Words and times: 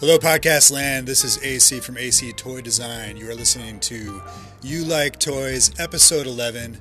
Hello, 0.00 0.16
podcast 0.16 0.72
land. 0.72 1.06
This 1.06 1.24
is 1.24 1.38
AC 1.44 1.80
from 1.80 1.98
AC 1.98 2.32
Toy 2.32 2.62
Design. 2.62 3.18
You 3.18 3.28
are 3.28 3.34
listening 3.34 3.78
to 3.80 4.22
You 4.62 4.82
Like 4.82 5.18
Toys, 5.18 5.78
episode 5.78 6.26
11. 6.26 6.78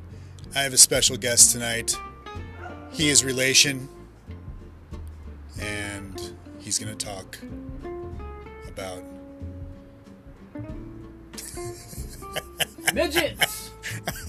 I 0.55 0.61
have 0.61 0.71
a 0.71 0.77
special 0.77 1.17
guest 1.17 1.51
tonight. 1.51 1.93
He 2.93 3.09
is 3.09 3.25
relation, 3.25 3.89
and 5.59 6.31
he's 6.59 6.79
going 6.79 6.97
to 6.97 7.05
talk 7.05 7.37
about 8.69 9.03
Midgets! 12.93 13.71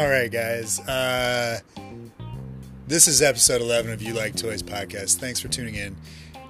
All 0.00 0.08
right, 0.08 0.32
guys. 0.32 0.80
Uh, 0.80 1.60
this 2.88 3.06
is 3.06 3.20
episode 3.20 3.60
11 3.60 3.92
of 3.92 4.00
You 4.00 4.14
Like 4.14 4.34
Toys 4.34 4.62
podcast. 4.62 5.18
Thanks 5.18 5.40
for 5.40 5.48
tuning 5.48 5.74
in 5.74 5.94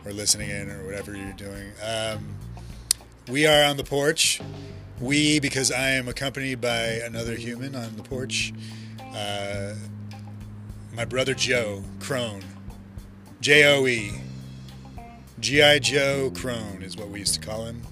or 0.05 0.13
listening 0.13 0.51
in 0.51 0.71
or 0.71 0.85
whatever 0.85 1.17
you're 1.17 1.33
doing. 1.33 1.73
Um, 1.85 2.37
we 3.29 3.47
are 3.47 3.65
on 3.65 3.77
the 3.77 3.83
porch. 3.83 4.41
We, 5.01 5.41
because 5.41 5.73
I 5.73 5.89
am 5.91 6.07
accompanied 6.07 6.61
by 6.61 7.01
another 7.05 7.35
human 7.35 7.75
on 7.75 7.97
the 7.97 8.05
porch. 8.05 8.53
Uh, 9.13 9.75
my 10.95 11.05
brother 11.05 11.35
Joe 11.35 11.83
Crohn. 11.99 12.45
J 13.41 13.65
O 13.65 13.85
E. 13.85 14.13
G.I. 15.41 15.81
Joe 15.81 16.31
Crohn 16.33 16.85
is 16.85 16.97
what 16.97 17.09
we 17.09 17.19
used 17.19 17.35
to 17.35 17.41
call 17.41 17.65
him. 17.65 17.83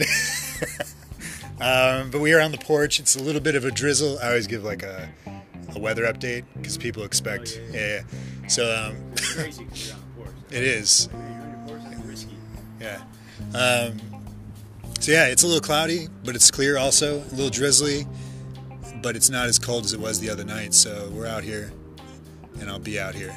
Um, 1.60 2.10
but 2.10 2.20
we 2.20 2.32
are 2.32 2.40
on 2.40 2.52
the 2.52 2.58
porch. 2.58 2.98
It's 3.00 3.16
a 3.16 3.22
little 3.22 3.40
bit 3.40 3.54
of 3.54 3.64
a 3.64 3.70
drizzle. 3.70 4.18
I 4.20 4.28
always 4.28 4.46
give 4.46 4.64
like 4.64 4.82
a, 4.82 5.08
a 5.74 5.78
weather 5.78 6.04
update 6.04 6.44
because 6.56 6.78
people 6.78 7.04
expect. 7.04 7.60
Oh, 7.60 7.72
yeah, 7.72 7.78
yeah, 7.78 8.02
yeah. 8.42 8.48
So 8.48 8.88
um, 8.88 8.96
Crazy 9.16 9.64
when 9.64 9.74
you're 9.74 9.94
on 9.94 10.00
the 10.00 10.24
porch. 10.24 10.34
it 10.50 10.62
is. 10.62 11.08
When 11.12 11.22
you're 11.22 11.40
on 11.42 11.50
your 11.50 11.78
porch, 11.78 11.92
it's 11.92 12.04
risky. 12.06 12.36
Yeah. 12.80 13.02
Um, 13.54 14.00
so 15.00 15.12
yeah, 15.12 15.26
it's 15.26 15.42
a 15.42 15.46
little 15.46 15.60
cloudy, 15.60 16.08
but 16.24 16.34
it's 16.34 16.50
clear 16.50 16.78
also. 16.78 17.18
A 17.18 17.34
little 17.34 17.50
drizzly, 17.50 18.06
but 19.02 19.14
it's 19.16 19.30
not 19.30 19.46
as 19.46 19.58
cold 19.58 19.84
as 19.84 19.92
it 19.92 20.00
was 20.00 20.18
the 20.20 20.30
other 20.30 20.44
night. 20.44 20.72
So 20.72 21.10
we're 21.12 21.26
out 21.26 21.44
here, 21.44 21.72
and 22.60 22.70
I'll 22.70 22.78
be 22.78 22.98
out 22.98 23.14
here. 23.14 23.36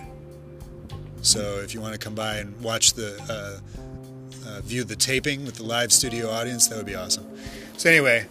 So 1.21 1.59
if 1.59 1.73
you 1.73 1.81
want 1.81 1.94
to 1.94 1.99
come 1.99 2.16
by 2.16 2.38
and 2.38 2.59
watch 2.61 2.94
the 2.94 3.17
uh, 3.29 4.49
uh, 4.49 4.61
view 4.61 4.83
the 4.83 4.95
taping 4.95 5.45
with 5.45 5.55
the 5.55 5.63
live 5.63 5.91
studio 5.91 6.29
audience, 6.29 6.67
that 6.67 6.77
would 6.77 6.85
be 6.85 6.95
awesome. 6.95 7.25
So 7.77 7.89
anyway, 7.89 8.27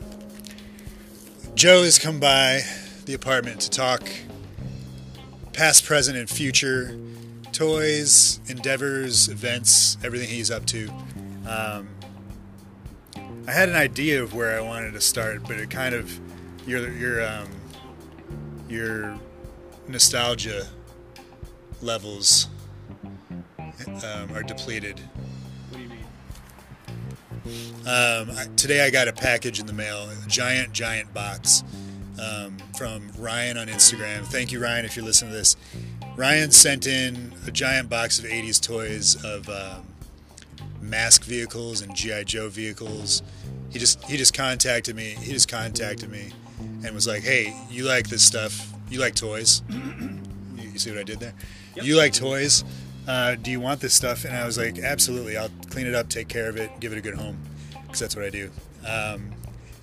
Joe 1.54 1.82
has 1.82 1.98
come 1.98 2.18
by 2.18 2.62
the 3.04 3.14
apartment 3.14 3.60
to 3.62 3.70
talk 3.70 4.02
past, 5.52 5.84
present, 5.84 6.16
and 6.16 6.28
future 6.28 6.96
toys, 7.52 8.40
endeavors, 8.48 9.28
events, 9.28 9.98
everything 10.02 10.28
he's 10.28 10.50
up 10.50 10.64
to. 10.66 10.90
Um, 11.46 11.88
I 13.46 13.52
had 13.52 13.68
an 13.68 13.74
idea 13.74 14.22
of 14.22 14.34
where 14.34 14.56
I 14.56 14.60
wanted 14.60 14.92
to 14.92 15.00
start, 15.00 15.42
but 15.42 15.58
it 15.58 15.68
kind 15.68 15.94
of 15.94 16.18
your 16.66 16.88
your 16.90 17.26
um, 17.26 17.48
your 18.68 19.18
nostalgia 19.88 20.66
levels 21.82 22.46
um, 24.04 24.32
are 24.34 24.42
depleted. 24.42 25.00
Um, 27.44 28.30
I, 28.30 28.46
today 28.56 28.84
I 28.84 28.90
got 28.90 29.08
a 29.08 29.12
package 29.12 29.58
in 29.58 29.66
the 29.66 29.72
mail, 29.72 30.08
a 30.08 30.28
giant, 30.28 30.72
giant 30.72 31.12
box 31.12 31.64
um, 32.20 32.56
from 32.78 33.10
Ryan 33.18 33.58
on 33.58 33.66
Instagram. 33.66 34.24
Thank 34.24 34.52
you, 34.52 34.62
Ryan, 34.62 34.84
if 34.84 34.96
you're 34.96 35.04
listening 35.04 35.32
to 35.32 35.38
this. 35.38 35.56
Ryan 36.16 36.50
sent 36.50 36.86
in 36.86 37.32
a 37.46 37.50
giant 37.50 37.88
box 37.88 38.18
of 38.18 38.26
80s 38.26 38.60
toys 38.60 39.22
of 39.24 39.48
um, 39.48 39.86
mask 40.80 41.24
vehicles 41.24 41.80
and 41.80 41.94
GI 41.94 42.24
Joe 42.24 42.48
vehicles. 42.48 43.22
He 43.70 43.78
just 43.78 44.04
he 44.04 44.16
just 44.16 44.34
contacted 44.34 44.94
me. 44.94 45.16
He 45.18 45.32
just 45.32 45.48
contacted 45.48 46.10
me 46.10 46.32
and 46.84 46.94
was 46.94 47.06
like, 47.06 47.22
"Hey, 47.22 47.56
you 47.70 47.84
like 47.84 48.08
this 48.08 48.22
stuff? 48.22 48.70
You 48.90 49.00
like 49.00 49.14
toys? 49.14 49.62
you, 49.70 50.20
you 50.72 50.78
see 50.78 50.90
what 50.90 51.00
I 51.00 51.04
did 51.04 51.20
there? 51.20 51.32
Yep. 51.76 51.86
You 51.86 51.96
like 51.96 52.12
toys? 52.12 52.64
Uh, 53.06 53.34
do 53.34 53.50
you 53.50 53.60
want 53.60 53.80
this 53.80 53.94
stuff?" 53.94 54.24
And 54.24 54.36
I 54.36 54.46
was 54.46 54.58
like, 54.58 54.78
"Absolutely. 54.78 55.36
I'll 55.36 55.50
clean 55.70 55.86
it 55.86 55.94
up, 55.94 56.08
take 56.08 56.28
care 56.28 56.48
of 56.48 56.56
it, 56.56 56.70
give 56.80 56.92
it 56.92 56.98
a 56.98 57.00
good 57.00 57.14
home, 57.14 57.38
because 57.86 58.00
that's 58.00 58.16
what 58.16 58.24
I 58.24 58.30
do." 58.30 58.50
Um, 58.86 59.32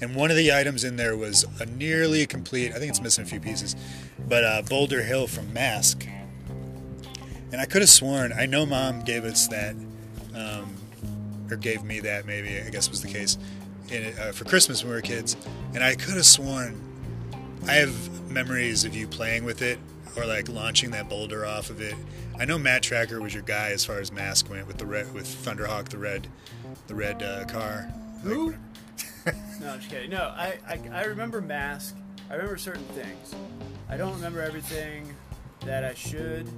and 0.02 0.16
one 0.16 0.32
of 0.32 0.38
the 0.38 0.54
items 0.54 0.84
in 0.84 0.96
there 0.96 1.18
was 1.18 1.46
a 1.60 1.66
nearly 1.66 2.26
complete. 2.26 2.72
I 2.72 2.80
think 2.80 2.90
it's 2.90 3.02
missing 3.02 3.26
a 3.26 3.28
few 3.28 3.40
pieces, 3.40 3.76
but 4.28 4.44
uh, 4.44 4.62
Boulder 4.62 5.04
Hill 5.04 5.28
from 5.28 5.52
Mask. 5.54 6.08
And 7.52 7.60
I 7.60 7.66
could 7.66 7.82
have 7.82 7.90
sworn 7.90 8.32
I 8.32 8.46
know 8.46 8.66
Mom 8.66 9.02
gave 9.02 9.26
us 9.26 9.48
that, 9.48 9.76
um, 10.36 10.76
or 11.50 11.58
gave 11.58 11.84
me 11.84 12.00
that. 12.02 12.26
Maybe 12.26 12.62
I 12.62 12.70
guess 12.70 12.90
was 12.90 13.02
the 13.02 13.10
case 13.10 13.38
in, 13.90 14.14
uh, 14.20 14.32
for 14.32 14.46
Christmas 14.46 14.84
when 14.84 14.92
we 14.92 14.96
were 14.96 15.02
kids. 15.02 15.36
And 15.74 15.84
I 15.84 15.96
could 15.96 16.16
have 16.16 16.26
sworn 16.26 16.80
I 17.68 17.74
have 17.74 18.32
memories 18.32 18.86
of 18.86 18.96
you 18.96 19.08
playing 19.08 19.44
with 19.44 19.62
it 19.62 19.80
or 20.16 20.26
like 20.26 20.50
launching 20.50 20.92
that 20.92 21.10
boulder 21.10 21.46
off 21.46 21.70
of 21.70 21.82
it. 21.82 21.96
I 22.40 22.46
know 22.46 22.58
Matt 22.58 22.84
Trakker 22.84 23.22
was 23.22 23.34
your 23.34 23.44
guy 23.44 23.72
as 23.72 23.84
far 23.86 24.00
as 24.00 24.12
Mask 24.12 24.50
went 24.50 24.68
with 24.68 24.78
the 24.78 24.86
red 24.86 25.14
with 25.14 25.26
Thunderhawk, 25.26 25.90
the 25.90 25.98
red, 25.98 26.28
the 26.88 26.96
red 26.96 27.22
uh, 27.22 27.46
car. 27.46 27.92
Who? 28.24 28.56
No, 29.62 29.72
I'm 29.72 29.80
just 29.80 29.92
kidding. 29.92 30.10
No, 30.12 30.34
I, 30.36 30.58
I, 30.68 30.80
I 30.92 31.04
remember 31.04 31.42
Mask. 31.42 31.96
I 32.30 32.34
remember 32.36 32.58
certain 32.58 32.86
things. 32.86 33.36
I 33.90 33.98
don't 33.98 34.14
remember 34.14 34.42
everything 34.42 35.14
that 35.66 35.84
I 35.84 35.94
should. 35.94 36.50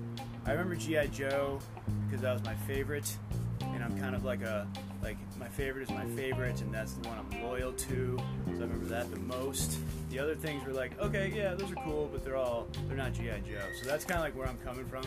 I 0.45 0.51
remember 0.51 0.75
G.I. 0.75 1.07
Joe 1.07 1.59
because 2.06 2.22
that 2.22 2.33
was 2.33 2.44
my 2.44 2.53
favorite. 2.53 3.18
And 3.61 3.83
I'm 3.83 3.97
kind 3.99 4.16
of 4.16 4.23
like 4.23 4.41
a, 4.41 4.67
like, 5.01 5.17
my 5.39 5.47
favorite 5.47 5.83
is 5.83 5.89
my 5.89 6.05
favorite, 6.05 6.61
and 6.61 6.73
that's 6.73 6.94
the 6.94 7.07
one 7.07 7.17
I'm 7.17 7.44
loyal 7.44 7.72
to. 7.73 8.17
So 8.17 8.51
I 8.51 8.51
remember 8.51 8.85
that 8.85 9.11
the 9.11 9.19
most. 9.19 9.77
The 10.09 10.19
other 10.19 10.35
things 10.35 10.66
were 10.66 10.73
like, 10.73 10.99
okay, 10.99 11.31
yeah, 11.35 11.53
those 11.53 11.71
are 11.71 11.75
cool, 11.75 12.09
but 12.11 12.23
they're 12.23 12.38
all, 12.38 12.67
they're 12.88 12.97
not 12.97 13.13
G.I. 13.13 13.39
Joe. 13.39 13.61
So 13.81 13.88
that's 13.88 14.05
kind 14.05 14.19
of 14.19 14.23
like 14.23 14.35
where 14.35 14.47
I'm 14.47 14.57
coming 14.59 14.85
from. 14.85 15.03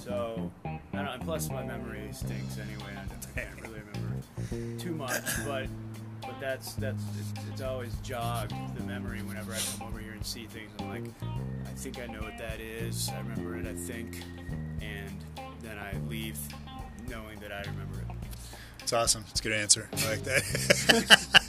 So, 0.00 0.50
I 0.64 0.80
don't 0.92 1.04
know. 1.04 1.12
And 1.12 1.22
plus, 1.22 1.48
my 1.50 1.64
memory 1.64 2.08
stinks 2.12 2.58
anyway. 2.58 2.92
I, 2.96 3.02
I 3.40 3.40
can't 3.40 3.60
really 3.62 3.80
remember 3.80 4.82
too 4.82 4.94
much, 4.94 5.24
but 5.46 5.66
but 6.26 6.40
that's 6.40 6.74
that's 6.74 7.02
it's, 7.18 7.48
it's 7.50 7.60
always 7.60 7.94
jogged 8.02 8.54
the 8.76 8.82
memory 8.84 9.20
whenever 9.22 9.52
I 9.52 9.58
come 9.76 9.88
over 9.88 9.98
here 9.98 10.12
and 10.12 10.24
see 10.24 10.46
things. 10.46 10.70
I'm 10.80 10.88
like, 10.88 11.04
I 11.66 11.70
think 11.76 11.98
I 12.00 12.06
know 12.06 12.20
what 12.20 12.38
that 12.38 12.60
is. 12.60 13.10
I 13.10 13.18
remember 13.20 13.56
it. 13.56 13.66
I 13.66 13.74
think, 13.74 14.22
and 14.80 15.12
then 15.62 15.78
I 15.78 15.94
leave 16.08 16.38
knowing 17.08 17.38
that 17.40 17.52
I 17.52 17.60
remember 17.60 18.00
it. 18.00 18.06
It's 18.80 18.92
awesome. 18.92 19.24
It's 19.30 19.40
a 19.40 19.42
good 19.42 19.52
answer. 19.52 19.88
I 19.92 20.10
like 20.10 20.24
that. 20.24 21.44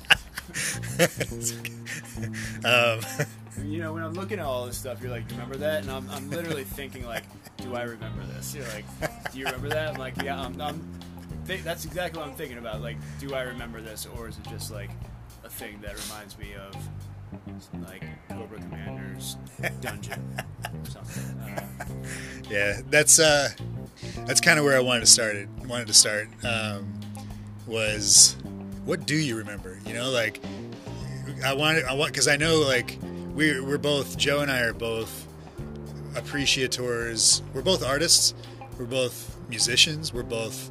um, 2.65 3.65
you 3.65 3.79
know, 3.79 3.93
when 3.93 4.03
I'm 4.03 4.13
looking 4.13 4.39
at 4.39 4.45
all 4.45 4.65
this 4.65 4.77
stuff, 4.77 5.01
you're 5.01 5.11
like, 5.11 5.27
"Do 5.27 5.35
you 5.35 5.41
remember 5.41 5.57
that?" 5.59 5.83
And 5.83 5.91
I'm, 5.91 6.09
I'm 6.11 6.29
literally 6.29 6.63
thinking 6.63 7.05
like, 7.05 7.23
"Do 7.57 7.75
I 7.75 7.83
remember 7.83 8.23
this?" 8.25 8.55
You're 8.55 8.67
like, 8.69 8.85
"Do 9.31 9.39
you 9.39 9.45
remember 9.45 9.69
that?" 9.69 9.93
I'm 9.93 9.99
like, 9.99 10.21
"Yeah." 10.21 10.39
I'm, 10.39 10.59
I'm 10.61 10.99
th- 11.45 11.63
that's 11.63 11.85
exactly 11.85 12.19
what 12.19 12.29
I'm 12.29 12.35
thinking 12.35 12.57
about. 12.57 12.81
Like, 12.81 12.97
do 13.19 13.33
I 13.33 13.41
remember 13.41 13.81
this, 13.81 14.07
or 14.17 14.27
is 14.27 14.37
it 14.37 14.47
just 14.49 14.71
like 14.71 14.91
a 15.43 15.49
thing 15.49 15.79
that 15.81 16.01
reminds 16.07 16.37
me 16.37 16.53
of 16.55 16.75
like 17.87 18.03
Cobra 18.29 18.59
Commander's 18.59 19.37
dungeon 19.81 20.41
or 20.63 20.89
something? 20.89 21.41
I 21.41 21.63
yeah, 22.49 22.81
that's 22.89 23.19
uh, 23.19 23.49
that's 24.25 24.41
kind 24.41 24.57
of 24.57 24.65
where 24.65 24.75
I 24.75 24.79
wanted 24.79 25.01
to 25.01 25.05
start. 25.07 25.35
It 25.35 25.49
wanted 25.67 25.87
to 25.87 25.93
start 25.93 26.27
um, 26.43 26.99
was 27.67 28.35
what 28.85 29.05
do 29.05 29.15
you 29.15 29.37
remember? 29.37 29.79
You 29.85 29.93
know, 29.93 30.09
like 30.09 30.39
I 31.43 31.53
wanted 31.53 31.85
I 31.85 31.93
want 31.93 32.11
because 32.11 32.27
I 32.27 32.37
know 32.37 32.59
like 32.59 32.97
we 33.33 33.59
we're 33.59 33.77
both 33.77 34.17
Joe 34.17 34.41
and 34.41 34.51
I 34.51 34.61
are 34.61 34.73
both 34.73 35.27
appreciators. 36.15 37.41
We're 37.53 37.61
both 37.61 37.83
artists. 37.83 38.33
We're 38.77 38.85
both 38.85 39.37
musicians. 39.49 40.13
We're 40.13 40.23
both 40.23 40.69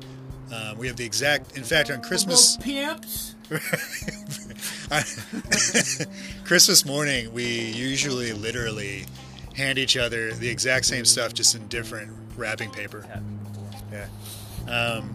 um, 0.52 0.79
we 0.79 0.87
have 0.87 0.97
the 0.97 1.05
exact. 1.05 1.56
In 1.56 1.64
fact, 1.64 1.90
on 1.90 2.02
Christmas. 2.02 2.56
Pimps. 2.58 3.35
Christmas 6.44 6.85
morning, 6.85 7.32
we 7.32 7.44
usually 7.44 8.32
literally 8.32 9.06
hand 9.54 9.78
each 9.78 9.96
other 9.96 10.32
the 10.32 10.48
exact 10.48 10.84
same 10.84 11.04
stuff, 11.04 11.34
just 11.34 11.54
in 11.54 11.66
different 11.68 12.12
wrapping 12.36 12.70
paper. 12.70 13.06
Yeah. 13.92 14.08
Um, 14.68 15.14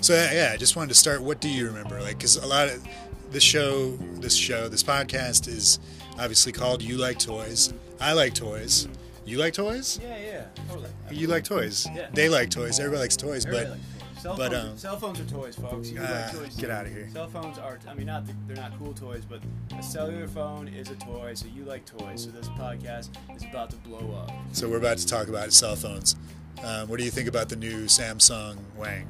so 0.00 0.14
yeah, 0.14 0.50
I 0.52 0.56
just 0.56 0.76
wanted 0.76 0.88
to 0.88 0.94
start. 0.94 1.22
What 1.22 1.40
do 1.40 1.48
you 1.48 1.66
remember? 1.66 2.00
Like, 2.00 2.18
because 2.18 2.36
a 2.36 2.46
lot 2.46 2.68
of 2.68 2.86
this 3.30 3.42
show, 3.42 3.96
this 4.20 4.34
show, 4.34 4.68
this 4.68 4.82
podcast 4.82 5.48
is 5.48 5.78
obviously 6.18 6.52
called 6.52 6.82
"You 6.82 6.96
Like 6.96 7.18
Toys." 7.18 7.72
I 8.00 8.14
like 8.14 8.34
toys. 8.34 8.88
You 9.26 9.38
like 9.38 9.52
toys? 9.52 10.00
Yeah, 10.02 10.16
yeah, 10.18 10.44
totally. 10.68 10.88
You 11.10 11.26
like 11.26 11.44
toys. 11.44 11.86
Yeah. 11.94 12.08
They 12.14 12.28
like 12.28 12.50
toys. 12.50 12.80
Everybody 12.80 13.02
likes 13.02 13.16
toys, 13.16 13.44
Everybody 13.46 13.66
but 13.66 13.72
likes 13.72 13.82
toys. 13.82 13.99
Cell 14.20 14.36
But, 14.36 14.52
phones, 14.52 14.72
um, 14.72 14.76
cell 14.76 14.98
phones 14.98 15.18
are 15.18 15.24
toys, 15.24 15.56
folks. 15.56 15.90
You 15.90 15.98
uh, 15.98 16.02
like 16.02 16.32
toys. 16.32 16.56
get 16.56 16.70
out 16.70 16.84
of 16.84 16.92
here. 16.92 17.08
Cell 17.10 17.28
phones 17.28 17.56
are. 17.56 17.78
I 17.88 17.94
mean, 17.94 18.06
not 18.06 18.26
the, 18.26 18.34
they're 18.46 18.56
not 18.56 18.78
cool 18.78 18.92
toys, 18.92 19.24
but 19.24 19.40
a 19.78 19.82
cellular 19.82 20.28
phone 20.28 20.68
is 20.68 20.90
a 20.90 20.94
toy. 20.96 21.32
So 21.32 21.46
you 21.46 21.64
like 21.64 21.86
toys. 21.86 22.24
So 22.24 22.30
this 22.30 22.48
podcast 22.50 23.08
is 23.34 23.44
about 23.44 23.70
to 23.70 23.76
blow 23.76 24.14
up. 24.14 24.30
So 24.52 24.68
we're 24.68 24.76
about 24.76 24.98
to 24.98 25.06
talk 25.06 25.28
about 25.28 25.54
cell 25.54 25.74
phones. 25.74 26.16
Um, 26.62 26.86
what 26.88 26.98
do 26.98 27.06
you 27.06 27.10
think 27.10 27.28
about 27.28 27.48
the 27.48 27.56
new 27.56 27.84
Samsung 27.84 28.58
Wang? 28.76 29.06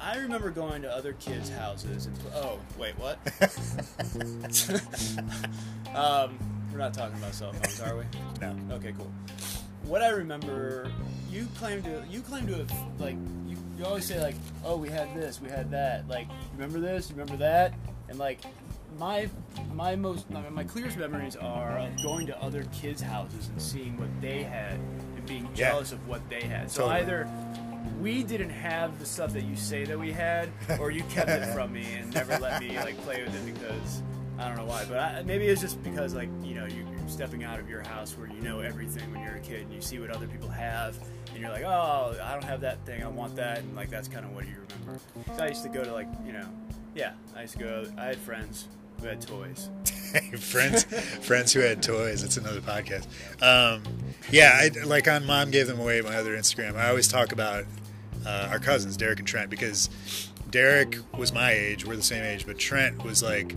I 0.00 0.16
remember 0.16 0.50
going 0.50 0.82
to 0.82 0.90
other 0.90 1.12
kids' 1.12 1.48
houses 1.48 2.06
and 2.06 2.18
oh 2.34 2.58
wait 2.76 2.98
what? 2.98 3.18
um, 5.94 6.36
we're 6.72 6.78
not 6.78 6.92
talking 6.92 7.16
about 7.18 7.34
cell 7.34 7.52
phones, 7.52 7.80
are 7.80 7.96
we? 7.96 8.02
No. 8.40 8.56
Okay, 8.74 8.92
cool. 8.98 9.12
What 9.84 10.02
I 10.02 10.08
remember, 10.08 10.90
you 11.30 11.46
claim 11.56 11.84
to 11.84 12.02
you 12.10 12.20
claim 12.20 12.48
to 12.48 12.54
have 12.54 12.72
like 12.98 13.16
you, 13.76 13.80
you 13.82 13.86
always 13.86 14.04
say 14.06 14.20
like, 14.20 14.34
oh, 14.64 14.76
we 14.76 14.88
had 14.88 15.14
this, 15.14 15.40
we 15.40 15.48
had 15.50 15.70
that. 15.72 16.08
Like, 16.08 16.28
remember 16.54 16.80
this, 16.80 17.10
remember 17.10 17.36
that, 17.36 17.74
and 18.08 18.18
like 18.18 18.40
my 18.98 19.28
my 19.74 19.96
most 19.96 20.30
my, 20.30 20.48
my 20.50 20.62
clearest 20.64 20.96
memories 20.96 21.34
are 21.36 21.78
of 21.78 22.02
going 22.02 22.26
to 22.28 22.40
other 22.42 22.64
kids' 22.72 23.00
houses 23.02 23.48
and 23.48 23.60
seeing 23.60 23.96
what 23.98 24.08
they 24.20 24.42
had 24.44 24.74
and 24.74 25.26
being 25.26 25.44
Yeah. 25.54 25.70
jealous 25.70 25.90
of 25.92 26.06
what 26.06 26.28
they 26.30 26.42
had. 26.42 26.70
So 26.70 26.82
Totally. 26.82 27.00
either 27.02 27.28
we 28.00 28.22
didn't 28.22 28.50
have 28.50 28.98
the 28.98 29.06
stuff 29.06 29.32
that 29.32 29.42
you 29.44 29.56
say 29.56 29.84
that 29.84 29.98
we 29.98 30.12
had, 30.12 30.48
or 30.80 30.90
you 30.90 31.02
kept 31.04 31.28
it 31.30 31.46
from 31.52 31.72
me 31.72 31.94
and 31.94 32.12
never 32.14 32.38
let 32.38 32.60
me 32.60 32.78
like 32.78 32.96
play 33.02 33.24
with 33.24 33.34
it 33.34 33.52
because 33.54 34.02
I 34.38 34.46
don't 34.48 34.56
know 34.56 34.64
why. 34.64 34.84
But 34.88 34.98
I, 34.98 35.22
maybe 35.22 35.46
it's 35.46 35.60
just 35.60 35.82
because 35.82 36.14
like 36.14 36.28
you 36.42 36.54
know 36.54 36.66
you're 36.66 36.86
stepping 37.08 37.42
out 37.44 37.58
of 37.58 37.68
your 37.68 37.82
house 37.82 38.16
where 38.16 38.28
you 38.28 38.40
know 38.42 38.60
everything 38.60 39.10
when 39.12 39.22
you're 39.22 39.36
a 39.36 39.40
kid 39.40 39.62
and 39.62 39.72
you 39.72 39.80
see 39.80 39.98
what 39.98 40.10
other 40.10 40.26
people 40.28 40.48
have 40.48 40.96
and 41.34 41.42
you're 41.42 41.50
like, 41.50 41.64
oh, 41.64 42.16
I 42.22 42.32
don't 42.32 42.44
have 42.44 42.60
that 42.60 42.84
thing, 42.86 43.02
I 43.02 43.08
want 43.08 43.36
that, 43.36 43.58
and 43.58 43.74
like 43.74 43.90
that's 43.90 44.08
kind 44.08 44.24
of 44.24 44.32
what 44.34 44.46
you 44.46 44.54
remember. 44.78 45.00
I 45.38 45.48
used 45.48 45.64
to 45.64 45.68
go 45.68 45.84
to 45.84 45.92
like 45.92 46.08
you 46.24 46.32
know, 46.32 46.46
yeah, 46.94 47.12
I 47.36 47.42
used 47.42 47.54
to 47.54 47.58
go. 47.58 47.86
I 47.98 48.06
had 48.06 48.18
friends 48.18 48.68
who 49.00 49.08
had 49.08 49.20
toys. 49.20 49.70
friends, 50.38 50.84
friends 50.84 51.52
who 51.52 51.60
had 51.60 51.82
toys. 51.82 52.22
It's 52.22 52.36
another 52.36 52.60
podcast. 52.60 53.06
Um, 53.42 53.82
yeah, 54.30 54.52
I, 54.54 54.84
like 54.84 55.08
on 55.08 55.26
Mom 55.26 55.50
Gave 55.50 55.66
Them 55.66 55.80
Away, 55.80 56.00
my 56.00 56.16
other 56.16 56.36
Instagram. 56.36 56.76
I 56.76 56.88
always 56.88 57.08
talk 57.08 57.32
about 57.32 57.64
uh, 58.24 58.48
our 58.50 58.60
cousins, 58.60 58.96
Derek 58.96 59.18
and 59.18 59.28
Trent, 59.28 59.50
because 59.50 59.90
Derek 60.50 60.96
was 61.18 61.32
my 61.32 61.50
age. 61.52 61.84
We're 61.84 61.96
the 61.96 62.02
same 62.02 62.24
age, 62.24 62.46
but 62.46 62.58
Trent 62.58 63.04
was 63.04 63.22
like. 63.22 63.54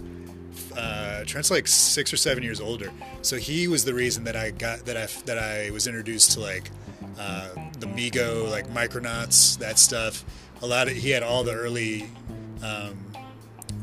Uh, 0.75 1.23
Trent's 1.25 1.49
like 1.49 1.67
six 1.67 2.13
or 2.13 2.17
seven 2.17 2.43
years 2.43 2.59
older, 2.59 2.91
so 3.23 3.37
he 3.37 3.67
was 3.67 3.83
the 3.83 3.93
reason 3.95 4.23
that 4.25 4.35
I 4.35 4.51
got 4.51 4.85
that 4.85 4.95
I 4.95 5.07
that 5.25 5.37
I 5.37 5.71
was 5.71 5.87
introduced 5.87 6.33
to 6.33 6.39
like 6.39 6.69
uh, 7.19 7.49
the 7.79 7.87
Migo, 7.87 8.49
like 8.49 8.67
Micronauts, 8.69 9.57
that 9.59 9.79
stuff. 9.79 10.23
A 10.61 10.65
lot 10.67 10.87
of 10.87 10.93
he 10.95 11.09
had 11.11 11.23
all 11.23 11.43
the 11.43 11.53
early, 11.53 12.09
um, 12.63 12.97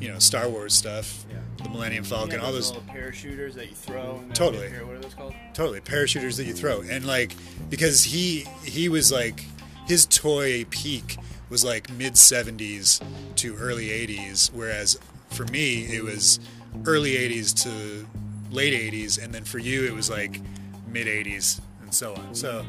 you 0.00 0.08
know, 0.08 0.18
Star 0.18 0.48
Wars 0.48 0.74
stuff, 0.74 1.24
Yeah. 1.30 1.36
the 1.62 1.68
Millennium 1.70 2.04
Falcon, 2.04 2.32
had 2.32 2.40
all 2.40 2.52
those 2.52 2.68
little 2.72 2.82
parachuters 2.92 3.54
that 3.54 3.68
you 3.68 3.74
throw. 3.74 4.16
And 4.16 4.34
Totally. 4.34 4.68
What 4.68 4.96
are 4.96 4.98
those 4.98 5.14
called? 5.14 5.34
totally 5.54 5.80
parachuters 5.80 6.36
that 6.36 6.46
you 6.46 6.52
throw 6.52 6.80
and 6.80 7.06
like 7.06 7.32
because 7.70 8.02
he 8.02 8.44
he 8.64 8.88
was 8.88 9.12
like 9.12 9.44
his 9.86 10.04
toy 10.06 10.64
peak 10.70 11.16
was 11.48 11.64
like 11.64 11.88
mid 11.92 12.14
70s 12.14 13.00
to 13.36 13.54
early 13.56 13.86
80s 13.90 14.50
whereas 14.52 14.98
for 15.30 15.44
me 15.46 15.84
it 15.84 16.02
was 16.02 16.40
early 16.86 17.12
80s 17.14 17.54
to 17.62 18.04
late 18.52 18.74
80s 18.92 19.22
and 19.22 19.32
then 19.32 19.44
for 19.44 19.60
you 19.60 19.84
it 19.84 19.92
was 19.92 20.10
like 20.10 20.40
mid 20.88 21.06
80s 21.06 21.60
and 21.82 21.94
so 21.94 22.14
on 22.16 22.34
so 22.34 22.66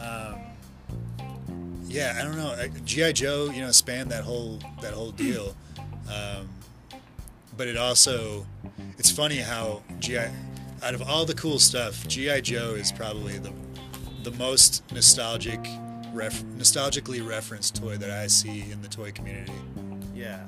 um, 0.00 0.40
yeah 1.86 2.16
i 2.18 2.22
don't 2.22 2.36
know 2.36 2.54
gi 2.84 3.12
joe 3.12 3.50
you 3.50 3.60
know 3.60 3.70
spanned 3.70 4.10
that 4.10 4.24
whole 4.24 4.58
that 4.80 4.92
whole 4.92 5.10
deal 5.10 5.54
um, 6.08 6.48
but 7.56 7.66
it 7.66 7.76
also 7.76 8.46
it's 8.98 9.10
funny 9.10 9.36
how 9.36 9.82
GI 10.00 10.28
out 10.82 10.94
of 10.94 11.02
all 11.02 11.24
the 11.24 11.34
cool 11.34 11.58
stuff, 11.58 12.06
GI 12.06 12.42
Joe 12.42 12.74
is 12.74 12.92
probably 12.92 13.38
the 13.38 13.52
the 14.24 14.30
most 14.32 14.82
nostalgic 14.92 15.60
ref, 16.12 16.42
nostalgically 16.56 17.26
referenced 17.26 17.76
toy 17.76 17.96
that 17.96 18.10
I 18.10 18.26
see 18.26 18.70
in 18.70 18.82
the 18.82 18.88
toy 18.88 19.12
community. 19.12 19.52
Yeah. 20.14 20.44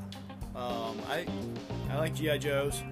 Um, 0.55 1.00
I 1.08 1.26
I 1.91 1.99
like 1.99 2.14
GI 2.14 2.38
Joes. 2.38 2.82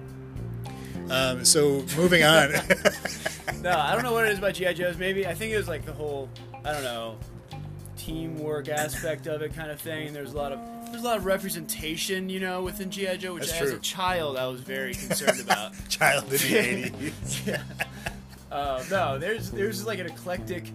Um, 1.09 1.43
so 1.43 1.83
moving 1.97 2.23
on, 2.23 2.51
No, 3.61 3.71
I 3.71 3.93
don't 3.93 4.03
know 4.03 4.13
what 4.13 4.25
it 4.25 4.31
is 4.31 4.37
about 4.37 4.53
GI 4.53 4.73
Joes. 4.75 4.97
Maybe 4.97 5.25
I 5.25 5.33
think 5.33 5.53
it 5.53 5.57
was 5.57 5.67
like 5.67 5.85
the 5.85 5.93
whole 5.93 6.29
I 6.65 6.73
don't 6.73 6.83
know 6.83 7.17
teamwork 7.99 8.69
aspect 8.69 9.27
of 9.27 9.41
it 9.41 9.53
kind 9.53 9.69
of 9.69 9.79
thing. 9.79 10.13
There's 10.13 10.33
a 10.33 10.37
lot 10.37 10.51
of 10.51 10.59
there's 10.91 11.03
a 11.03 11.05
lot 11.05 11.17
of 11.17 11.25
representation, 11.25 12.29
you 12.29 12.39
know, 12.39 12.63
within 12.63 12.89
GI 12.89 13.17
Joe, 13.17 13.35
which 13.35 13.47
That's 13.47 13.61
as 13.61 13.69
true. 13.69 13.77
a 13.77 13.81
child 13.81 14.37
I 14.37 14.47
was 14.47 14.61
very 14.61 14.93
concerned 14.95 15.41
about. 15.41 15.73
child 15.89 16.23
in 16.25 16.29
the 16.29 16.37
80s. 16.37 17.47
yeah. 17.47 17.61
Uh, 18.51 18.83
no, 18.89 19.19
there's 19.19 19.51
there's 19.51 19.85
like 19.85 19.99
an 19.99 20.07
eclectic 20.07 20.71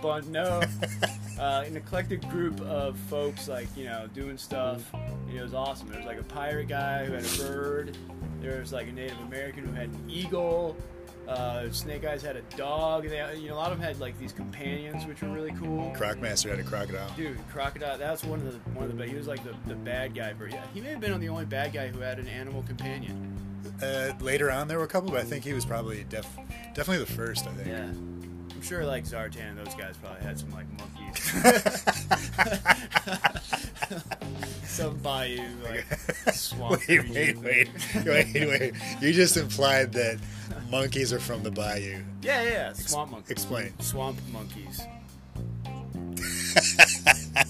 bunch. 0.00 0.26
No, 0.26 0.62
uh, 1.38 1.64
an 1.66 1.76
eclectic 1.76 2.26
group 2.28 2.60
of 2.62 2.96
folks 3.10 3.48
like 3.48 3.68
you 3.76 3.84
know 3.84 4.08
doing 4.14 4.38
stuff. 4.38 4.82
You 5.28 5.34
know, 5.34 5.40
it 5.40 5.42
was 5.42 5.54
awesome. 5.54 5.88
There 5.88 5.98
was 5.98 6.06
like 6.06 6.20
a 6.20 6.24
pirate 6.24 6.68
guy 6.68 7.04
who 7.04 7.12
had 7.12 7.24
a 7.24 7.36
bird. 7.36 7.98
There 8.40 8.58
was 8.58 8.72
like 8.72 8.88
a 8.88 8.92
Native 8.92 9.20
American 9.20 9.66
who 9.66 9.72
had 9.72 9.88
an 9.88 10.04
eagle. 10.08 10.76
Uh, 11.30 11.70
Snake 11.70 12.04
Eyes 12.04 12.22
had 12.22 12.34
a 12.34 12.42
dog. 12.56 13.08
They, 13.08 13.38
you 13.38 13.50
know, 13.50 13.54
a 13.54 13.56
lot 13.56 13.70
of 13.70 13.78
them 13.78 13.86
had 13.86 14.00
like 14.00 14.18
these 14.18 14.32
companions, 14.32 15.06
which 15.06 15.22
were 15.22 15.28
really 15.28 15.52
cool. 15.52 15.94
Crocmaster 15.96 16.50
had 16.50 16.58
a 16.58 16.64
crocodile. 16.64 17.08
Dude, 17.16 17.38
Crocodile. 17.50 17.96
That's 17.96 18.24
one 18.24 18.40
of 18.40 18.52
the 18.52 18.58
one 18.70 18.90
of 18.90 18.98
the. 18.98 19.06
He 19.06 19.14
was 19.14 19.28
like 19.28 19.44
the, 19.44 19.54
the 19.68 19.76
bad 19.76 20.12
guy, 20.12 20.32
but 20.36 20.50
yeah, 20.50 20.64
he 20.74 20.80
may 20.80 20.90
have 20.90 21.00
been 21.00 21.18
the 21.20 21.28
only 21.28 21.44
bad 21.44 21.72
guy 21.72 21.86
who 21.86 22.00
had 22.00 22.18
an 22.18 22.26
animal 22.26 22.64
companion. 22.64 23.36
Uh, 23.80 24.12
later 24.20 24.50
on, 24.50 24.66
there 24.66 24.78
were 24.78 24.84
a 24.84 24.88
couple, 24.88 25.12
but 25.12 25.20
I 25.20 25.24
think 25.24 25.44
he 25.44 25.52
was 25.52 25.64
probably 25.64 26.04
def, 26.08 26.26
definitely 26.74 26.98
the 26.98 27.12
first. 27.12 27.46
I 27.46 27.52
think. 27.52 27.68
Yeah. 27.68 27.84
I'm 28.60 28.62
sure 28.62 28.84
like 28.84 29.04
Zartan 29.04 29.50
and 29.50 29.58
those 29.58 29.74
guys 29.76 29.96
probably 30.02 30.22
had 30.22 30.36
some 30.36 30.50
like 30.50 30.66
monkeys. 30.78 31.32
some 34.64 34.96
bayou 34.98 35.42
like 35.64 35.86
swamp 36.34 36.82
wait, 36.88 37.08
wait, 37.08 37.38
wait, 37.38 37.68
wait, 38.04 38.34
wait! 38.34 38.74
You 39.00 39.12
just 39.12 39.36
implied 39.36 39.92
that 39.92 40.18
monkeys 40.70 41.12
are 41.12 41.20
from 41.20 41.42
the 41.42 41.50
bayou. 41.50 42.02
Yeah, 42.22 42.42
yeah, 42.42 42.48
yeah. 42.50 42.72
Swamp 42.72 43.10
monkeys. 43.12 43.30
Explain. 43.30 43.72
Swamp 43.80 44.18
monkeys. 44.32 44.80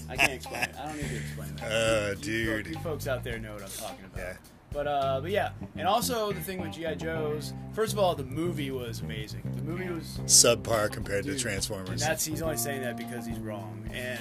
I 0.09 0.15
can't 0.15 0.33
explain 0.33 0.63
it. 0.63 0.75
I 0.79 0.85
don't 0.87 0.97
need 0.97 1.09
to 1.09 1.15
explain 1.17 1.55
that. 1.57 1.71
Uh, 1.71 2.09
You- 2.09 2.15
dude. 2.63 2.67
You, 2.67 2.75
folks 2.79 3.07
out 3.07 3.23
there 3.23 3.39
know 3.39 3.53
what 3.53 3.63
I'm 3.63 3.69
talking 3.69 4.05
about. 4.05 4.17
Yeah. 4.19 4.33
But 4.73 4.87
uh, 4.87 5.19
but 5.21 5.31
yeah, 5.31 5.49
and 5.75 5.85
also 5.85 6.31
the 6.31 6.39
thing 6.39 6.61
with 6.61 6.71
GI 6.71 6.95
Joes. 6.95 7.53
First 7.73 7.91
of 7.91 7.99
all, 7.99 8.15
the 8.15 8.23
movie 8.23 8.71
was 8.71 9.01
amazing. 9.01 9.41
The 9.57 9.63
movie 9.63 9.89
was 9.89 10.17
Subpar 10.25 10.89
compared 10.89 11.23
to 11.25 11.31
Dude, 11.31 11.33
And 11.33 11.41
Transformers. 11.41 11.99
that's 11.99 12.23
he's 12.23 12.41
only 12.41 12.55
saying 12.55 12.81
that 12.83 12.95
because 12.95 13.25
he's 13.25 13.37
wrong. 13.39 13.83
And 13.93 14.19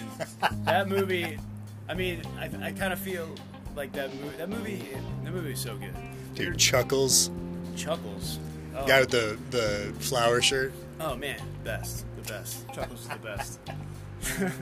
that 0.65 0.89
movie, 0.89 1.39
I 1.89 1.95
mean, 1.95 2.23
I, 2.37 2.51
I 2.67 2.73
kind 2.73 2.93
of 2.93 2.99
feel 2.99 3.29
like 3.77 3.93
that 3.93 4.13
movie. 4.17 4.37
That 4.39 4.49
movie, 4.49 4.83
that 5.23 5.33
movie 5.33 5.53
is 5.53 5.61
so 5.61 5.77
good. 5.77 5.95
Dude, 6.35 6.59
Chuckles, 6.59 7.31
Chuckles. 7.77 8.41
Oh, 8.77 8.87
guy 8.87 9.01
with 9.01 9.11
the 9.11 9.39
the 9.51 9.93
flower 10.01 10.41
shirt. 10.41 10.73
oh 11.01 11.17
man, 11.17 11.41
best, 11.65 12.05
the 12.17 12.23
best. 12.33 12.67
Chuckles 12.73 13.01
is 13.03 13.09
the 13.09 13.17
best. 13.17 13.59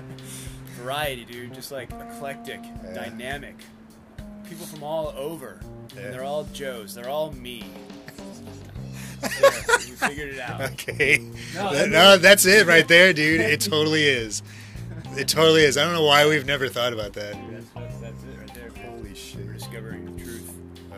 Variety, 0.81 1.25
dude. 1.25 1.55
Just 1.55 1.73
like 1.73 1.91
eclectic, 1.93 2.61
Yeah. 2.63 2.95
dynamic. 2.95 3.57
People 4.49 4.67
from 4.67 4.83
all 4.83 5.13
over. 5.17 5.61
Yeah. 5.95 6.03
And 6.03 6.15
they're 6.15 6.25
all 6.25 6.45
Joes. 6.53 6.95
They're 6.95 7.09
all 7.09 7.33
me. 7.33 7.65
There, 9.21 9.51
we 9.79 9.85
figured 9.97 10.29
it 10.35 10.39
out. 10.39 10.61
Okay. 10.61 11.19
No, 11.53 11.73
That- 11.73 11.73
that 11.73 11.89
no, 11.91 12.17
that's 12.19 12.47
it 12.47 12.69
right 12.69 12.87
there, 12.87 13.13
dude. 13.13 13.41
It 13.41 13.61
totally 13.61 14.05
is. 14.05 14.43
It 15.17 15.27
totally 15.27 15.63
is. 15.65 15.77
I 15.77 15.83
don't 15.85 15.93
know 15.93 16.05
why 16.05 16.29
we've 16.29 16.47
never 16.47 16.69
thought 16.69 16.93
about 16.93 17.15
that. 17.15 17.33
That's, 17.51 17.67
that's, 17.75 17.97
that's 17.99 18.23
it 18.23 18.39
right 18.39 18.55
there. 18.55 18.71
Holy 18.87 19.15
shit. 19.17 19.45
We're 19.45 19.55
discovering 19.55 20.05
the 20.17 20.23
truth. 20.23 20.53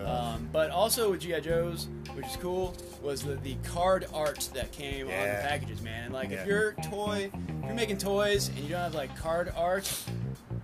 Uh. 0.04 0.10
Um, 0.34 0.48
but 0.52 0.70
also 0.70 1.10
with 1.10 1.20
GI 1.20 1.40
Joes, 1.40 1.88
which 2.14 2.26
is 2.26 2.36
cool, 2.36 2.76
was 3.02 3.22
the, 3.22 3.34
the 3.36 3.54
card 3.64 4.06
art 4.12 4.48
that 4.54 4.72
came 4.72 5.06
on 5.06 5.12
the 5.12 5.40
packages, 5.42 5.80
man. 5.82 6.04
And 6.04 6.14
like 6.14 6.30
Yeah. 6.30 6.42
if 6.42 6.46
you're 6.46 6.72
toy, 6.90 7.30
if 7.32 7.64
you're 7.64 7.74
making 7.74 7.98
toys 7.98 8.48
and 8.48 8.58
you 8.58 8.68
don't 8.70 8.80
have 8.80 8.94
like 8.94 9.16
card 9.16 9.52
art, 9.56 9.90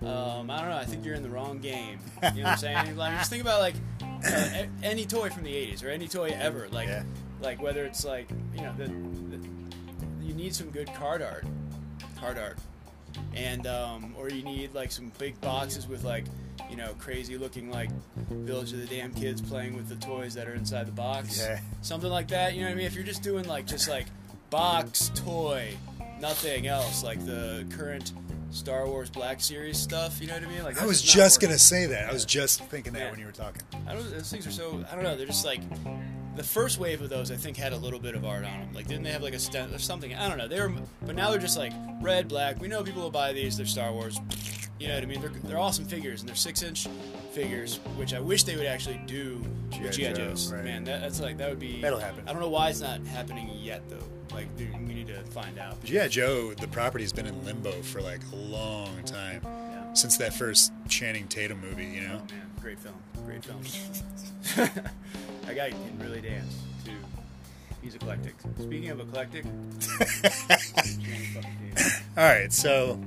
um, 0.05 0.49
I 0.49 0.59
don't 0.61 0.69
know. 0.69 0.77
I 0.77 0.85
think 0.85 1.03
you're 1.05 1.15
in 1.15 1.23
the 1.23 1.29
wrong 1.29 1.59
game. 1.59 1.99
You 2.35 2.43
know 2.43 2.49
what 2.49 2.51
I'm 2.53 2.57
saying? 2.57 2.95
like 2.97 3.17
just 3.17 3.29
think 3.29 3.41
about 3.41 3.59
like 3.61 3.75
uh, 4.25 4.63
any 4.83 5.05
toy 5.05 5.29
from 5.29 5.43
the 5.43 5.53
'80s 5.53 5.83
or 5.83 5.89
any 5.89 6.07
toy 6.07 6.29
ever. 6.39 6.67
Like 6.69 6.87
Yeah. 6.87 7.03
like 7.41 7.61
whether 7.61 7.83
it's 7.85 8.05
like 8.05 8.29
you 8.55 8.61
know 8.61 8.73
the, 8.77 8.85
the 8.85 9.47
you 10.25 10.33
need 10.33 10.53
some 10.53 10.69
good 10.69 10.93
card 10.93 11.21
art, 11.21 11.45
card 12.19 12.37
art, 12.37 12.57
and 13.33 13.65
um, 13.67 14.13
or 14.17 14.29
you 14.29 14.43
need 14.43 14.73
like 14.75 14.91
some 14.91 15.11
big 15.17 15.39
boxes 15.41 15.87
with 15.87 16.03
like 16.03 16.25
you 16.69 16.75
know 16.75 16.93
crazy 16.99 17.37
looking 17.37 17.69
like 17.71 17.89
Village 18.29 18.73
of 18.73 18.79
the 18.79 18.87
Damn 18.95 19.13
Kids 19.13 19.41
playing 19.41 19.75
with 19.75 19.87
the 19.89 19.95
toys 19.95 20.33
that 20.35 20.47
are 20.47 20.53
inside 20.53 20.85
the 20.87 20.91
box, 20.91 21.37
Yeah. 21.39 21.59
something 21.81 22.09
like 22.09 22.27
that. 22.29 22.53
You 22.53 22.61
know 22.61 22.67
what 22.67 22.73
I 22.73 22.75
mean? 22.75 22.85
If 22.85 22.95
you're 22.95 23.03
just 23.03 23.23
doing 23.23 23.47
like 23.47 23.65
just 23.65 23.87
like 23.89 24.05
box 24.49 25.11
toy, 25.15 25.75
nothing 26.19 26.67
else 26.67 27.03
like 27.03 27.23
the 27.25 27.65
current 27.69 28.13
Star 28.51 28.87
Wars 28.87 29.09
Black 29.09 29.41
Series 29.41 29.77
stuff. 29.77 30.21
You 30.21 30.27
know 30.27 30.33
what 30.35 30.43
I 30.43 30.47
mean? 30.47 30.63
Like 30.63 30.81
I 30.81 30.85
was 30.85 31.03
not 31.05 31.13
just 31.13 31.41
gonna 31.41 31.59
say 31.59 31.85
that. 31.87 32.09
I 32.09 32.13
was 32.13 32.25
just 32.25 32.63
thinking 32.65 32.93
that 32.93 32.99
Yeah. 32.99 33.11
when 33.11 33.19
you 33.19 33.25
were 33.25 33.31
talking. 33.31 33.61
I 33.87 33.93
don't. 33.93 34.09
Those 34.09 34.29
things 34.31 34.47
are 34.47 34.51
so. 34.51 34.83
I 34.91 34.95
don't 34.95 35.03
know. 35.03 35.15
They're 35.17 35.25
just 35.27 35.45
like 35.45 35.59
the 36.37 36.43
first 36.43 36.79
wave 36.79 37.01
of 37.01 37.09
those. 37.09 37.31
I 37.31 37.35
think 37.35 37.57
had 37.57 37.73
a 37.73 37.77
little 37.77 37.99
bit 37.99 38.15
of 38.15 38.23
art 38.25 38.45
on 38.45 38.59
them. 38.59 38.73
Like 38.73 38.87
didn't 38.87 39.03
they 39.03 39.11
have 39.11 39.21
like 39.23 39.33
a 39.33 39.39
stent 39.39 39.73
or 39.73 39.79
something? 39.79 40.13
I 40.15 40.29
don't 40.29 40.37
know. 40.37 40.47
They 40.47 40.59
were, 40.61 40.71
but 41.05 41.15
now 41.15 41.29
they're 41.31 41.39
just 41.39 41.57
like 41.57 41.73
red, 42.01 42.27
black. 42.27 42.59
We 42.61 42.67
know 42.67 42.83
people 42.83 43.01
will 43.01 43.11
buy 43.11 43.33
these. 43.33 43.57
They're 43.57 43.65
Star 43.65 43.91
Wars. 43.91 44.19
You 44.79 44.87
know 44.89 44.93
what 44.93 45.03
I 45.03 45.05
mean? 45.07 45.21
They're, 45.21 45.29
they're 45.45 45.57
awesome 45.59 45.85
figures 45.85 46.19
and 46.21 46.29
they're 46.29 46.35
six 46.35 46.61
inch 46.61 46.87
figures, 47.31 47.77
which 47.95 48.13
I 48.13 48.19
wish 48.19 48.43
they 48.43 48.55
would 48.55 48.67
actually 48.67 49.01
do 49.07 49.43
with 49.71 49.71
G.I. 49.71 49.89
GI 49.89 50.03
Joe, 50.03 50.13
Joes. 50.13 50.53
right. 50.53 50.63
Man, 50.63 50.83
that, 50.83 51.01
that's 51.01 51.19
like 51.19 51.37
that 51.39 51.49
would 51.49 51.59
be. 51.59 51.81
That'll 51.81 51.99
happen. 51.99 52.23
I 52.27 52.31
don't 52.31 52.41
know 52.41 52.49
why 52.49 52.69
it's 52.69 52.79
not 52.81 53.01
happening 53.07 53.49
yet 53.59 53.81
though. 53.89 53.97
Like 54.35 54.55
dude, 54.55 54.71
we 54.87 54.93
need 54.93 55.07
to 55.07 55.23
find 55.31 55.57
out. 55.57 55.83
GI 55.83 56.09
Joe, 56.09 56.53
the 56.53 56.67
property's 56.67 57.11
been 57.11 57.25
in 57.25 57.43
limbo 57.43 57.71
for 57.81 58.01
like 58.01 58.21
a 58.31 58.35
long 58.35 59.01
time 59.03 59.41
Yeah. 59.43 59.93
since 59.93 60.17
that 60.17 60.33
first 60.33 60.71
Channing 60.87 61.27
Tatum 61.27 61.59
movie. 61.61 61.85
You 61.85 62.01
know. 62.01 62.21
Oh 62.21 62.33
man, 62.33 62.51
great 62.61 62.77
film. 62.79 62.95
Great 63.25 63.43
film. 63.43 63.61
that 65.47 65.55
guy 65.55 65.69
can 65.71 65.99
really 65.99 66.21
dance 66.21 66.61
too. 66.85 66.91
He's 67.81 67.95
eclectic. 67.95 68.35
Speaking 68.59 68.89
of 68.89 68.99
eclectic, 68.99 69.43
Channing 69.43 69.61
fucking 71.33 71.57
Tatum. 71.75 71.91
All 72.17 72.23
right, 72.23 72.51
so 72.51 73.01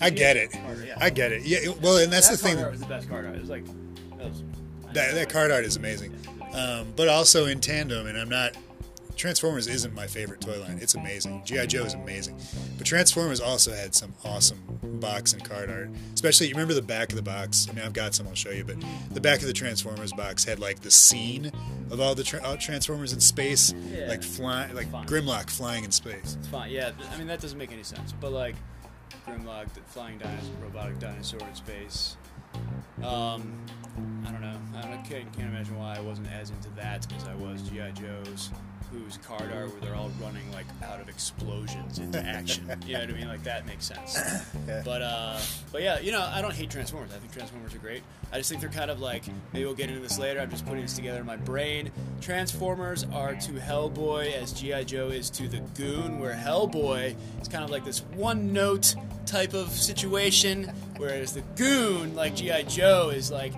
I 0.00 0.10
get 0.10 0.36
it. 0.36 0.52
Carter, 0.52 0.84
yeah. 0.84 0.98
I 1.00 1.10
get 1.10 1.32
it. 1.32 1.42
Yeah. 1.44 1.72
Well, 1.80 1.98
and 1.98 2.12
that's 2.12 2.28
that 2.28 2.38
the 2.38 2.48
thing. 2.48 2.58
art 2.58 2.72
was 2.72 2.80
the 2.80 2.86
best 2.86 3.08
card 3.08 3.26
art. 3.26 3.36
It 3.36 3.40
was 3.40 3.50
like 3.50 3.64
that 4.18 4.28
was. 4.28 4.42
That, 4.92 5.14
that 5.14 5.28
card 5.28 5.50
art 5.50 5.64
is 5.64 5.76
amazing. 5.76 6.14
Um, 6.52 6.92
but 6.94 7.08
also 7.08 7.46
in 7.46 7.60
tandem, 7.60 8.06
and 8.06 8.18
I'm 8.18 8.28
not. 8.28 8.56
Transformers 9.16 9.66
isn't 9.66 9.94
my 9.94 10.06
favorite 10.06 10.40
toy 10.40 10.60
line. 10.60 10.78
It's 10.80 10.94
amazing. 10.94 11.42
G.I. 11.44 11.66
Joe 11.66 11.84
is 11.84 11.94
amazing. 11.94 12.38
But 12.76 12.86
Transformers 12.86 13.40
also 13.40 13.72
had 13.72 13.94
some 13.94 14.12
awesome 14.24 14.60
box 15.00 15.32
and 15.32 15.44
card 15.44 15.70
art. 15.70 15.90
Especially, 16.14 16.48
you 16.48 16.54
remember 16.54 16.74
the 16.74 16.82
back 16.82 17.10
of 17.10 17.16
the 17.16 17.22
box? 17.22 17.66
I 17.70 17.74
mean, 17.74 17.84
I've 17.84 17.92
got 17.92 18.14
some, 18.14 18.26
I'll 18.28 18.34
show 18.34 18.50
you. 18.50 18.64
But 18.64 18.76
the 19.10 19.20
back 19.20 19.40
of 19.40 19.46
the 19.46 19.52
Transformers 19.52 20.12
box 20.12 20.44
had 20.44 20.58
like 20.58 20.80
the 20.80 20.90
scene 20.90 21.50
of 21.90 22.00
all 22.00 22.14
the 22.14 22.24
tra- 22.24 22.42
all 22.44 22.56
Transformers 22.56 23.12
in 23.12 23.20
space, 23.20 23.72
Yeah. 23.92 24.06
like 24.08 24.22
flying, 24.22 24.74
like. 24.74 24.90
Grimlock 25.06 25.50
flying 25.50 25.84
in 25.84 25.90
space. 25.90 26.36
It's 26.38 26.48
fine. 26.48 26.70
Yeah, 26.70 26.90
I 27.12 27.16
mean 27.18 27.26
that 27.28 27.40
doesn't 27.40 27.58
make 27.58 27.72
any 27.72 27.82
sense. 27.84 28.12
But 28.12 28.32
like 28.32 28.56
Grimlock, 29.26 29.72
the 29.74 29.80
flying 29.86 30.18
dinosaur, 30.18 30.54
robotic 30.62 30.98
dinosaur 30.98 31.40
in 31.40 31.54
space. 31.54 32.16
Um, 33.02 33.52
I 34.26 34.30
don't 34.30 34.40
know. 34.40 34.56
I 34.76 34.82
don't, 34.82 35.04
can't, 35.04 35.32
can't 35.32 35.48
imagine 35.48 35.76
why 35.76 35.96
I 35.96 36.00
wasn't 36.00 36.28
as 36.32 36.50
into 36.50 36.70
that 36.70 37.06
as 37.16 37.24
I 37.28 37.34
was 37.34 37.62
GI 37.62 37.92
Joes, 38.00 38.50
whose 38.94 39.18
card 39.18 39.52
art 39.52 39.70
where 39.72 39.80
they're 39.80 39.94
all 39.94 40.10
running 40.20 40.50
like 40.52 40.66
out 40.84 41.00
of 41.00 41.08
explosions 41.08 41.98
into 41.98 42.18
action. 42.20 42.64
you 42.86 42.94
know 42.94 43.00
what 43.00 43.10
I 43.10 43.12
mean? 43.12 43.28
Like 43.28 43.42
that 43.44 43.66
makes 43.66 43.86
sense. 43.86 44.18
Yeah. 44.66 44.82
But 44.84 45.02
uh, 45.02 45.38
but 45.72 45.82
yeah, 45.82 46.00
you 46.00 46.12
know, 46.12 46.20
I 46.20 46.40
don't 46.40 46.54
hate 46.54 46.70
Transformers. 46.70 47.10
I 47.14 47.18
think 47.18 47.32
Transformers 47.32 47.74
are 47.74 47.78
great. 47.78 48.02
I 48.32 48.38
just 48.38 48.48
think 48.50 48.60
they're 48.60 48.70
kind 48.70 48.90
of 48.90 49.00
like 49.00 49.24
maybe 49.52 49.64
we'll 49.64 49.74
get 49.74 49.88
into 49.88 50.00
this 50.00 50.18
later. 50.18 50.40
I'm 50.40 50.50
just 50.50 50.64
putting 50.66 50.82
this 50.82 50.94
together 50.94 51.20
in 51.20 51.26
my 51.26 51.36
brain. 51.36 51.90
Transformers 52.20 53.04
are 53.12 53.34
to 53.34 53.52
Hellboy 53.52 54.32
as 54.32 54.52
GI 54.52 54.84
Joe 54.84 55.08
is 55.08 55.30
to 55.30 55.48
the 55.48 55.60
Goon, 55.74 56.18
where 56.18 56.34
Hellboy 56.34 57.14
is 57.40 57.48
kind 57.48 57.64
of 57.64 57.70
like 57.70 57.84
this 57.84 58.00
one 58.14 58.52
note 58.52 58.94
type 59.26 59.54
of 59.54 59.70
situation, 59.70 60.72
whereas 60.96 61.34
the 61.34 61.42
Goon, 61.56 62.14
like 62.14 62.36
GI 62.36 62.64
Joe, 62.64 63.10
is 63.10 63.30
like 63.30 63.52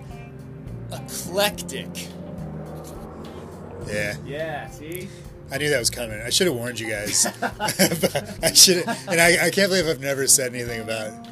eclectic. 0.91 2.07
Yeah. 3.87 4.15
Yeah. 4.25 4.69
See. 4.69 5.07
I 5.51 5.57
knew 5.57 5.69
that 5.69 5.79
was 5.79 5.89
coming. 5.89 6.19
I 6.21 6.29
should 6.29 6.47
have 6.47 6.55
warned 6.55 6.79
you 6.79 6.89
guys. 6.89 7.25
I 8.43 8.53
should, 8.53 8.85
and 9.07 9.21
I, 9.21 9.47
I 9.47 9.49
can't 9.49 9.69
believe 9.69 9.87
I've 9.87 10.01
never 10.01 10.27
said 10.27 10.53
anything 10.53 10.81
about 10.81 11.27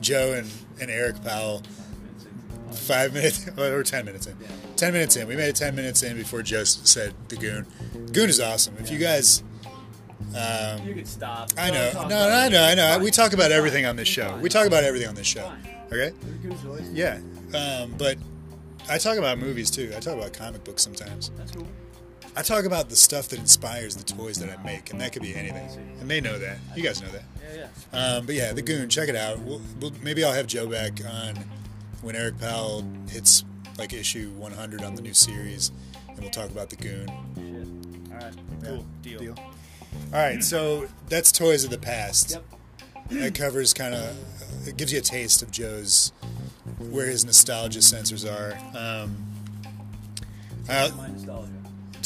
Joe 0.00 0.34
and, 0.34 0.50
and 0.80 0.90
Eric 0.90 1.22
Powell. 1.24 1.62
Five 2.72 3.14
minutes, 3.14 3.48
well, 3.56 3.72
or 3.74 3.82
ten 3.82 4.04
minutes 4.04 4.26
in. 4.26 4.36
Ten 4.76 4.92
minutes 4.92 5.16
in. 5.16 5.26
We 5.26 5.36
made 5.36 5.48
it 5.48 5.56
ten 5.56 5.74
minutes 5.74 6.02
in 6.02 6.16
before 6.16 6.42
Joe 6.42 6.64
said 6.64 7.14
the 7.28 7.36
Goon. 7.36 7.66
Goon 8.12 8.28
is 8.28 8.40
awesome. 8.40 8.76
If 8.78 8.90
you 8.90 8.98
guys, 8.98 9.42
um, 10.36 10.86
You 10.86 10.94
could 10.94 11.08
stop. 11.08 11.50
I 11.56 11.70
know, 11.70 11.90
no, 12.02 12.08
no, 12.08 12.28
I 12.28 12.48
know, 12.48 12.62
I 12.62 12.74
know. 12.74 12.98
We 13.02 13.10
talk 13.10 13.32
about 13.32 13.50
everything 13.52 13.86
on 13.86 13.96
this 13.96 14.08
show. 14.08 14.36
We 14.38 14.48
talk 14.48 14.66
about 14.66 14.84
everything 14.84 15.08
on 15.08 15.14
this 15.14 15.26
show. 15.26 15.50
Okay. 15.90 16.12
Yeah, 16.92 17.18
um, 17.54 17.94
but 17.96 18.18
I 18.90 18.98
talk 18.98 19.16
about 19.16 19.38
movies 19.38 19.70
too. 19.70 19.92
I 19.96 20.00
talk 20.00 20.16
about 20.16 20.32
comic 20.32 20.64
books 20.64 20.82
sometimes. 20.82 21.30
That's 21.36 21.52
cool. 21.52 21.66
I 22.38 22.42
talk 22.42 22.64
about 22.66 22.88
the 22.88 22.94
stuff 22.94 23.26
that 23.30 23.40
inspires 23.40 23.96
the 23.96 24.04
toys 24.04 24.36
that 24.38 24.56
I 24.56 24.62
make, 24.62 24.92
and 24.92 25.00
that 25.00 25.12
could 25.12 25.22
be 25.22 25.34
anything. 25.34 25.68
And 26.00 26.08
they 26.08 26.20
know 26.20 26.38
that. 26.38 26.58
You 26.76 26.84
guys 26.84 27.02
know 27.02 27.08
that. 27.08 27.24
Yeah, 27.52 27.66
yeah. 27.92 27.98
Um, 27.98 28.26
but 28.26 28.36
yeah, 28.36 28.52
the 28.52 28.62
Goon, 28.62 28.88
check 28.88 29.08
it 29.08 29.16
out. 29.16 29.40
We'll, 29.40 29.60
we'll, 29.80 29.90
maybe 30.04 30.22
I'll 30.22 30.32
have 30.32 30.46
Joe 30.46 30.68
back 30.68 31.04
on 31.04 31.34
when 32.00 32.14
Eric 32.14 32.38
Powell 32.38 32.84
hits 33.10 33.44
like 33.76 33.92
issue 33.92 34.30
100 34.36 34.84
on 34.84 34.94
the 34.94 35.02
new 35.02 35.14
series, 35.14 35.72
and 36.08 36.20
we'll 36.20 36.30
talk 36.30 36.48
about 36.48 36.70
the 36.70 36.76
Goon. 36.76 37.08
Shit. 37.34 38.12
All 38.14 38.20
right. 38.20 38.34
Yeah, 38.62 38.68
Cool. 38.68 38.86
Deal. 39.02 39.18
Deal. 39.18 39.34
All 40.12 40.20
right, 40.20 40.44
so 40.44 40.86
that's 41.08 41.32
Toys 41.32 41.64
of 41.64 41.70
the 41.70 41.78
Past. 41.78 42.30
Yep. 42.30 42.44
That 43.20 43.34
covers 43.34 43.74
kind 43.74 43.94
of, 43.94 44.16
it 44.68 44.76
gives 44.76 44.92
you 44.92 45.00
a 45.00 45.02
taste 45.02 45.42
of 45.42 45.50
Joe's, 45.50 46.12
where 46.78 47.06
his 47.06 47.24
nostalgia 47.24 47.80
sensors 47.80 48.24
are. 48.24 48.52
Um, 48.78 49.26
My 50.68 51.08
nostalgia. 51.08 51.50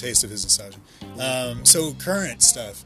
Taste 0.03 0.25
of 0.25 0.31
his 0.31 0.45
nostalgia. 0.45 0.79
Um, 1.21 1.65
so 1.65 1.93
current 1.95 2.43
stuff, 2.43 2.85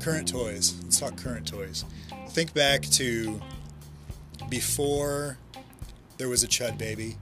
current 0.00 0.28
toys. 0.28 0.74
Let's 0.82 1.00
talk 1.00 1.16
current 1.16 1.46
toys. 1.46 1.84
Think 2.28 2.54
back 2.54 2.82
to 2.82 3.40
before 4.48 5.36
there 6.16 6.28
was 6.28 6.44
a 6.44 6.48
Chud 6.48 6.78
baby, 6.78 7.16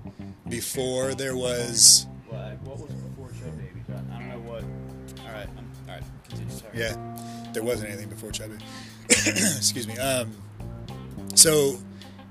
before 0.48 1.14
there 1.14 1.34
was 1.34 2.06
What, 2.28 2.60
what 2.62 2.78
was 2.78 2.92
before 2.92 3.28
Chud 3.28 3.56
Baby? 3.56 3.80
I 3.88 4.18
don't 4.18 4.28
know 4.28 4.50
what. 4.50 4.64
All 5.24 5.32
right. 5.32 5.48
I'm, 5.56 5.70
all 5.88 5.94
right. 5.94 6.02
Continue. 6.28 6.54
Sorry. 6.54 6.78
yeah, 6.78 7.50
there 7.54 7.62
wasn't 7.62 7.88
anything 7.88 8.10
before 8.10 8.30
Chud 8.30 8.50
baby. 8.50 8.64
Excuse 9.56 9.88
me. 9.88 9.96
Um, 9.96 10.30
so 11.34 11.78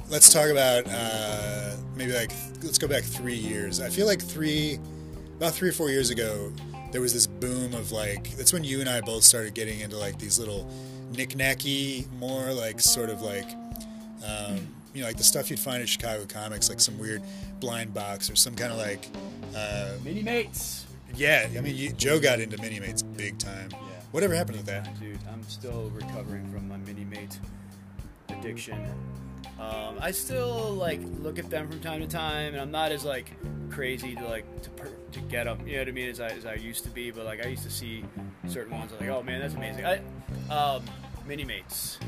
let's 0.09 0.31
talk 0.31 0.49
about 0.49 0.83
uh, 0.87 1.75
maybe 1.95 2.13
like 2.13 2.31
let's 2.63 2.77
go 2.77 2.87
back 2.87 3.03
three 3.03 3.35
years. 3.35 3.81
I 3.81 3.89
feel 3.89 4.05
like 4.05 4.21
three 4.21 4.79
about 5.37 5.53
three 5.53 5.69
or 5.69 5.73
four 5.73 5.89
years 5.89 6.11
ago 6.11 6.51
there 6.91 7.01
was 7.01 7.13
this 7.13 7.27
boom 7.27 7.73
of 7.73 7.91
like 7.91 8.31
that's 8.37 8.53
when 8.53 8.63
you 8.63 8.79
and 8.81 8.89
I 8.89 9.01
both 9.01 9.23
started 9.23 9.53
getting 9.53 9.79
into 9.79 9.97
like 9.97 10.17
these 10.19 10.37
little 10.39 10.69
knick-knacky 11.11 12.09
more 12.13 12.51
like 12.53 12.79
sort 12.79 13.09
of 13.09 13.21
like 13.21 13.49
um, 14.25 14.59
you 14.93 15.01
know 15.01 15.07
like 15.07 15.17
the 15.17 15.23
stuff 15.23 15.49
you'd 15.49 15.59
find 15.59 15.81
at 15.81 15.89
Chicago 15.89 16.25
Comics 16.27 16.69
like 16.69 16.79
some 16.79 16.97
weird 16.99 17.21
blind 17.59 17.93
box 17.93 18.29
or 18.29 18.35
some 18.35 18.55
kind 18.55 18.71
of 18.71 18.77
like 18.77 19.07
uh, 19.55 19.93
Mini 20.03 20.23
mates. 20.23 20.85
yeah 21.15 21.47
I 21.57 21.61
mean 21.61 21.75
you, 21.75 21.91
Joe 21.93 22.19
got 22.19 22.39
into 22.39 22.57
mini 22.61 22.79
mates 22.79 23.01
big 23.01 23.37
time 23.37 23.69
Yeah. 23.71 23.77
whatever 24.11 24.33
happened 24.35 24.57
with 24.57 24.65
that 24.67 24.97
Dude, 24.99 25.19
I'm 25.31 25.43
still 25.43 25.89
recovering 25.93 26.49
from 26.51 26.67
my 26.67 26.77
mini 26.77 27.05
mate 27.05 27.39
addiction. 28.29 28.77
Um, 29.61 29.97
I 30.01 30.09
still 30.09 30.71
like 30.71 30.99
look 31.19 31.37
at 31.37 31.49
them 31.51 31.69
from 31.69 31.79
time 31.81 32.01
to 32.01 32.07
time, 32.07 32.53
and 32.53 32.61
I'm 32.61 32.71
not 32.71 32.91
as 32.91 33.05
like 33.05 33.31
crazy 33.69 34.15
to 34.15 34.25
like 34.25 34.61
to 34.63 34.69
per- 34.71 34.95
to 35.11 35.19
get 35.21 35.43
them. 35.43 35.67
You 35.67 35.73
know 35.73 35.81
what 35.81 35.87
I 35.87 35.91
mean? 35.91 36.09
As 36.09 36.19
I, 36.19 36.29
as 36.29 36.47
I 36.47 36.55
used 36.55 36.83
to 36.85 36.89
be, 36.89 37.11
but 37.11 37.25
like 37.25 37.45
I 37.45 37.49
used 37.49 37.63
to 37.63 37.69
see 37.69 38.03
certain 38.47 38.75
ones. 38.75 38.91
I'm 38.91 39.05
like, 39.05 39.15
oh 39.15 39.21
man, 39.21 39.39
that's 39.39 39.53
amazing. 39.53 39.85
I 39.85 40.01
um, 40.51 40.83
mini 41.27 41.45
mates. 41.45 41.99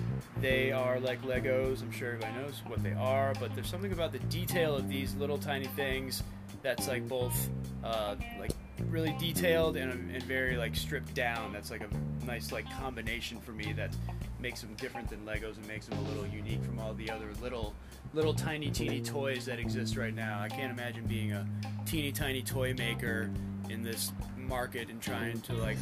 They 0.42 0.72
are 0.72 1.00
like 1.00 1.22
Legos. 1.22 1.84
I'm 1.84 1.92
sure 1.92 2.14
everybody 2.14 2.34
knows 2.34 2.64
what 2.66 2.82
they 2.82 2.94
are, 2.94 3.34
but 3.40 3.54
there's 3.54 3.70
something 3.70 3.94
about 3.94 4.12
the 4.12 4.20
detail 4.20 4.76
of 4.76 4.90
these 4.90 5.14
little 5.16 5.38
tiny 5.38 5.68
things 5.68 6.24
that's 6.64 6.88
like 6.88 7.08
both 7.08 7.50
uh, 7.84 8.16
like 8.40 8.52
really 8.90 9.16
detailed 9.20 9.78
and, 9.78 9.92
and 10.12 10.24
very 10.24 10.58
like 10.58 10.76
stripped 10.76 11.14
down. 11.14 11.54
That's 11.54 11.70
like 11.70 11.82
a 11.82 12.26
nice 12.26 12.52
like 12.52 12.66
combination 12.80 13.40
for 13.40 13.52
me 13.52 13.74
that 13.74 13.96
makes 14.44 14.60
them 14.60 14.74
different 14.76 15.10
than 15.10 15.26
Legos 15.26 15.56
and 15.56 15.66
makes 15.70 15.86
them 15.88 15.98
a 15.98 16.02
little 16.02 16.28
unique 16.28 16.62
from 16.66 16.78
all 16.78 16.94
the 16.94 17.10
other 17.10 17.30
little 17.42 17.74
little 18.14 18.34
tiny 18.34 18.70
teeny 18.70 19.02
toys 19.02 19.46
that 19.46 19.58
exist 19.58 19.96
right 19.96 20.14
now. 20.14 20.40
I 20.42 20.50
can't 20.50 20.70
imagine 20.72 21.06
being 21.06 21.32
a 21.32 21.48
teeny 21.86 22.12
tiny 22.12 22.42
toy 22.44 22.74
maker 22.74 23.32
in 23.70 23.82
this 23.84 24.12
market 24.38 24.90
and 24.90 25.02
trying 25.02 25.40
to 25.42 25.54
like 25.54 25.78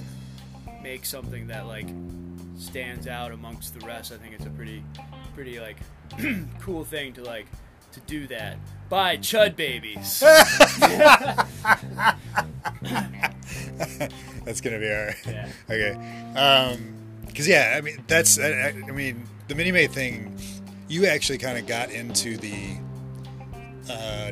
make 0.84 1.06
something 1.06 1.48
that 1.48 1.66
like 1.66 1.88
stands 2.56 3.08
out 3.08 3.32
amongst 3.32 3.78
the 3.78 3.84
rest. 3.86 4.14
I 4.14 4.18
think 4.18 4.36
it's 4.36 4.46
a 4.46 4.52
pretty 4.52 4.84
pretty 5.34 5.60
like 5.60 5.78
cool 6.60 6.86
thing 6.86 7.14
to 7.14 7.24
like 7.24 7.48
to 7.94 8.00
do 8.02 8.28
that. 8.28 8.58
Buy 8.90 9.18
Chud 9.18 9.56
babies. 9.56 10.20
that's 14.46 14.62
gonna 14.62 14.80
be 14.80 14.92
all 14.92 15.06
right 15.06 15.16
Yeah. 15.26 15.50
okay 15.70 15.92
um 16.36 17.01
because 17.32 17.48
yeah 17.48 17.76
i 17.78 17.82
mean 17.82 18.04
that's 18.08 18.40
I, 18.40 18.70
I 18.88 18.92
mean 18.92 19.24
the 19.48 19.56
mini 19.56 19.72
mate 19.72 19.92
thing 19.92 20.36
you 20.88 21.06
actually 21.06 21.38
kind 21.38 21.58
of 21.58 21.66
got 21.66 21.90
into 21.92 22.38
the 22.38 22.78
uh 23.90 24.32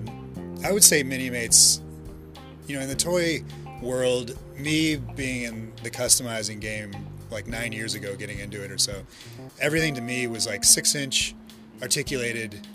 i 0.63 0.71
would 0.71 0.83
say 0.83 1.03
mini 1.03 1.29
mates 1.29 1.81
you 2.67 2.75
know 2.75 2.81
in 2.81 2.89
the 2.89 2.95
toy 2.95 3.43
world 3.81 4.37
me 4.57 4.97
being 4.97 5.43
in 5.43 5.73
the 5.83 5.89
customizing 5.89 6.59
game 6.59 6.91
like 7.31 7.47
nine 7.47 7.71
years 7.71 7.95
ago, 7.95 8.15
getting 8.15 8.39
into 8.39 8.63
it 8.63 8.71
or 8.71 8.77
so. 8.77 9.03
Everything 9.59 9.93
to 9.95 10.01
me 10.01 10.27
was 10.27 10.47
like 10.47 10.63
six 10.63 10.95
inch, 10.95 11.35
articulated, 11.81 12.67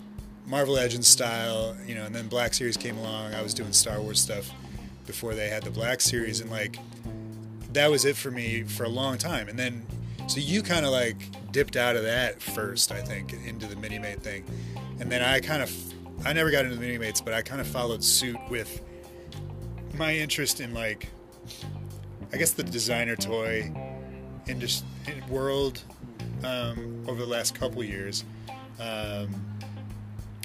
Marvel 0.45 0.75
Legends 0.75 1.07
style, 1.07 1.75
you 1.85 1.95
know. 1.95 2.05
And 2.05 2.15
then 2.15 2.27
Black 2.27 2.53
Series 2.53 2.77
came 2.77 2.97
along. 2.97 3.33
I 3.33 3.41
was 3.41 3.53
doing 3.53 3.73
Star 3.73 3.99
Wars 4.01 4.19
stuff 4.19 4.51
before 5.05 5.33
they 5.33 5.49
had 5.49 5.63
the 5.63 5.71
Black 5.71 6.01
Series, 6.01 6.39
and 6.39 6.49
like 6.49 6.79
that 7.73 7.89
was 7.89 8.05
it 8.05 8.15
for 8.15 8.31
me 8.31 8.63
for 8.63 8.83
a 8.83 8.89
long 8.89 9.17
time. 9.17 9.47
And 9.49 9.59
then 9.59 9.85
so 10.27 10.39
you 10.39 10.61
kind 10.61 10.85
of 10.85 10.91
like 10.91 11.17
dipped 11.51 11.75
out 11.75 11.95
of 11.95 12.03
that 12.03 12.41
first, 12.41 12.91
I 12.91 13.01
think, 13.01 13.33
into 13.33 13.67
the 13.67 13.75
mini 13.75 13.99
mate 13.99 14.21
thing, 14.21 14.45
and 14.99 15.11
then 15.11 15.21
I 15.21 15.39
kind 15.39 15.61
of 15.61 15.71
I 16.25 16.33
never 16.33 16.51
got 16.51 16.65
into 16.65 16.75
the 16.75 16.81
mini 16.81 16.97
mates, 16.97 17.21
but 17.21 17.33
I 17.33 17.41
kind 17.41 17.61
of 17.61 17.67
followed 17.67 18.03
suit 18.03 18.37
with 18.49 18.81
my 19.97 20.15
interest 20.15 20.59
in 20.59 20.73
like 20.73 21.09
I 22.33 22.37
guess 22.37 22.51
the 22.51 22.63
designer 22.63 23.15
toy 23.15 23.71
industry 24.47 25.23
world 25.29 25.81
um, 26.43 27.03
over 27.07 27.19
the 27.19 27.27
last 27.29 27.55
couple 27.55 27.83
years. 27.83 28.23
Um, 28.79 29.29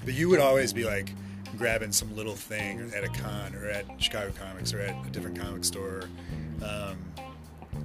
but 0.05 0.15
you 0.15 0.29
would 0.29 0.41
always 0.41 0.73
be 0.73 0.85
like 0.85 1.13
grabbing 1.59 1.93
some 1.93 2.15
little 2.15 2.35
thing 2.35 2.93
at 2.95 3.05
a 3.05 3.09
con 3.09 3.55
or 3.55 3.67
at 3.67 3.85
Chicago 4.01 4.33
Comics 4.39 4.73
or 4.73 4.81
at 4.81 4.95
a 5.07 5.11
different 5.11 5.39
comic 5.39 5.65
store. 5.65 6.05
Um, 6.63 6.97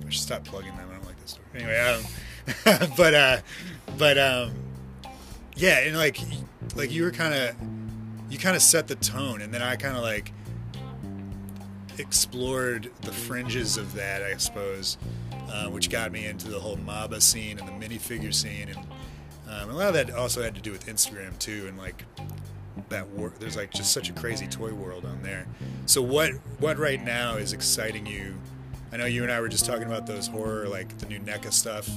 I 0.06 0.10
should 0.10 0.22
stop 0.22 0.44
plugging 0.46 0.76
them. 0.78 0.95
This 1.26 1.32
store. 1.32 1.46
Anyway, 1.56 1.80
um, 1.80 2.90
but 2.98 3.14
uh, 3.16 3.38
but 3.98 4.18
um, 4.18 4.54
yeah, 5.56 5.80
and 5.80 5.98
like 5.98 6.20
like 6.76 6.92
you 6.92 7.04
were 7.04 7.12
kind 7.12 7.34
of 7.34 7.56
you 8.30 8.38
kind 8.38 8.56
of 8.56 8.62
set 8.62 8.88
the 8.88 8.96
tone, 8.96 9.42
and 9.42 9.52
then 9.54 9.64
I 9.64 9.76
kind 9.76 9.98
of 9.98 10.04
like 10.04 10.32
explored 11.98 12.92
the 13.02 13.12
fringes 13.12 13.78
of 13.78 13.94
that, 13.94 14.22
I 14.22 14.38
suppose, 14.38 14.98
uh, 15.50 15.68
which 15.68 15.90
got 15.90 16.12
me 16.12 16.26
into 16.26 16.50
the 16.50 16.60
whole 16.60 16.78
MABA 16.78 17.22
scene 17.22 17.58
and 17.58 17.68
the 17.68 17.88
minifigure 17.88 18.34
scene, 18.34 18.70
and 18.70 18.78
um, 19.50 19.70
a 19.70 19.74
lot 19.74 19.88
of 19.88 19.94
that 19.96 20.12
also 20.12 20.44
had 20.44 20.54
to 20.56 20.62
do 20.62 20.72
with 20.72 20.86
Instagram 20.86 21.38
too, 21.40 21.66
and 21.68 21.78
like 21.78 22.06
that 22.90 23.08
wor- 23.10 23.34
there's 23.40 23.56
like 23.56 23.72
just 23.72 23.92
such 23.92 24.10
a 24.10 24.14
crazy 24.14 24.46
toy 24.46 24.74
world 24.74 25.06
on 25.06 25.24
there. 25.24 25.48
So 25.88 26.04
what 26.04 26.34
what 26.60 26.78
right 26.78 27.04
now 27.04 27.38
is 27.38 27.52
exciting 27.52 28.06
you? 28.06 28.36
I 28.92 28.98
know 28.98 29.06
you 29.06 29.24
and 29.24 29.32
I 29.32 29.40
were 29.42 29.50
just 29.50 29.66
talking 29.66 29.84
about 29.84 30.06
those 30.06 30.28
horror 30.28 30.68
like 30.68 30.98
the 31.00 31.06
new 31.08 31.20
NECA 31.20 31.52
stuff. 31.52 31.90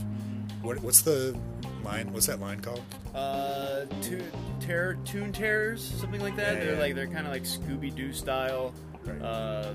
What 0.62 0.80
what's 0.82 1.02
the 1.02 1.38
line? 1.84 2.12
What's 2.12 2.26
that 2.26 2.40
line 2.40 2.60
called? 2.60 2.82
Uh, 3.14 3.84
toon, 4.02 4.30
terror, 4.60 4.98
toon 5.04 5.32
terrors, 5.32 5.82
something 5.82 6.20
like 6.20 6.36
that. 6.36 6.54
Yeah, 6.54 6.64
they're 6.64 6.74
yeah. 6.74 6.80
like 6.80 6.94
they're 6.94 7.06
kind 7.06 7.26
of 7.26 7.32
like 7.32 7.44
Scooby 7.44 7.94
Doo 7.94 8.12
style. 8.12 8.74
Right. 9.04 9.22
Uh, 9.22 9.72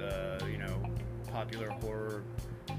uh, 0.00 0.38
you 0.50 0.58
know, 0.58 0.82
popular 1.32 1.70
horror 1.70 2.22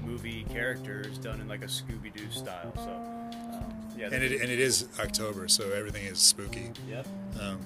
movie 0.04 0.44
characters 0.50 1.18
done 1.18 1.40
in 1.40 1.48
like 1.48 1.62
a 1.62 1.66
Scooby 1.66 2.14
Doo 2.14 2.30
style. 2.30 2.72
So, 2.76 2.90
um, 2.90 3.74
yeah. 3.96 4.06
And 4.06 4.22
it 4.22 4.40
and 4.40 4.50
it 4.50 4.60
is 4.60 4.88
October, 4.98 5.48
so 5.48 5.70
everything 5.70 6.06
is 6.06 6.18
spooky. 6.18 6.70
Yep. 6.88 7.06
Um, 7.40 7.58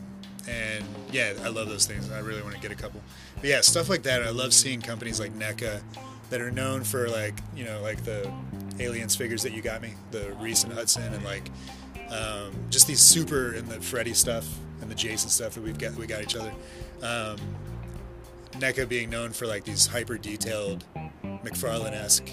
and 0.49 0.85
yeah, 1.11 1.35
I 1.43 1.49
love 1.49 1.69
those 1.69 1.87
things. 1.87 2.11
I 2.11 2.21
really 2.21 2.43
want 2.43 2.55
to 2.55 2.61
get 2.61 2.71
a 2.71 2.75
couple. 2.75 3.01
But 3.37 3.47
yeah, 3.47 3.61
stuff 3.61 3.89
like 3.89 4.03
that. 4.05 4.23
I 4.23 4.31
love 4.31 4.53
seeing 4.53 4.81
companies 4.81 5.21
like 5.21 5.37
NECA 5.39 5.83
that 6.31 6.41
are 6.41 6.51
known 6.51 6.85
for 6.85 7.09
like 7.09 7.35
you 7.55 7.65
know 7.65 7.81
like 7.83 8.05
the 8.05 8.31
aliens 8.79 9.17
figures 9.17 9.43
that 9.43 9.53
you 9.53 9.63
got 9.63 9.83
me, 9.83 9.95
the 10.11 10.33
Reese 10.41 10.65
and 10.65 10.73
Hudson, 10.73 11.13
and 11.13 11.25
like 11.25 11.51
um, 12.11 12.53
just 12.71 12.87
these 12.87 13.01
super 13.01 13.55
and 13.55 13.69
the 13.69 13.81
Freddy 13.81 14.15
stuff 14.15 14.47
and 14.81 14.91
the 14.91 14.95
Jason 14.95 15.31
stuff 15.31 15.55
that 15.55 15.63
we've 15.63 15.79
got 15.79 15.95
we 15.95 16.07
got 16.07 16.23
each 16.23 16.37
other. 16.37 16.53
Um, 17.03 17.37
NECA 18.53 18.89
being 18.89 19.11
known 19.11 19.33
for 19.33 19.47
like 19.47 19.65
these 19.65 19.87
hyper 19.87 20.17
detailed 20.17 20.85
McFarlane 21.25 21.93
esque 21.93 22.31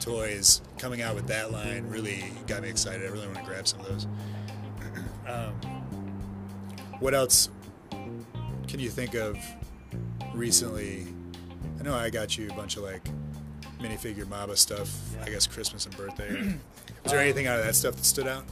toys 0.00 0.62
coming 0.78 1.02
out 1.02 1.14
with 1.14 1.26
that 1.26 1.52
line 1.52 1.86
really 1.88 2.24
got 2.46 2.62
me 2.62 2.68
excited. 2.68 3.06
I 3.06 3.10
really 3.12 3.26
want 3.26 3.38
to 3.38 3.44
grab 3.44 3.66
some 3.66 3.80
of 3.80 3.86
those. 3.86 4.06
um, 5.26 5.54
what 7.00 7.14
else 7.14 7.50
can 7.90 8.78
you 8.78 8.90
think 8.90 9.14
of 9.14 9.36
recently? 10.34 11.06
I 11.78 11.82
know 11.82 11.94
I 11.94 12.10
got 12.10 12.36
you 12.36 12.50
a 12.50 12.54
bunch 12.54 12.76
of 12.76 12.82
like 12.82 13.08
minifigure 13.80 14.24
MABA 14.24 14.56
stuff. 14.56 14.98
I 15.22 15.30
guess 15.30 15.46
Christmas 15.46 15.86
and 15.86 15.96
birthday. 15.96 16.30
Was 17.04 17.12
there 17.12 17.20
anything 17.20 17.46
out 17.46 17.58
of 17.58 17.64
that 17.64 17.74
stuff 17.74 17.94
that 17.96 18.04
stood 18.04 18.26
out 18.26 18.44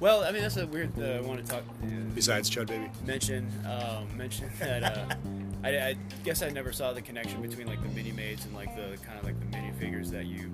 Well, 0.00 0.24
I 0.24 0.32
mean 0.32 0.42
that's 0.42 0.56
a 0.56 0.66
weird. 0.66 0.90
Uh, 0.98 1.04
I 1.04 1.20
want 1.20 1.44
to 1.44 1.50
talk. 1.50 1.62
Uh, 1.82 1.86
besides 2.14 2.50
Chud 2.50 2.66
Baby? 2.66 2.90
mention 3.06 3.50
um, 3.66 4.14
mention 4.16 4.50
that 4.58 4.82
uh, 4.82 5.14
I, 5.64 5.68
I 5.78 5.96
guess 6.24 6.42
I 6.42 6.50
never 6.50 6.72
saw 6.72 6.92
the 6.92 7.02
connection 7.02 7.40
between 7.40 7.66
like 7.66 7.82
the 7.82 7.88
mini 7.90 8.12
mates 8.12 8.44
and 8.44 8.54
like 8.54 8.74
the 8.74 8.98
kind 9.04 9.18
of 9.18 9.24
like 9.24 9.38
the 9.38 9.46
minifigures 9.56 10.10
that 10.10 10.26
you 10.26 10.50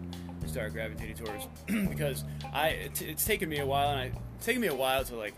started 0.46 0.72
gravitating 0.72 1.14
towards 1.16 1.46
because 1.88 2.24
I 2.52 2.68
it, 2.68 3.02
it's 3.02 3.24
taken 3.24 3.48
me 3.48 3.58
a 3.58 3.66
while 3.66 3.90
and 3.90 3.98
I 3.98 4.12
it's 4.36 4.46
taken 4.46 4.62
me 4.62 4.68
a 4.68 4.74
while 4.74 5.04
to 5.04 5.16
like 5.16 5.34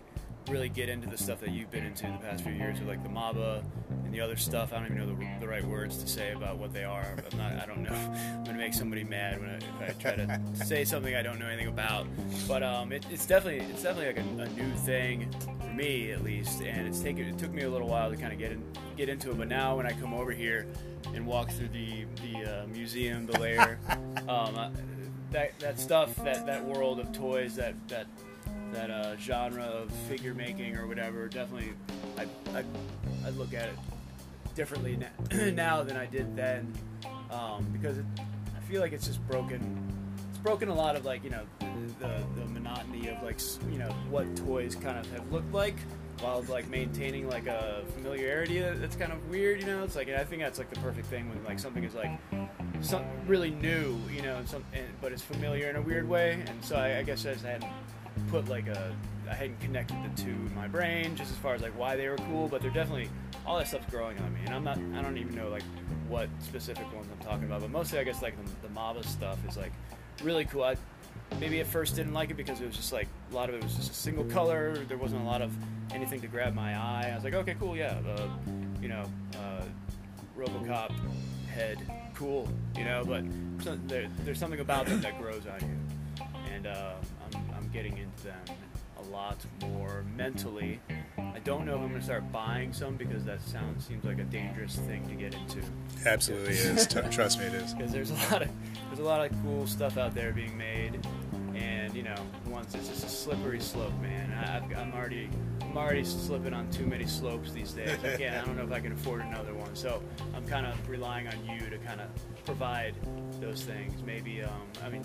really 0.49 0.69
get 0.69 0.89
into 0.89 1.09
the 1.09 1.17
stuff 1.17 1.41
that 1.41 1.51
you've 1.51 1.71
been 1.71 1.85
into 1.85 2.07
the 2.07 2.19
past 2.19 2.43
few 2.43 2.53
years 2.53 2.79
with 2.79 2.89
like 2.89 3.03
the 3.03 3.09
MABA 3.09 3.63
and 4.05 4.15
the 4.15 4.21
other 4.21 4.37
stuff. 4.37 4.73
I 4.73 4.79
don't 4.79 4.87
even 4.87 4.99
know 4.99 5.07
the, 5.07 5.41
the 5.41 5.49
right 5.49 5.65
words 5.65 5.99
to 5.99 6.09
say 6.09 6.33
about 6.33 6.59
what 6.59 6.73
they 6.73 6.85
are. 6.85 7.17
I'm 7.31 7.39
not. 7.39 7.53
I 7.53 7.67
don't 7.67 7.83
know. 7.83 7.95
I'm 7.95 8.45
gonna 8.45 8.59
make 8.59 8.75
somebody 8.75 9.05
mad 9.05 9.41
when 9.41 9.51
I, 9.51 9.57
if 9.57 9.97
I 9.97 10.01
try 10.01 10.17
to 10.17 10.41
say 10.65 10.85
something 10.85 11.15
I 11.15 11.23
don't 11.23 11.39
know 11.39 11.47
anything 11.47 11.69
about. 11.69 12.07
But 12.49 12.63
um, 12.63 12.93
it, 12.93 13.07
it's 13.11 13.27
definitely 13.27 13.67
it's 13.67 13.83
definitely 13.83 14.23
like 14.23 14.49
a, 14.49 14.51
a 14.51 14.55
new 14.57 14.75
thing 14.79 15.31
for 15.61 15.73
me 15.73 16.11
at 16.11 16.25
least, 16.25 16.63
and 16.63 16.87
it's 16.87 17.01
taken 17.01 17.27
it 17.27 17.39
took 17.39 17.53
me 17.53 17.63
a 17.63 17.71
little 17.71 17.89
while 17.89 18.11
to 18.11 18.17
kind 18.17 18.33
of 18.33 18.39
get 18.39 18.53
in, 18.53 18.63
get 18.97 19.09
into 19.09 19.31
it. 19.31 19.39
But 19.39 19.49
now 19.49 19.77
when 19.77 19.87
I 19.87 19.93
come 19.93 20.15
over 20.15 20.33
here 20.33 20.67
and 21.15 21.27
walk 21.27 21.51
through 21.51 21.69
the 21.69 22.05
the 22.23 22.63
uh, 22.63 22.67
museum, 22.67 23.27
the 23.27 23.39
lair, 23.39 23.79
um, 24.29 24.57
uh, 24.57 24.71
that 25.31 25.59
that 25.61 25.79
stuff, 25.79 26.17
that 26.25 26.47
that 26.47 26.65
world 26.65 26.99
of 26.99 27.13
toys, 27.13 27.55
that 27.57 27.75
that 27.89 28.07
that 28.73 28.91
uh, 28.91 29.17
genre 29.17 29.65
of 29.65 29.91
figure 30.09 30.35
making 30.35 30.77
or 30.77 30.87
whatever, 30.87 31.29
definitely 31.29 31.73
I, 32.19 32.27
I, 32.57 32.65
I 33.27 33.31
look 33.31 33.55
at 33.55 33.69
it 33.69 33.77
differently 34.55 34.97
na- 34.97 35.51
now 35.51 35.83
than 35.83 35.97
I 35.97 36.07
did 36.07 36.37
then 36.37 36.73
um, 37.31 37.67
because 37.73 37.99
it, 37.99 38.05
I 38.57 38.61
feel 38.71 38.81
like 38.81 38.93
it's 38.93 39.07
just 39.07 39.27
broken. 39.29 39.79
It's 40.31 40.39
broken 40.39 40.69
a 40.69 40.75
lot 40.75 40.97
of 40.97 41.05
like 41.05 41.25
you 41.25 41.31
know 41.31 41.43
the 41.99 42.23
the 42.37 42.47
monotony 42.47 43.09
of 43.09 43.23
like 43.23 43.41
you 43.71 43.79
know 43.79 43.91
what 44.11 44.35
toys 44.37 44.75
kind 44.75 44.99
of 44.99 45.11
have 45.13 45.31
looked 45.33 45.53
like 45.53 45.77
while 46.21 46.43
like 46.49 46.69
maintaining 46.69 47.29
like 47.29 47.47
a 47.47 47.83
familiarity 47.95 48.61
that's 48.61 48.97
kind 48.97 49.13
of 49.13 49.31
weird. 49.31 49.61
You 49.61 49.67
know, 49.67 49.85
it's 49.85 49.97
like 49.97 50.09
I 50.09 50.25
think 50.25 50.43
that's 50.43 50.59
like 50.59 50.71
the 50.71 50.81
perfect 50.81 51.07
thing 51.07 51.29
when 51.29 51.43
like 51.45 51.59
something 51.59 51.85
is 51.85 51.95
like 51.95 52.11
some 52.81 53.05
really 53.27 53.51
new, 53.51 53.99
you 54.15 54.23
know, 54.23 54.37
and 54.37 54.49
some, 54.49 54.65
and, 54.73 54.85
but 55.01 55.13
it's 55.13 55.23
familiar 55.23 55.69
in 55.69 55.77
a 55.77 55.83
weird 55.83 56.09
way. 56.09 56.43
And 56.47 56.65
so 56.65 56.77
I, 56.77 56.99
I 56.99 57.03
guess 57.03 57.27
I 57.27 57.35
hadn't 57.35 57.71
put 58.29 58.49
like 58.49 58.67
a, 58.69 58.95
I 59.29 59.35
hadn't 59.35 59.61
connected 59.61 59.97
the 60.05 60.23
two 60.23 60.31
in 60.31 60.55
my 60.55 60.69
brain, 60.69 61.15
just 61.17 61.31
as 61.31 61.37
far 61.39 61.55
as 61.55 61.63
like 61.63 61.77
why 61.79 61.97
they 61.97 62.09
were 62.09 62.17
cool. 62.17 62.49
But 62.49 62.63
they're 62.63 62.71
definitely 62.71 63.09
all 63.47 63.59
that 63.59 63.69
stuff's 63.69 63.91
growing 63.91 64.19
on 64.19 64.33
me, 64.35 64.41
and 64.45 64.55
I'm 64.55 64.65
not, 64.65 64.79
I 64.99 65.03
don't 65.03 65.19
even 65.19 65.35
know 65.35 65.49
like 65.49 65.63
what 66.09 66.29
specific 66.41 66.93
ones 66.95 67.07
I'm 67.13 67.25
talking 67.25 67.45
about. 67.45 67.61
But 67.61 67.71
mostly, 67.71 67.99
I 67.99 68.05
guess 68.05 68.23
like 68.23 68.35
the, 68.37 68.69
the 68.69 68.75
MABA 68.75 69.05
stuff 69.05 69.39
is 69.49 69.57
like 69.57 69.73
really 70.23 70.45
cool. 70.45 70.65
I 70.65 70.77
maybe 71.39 71.61
at 71.61 71.67
first 71.67 71.97
didn't 71.97 72.13
like 72.13 72.31
it 72.31 72.37
because 72.37 72.61
it 72.61 72.67
was 72.67 72.77
just 72.77 72.93
like 72.93 73.09
a 73.31 73.35
lot 73.35 73.49
of 73.49 73.55
it 73.55 73.63
was 73.63 73.75
just 73.75 73.91
a 73.91 73.95
single 73.95 74.25
color. 74.25 74.77
There 74.89 74.99
wasn't 74.99 75.23
a 75.23 75.25
lot 75.25 75.43
of 75.43 75.53
anything 75.93 76.21
to 76.21 76.27
grab 76.27 76.55
my 76.55 76.75
eye. 76.75 77.11
I 77.11 77.15
was 77.15 77.25
like, 77.25 77.35
okay, 77.35 77.57
cool, 77.59 77.77
yeah, 77.77 77.99
uh, 78.17 78.29
you 78.81 78.89
know, 78.89 79.05
uh, 79.37 79.63
RoboCop 80.39 80.93
head, 81.49 81.79
cool, 82.15 82.49
you 82.77 82.85
know. 82.85 83.05
But 83.05 83.25
there, 83.89 84.09
there's 84.25 84.39
something 84.39 84.61
about 84.61 84.87
them 84.87 85.01
that 85.01 85.21
grows 85.21 85.47
on 85.47 85.61
you, 85.61 86.25
and 86.53 86.67
uh, 86.67 86.95
I'm 87.33 87.50
getting 87.73 87.99
into 87.99 88.25
them 88.25 88.57
a 88.99 89.11
lot 89.11 89.39
more 89.63 90.05
mentally. 90.17 90.81
I 91.19 91.39
don't 91.45 91.65
know 91.65 91.77
if 91.77 91.81
I'm 91.81 91.89
gonna 91.89 92.03
start 92.03 92.31
buying 92.33 92.73
some 92.73 92.97
because 92.97 93.25
that 93.25 93.41
sounds 93.43 93.87
seems 93.87 94.05
like 94.05 94.19
a 94.19 94.25
dangerous 94.25 94.77
thing 94.77 95.07
to 95.09 95.15
get 95.15 95.35
into. 95.35 95.61
Absolutely 96.07 96.55
is. 96.55 96.87
Trust 97.11 97.39
me, 97.39 97.47
it 97.47 97.55
is. 97.55 97.75
Because 97.75 97.93
there's 97.93 98.11
a 98.11 98.15
lot 98.15 98.43
of 98.43 98.49
there's 98.89 98.99
a 98.99 99.05
lot 99.05 99.25
of 99.25 99.33
cool 99.43 99.67
stuff 99.67 99.97
out 99.97 100.15
there 100.15 100.33
being 100.33 100.57
made, 100.57 101.07
and 101.55 101.95
you 101.95 102.03
know, 102.03 102.17
once 102.47 102.75
it's 102.75 102.89
just 102.89 103.05
a 103.05 103.09
slippery 103.09 103.61
slope, 103.61 103.93
man. 104.01 104.33
I, 104.33 104.57
I've, 104.57 104.79
I'm 104.79 104.93
already 104.93 105.29
I'm 105.63 105.77
already 105.77 106.05
slipping 106.05 106.53
on 106.53 106.71
too 106.71 106.87
many 106.87 107.07
slopes 107.07 107.53
these 107.53 107.73
days. 107.73 107.97
Can't. 108.03 108.43
I 108.43 108.45
don't 108.45 108.57
know 108.57 108.65
if 108.65 108.73
I 108.73 108.81
can 108.81 108.93
afford 108.93 109.23
another 109.23 109.55
one. 109.55 109.75
So 109.75 110.03
I'm 110.35 110.47
kind 110.47 110.67
of 110.67 110.89
relying 110.89 111.29
on 111.29 111.35
you 111.47 111.71
to 111.71 111.79
kind 111.79 112.01
of 112.01 112.09
provide 112.45 112.95
those 113.41 113.63
things. 113.63 114.03
Maybe 114.05 114.43
um, 114.43 114.51
I 114.85 114.89
mean, 114.89 115.05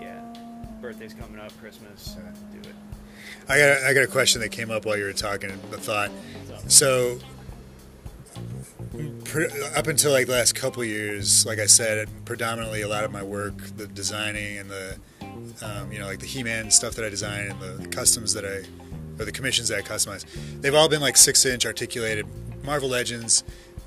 yeah, 0.00 0.32
birthday's 0.80 1.14
coming 1.14 1.40
up, 1.40 1.58
Christmas, 1.60 2.16
do 2.52 2.68
it. 2.68 2.74
I 3.48 3.58
got 3.58 3.68
a, 3.68 3.86
I 3.86 3.94
got 3.94 4.04
a 4.04 4.08
question 4.08 4.40
that 4.40 4.50
came 4.50 4.70
up 4.70 4.84
while 4.84 4.96
you 4.96 5.04
were 5.04 5.12
talking. 5.12 5.50
The 5.70 5.78
thought. 5.78 6.10
So, 6.68 7.18
up 9.76 9.86
until 9.86 10.12
like 10.12 10.26
the 10.26 10.32
last 10.32 10.54
couple 10.54 10.84
years, 10.84 11.46
like 11.46 11.58
I 11.58 11.66
said, 11.66 12.08
predominantly 12.24 12.82
a 12.82 12.88
lot 12.88 13.04
of 13.04 13.12
my 13.12 13.22
work, 13.22 13.56
the 13.76 13.86
designing 13.86 14.58
and 14.58 14.70
the, 14.70 14.98
um, 15.62 15.92
you 15.92 15.98
know, 15.98 16.06
like 16.06 16.18
the 16.18 16.26
He-Man 16.26 16.70
stuff 16.70 16.94
that 16.94 17.04
I 17.04 17.08
design 17.08 17.48
and 17.50 17.60
the 17.60 17.88
customs 17.88 18.34
that 18.34 18.44
I, 18.44 18.62
or 19.20 19.24
the 19.24 19.32
commissions 19.32 19.68
that 19.68 19.78
I 19.78 19.82
customize, 19.82 20.24
they've 20.60 20.74
all 20.74 20.88
been 20.88 21.00
like 21.00 21.16
six-inch 21.16 21.66
articulated 21.66 22.26
Marvel 22.64 22.88
Legends, 22.88 23.44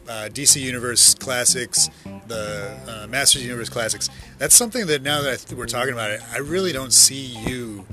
uh, 0.07 0.29
DC 0.31 0.61
Universe 0.61 1.13
classics, 1.15 1.89
the 2.27 2.77
uh, 2.87 3.07
Masters 3.07 3.43
Universe 3.43 3.69
classics. 3.69 4.09
That's 4.39 4.55
something 4.55 4.87
that 4.87 5.01
now 5.03 5.21
that 5.21 5.39
th- 5.39 5.57
we're 5.57 5.67
talking 5.67 5.93
about 5.93 6.11
it, 6.11 6.21
I 6.33 6.37
really 6.39 6.71
don't 6.71 6.91
see 6.93 7.21
you. 7.25 7.85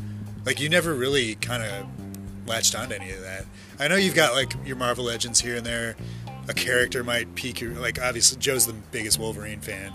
Like 0.45 0.61
you 0.61 0.69
never 0.69 0.95
really 0.95 1.35
kind 1.35 1.63
of 1.63 1.87
latched 2.49 2.75
onto 2.75 2.95
any 2.95 3.11
of 3.11 3.21
that. 3.23 3.45
I 3.79 3.89
know 3.89 3.97
you've 3.97 4.15
got 4.15 4.33
like 4.33 4.53
your 4.65 4.77
Marvel 4.77 5.05
Legends 5.05 5.41
here 5.41 5.57
and 5.57 5.67
there. 5.67 5.97
A 6.49 6.55
character 6.55 7.03
might 7.03 7.35
pique 7.35 7.61
your 7.61 7.73
like. 7.73 8.01
Obviously, 8.01 8.39
Joe's 8.39 8.67
the 8.67 8.73
biggest 8.73 9.19
Wolverine 9.19 9.61
fan. 9.61 9.93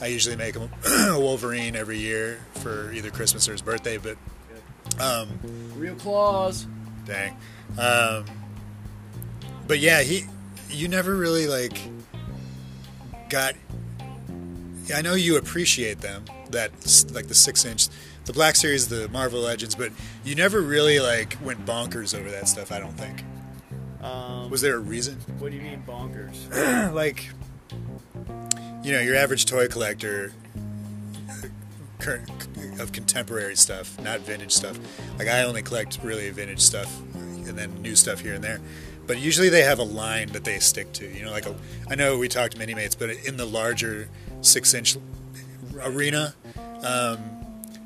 I 0.00 0.06
usually 0.06 0.36
make 0.36 0.54
him 0.56 0.70
a 0.86 1.18
Wolverine 1.18 1.74
every 1.74 1.98
year 1.98 2.38
for 2.54 2.92
either 2.92 3.10
Christmas 3.10 3.48
or 3.48 3.52
his 3.52 3.60
birthday. 3.62 3.98
But 3.98 4.16
um, 5.00 5.28
Real 5.76 5.96
claws. 5.96 6.66
dang, 7.04 7.36
um, 7.78 8.24
but 9.66 9.80
yeah, 9.80 10.02
he. 10.02 10.24
You 10.70 10.86
never 10.86 11.16
really 11.16 11.48
like 11.48 11.76
got. 13.28 13.54
I 14.94 15.02
know 15.02 15.14
you 15.14 15.36
appreciate 15.36 16.00
them. 16.00 16.24
That 16.50 16.70
like 17.12 17.28
the 17.28 17.34
six 17.34 17.64
inch, 17.64 17.88
the 18.24 18.32
Black 18.32 18.56
Series, 18.56 18.88
the 18.88 19.08
Marvel 19.08 19.40
Legends, 19.40 19.74
but 19.74 19.92
you 20.24 20.34
never 20.34 20.60
really 20.60 20.98
like 21.00 21.36
went 21.42 21.64
bonkers 21.64 22.18
over 22.18 22.30
that 22.30 22.48
stuff. 22.48 22.72
I 22.72 22.80
don't 22.80 22.96
think. 22.96 23.22
Um, 24.02 24.50
Was 24.50 24.62
there 24.62 24.76
a 24.76 24.80
reason? 24.80 25.16
what 25.38 25.50
do 25.50 25.56
you 25.56 25.62
mean 25.62 25.82
bonkers? 25.86 26.92
like 26.94 27.28
you 28.82 28.92
know 28.92 29.00
your 29.00 29.14
average 29.14 29.44
toy 29.44 29.68
collector 29.68 30.32
current 31.98 32.30
of 32.80 32.92
contemporary 32.92 33.54
stuff 33.54 34.00
not 34.00 34.20
vintage 34.20 34.52
stuff 34.52 34.78
like 35.18 35.28
i 35.28 35.42
only 35.42 35.60
collect 35.60 35.98
really 36.02 36.30
vintage 36.30 36.60
stuff 36.60 37.00
and 37.14 37.58
then 37.58 37.70
new 37.82 37.94
stuff 37.94 38.20
here 38.20 38.32
and 38.32 38.42
there 38.42 38.58
but 39.10 39.18
usually 39.18 39.48
they 39.48 39.62
have 39.62 39.80
a 39.80 39.84
line 39.84 40.28
that 40.28 40.44
they 40.44 40.60
stick 40.60 40.92
to 40.92 41.04
you 41.04 41.24
know 41.24 41.32
like 41.32 41.44
a, 41.44 41.52
i 41.88 41.96
know 41.96 42.16
we 42.16 42.28
talked 42.28 42.56
mini 42.56 42.74
mates 42.74 42.94
but 42.94 43.10
in 43.10 43.36
the 43.36 43.44
larger 43.44 44.08
six 44.40 44.72
inch 44.72 44.96
arena 45.82 46.32
um, 46.84 47.18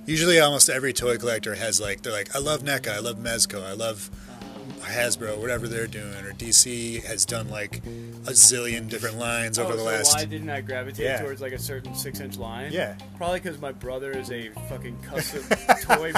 usually 0.05 0.39
almost 0.39 0.69
every 0.69 0.93
toy 0.93 1.17
collector 1.17 1.55
has 1.55 1.81
like 1.81 2.03
they're 2.03 2.13
like 2.13 2.37
i 2.37 2.39
love 2.39 2.63
NECA, 2.63 2.93
i 2.93 2.99
love 2.99 3.17
mezco 3.17 3.65
i 3.65 3.73
love 3.73 4.11
Hasbro, 4.85 5.39
whatever 5.39 5.69
they're 5.69 5.87
doing, 5.87 6.25
or 6.25 6.33
DC 6.33 7.03
has 7.05 7.25
done 7.25 7.49
like 7.49 7.79
a 7.79 8.31
zillion 8.31 8.89
different 8.89 9.19
lines 9.19 9.59
over 9.59 9.73
oh, 9.73 9.77
the 9.77 9.83
so 9.83 9.85
last. 9.85 10.15
why 10.15 10.25
didn't 10.25 10.51
I 10.51 10.61
gravitate 10.61 11.05
Yeah. 11.07 11.23
towards 11.23 11.41
like 11.41 11.53
a 11.53 11.59
certain 11.59 11.95
six-inch 11.95 12.37
line? 12.39 12.73
Yeah. 12.73 12.97
Probably 13.17 13.41
because 13.41 13.61
my 13.61 13.73
brother 13.73 14.13
is 14.13 14.31
a 14.31 14.49
fucking 14.69 14.99
custom 15.03 15.43
toy 15.83 16.13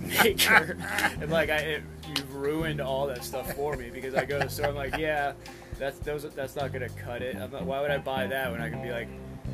maker, 0.00 0.76
and 1.20 1.30
like 1.30 1.50
I, 1.50 1.56
it, 1.56 1.82
you've 2.08 2.34
ruined 2.34 2.80
all 2.80 3.06
that 3.06 3.24
stuff 3.24 3.52
for 3.54 3.76
me 3.76 3.90
because 3.90 4.14
I 4.14 4.24
go 4.24 4.38
to 4.38 4.44
the 4.46 4.50
store. 4.50 4.66
I'm 4.66 4.74
like, 4.74 4.96
yeah, 4.96 5.32
that's 5.78 5.98
those, 5.98 6.22
that's 6.34 6.56
not 6.56 6.72
gonna 6.72 6.88
cut 6.90 7.22
it. 7.22 7.36
I'm 7.36 7.50
not, 7.50 7.64
why 7.64 7.80
would 7.80 7.90
I 7.90 7.98
buy 7.98 8.26
that 8.26 8.50
when 8.50 8.60
I 8.60 8.70
can 8.70 8.82
be 8.82 8.90
like, 8.90 9.08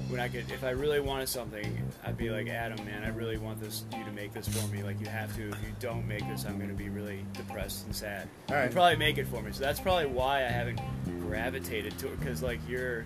when 0.09 0.21
I 0.21 0.29
could, 0.29 0.51
if 0.51 0.65
I 0.65 0.71
really 0.71 1.01
wanted 1.01 1.29
something, 1.29 1.91
I'd 2.05 2.17
be 2.17 2.31
like, 2.31 2.49
Adam, 2.49 2.85
man, 2.85 3.05
I 3.05 3.09
really 3.09 3.39
want 3.39 3.61
this 3.61 3.85
you 3.97 4.05
to 4.05 4.13
make 4.13 4.33
this 4.33 4.49
for 4.49 4.67
me. 4.69 4.83
Like 4.83 5.01
you 5.01 5.07
have 5.07 5.35
to. 5.37 5.49
If 5.49 5.63
you 5.63 5.75
don't 5.81 6.07
make 6.07 6.27
this, 6.29 6.45
I'm 6.45 6.59
gonna 6.59 6.75
be 6.75 6.89
really 6.89 7.25
depressed 7.35 7.87
and 7.87 7.95
sad. 7.95 8.29
All 8.49 8.57
right. 8.57 8.67
You 8.67 8.71
probably 8.71 8.97
make 8.97 9.19
it 9.19 9.27
for 9.27 9.43
me. 9.43 9.53
So 9.53 9.61
that's 9.61 9.81
probably 9.81 10.07
why 10.07 10.39
I 10.39 10.49
haven't 10.49 10.81
gravitated 11.21 11.99
to 11.99 12.09
it 12.09 12.21
because 12.21 12.43
like 12.43 12.61
you're 12.69 13.05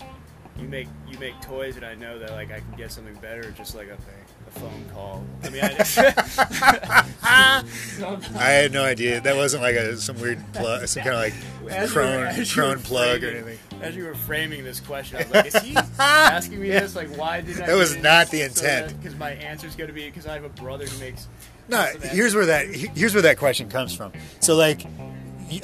you 0.59 0.68
make 0.68 0.88
you 1.09 1.18
make 1.18 1.38
toys 1.40 1.77
and 1.77 1.85
I 1.85 1.94
know 1.94 2.18
that 2.18 2.31
like 2.33 2.51
I 2.51 2.61
can 2.61 2.72
get 2.77 2.90
something 2.90 3.14
better 3.16 3.51
just 3.51 3.75
like 3.75 3.88
a, 3.88 3.94
a 3.94 4.51
phone 4.59 4.85
call. 4.92 5.25
I 5.44 5.51
mean, 5.51 5.62
I, 5.62 7.05
I 8.37 8.49
had 8.49 8.72
no 8.72 8.85
idea. 8.85 9.20
That 9.20 9.37
wasn't 9.37 9.62
like 9.62 9.77
a 9.77 9.96
some 9.96 10.20
weird 10.20 10.42
plug, 10.55 10.87
some 10.88 11.03
kind 11.03 11.14
of 11.14 11.20
like 11.20 11.72
As 11.72 11.92
crone, 11.92 12.27
as 12.27 12.57
you 12.57 12.62
were 12.62 12.68
crone 12.68 12.83
plug 12.83 13.22
or 13.22 13.29
anything. 13.31 13.59
As 13.83 13.95
you 13.95 14.05
were 14.05 14.15
framing 14.15 14.65
this 14.65 14.81
question, 14.81 15.19
I 15.19 15.23
was 15.23 15.31
like, 15.31 15.47
"Is 15.47 15.57
he 15.62 15.77
asking 15.99 16.61
me 16.61 16.71
this? 16.71 16.97
Like, 16.97 17.09
why 17.17 17.41
did 17.41 17.61
I?" 17.61 17.67
That 17.67 17.77
was 17.77 17.97
not 17.97 18.31
the 18.31 18.43
intent. 18.43 18.97
Because 19.01 19.17
my 19.19 19.31
answer 19.33 19.67
is 19.67 19.75
going 19.77 19.89
to 19.89 19.95
be 19.95 20.07
because 20.07 20.27
I 20.27 20.35
have 20.35 20.45
a 20.45 20.49
brother 20.49 20.87
who 20.87 20.99
makes. 21.01 21.29
No, 21.69 21.83
here's 22.03 22.35
where 22.35 22.47
that 22.47 22.67
here's 22.69 23.12
where 23.15 23.23
that 23.23 23.39
question 23.39 23.69
comes 23.69 23.95
from. 23.95 24.12
So 24.41 24.55
like 24.57 24.85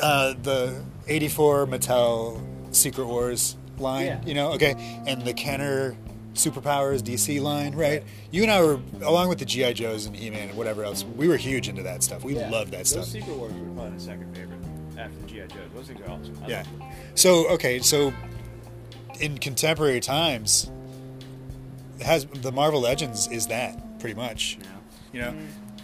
uh, 0.01 0.35
the 0.43 0.83
'84 1.09 1.67
Mattel 1.67 2.41
Secret 2.75 3.07
Wars 3.07 3.57
line, 3.79 4.07
Yeah. 4.07 4.21
you 4.25 4.35
know, 4.35 4.53
okay, 4.53 4.75
and 5.07 5.23
the 5.23 5.33
Kenner 5.33 5.97
Superpowers 6.35 7.03
DC 7.03 7.41
line, 7.43 7.75
right? 7.75 8.03
You 8.31 8.43
and 8.43 8.51
I 8.51 8.63
were 8.63 8.81
along 9.03 9.29
with 9.29 9.39
the 9.39 9.45
GI 9.45 9.75
Joes 9.75 10.07
and 10.07 10.17
He-Man 10.17 10.49
and 10.51 10.57
whatever 10.59 10.83
else. 10.85 11.05
We 11.05 11.29
were 11.29 11.37
huge 11.37 11.69
into 11.69 11.83
that 11.83 12.03
stuff. 12.03 12.25
We 12.25 12.37
Yeah. 12.37 12.49
loved 12.51 12.71
that 12.73 12.79
Those 12.79 12.89
stuff. 12.89 13.05
Secret 13.07 13.37
Wars 13.37 13.53
were 13.53 13.67
probably 13.75 13.91
my 13.93 13.99
second 13.99 14.35
favorite 14.35 14.62
after 14.99 15.19
the 15.21 15.27
GI 15.27 15.47
Joes. 15.49 15.71
Those 15.75 15.87
things 15.89 16.01
are 16.01 16.11
awesome. 16.11 16.37
I 16.45 16.49
Yeah. 16.49 16.65
So 17.15 17.49
okay, 17.51 17.79
so 17.81 18.13
in 19.21 19.39
contemporary 19.39 20.01
times, 20.01 20.71
has 22.01 22.27
the 22.27 22.53
Marvel 22.53 22.81
Legends 22.81 23.29
is 23.29 23.47
that 23.49 24.01
pretty 24.01 24.15
much? 24.15 24.59
Yeah. 24.61 24.67
You 25.13 25.21
know, 25.21 25.43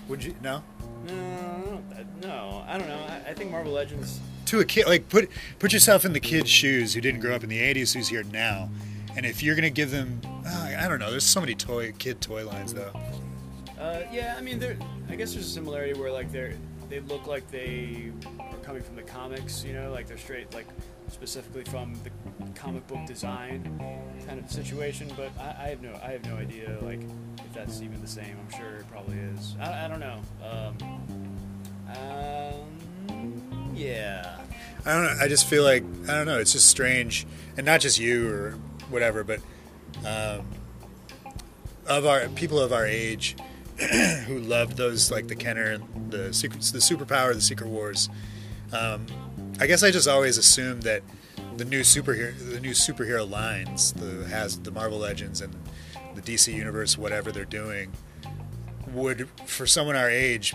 would 0.08 0.24
you 0.24 0.34
no? 0.42 0.62
No, 1.06 1.82
I 1.92 1.96
don't- 1.96 2.22
no, 2.22 2.64
I 2.66 2.78
don't 2.78 2.88
know. 2.88 2.98
I, 3.08 3.30
I 3.30 3.34
think 3.34 3.50
Marvel 3.50 3.72
Legends. 3.72 4.20
To 4.46 4.60
a 4.60 4.64
kid, 4.64 4.86
like 4.86 5.08
put 5.08 5.28
put 5.58 5.72
yourself 5.72 6.04
in 6.04 6.12
the 6.14 6.20
kid's 6.20 6.50
shoes 6.50 6.94
who 6.94 7.00
didn't 7.00 7.20
grow 7.20 7.34
up 7.34 7.42
in 7.42 7.48
the 7.50 7.58
'80s, 7.58 7.94
who's 7.94 8.08
here 8.08 8.24
now, 8.32 8.70
and 9.16 9.26
if 9.26 9.42
you're 9.42 9.54
gonna 9.54 9.68
give 9.70 9.90
them, 9.90 10.20
uh, 10.46 10.72
I 10.78 10.88
don't 10.88 10.98
know. 10.98 11.10
There's 11.10 11.24
so 11.24 11.40
many 11.40 11.54
toy 11.54 11.92
kid 11.98 12.20
toy 12.22 12.46
lines 12.46 12.72
though. 12.72 12.92
Uh, 13.78 14.02
yeah, 14.10 14.34
I 14.36 14.40
mean, 14.40 14.58
there. 14.58 14.76
I 15.10 15.16
guess 15.16 15.34
there's 15.34 15.46
a 15.46 15.50
similarity 15.50 15.92
where 15.98 16.10
like 16.10 16.32
they're 16.32 16.54
they 16.88 17.00
look 17.00 17.26
like 17.26 17.50
they 17.50 18.10
are 18.40 18.56
coming 18.62 18.82
from 18.82 18.96
the 18.96 19.02
comics. 19.02 19.64
You 19.64 19.74
know, 19.74 19.90
like 19.90 20.06
they're 20.06 20.18
straight 20.18 20.52
like 20.54 20.66
specifically 21.10 21.64
from 21.64 21.98
the 22.04 22.10
comic 22.54 22.86
book 22.86 23.04
design 23.06 23.62
kind 24.26 24.38
of 24.38 24.50
situation. 24.50 25.10
But 25.16 25.30
I, 25.38 25.64
I 25.64 25.68
have 25.68 25.82
no 25.82 25.98
I 26.02 26.10
have 26.10 26.24
no 26.24 26.36
idea 26.36 26.78
like 26.82 27.00
if 27.38 27.52
that's 27.54 27.82
even 27.82 28.00
the 28.00 28.08
same. 28.08 28.36
I'm 28.38 28.58
sure 28.58 28.76
it 28.76 28.90
probably 28.90 29.18
is. 29.18 29.56
I, 29.60 29.84
I 29.84 29.88
don't 29.88 30.00
know. 30.00 30.20
Um, 30.44 30.76
um, 31.96 33.72
yeah. 33.74 34.38
I 34.84 34.94
don't 34.94 35.04
know. 35.04 35.24
I 35.24 35.28
just 35.28 35.46
feel 35.46 35.64
like 35.64 35.82
I 36.08 36.14
don't 36.14 36.26
know. 36.26 36.38
It's 36.38 36.52
just 36.52 36.68
strange, 36.68 37.26
and 37.56 37.66
not 37.66 37.80
just 37.80 37.98
you 37.98 38.30
or 38.30 38.52
whatever, 38.90 39.24
but 39.24 39.40
um, 40.06 40.46
of 41.86 42.06
our 42.06 42.28
people 42.28 42.58
of 42.58 42.72
our 42.72 42.86
age 42.86 43.36
who 44.26 44.38
loved 44.38 44.76
those 44.76 45.10
like 45.10 45.28
the 45.28 45.36
Kenner, 45.36 45.78
the 46.08 46.32
secret, 46.32 46.62
the 46.62 46.78
superpower, 46.78 47.32
the 47.32 47.40
Secret 47.40 47.68
Wars. 47.68 48.08
Um, 48.72 49.06
I 49.60 49.66
guess 49.66 49.82
I 49.82 49.90
just 49.90 50.08
always 50.08 50.36
assumed 50.36 50.82
that 50.82 51.02
the 51.56 51.64
new 51.64 51.80
superhero, 51.80 52.36
the 52.50 52.60
new 52.60 52.72
superhero 52.72 53.28
lines, 53.28 53.92
the 53.92 54.26
has 54.28 54.58
the 54.60 54.70
Marvel 54.70 54.98
Legends 54.98 55.40
and 55.40 55.54
the 56.14 56.22
DC 56.22 56.52
Universe, 56.52 56.98
whatever 56.98 57.30
they're 57.30 57.44
doing, 57.44 57.92
would 58.92 59.28
for 59.46 59.66
someone 59.66 59.94
our 59.96 60.10
age 60.10 60.54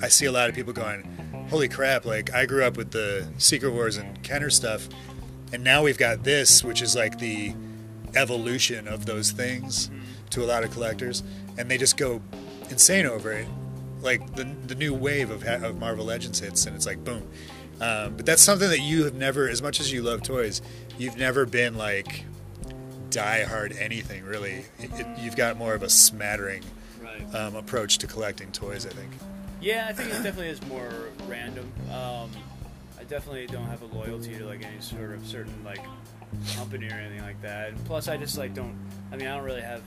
I 0.00 0.08
see 0.08 0.26
a 0.26 0.32
lot 0.32 0.48
of 0.48 0.54
people 0.54 0.72
going, 0.72 1.46
"Holy 1.50 1.68
crap!" 1.68 2.04
Like 2.04 2.32
I 2.32 2.46
grew 2.46 2.64
up 2.64 2.76
with 2.76 2.92
the 2.92 3.26
Secret 3.38 3.70
Wars 3.72 3.96
and 3.96 4.22
Kenner 4.22 4.50
stuff, 4.50 4.88
and 5.52 5.64
now 5.64 5.82
we've 5.82 5.98
got 5.98 6.22
this, 6.22 6.62
which 6.62 6.82
is 6.82 6.94
like 6.94 7.18
the 7.18 7.54
evolution 8.14 8.88
of 8.88 9.06
those 9.06 9.30
things 9.30 9.90
to 10.30 10.44
a 10.44 10.46
lot 10.46 10.64
of 10.64 10.70
collectors, 10.72 11.22
and 11.58 11.70
they 11.70 11.78
just 11.78 11.96
go 11.96 12.20
insane 12.70 13.06
over 13.06 13.32
it. 13.32 13.46
Like 14.02 14.34
the 14.36 14.44
the 14.66 14.74
new 14.74 14.92
wave 14.94 15.30
of 15.30 15.44
of 15.44 15.78
Marvel 15.78 16.04
Legends 16.04 16.38
hits, 16.40 16.66
and 16.66 16.76
it's 16.76 16.86
like 16.86 17.02
boom. 17.04 17.22
Um, 17.80 18.16
but 18.16 18.24
that's 18.24 18.40
something 18.42 18.68
that 18.70 18.80
you 18.80 19.04
have 19.04 19.14
never, 19.14 19.48
as 19.48 19.60
much 19.60 19.80
as 19.80 19.92
you 19.92 20.02
love 20.02 20.22
toys, 20.22 20.62
you've 20.98 21.16
never 21.18 21.44
been 21.44 21.76
like 21.76 22.24
die 23.10 23.44
hard 23.44 23.72
anything 23.78 24.24
really. 24.24 24.64
It, 24.78 24.90
it, 24.94 25.06
you've 25.18 25.36
got 25.36 25.56
more 25.56 25.74
of 25.74 25.82
a 25.82 25.88
smattering 25.90 26.62
Right. 27.02 27.34
um, 27.34 27.54
approach 27.54 27.98
to 27.98 28.06
collecting 28.06 28.50
toys, 28.52 28.84
I 28.86 28.90
think. 28.90 29.10
Yeah, 29.60 29.86
I 29.88 29.92
think 29.92 30.08
it 30.10 30.14
definitely 30.22 30.48
is 30.48 30.62
more 30.66 30.90
random. 31.28 31.70
Um, 31.90 32.30
I 32.98 33.04
definitely 33.08 33.46
don't 33.46 33.66
have 33.66 33.82
a 33.82 33.86
loyalty 33.86 34.34
to 34.36 34.44
like 34.44 34.64
any 34.64 34.80
sort 34.80 35.12
of 35.12 35.24
certain 35.26 35.54
like 35.64 35.80
company 36.54 36.88
or 36.88 36.94
anything 36.94 37.22
like 37.22 37.40
that. 37.42 37.70
And 37.70 37.84
plus, 37.84 38.08
I 38.08 38.16
just 38.16 38.36
like 38.38 38.54
don't. 38.54 38.74
I 39.12 39.16
mean, 39.16 39.26
I 39.28 39.34
don't 39.36 39.44
really 39.44 39.60
have 39.62 39.82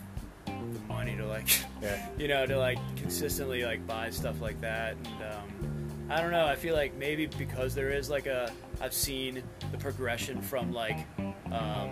money 0.88 1.16
to 1.16 1.26
like, 1.26 1.48
Yeah. 1.82 2.08
you 2.18 2.28
know, 2.28 2.46
to 2.46 2.58
like 2.58 2.78
consistently 2.98 3.64
like 3.64 3.86
buy 3.88 4.10
stuff 4.10 4.42
like 4.42 4.60
that. 4.62 4.96
And 4.98 5.08
um, 5.34 6.10
I 6.10 6.22
don't 6.22 6.32
know. 6.32 6.46
I 6.46 6.56
feel 6.56 6.76
like 6.76 6.96
maybe 6.96 7.26
because 7.28 7.76
there 7.76 7.90
is 7.92 8.10
like 8.10 8.26
a, 8.26 8.52
I've 8.82 8.94
seen 8.94 9.44
the 9.72 9.78
progression 9.78 10.42
from 10.42 10.74
like 10.74 11.06
um, 11.52 11.90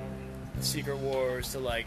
Secret 0.60 0.98
Wars 0.98 1.52
to 1.52 1.60
like 1.60 1.86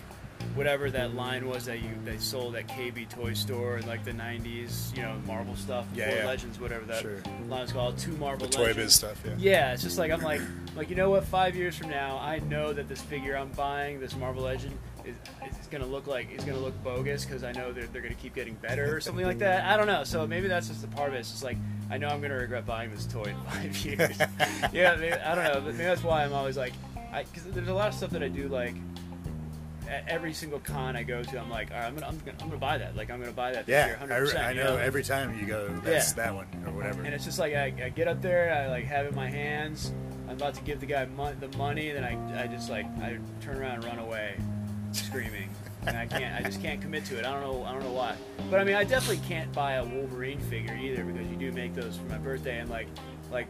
whatever 0.55 0.90
that 0.90 1.14
line 1.14 1.48
was 1.48 1.64
that 1.66 1.81
you 1.83 1.90
they 2.05 2.18
sold 2.18 2.55
at 2.57 2.66
KB 2.68 3.09
Toy 3.09 3.35
Store 3.35 3.79
in 3.79 3.87
like 3.87 4.05
the 4.05 4.12
'90s, 4.12 4.94
you 4.96 5.03
know, 5.03 5.14
Marvel 5.26 5.57
stuff, 5.57 5.87
Yeah, 5.94 6.14
yeah. 6.14 6.26
Legends, 6.26 6.59
whatever 6.61 6.85
that 6.87 7.03
Sure. 7.03 7.18
line 7.48 7.62
was 7.62 7.72
called, 7.72 7.98
two 7.98 8.16
Marvel 8.16 8.46
The 8.46 8.53
Toy 8.57 8.74
Biz 8.74 8.94
stuff, 8.94 9.22
yeah. 9.24 9.35
Yeah, 9.38 9.72
it's 9.72 9.83
just 9.83 9.98
like 9.98 10.11
I'm 10.11 10.22
like, 10.22 10.40
like 10.76 10.90
you 10.90 10.96
know 10.96 11.11
what? 11.11 11.24
Five 11.24 11.57
years 11.57 11.76
from 11.76 11.90
now, 11.90 12.18
I 12.18 12.38
know 12.40 12.72
that 12.72 12.88
this 12.88 13.00
figure 13.00 13.37
I'm 13.37 13.50
buying, 13.50 14.00
this 14.00 14.16
Marvel 14.16 14.42
Legend, 14.42 14.76
is 15.05 15.14
it's 15.42 15.66
gonna 15.68 15.87
look 15.87 16.07
like 16.07 16.29
it's 16.33 16.44
gonna 16.44 16.59
look 16.59 16.81
bogus 16.83 17.24
because 17.24 17.42
I 17.44 17.53
know 17.53 17.72
they're, 17.72 17.87
they're 17.87 18.03
gonna 18.03 18.14
keep 18.14 18.35
getting 18.35 18.55
better 18.55 18.94
or 18.94 19.00
something 19.00 19.24
like 19.24 19.38
that. 19.38 19.64
I 19.64 19.76
don't 19.76 19.87
know. 19.87 20.05
So 20.05 20.26
maybe 20.26 20.48
that's 20.48 20.68
just 20.68 20.83
the 20.83 20.88
part 20.88 21.09
of 21.09 21.14
it. 21.14 21.18
It's 21.20 21.31
just 21.31 21.44
like 21.44 21.57
I 21.90 21.96
know 21.98 22.09
I'm 22.09 22.20
gonna 22.20 22.35
regret 22.37 22.66
buying 22.66 22.90
this 22.90 23.07
toy 23.07 23.22
in 23.24 23.37
five 23.50 23.76
years. 23.85 24.18
yeah, 24.72 24.96
maybe, 24.96 25.12
I 25.12 25.35
don't 25.35 25.44
know. 25.44 25.55
But 25.64 25.74
maybe 25.74 25.85
that's 25.85 26.03
why 26.05 26.24
I'm 26.24 26.33
always 26.33 26.57
like, 26.57 26.72
because 27.33 27.44
there's 27.53 27.68
a 27.68 27.74
lot 27.74 27.88
of 27.88 27.94
stuff 27.94 28.11
that 28.11 28.22
I 28.22 28.29
do 28.29 28.48
like. 28.48 28.74
At 29.90 30.09
every 30.09 30.33
single 30.33 30.61
con 30.61 30.96
I 30.96 31.03
go 31.03 31.22
to, 31.22 31.38
I'm 31.40 31.50
like, 31.50 31.70
all 31.72 31.79
right, 31.79 31.87
I'm 31.87 31.94
gonna, 31.94 32.07
I'm 32.07 32.18
gonna, 32.18 32.37
I'm 32.40 32.46
gonna 32.48 32.61
buy 32.61 32.79
that. 32.79 32.96
Like, 32.96 33.11
I'm 33.11 33.20
gonna 33.20 33.33
buy 33.33 33.53
that. 33.53 33.66
This 33.66 33.72
Yeah, 33.72 33.87
year, 33.87 33.98
I, 34.00 34.07
100%, 34.07 34.37
I 34.44 34.50
you 34.53 34.62
know 34.62 34.76
every 34.76 35.03
time 35.03 35.38
you 35.38 35.46
go, 35.46 35.68
that's 35.85 36.11
Yeah. 36.16 36.24
that 36.24 36.35
one 36.35 36.46
or 36.66 36.72
whatever. 36.72 37.03
And 37.03 37.12
it's 37.12 37.24
just 37.24 37.38
like 37.38 37.55
I, 37.55 37.72
I 37.85 37.88
get 37.90 38.09
up 38.09 38.22
there, 38.22 38.53
I 38.53 38.68
like 38.68 38.85
have 38.85 39.07
it 39.07 39.11
in 39.11 39.14
my 39.16 39.29
hands. 39.29 39.92
I'm 40.29 40.37
about 40.37 40.55
to 40.55 40.62
give 40.62 40.79
the 40.81 40.87
guy 40.87 41.07
mon- 41.16 41.37
the 41.40 41.48
money, 41.59 41.90
then 41.90 42.05
I, 42.05 42.44
I 42.44 42.46
just 42.46 42.70
like 42.70 42.87
I 43.00 43.18
turn 43.40 43.57
around 43.59 43.76
and 43.76 43.85
run 43.85 43.98
away, 43.98 44.37
screaming, 44.92 45.50
and 45.87 45.96
I 45.96 46.07
can't. 46.07 46.35
I 46.35 46.46
just 46.46 46.62
can't 46.62 46.81
commit 46.81 47.05
to 47.07 47.18
it. 47.18 47.24
I 47.26 47.33
don't 47.33 47.40
know. 47.42 47.64
I 47.64 47.72
don't 47.72 47.83
know 47.83 47.92
why. 47.92 48.14
But 48.48 48.61
I 48.61 48.64
mean, 48.64 48.76
I 48.76 48.85
definitely 48.85 49.26
can't 49.26 49.53
buy 49.53 49.72
a 49.74 49.85
Wolverine 49.85 50.38
figure 50.38 50.74
either 50.76 51.03
because 51.05 51.26
you 51.29 51.37
do 51.37 51.50
make 51.53 51.74
those 51.74 51.96
for 51.96 52.05
my 52.05 52.18
birthday, 52.18 52.59
and 52.61 52.70
like 52.70 52.87
like 53.31 53.49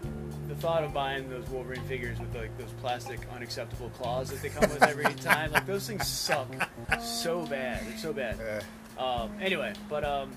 the 0.48 0.54
thought 0.56 0.84
of 0.84 0.92
buying 0.92 1.28
those 1.30 1.48
Wolverine 1.48 1.82
figures 1.82 2.18
with 2.18 2.34
like 2.34 2.56
those 2.58 2.72
plastic 2.80 3.20
unacceptable 3.34 3.90
claws 3.90 4.30
that 4.30 4.42
they 4.42 4.48
come 4.48 4.68
with 4.70 4.82
every 4.82 5.04
time, 5.14 5.52
like 5.52 5.66
those 5.66 5.86
things 5.86 6.06
suck 6.06 6.48
so 7.00 7.46
bad. 7.46 7.86
They're 7.86 7.98
so 7.98 8.12
bad. 8.12 8.64
Um, 8.98 9.30
anyway, 9.40 9.72
but 9.88 10.04
um, 10.04 10.32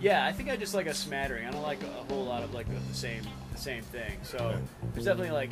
yeah, 0.00 0.24
I 0.24 0.32
think 0.32 0.48
I 0.48 0.56
just 0.56 0.74
like 0.74 0.86
a 0.86 0.94
smattering. 0.94 1.46
I 1.46 1.50
don't 1.50 1.62
like 1.62 1.82
a 1.82 2.12
whole 2.12 2.24
lot 2.24 2.42
of 2.42 2.54
like 2.54 2.66
the, 2.68 2.80
the 2.88 2.94
same 2.94 3.22
the 3.52 3.58
same 3.58 3.82
thing. 3.82 4.18
So 4.22 4.56
there's 4.94 5.04
definitely 5.04 5.32
like 5.32 5.50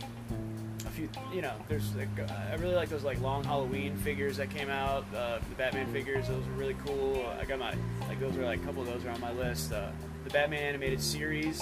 a 0.87 0.91
few. 0.91 1.09
You 1.35 1.43
know, 1.43 1.55
there's 1.69 1.95
like 1.95 2.09
uh, 2.19 2.33
I 2.51 2.55
really 2.55 2.75
like 2.75 2.89
those 2.89 3.05
like 3.05 3.21
long 3.21 3.45
Halloween 3.45 3.97
figures 3.99 4.37
that 4.39 4.51
came 4.51 4.71
out. 4.71 5.05
Uh, 5.15 5.39
the 5.49 5.55
Batman 5.57 5.93
figures, 5.93 6.29
those 6.29 6.47
were 6.47 6.53
really 6.53 6.77
cool. 6.87 7.27
I 7.39 7.45
got 7.45 7.59
my 7.59 7.75
like 8.09 8.19
those 8.21 8.37
are 8.37 8.45
like 8.45 8.63
a 8.63 8.65
couple 8.65 8.83
of 8.83 8.89
those 8.89 9.05
are 9.05 9.11
on 9.11 9.21
my 9.21 9.33
list. 9.33 9.73
Uh, 9.73 9.91
the 10.25 10.31
Batman 10.31 10.63
animated 10.63 11.01
series 11.01 11.61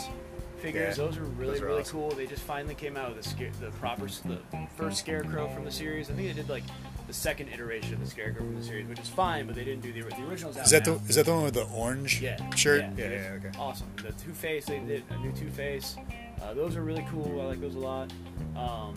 figures, 0.58 0.98
Yeah, 0.98 1.04
those 1.04 1.16
are 1.16 1.22
really 1.24 1.52
those 1.54 1.62
really 1.62 1.80
awesome. 1.80 1.98
cool. 1.98 2.10
They 2.10 2.26
just 2.26 2.42
finally 2.42 2.74
came 2.74 2.96
out 2.96 3.14
with 3.14 3.22
the 3.22 3.28
scare, 3.28 3.50
the 3.60 3.70
proper 3.72 4.06
the 4.06 4.38
first 4.76 4.98
Scarecrow 4.98 5.48
from 5.48 5.64
the 5.64 5.72
series. 5.72 6.10
I 6.10 6.14
think 6.14 6.28
they 6.28 6.34
did 6.34 6.48
like 6.48 6.64
the 7.06 7.12
second 7.14 7.48
iteration 7.48 7.94
of 7.94 8.00
the 8.00 8.06
Scarecrow 8.06 8.42
from 8.44 8.56
the 8.56 8.64
series, 8.64 8.86
which 8.86 8.98
is 9.00 9.08
fine, 9.08 9.46
but 9.46 9.54
they 9.56 9.64
didn't 9.64 9.82
do 9.82 9.92
the, 9.92 10.00
the 10.02 10.26
originals. 10.28 10.56
Is 10.58 10.70
that 10.70 10.86
now. 10.86 10.94
the 10.96 11.08
is 11.08 11.16
that 11.16 11.26
the 11.26 11.32
one 11.32 11.44
with 11.44 11.54
the 11.54 11.64
orange 11.74 12.20
Yeah. 12.20 12.36
shirt? 12.54 12.82
Yeah, 12.96 13.04
yeah, 13.08 13.10
yeah, 13.10 13.46
okay. 13.48 13.58
Awesome. 13.58 13.86
The 13.96 14.12
Two 14.12 14.32
Face, 14.32 14.66
they 14.66 14.78
did 14.80 15.04
a 15.10 15.16
new 15.18 15.32
Two 15.32 15.50
Face. 15.50 15.96
Uh, 16.42 16.54
those 16.54 16.76
are 16.76 16.82
really 16.82 17.04
cool. 17.10 17.40
I 17.40 17.44
like 17.46 17.60
those 17.60 17.74
a 17.74 17.78
lot. 17.78 18.12
Um, 18.56 18.94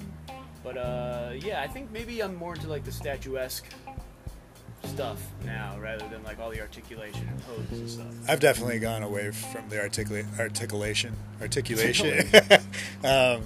but 0.64 0.78
uh, 0.78 1.32
yeah, 1.38 1.62
I 1.62 1.68
think 1.68 1.92
maybe 1.92 2.22
I'm 2.22 2.36
more 2.36 2.54
into 2.54 2.68
like 2.68 2.84
the 2.84 2.92
statuesque 2.92 3.66
stuff 4.84 5.22
now 5.46 5.78
rather 5.80 6.08
than 6.10 6.24
like 6.24 6.40
all 6.40 6.50
the 6.50 6.62
articulation 6.62 7.28
and 7.28 7.42
poses 7.44 7.80
and 7.80 7.90
stuff. 7.90 8.30
I've 8.30 8.40
definitely 8.40 8.80
gone 8.80 9.04
away 9.04 9.32
from 9.32 9.70
the 9.70 9.78
articula- 9.78 10.40
articulation, 10.40 11.16
articulation, 11.40 12.28
um, 13.04 13.44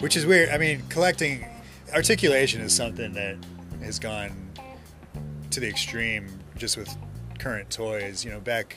which 0.00 0.16
is 0.16 0.26
weird. 0.26 0.50
I 0.50 0.58
mean, 0.58 0.82
collecting 0.88 1.46
articulation 1.94 2.60
is 2.60 2.74
something 2.74 3.12
that 3.14 3.36
has 3.82 3.98
gone 3.98 4.50
to 5.50 5.60
the 5.60 5.68
extreme 5.68 6.28
just 6.56 6.76
with 6.76 6.94
current 7.38 7.70
toys. 7.70 8.24
You 8.24 8.32
know, 8.32 8.40
back 8.40 8.76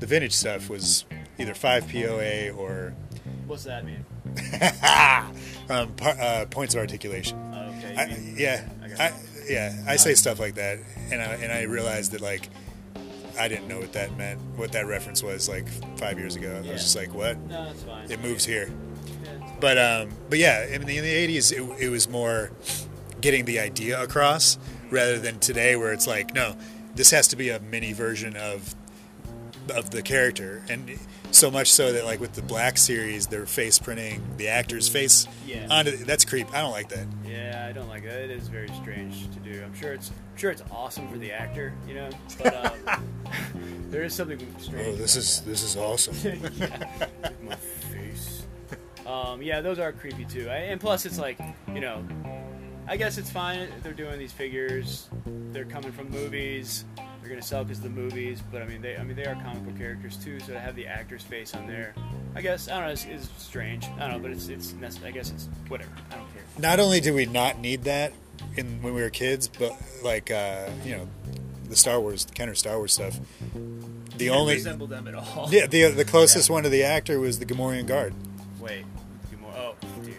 the 0.00 0.06
vintage 0.06 0.32
stuff 0.32 0.68
was 0.68 1.04
either 1.38 1.54
five 1.54 1.88
POA 1.88 2.50
or 2.50 2.94
What's 3.46 3.64
that 3.64 3.84
mean? 3.84 4.04
um, 5.70 5.92
par- 5.94 6.16
uh, 6.20 6.46
points 6.50 6.74
of 6.74 6.80
articulation. 6.80 7.36
Uh, 7.36 7.74
okay. 7.78 7.96
I, 7.96 8.34
yeah, 8.36 8.68
I 8.82 8.88
got 8.88 9.00
I, 9.00 9.08
you. 9.08 9.14
Yeah, 9.50 9.74
I 9.86 9.96
say 9.96 10.14
stuff 10.14 10.38
like 10.38 10.54
that, 10.54 10.78
and 11.10 11.20
I, 11.20 11.24
and 11.34 11.52
I 11.52 11.62
realized 11.62 12.12
that 12.12 12.20
like 12.20 12.48
I 13.38 13.48
didn't 13.48 13.68
know 13.68 13.78
what 13.78 13.92
that 13.94 14.16
meant, 14.16 14.40
what 14.56 14.72
that 14.72 14.86
reference 14.86 15.22
was 15.22 15.48
like 15.48 15.66
five 15.98 16.18
years 16.18 16.36
ago. 16.36 16.54
I 16.56 16.72
was 16.72 16.82
just 16.82 16.96
like, 16.96 17.12
what? 17.14 17.36
No, 17.38 17.64
that's 17.64 17.82
fine. 17.82 18.10
It 18.10 18.20
moves 18.20 18.44
here. 18.44 18.70
Yeah. 19.24 19.50
But 19.58 19.78
um, 19.78 20.10
but 20.28 20.38
yeah, 20.38 20.66
in 20.66 20.84
the, 20.84 20.98
in 20.98 21.04
the 21.04 21.38
'80s, 21.38 21.52
it, 21.52 21.82
it 21.82 21.88
was 21.88 22.08
more 22.08 22.52
getting 23.20 23.44
the 23.44 23.58
idea 23.58 24.00
across 24.00 24.58
rather 24.90 25.18
than 25.18 25.38
today, 25.38 25.76
where 25.76 25.92
it's 25.92 26.06
like, 26.06 26.34
no, 26.34 26.56
this 26.94 27.10
has 27.10 27.28
to 27.28 27.36
be 27.36 27.50
a 27.50 27.60
mini 27.60 27.92
version 27.92 28.36
of 28.36 28.74
of 29.74 29.90
the 29.90 30.02
character, 30.02 30.62
and 30.68 30.98
so 31.36 31.50
much 31.50 31.70
so 31.70 31.92
that 31.92 32.04
like 32.04 32.20
with 32.20 32.32
the 32.34 32.42
Black 32.42 32.76
series, 32.78 33.26
they're 33.26 33.46
face 33.46 33.78
printing 33.78 34.22
the 34.36 34.48
actor's 34.48 34.88
face 34.88 35.26
Yeah. 35.46 35.66
onto. 35.70 35.96
That's 35.96 36.24
creep. 36.24 36.52
I 36.54 36.60
don't 36.60 36.72
like 36.72 36.88
that. 36.90 37.06
Yeah, 37.26 37.66
I 37.68 37.72
don't 37.72 37.88
like 37.88 38.04
it. 38.04 38.30
It 38.30 38.30
is 38.30 38.48
very 38.48 38.68
strange 38.82 39.30
to 39.32 39.38
do. 39.40 39.62
I'm 39.64 39.74
sure 39.74 39.92
it's 39.92 40.10
I'm 40.10 40.36
sure 40.38 40.50
it's 40.50 40.62
awesome 40.70 41.08
for 41.10 41.18
the 41.18 41.32
actor, 41.32 41.72
you 41.86 41.94
know, 41.94 42.10
but 42.42 42.66
um, 42.88 43.04
there 43.90 44.02
is 44.02 44.14
something 44.14 44.38
strange. 44.58 44.88
Oh, 44.88 44.96
this 44.96 45.16
is 45.16 45.40
this 45.42 45.62
is 45.62 45.76
awesome. 45.76 46.14
yeah, 46.56 46.86
my 47.42 47.54
face. 47.56 48.46
Um, 49.06 49.42
yeah, 49.42 49.60
those 49.60 49.78
are 49.78 49.92
creepy 49.92 50.24
too. 50.24 50.48
I, 50.48 50.56
and 50.56 50.80
plus, 50.80 51.04
it's 51.06 51.18
like 51.18 51.38
you 51.74 51.80
know, 51.80 52.04
I 52.88 52.96
guess 52.96 53.18
it's 53.18 53.30
fine. 53.30 53.68
They're 53.82 53.92
doing 53.92 54.18
these 54.18 54.32
figures. 54.32 55.08
They're 55.52 55.64
coming 55.64 55.92
from 55.92 56.10
movies. 56.10 56.84
They're 57.20 57.28
gonna 57.28 57.42
sell 57.42 57.64
because 57.64 57.80
the 57.80 57.88
movies. 57.90 58.42
But 58.50 58.62
I 58.62 58.66
mean, 58.66 58.80
they 58.82 58.96
I 58.96 59.02
mean 59.02 59.16
they 59.16 59.24
are 59.26 59.34
comic 59.34 59.64
book 59.64 59.76
characters 59.78 60.16
too. 60.16 60.40
So 60.40 60.52
to 60.54 60.60
have 60.60 60.74
the 60.74 60.86
actor's 60.86 61.22
face 61.22 61.54
on 61.54 61.66
there, 61.66 61.94
I 62.34 62.40
guess 62.42 62.68
I 62.68 62.76
don't 62.78 62.86
know. 62.86 62.92
It's, 62.92 63.04
it's 63.04 63.28
strange. 63.42 63.84
I 63.98 64.00
don't 64.08 64.12
know, 64.12 64.18
but 64.20 64.30
it's 64.30 64.48
it's. 64.48 64.72
nec- 64.74 65.04
I 65.04 65.10
guess 65.10 65.30
it's 65.30 65.48
whatever. 65.68 65.90
I 66.10 66.14
don't 66.16 66.32
care. 66.32 66.42
Not 66.58 66.80
only 66.80 67.00
did 67.00 67.14
we 67.14 67.26
not 67.26 67.58
need 67.58 67.84
that 67.84 68.12
in 68.56 68.80
when 68.82 68.94
we 68.94 69.02
were 69.02 69.10
kids, 69.10 69.48
but 69.48 69.72
like 70.02 70.30
uh, 70.30 70.68
you 70.84 70.96
know, 70.96 71.08
the 71.68 71.76
Star 71.76 72.00
Wars, 72.00 72.24
the 72.24 72.32
Kenner 72.32 72.54
Star 72.54 72.78
Wars 72.78 72.92
stuff. 72.94 73.18
The 73.54 74.26
Didn't 74.26 74.34
only 74.34 74.54
resemble 74.54 74.86
them 74.86 75.06
at 75.06 75.14
all. 75.14 75.48
yeah, 75.50 75.66
the 75.66 75.90
the 75.90 76.04
closest 76.06 76.48
one 76.50 76.62
to 76.64 76.68
the 76.68 76.84
actor 76.84 77.20
was 77.20 77.38
the 77.38 77.46
Gamorrean 77.46 77.86
guard. 77.86 78.14
Wait. 78.58 78.84
Good. 79.30 79.38
Oh, 79.56 79.74
dude. 80.02 80.14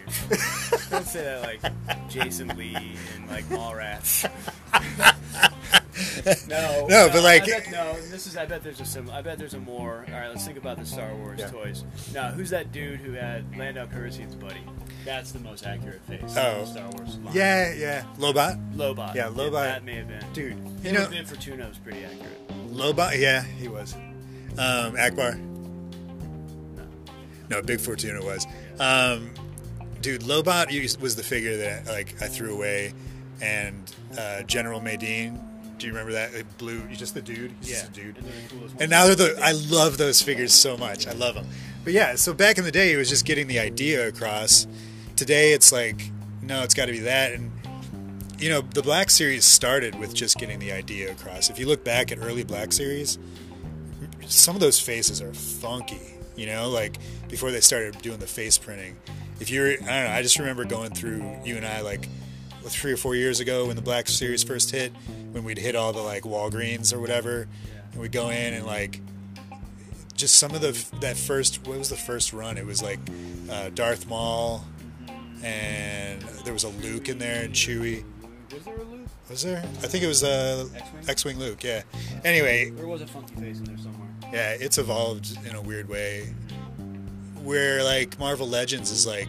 Don't 0.90 1.04
say 1.06 1.24
that 1.24 1.42
like 1.42 2.08
Jason 2.08 2.48
Lee 2.56 2.76
and 3.16 3.28
like 3.28 3.44
Mallrats. 3.46 4.30
no. 6.48 6.86
No, 6.88 7.08
but, 7.12 7.22
like- 7.22 7.42
I 7.44 7.46
bet, 7.46 7.70
no. 7.70 7.94
This 8.10 8.26
is. 8.26 8.36
I 8.36 8.46
bet 8.46 8.62
there's 8.62 8.80
a 8.80 8.84
sim. 8.84 9.10
I 9.10 9.22
bet 9.22 9.38
there's 9.38 9.54
a 9.54 9.58
more. 9.60 10.04
All 10.08 10.14
right, 10.20 10.28
let's 10.28 10.44
think 10.44 10.58
about 10.58 10.78
the 10.78 10.86
Star 10.86 11.14
Wars 11.16 11.40
Yeah. 11.40 11.48
toys. 11.48 11.84
Now, 12.14 12.30
who's 12.30 12.50
that 12.50 12.70
dude 12.72 13.00
who 13.00 13.12
had 13.12 13.56
Lando 13.56 13.86
Calrissian's 13.86 14.34
buddy? 14.34 14.60
That's 15.04 15.32
the 15.32 15.40
most 15.40 15.66
accurate 15.66 16.00
face. 16.06 16.20
Oh. 16.36 16.64
Star 16.64 16.88
Wars. 16.90 17.18
Line. 17.18 17.34
Yeah, 17.34 17.72
yeah, 17.74 18.04
Lobot, 18.18 18.74
Lobot. 18.76 19.14
Yeah, 19.14 19.24
Lobot. 19.28 19.52
that 19.64 19.84
may 19.84 19.96
have 19.96 20.08
been. 20.08 20.24
dude. 20.32 20.52
Him 20.52 20.76
You 20.84 20.92
know, 20.92 21.08
Bib 21.08 21.26
Fortuna 21.26 21.68
was 21.68 21.78
pretty 21.78 22.04
accurate. 22.04 22.48
Lobot. 22.70 23.18
Yeah, 23.18 23.42
he 23.42 23.66
was. 23.68 23.94
Um, 23.94 24.94
Ackbar. 24.96 25.38
No. 26.76 26.84
No, 27.48 27.62
Bib 27.62 27.80
Fortuna 27.80 28.22
was. 28.24 28.46
Um, 28.78 29.30
dude, 30.00 30.22
Lobot 30.22 31.00
was 31.00 31.16
the 31.16 31.22
figure 31.22 31.56
that 31.58 31.86
like 31.86 32.20
I 32.22 32.28
threw 32.28 32.54
away, 32.54 32.92
and 33.40 33.92
uh, 34.18 34.42
General 34.42 34.80
Madine. 34.80 35.40
Do 35.82 35.88
you 35.88 35.92
remember 35.94 36.12
that? 36.12 36.32
Like, 36.32 36.58
Blue, 36.58 36.80
just 36.92 37.12
the 37.14 37.20
dude. 37.20 37.52
He's 37.60 37.70
Yeah. 37.70 37.74
just 37.80 37.88
a 37.90 37.90
dude. 37.90 38.16
And 38.18 38.24
they're 38.26 38.32
the 38.48 38.54
coolest 38.54 38.74
And 38.80 38.90
now 38.90 39.06
they're 39.06 39.14
the. 39.16 39.38
I 39.42 39.50
love 39.52 39.98
those 39.98 40.22
figures 40.22 40.54
so 40.54 40.76
much. 40.76 41.06
I 41.08 41.12
love 41.12 41.34
them. 41.34 41.46
But 41.82 41.92
yeah, 41.92 42.14
so 42.14 42.32
back 42.32 42.56
in 42.56 42.62
the 42.64 42.70
day, 42.70 42.92
it 42.92 42.96
was 42.96 43.08
just 43.08 43.24
getting 43.24 43.48
the 43.48 43.58
idea 43.58 44.06
across. 44.06 44.68
Today, 45.16 45.52
it's 45.52 45.72
like, 45.72 46.10
no, 46.40 46.62
it's 46.62 46.72
got 46.74 46.86
to 46.86 46.92
be 46.92 47.00
that. 47.00 47.32
And 47.32 47.50
you 48.38 48.48
know, 48.48 48.60
the 48.60 48.82
Black 48.82 49.10
Series 49.10 49.44
started 49.44 49.96
with 49.98 50.14
just 50.14 50.38
getting 50.38 50.58
the 50.60 50.70
idea 50.72 51.10
across. 51.10 51.50
If 51.50 51.58
you 51.58 51.66
look 51.66 51.82
back 51.84 52.10
at 52.12 52.18
early 52.18 52.44
Black 52.44 52.72
Series, 52.72 53.18
some 54.26 54.54
of 54.54 54.60
those 54.60 54.78
faces 54.78 55.20
are 55.20 55.34
funky. 55.34 56.14
You 56.36 56.46
know, 56.46 56.70
like 56.70 56.96
before 57.28 57.50
they 57.50 57.60
started 57.60 58.00
doing 58.02 58.18
the 58.18 58.26
face 58.28 58.56
printing. 58.56 58.96
If 59.40 59.50
you're, 59.50 59.72
I 59.72 59.74
don't 59.74 59.86
know, 59.86 60.10
I 60.10 60.22
just 60.22 60.38
remember 60.38 60.64
going 60.64 60.90
through 60.92 61.24
you 61.44 61.56
and 61.56 61.66
I 61.66 61.80
like 61.80 62.08
three 62.70 62.92
or 62.92 62.96
four 62.96 63.14
years 63.14 63.40
ago 63.40 63.66
when 63.66 63.76
the 63.76 63.82
Black 63.82 64.08
Series 64.08 64.42
first 64.42 64.70
hit, 64.70 64.92
when 65.32 65.44
we'd 65.44 65.58
hit 65.58 65.74
all 65.76 65.92
the 65.92 66.00
like 66.02 66.22
Walgreens 66.24 66.92
or 66.92 67.00
whatever, 67.00 67.48
and 67.92 68.00
we'd 68.00 68.12
go 68.12 68.30
in 68.30 68.54
and 68.54 68.66
like 68.66 69.00
just 70.16 70.36
some 70.36 70.54
of 70.54 70.60
the 70.60 70.72
that 71.00 71.16
first 71.16 71.66
what 71.66 71.78
was 71.78 71.88
the 71.88 71.96
first 71.96 72.32
run? 72.32 72.56
It 72.58 72.66
was 72.66 72.82
like 72.82 73.00
uh, 73.50 73.70
Darth 73.70 74.06
Maul, 74.06 74.64
and 75.42 76.22
there 76.44 76.52
was 76.52 76.64
a 76.64 76.68
Luke 76.68 77.08
in 77.08 77.18
there 77.18 77.44
and 77.44 77.52
Chewie. 77.54 78.04
Was 78.52 78.64
there 78.64 78.76
a 78.76 78.84
Luke? 78.84 79.00
Was 79.30 79.42
there? 79.42 79.58
I 79.82 79.86
think 79.86 80.04
it 80.04 80.08
was 80.08 80.22
uh, 80.22 80.66
X-Wing? 80.74 81.04
X-wing 81.08 81.38
Luke. 81.38 81.64
Yeah. 81.64 81.82
Anyway, 82.24 82.70
There 82.70 82.86
was 82.86 83.00
a 83.00 83.06
funky 83.06 83.34
face 83.36 83.58
in 83.58 83.64
there 83.64 83.78
somewhere. 83.78 84.08
yeah, 84.32 84.50
it's 84.52 84.78
evolved 84.78 85.38
in 85.46 85.54
a 85.54 85.60
weird 85.62 85.88
way. 85.88 86.34
Where 87.42 87.82
like 87.82 88.18
Marvel 88.18 88.46
Legends 88.48 88.90
is 88.90 89.06
like, 89.06 89.28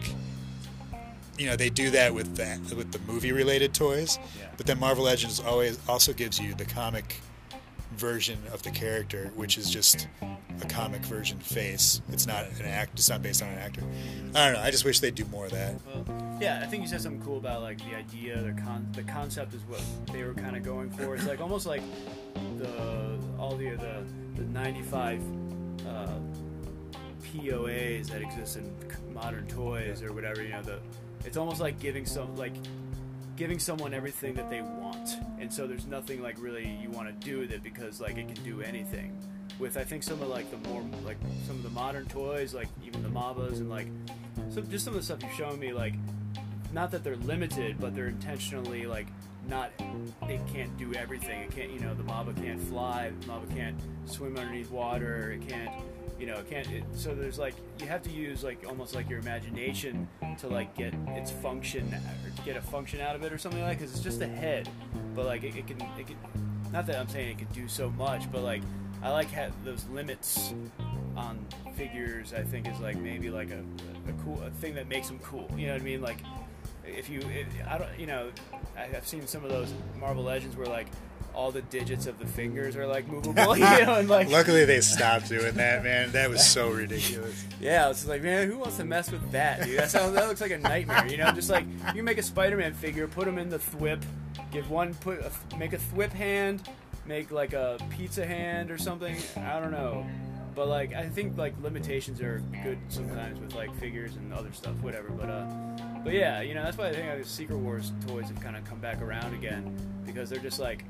you 1.38 1.46
know, 1.46 1.56
they 1.56 1.70
do 1.70 1.90
that 1.90 2.14
with 2.14 2.36
that 2.36 2.60
with 2.74 2.92
the 2.92 2.98
movie 3.10 3.32
related 3.32 3.74
toys, 3.74 4.18
Yeah. 4.38 4.46
but 4.56 4.66
then 4.66 4.78
Marvel 4.78 5.04
Legends 5.04 5.40
always 5.40 5.78
also 5.88 6.12
gives 6.12 6.38
you 6.40 6.54
the 6.54 6.64
comic 6.64 7.16
version 7.96 8.38
of 8.52 8.62
the 8.62 8.70
character, 8.70 9.30
which 9.36 9.56
is 9.56 9.70
just 9.70 10.08
a 10.62 10.66
comic 10.66 11.00
version 11.02 11.38
face. 11.38 12.00
It's 12.10 12.26
not 12.26 12.44
an 12.58 12.66
act. 12.66 12.98
It's 12.98 13.08
not 13.08 13.22
based 13.22 13.40
on 13.42 13.48
an 13.50 13.58
actor. 13.58 13.82
I 14.34 14.46
don't 14.46 14.54
know. 14.54 14.60
I 14.60 14.70
just 14.72 14.84
wish 14.84 14.98
they'd 15.00 15.14
do 15.14 15.24
more 15.26 15.46
of 15.46 15.52
that. 15.52 15.74
Well, 15.86 16.38
yeah, 16.40 16.60
I 16.62 16.66
think 16.66 16.82
you 16.82 16.88
said 16.88 17.00
something 17.00 17.22
cool 17.22 17.38
about 17.38 17.62
like 17.62 17.78
the 17.78 17.94
idea, 17.96 18.40
the 18.42 18.52
con, 18.60 18.88
the 18.92 19.04
concept 19.04 19.54
is 19.54 19.62
what 19.68 19.80
they 20.12 20.24
were 20.24 20.34
kind 20.34 20.56
of 20.56 20.62
going 20.64 20.90
for. 20.90 21.14
It's 21.14 21.26
like 21.26 21.40
almost 21.40 21.66
like 21.66 21.82
the 22.58 23.16
all 23.38 23.56
the 23.56 23.70
the, 23.70 24.04
the 24.36 24.42
95 24.42 25.22
uh, 25.88 26.06
POAs 27.22 28.08
that 28.10 28.22
exist 28.22 28.56
in 28.56 28.72
modern 29.12 29.46
toys 29.46 30.02
or 30.02 30.12
whatever. 30.12 30.42
You 30.42 30.50
know, 30.50 30.62
the 30.62 30.78
it's 31.24 31.36
almost 31.36 31.60
like 31.60 31.80
giving 31.80 32.06
some 32.06 32.36
like 32.36 32.54
giving 33.36 33.58
someone 33.58 33.92
everything 33.94 34.34
that 34.34 34.48
they 34.50 34.62
want. 34.62 35.16
and 35.40 35.52
so 35.52 35.66
there's 35.66 35.86
nothing 35.86 36.22
like 36.22 36.36
really 36.38 36.78
you 36.80 36.88
want 36.90 37.08
to 37.08 37.26
do 37.26 37.40
with 37.40 37.50
it 37.50 37.62
because 37.62 38.00
like 38.00 38.16
it 38.16 38.32
can 38.32 38.44
do 38.44 38.60
anything. 38.62 39.18
With 39.58 39.76
I 39.76 39.84
think 39.84 40.02
some 40.02 40.20
of 40.22 40.28
like 40.28 40.50
the 40.50 40.68
more 40.68 40.82
like 41.04 41.18
some 41.46 41.56
of 41.56 41.62
the 41.62 41.70
modern 41.70 42.06
toys, 42.06 42.54
like 42.54 42.68
even 42.84 43.02
the 43.02 43.08
Mabas 43.08 43.58
and 43.58 43.70
like 43.70 43.88
some 44.50 44.68
just 44.70 44.84
some 44.84 44.94
of 44.94 45.00
the 45.00 45.04
stuff 45.04 45.22
you've 45.22 45.32
shown 45.32 45.58
me, 45.58 45.72
like 45.72 45.94
not 46.72 46.90
that 46.90 47.04
they're 47.04 47.16
limited, 47.16 47.76
but 47.80 47.94
they're 47.94 48.08
intentionally 48.08 48.86
like 48.86 49.06
not 49.48 49.70
it 50.22 50.40
can't 50.52 50.76
do 50.78 50.92
everything. 50.94 51.40
It 51.42 51.54
can't 51.54 51.70
you 51.70 51.80
know 51.80 51.94
the 51.94 52.02
Maba 52.02 52.34
can't 52.36 52.60
fly, 52.60 53.12
the 53.20 53.26
Maba 53.26 53.54
can't 53.54 53.76
swim 54.06 54.36
underneath 54.36 54.70
water, 54.70 55.32
it 55.32 55.48
can't 55.48 55.70
you 56.18 56.26
know 56.26 56.40
can't 56.48 56.70
it, 56.70 56.84
so 56.94 57.14
there's 57.14 57.38
like 57.38 57.54
you 57.80 57.86
have 57.86 58.02
to 58.02 58.10
use 58.10 58.44
like 58.44 58.64
almost 58.68 58.94
like 58.94 59.08
your 59.10 59.18
imagination 59.18 60.08
to 60.38 60.48
like 60.48 60.74
get 60.76 60.94
its 61.08 61.30
function 61.30 61.92
or 61.92 62.44
get 62.44 62.56
a 62.56 62.60
function 62.60 63.00
out 63.00 63.16
of 63.16 63.22
it 63.24 63.32
or 63.32 63.38
something 63.38 63.62
like 63.62 63.78
because 63.78 63.92
it's 63.92 64.02
just 64.02 64.20
a 64.20 64.26
head. 64.26 64.68
But 65.14 65.26
like 65.26 65.44
it, 65.44 65.56
it 65.56 65.66
can 65.66 65.80
it 65.98 66.06
can 66.06 66.16
not 66.74 66.86
that 66.86 66.98
i'm 66.98 67.08
saying 67.08 67.30
it 67.30 67.38
can 67.38 67.46
do 67.52 67.68
so 67.68 67.88
much 67.90 68.30
but 68.32 68.42
like 68.42 68.60
i 69.00 69.08
like 69.08 69.32
ha- 69.32 69.52
those 69.64 69.86
limits 69.92 70.52
on 71.16 71.38
figures 71.76 72.34
i 72.34 72.42
think 72.42 72.68
is 72.68 72.80
like 72.80 72.96
maybe 72.96 73.30
like 73.30 73.50
a, 73.50 73.60
a 74.08 74.12
cool 74.24 74.42
a 74.42 74.50
thing 74.50 74.74
that 74.74 74.88
makes 74.88 75.06
them 75.06 75.20
cool 75.20 75.48
you 75.56 75.68
know 75.68 75.74
what 75.74 75.82
i 75.82 75.84
mean? 75.84 76.02
Like 76.02 76.18
if 76.84 77.08
you 77.08 77.20
it, 77.20 77.46
i 77.68 77.78
don't 77.78 77.88
you 77.96 78.06
know 78.06 78.28
i've 78.76 79.06
seen 79.06 79.26
some 79.26 79.44
of 79.44 79.50
those 79.50 79.72
marvel 79.98 80.24
legends 80.24 80.56
where 80.56 80.66
like 80.66 80.88
all 81.34 81.50
the 81.50 81.62
digits 81.62 82.06
of 82.06 82.18
the 82.18 82.26
fingers 82.26 82.76
are 82.76 82.86
like 82.86 83.06
movable 83.12 83.56
you 83.56 83.64
know 83.64 83.94
and 83.94 84.08
like 84.08 84.28
Luckily, 84.30 84.64
they 84.64 84.80
stopped 84.80 85.28
doing 85.28 85.54
that, 85.54 85.84
man. 85.84 86.12
That 86.12 86.30
was 86.30 86.44
so 86.46 86.70
ridiculous. 86.70 87.44
Yeah, 87.60 87.90
it's 87.90 88.06
like, 88.06 88.22
man, 88.22 88.48
who 88.48 88.58
wants 88.58 88.76
to 88.78 88.84
mess 88.84 89.10
with 89.10 89.30
that, 89.32 89.64
dude? 89.64 89.78
That 89.78 89.90
sounds 89.90 90.14
that 90.14 90.28
looks 90.28 90.40
like 90.40 90.50
a 90.50 90.58
nightmare. 90.58 91.06
You 91.06 91.18
know, 91.18 91.30
just 91.32 91.50
like 91.50 91.66
you 91.94 92.02
make 92.02 92.18
a 92.18 92.22
Spider-Man 92.22 92.74
figure, 92.74 93.06
put 93.06 93.26
him 93.28 93.38
in 93.38 93.48
the 93.48 93.58
thwip, 93.58 94.02
give 94.50 94.70
one 94.70 94.94
put 94.94 95.20
a, 95.20 95.30
make 95.56 95.72
a 95.72 95.78
thwip 95.78 96.12
hand, 96.12 96.68
make 97.06 97.30
like 97.30 97.52
a 97.52 97.78
pizza 97.90 98.24
hand 98.26 98.70
or 98.70 98.78
something. 98.78 99.16
I 99.36 99.60
don't 99.60 99.72
know, 99.72 100.06
but 100.54 100.68
like 100.68 100.94
I 100.94 101.08
think 101.08 101.36
like 101.36 101.54
limitations 101.62 102.20
are 102.20 102.42
good 102.62 102.78
sometimes 102.88 103.40
with 103.40 103.54
like 103.54 103.74
figures 103.78 104.16
and 104.16 104.32
other 104.32 104.52
stuff, 104.52 104.74
whatever. 104.82 105.08
But 105.10 105.30
uh, 105.30 105.44
but 106.04 106.12
yeah, 106.12 106.40
you 106.40 106.54
know 106.54 106.62
that's 106.62 106.76
why 106.78 106.88
I 106.88 106.92
think 106.92 107.08
like, 107.08 107.24
Secret 107.24 107.58
Wars 107.58 107.92
toys 108.06 108.28
have 108.28 108.40
kind 108.40 108.56
of 108.56 108.64
come 108.64 108.78
back 108.78 109.00
around 109.02 109.34
again 109.34 109.76
because 110.06 110.30
they're 110.30 110.38
just 110.38 110.58
like 110.58 110.84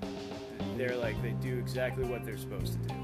they're 0.77 0.97
like 0.97 1.21
they 1.23 1.33
do 1.33 1.59
exactly 1.59 2.05
what 2.05 2.25
they're 2.25 2.39
supposed 2.39 2.73
to 2.73 2.89
do. 2.89 2.95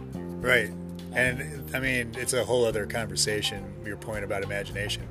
Right. 0.41 0.71
And 1.13 1.75
I 1.75 1.81
mean, 1.81 2.13
it's 2.17 2.35
a 2.35 2.45
whole 2.45 2.65
other 2.65 2.87
conversation, 2.87 3.65
your 3.85 3.97
point 3.97 4.25
about 4.25 4.45
imagination, 4.45 5.09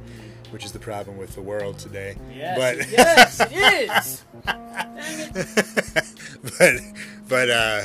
which 0.52 0.64
is 0.64 0.72
the 0.72 0.80
problem 0.80 1.18
with 1.18 1.36
the 1.36 1.42
world 1.42 1.78
today. 1.78 2.16
Yes, 2.34 2.58
But 2.58 2.92
yes, 2.92 3.40
it 3.42 3.90
is. 3.90 4.24
Dang 4.46 5.20
it. 5.36 6.06
but 6.58 6.74
but 7.28 7.50
uh 7.50 7.82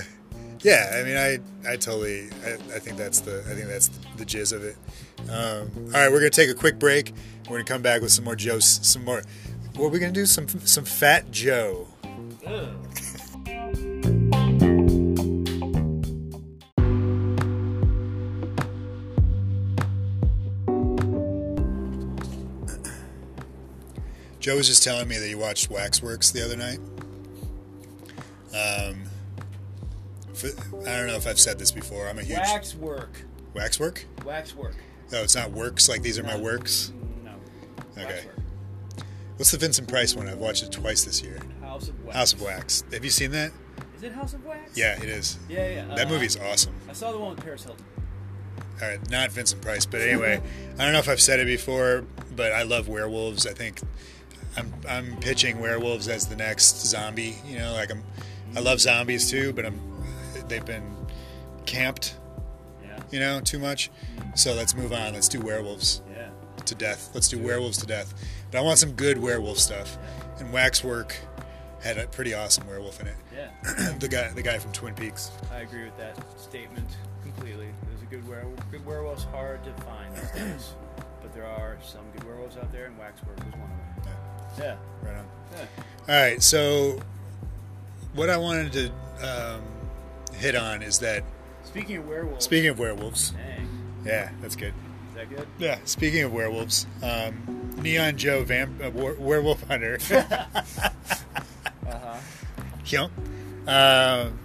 yeah, 0.64 0.98
I 0.98 1.02
mean 1.04 1.16
I 1.16 1.72
I 1.72 1.76
totally 1.76 2.30
I, 2.44 2.54
I 2.74 2.78
think 2.78 2.96
that's 2.96 3.20
the 3.20 3.44
I 3.48 3.54
think 3.54 3.68
that's 3.68 3.88
the 4.16 4.24
jizz 4.24 4.52
of 4.52 4.64
it. 4.64 4.76
Um, 5.30 5.70
all 5.94 6.00
right, 6.00 6.10
we're 6.10 6.18
gonna 6.18 6.30
take 6.30 6.50
a 6.50 6.54
quick 6.54 6.78
break. 6.78 7.12
We're 7.44 7.58
gonna 7.58 7.64
come 7.64 7.82
back 7.82 8.00
with 8.00 8.10
some 8.10 8.24
more 8.24 8.34
Joe 8.34 8.58
some 8.58 9.04
more 9.04 9.22
what 9.76 9.86
are 9.86 9.90
we 9.90 9.98
gonna 9.98 10.12
do? 10.12 10.24
Some 10.24 10.48
some 10.48 10.84
Phat 10.84 11.30
Joe. 11.30 11.86
Joe 24.40 24.56
was 24.56 24.66
just 24.66 24.82
telling 24.82 25.08
me 25.08 25.16
that 25.16 25.26
he 25.26 25.34
watched 25.34 25.70
Waxworks 25.70 26.30
the 26.30 26.44
other 26.44 26.56
night. 26.56 26.78
Um, 28.54 29.04
I 30.42 30.96
don't 30.96 31.06
know 31.06 31.16
if 31.16 31.26
I've 31.26 31.40
said 31.40 31.58
this 31.58 31.70
before. 31.70 32.08
I'm 32.08 32.18
a 32.18 32.22
huge 32.22 32.38
Wax 32.38 32.74
work. 32.74 33.22
Waxwork. 33.54 34.04
Wax 34.24 34.54
work. 34.54 34.74
Oh, 35.12 35.22
it's 35.22 35.34
not 35.36 35.52
works 35.52 35.88
like 35.88 36.02
these 36.02 36.18
are 36.18 36.24
my 36.24 36.36
works. 36.36 36.92
No. 37.24 37.32
Okay. 38.02 38.24
Wax. 38.26 39.06
What's 39.36 39.50
the 39.50 39.58
Vincent 39.58 39.88
Price 39.88 40.14
one? 40.14 40.28
I've 40.28 40.38
watched 40.38 40.62
it 40.62 40.72
twice 40.72 41.04
this 41.04 41.22
year. 41.22 41.38
House 41.60 41.88
of 41.88 42.04
Wax. 42.04 42.16
House 42.16 42.32
of 42.32 42.42
Wax. 42.42 42.84
Have 42.92 43.04
you 43.04 43.10
seen 43.10 43.30
that? 43.32 43.52
Is 43.96 44.02
it 44.02 44.12
House 44.12 44.34
of 44.34 44.44
Wax? 44.44 44.76
Yeah, 44.76 44.96
it 45.00 45.08
is. 45.08 45.38
Yeah, 45.48 45.68
yeah. 45.68 45.94
That 45.94 46.06
uh, 46.06 46.10
movie's 46.10 46.38
awesome. 46.38 46.74
I 46.88 46.92
saw 46.92 47.12
the 47.12 47.18
one 47.18 47.34
with 47.34 47.44
Paris 47.44 47.64
Hilton. 47.64 47.84
All 48.82 48.88
right, 48.88 49.10
not 49.10 49.30
Vincent 49.30 49.62
Price, 49.62 49.86
but 49.86 50.00
anyway, 50.00 50.40
I 50.78 50.84
don't 50.84 50.92
know 50.92 50.98
if 50.98 51.08
I've 51.08 51.20
said 51.20 51.38
it 51.38 51.46
before, 51.46 52.04
but 52.34 52.52
I 52.52 52.62
love 52.64 52.88
werewolves. 52.88 53.46
I 53.46 53.52
think 53.52 53.80
I'm 54.56 54.72
I'm 54.88 55.16
pitching 55.18 55.60
werewolves 55.60 56.08
as 56.08 56.26
the 56.26 56.36
next 56.36 56.84
zombie. 56.84 57.36
You 57.46 57.58
know, 57.58 57.72
like 57.72 57.92
I'm 57.92 58.02
I 58.56 58.60
love 58.60 58.80
zombies 58.80 59.30
too, 59.30 59.52
but 59.52 59.64
I'm 59.64 59.80
they've 60.48 60.64
been 60.64 60.94
camped, 61.66 62.16
Yeah. 62.82 62.98
you 63.10 63.20
know, 63.20 63.40
too 63.40 63.58
much. 63.58 63.90
So 64.34 64.54
let's 64.54 64.74
move 64.74 64.92
on. 64.92 65.14
Let's 65.14 65.28
do 65.28 65.40
werewolves 65.40 66.02
Yeah. 66.10 66.28
to 66.64 66.74
death. 66.74 67.10
Let's 67.14 67.28
do 67.28 67.38
werewolves 67.38 67.78
to 67.78 67.86
death. 67.86 68.14
But 68.50 68.58
I 68.58 68.60
want 68.62 68.78
some 68.78 68.92
good 68.92 69.18
werewolf 69.18 69.58
stuff. 69.58 69.96
And 70.38 70.52
Waxwork 70.52 71.16
had 71.82 71.98
a 71.98 72.06
pretty 72.06 72.34
awesome 72.34 72.66
werewolf 72.66 73.00
in 73.00 73.06
it. 73.08 73.16
Yeah. 73.34 73.92
the 73.98 74.08
guy 74.08 74.30
the 74.30 74.42
guy 74.42 74.58
from 74.58 74.72
Twin 74.72 74.94
Peaks. 74.94 75.30
I 75.52 75.60
agree 75.60 75.84
with 75.84 75.96
that 75.98 76.16
statement 76.40 76.88
completely. 77.22 77.68
There's 77.88 78.02
a 78.02 78.06
good 78.06 78.26
werewolf. 78.28 78.70
Good 78.70 78.84
werewolf's 78.86 79.24
hard 79.24 79.62
to 79.64 79.72
find 79.82 80.14
these 80.16 80.30
days, 80.34 80.74
but 81.22 81.34
there 81.34 81.46
are 81.46 81.76
some 81.82 82.02
good 82.14 82.24
werewolves 82.24 82.56
out 82.56 82.70
there, 82.72 82.86
and 82.86 82.98
Waxwork 82.98 83.36
was 83.36 83.52
one 83.54 83.70
of 83.98 84.04
them. 84.04 84.14
Yeah. 84.58 84.76
Right 85.02 85.16
on. 85.16 85.26
Yeah. 85.56 86.14
All 86.14 86.20
right, 86.22 86.42
so 86.42 87.00
what 88.14 88.30
I 88.30 88.36
wanted 88.36 88.72
to 88.72 88.86
um, 89.56 89.62
hit 90.38 90.54
on 90.54 90.82
is 90.82 90.98
that 91.00 91.24
Speaking 91.64 91.96
of 91.98 92.06
werewolves. 92.08 92.44
speaking 92.44 92.70
of 92.70 92.78
werewolves, 92.78 93.30
Dang. 93.30 93.68
yeah, 94.04 94.30
that's 94.40 94.54
good. 94.56 94.74
Is 95.10 95.14
that 95.16 95.30
good? 95.30 95.46
Yeah, 95.58 95.78
speaking 95.84 96.22
of 96.22 96.32
werewolves, 96.32 96.86
um, 97.02 97.70
Neon 97.80 98.16
Joe, 98.16 98.44
vamp, 98.44 98.82
uh, 98.84 98.90
were- 98.90 99.14
werewolf 99.18 99.62
hunter. 99.68 99.98
Uh 101.86 101.98
huh. 101.98 102.16
yeah. 102.86 103.08
Um, 103.66 104.38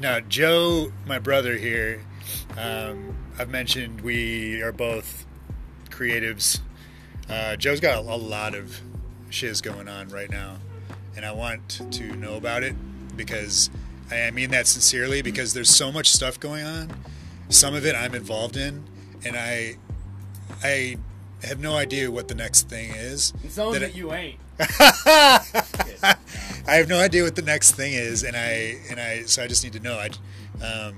now, 0.00 0.20
Joe, 0.20 0.92
my 1.06 1.18
brother 1.18 1.56
here, 1.56 2.00
um, 2.56 3.14
I've 3.38 3.50
mentioned 3.50 4.00
we 4.00 4.62
are 4.62 4.72
both 4.72 5.26
creatives. 5.90 6.60
Uh, 7.28 7.56
Joe's 7.56 7.80
got 7.80 7.96
a, 7.96 8.00
a 8.00 8.16
lot 8.16 8.54
of 8.54 8.80
shiz 9.30 9.60
going 9.60 9.88
on 9.88 10.08
right 10.08 10.30
now, 10.30 10.56
and 11.16 11.24
I 11.24 11.32
want 11.32 11.82
to 11.92 12.16
know 12.16 12.36
about 12.36 12.62
it 12.62 12.74
because 13.16 13.68
I 14.10 14.30
mean 14.30 14.50
that 14.50 14.66
sincerely 14.66 15.22
because 15.22 15.54
there's 15.54 15.70
so 15.70 15.90
much 15.90 16.10
stuff 16.10 16.38
going 16.38 16.64
on. 16.64 16.92
Some 17.48 17.74
of 17.74 17.86
it 17.86 17.94
I'm 17.94 18.14
involved 18.14 18.56
in, 18.56 18.84
and 19.24 19.36
I, 19.36 19.76
I 20.62 20.96
have 21.42 21.60
no 21.60 21.76
idea 21.76 22.10
what 22.10 22.28
the 22.28 22.34
next 22.34 22.68
thing 22.68 22.90
is. 22.90 23.32
And 23.42 23.50
some 23.50 23.68
of 23.68 23.74
that 23.74 23.82
it 23.82 23.94
you 23.94 24.12
ain't. 24.12 24.38
I 24.58 26.16
have 26.66 26.88
no 26.88 26.98
idea 26.98 27.22
what 27.22 27.36
the 27.36 27.42
next 27.42 27.72
thing 27.72 27.92
is, 27.92 28.22
and 28.22 28.36
I 28.36 28.78
and 28.90 28.98
I 28.98 29.22
so 29.22 29.42
I 29.42 29.46
just 29.46 29.62
need 29.62 29.74
to 29.74 29.80
know. 29.80 29.98
I 29.98 30.08
um, 30.64 30.94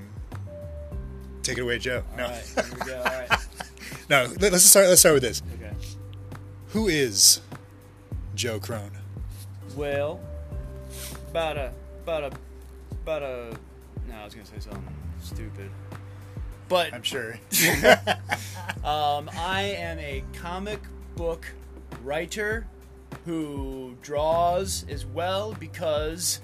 take 1.42 1.59
it 1.59 1.62
away, 1.62 1.79
Joe. 1.79 2.03
All 2.12 2.18
no, 2.18 2.25
right. 2.25 2.44
Here 2.55 2.75
we 2.79 2.87
go. 2.87 2.99
All 2.99 3.05
right. 3.05 3.31
no. 4.11 4.29
Let, 4.40 4.53
us 4.53 4.64
start. 4.64 4.87
Let's 4.87 5.01
start 5.01 5.14
with 5.14 5.23
this. 5.23 5.42
Okay. 5.55 5.73
Who 6.68 6.88
is 6.88 7.40
Joe 8.35 8.61
Crohn? 8.61 8.90
Well, 9.77 10.21
about 11.31 11.57
a, 11.57 11.73
about 12.03 12.25
a, 12.25 12.31
about 13.09 13.23
a. 13.23 13.57
No, 14.07 14.16
I 14.16 14.25
was 14.25 14.35
gonna 14.35 14.47
say 14.47 14.59
something 14.59 14.85
stupid. 15.23 15.71
But 16.68 16.92
I'm 16.92 17.03
sure. 17.03 17.38
Um, 18.85 19.29
I 19.37 19.62
am 19.77 19.99
a 19.99 20.23
comic 20.35 20.81
book 21.16 21.47
writer 22.05 22.66
who 23.25 23.97
draws 24.01 24.87
as 24.88 25.05
well 25.05 25.55
because 25.59 26.40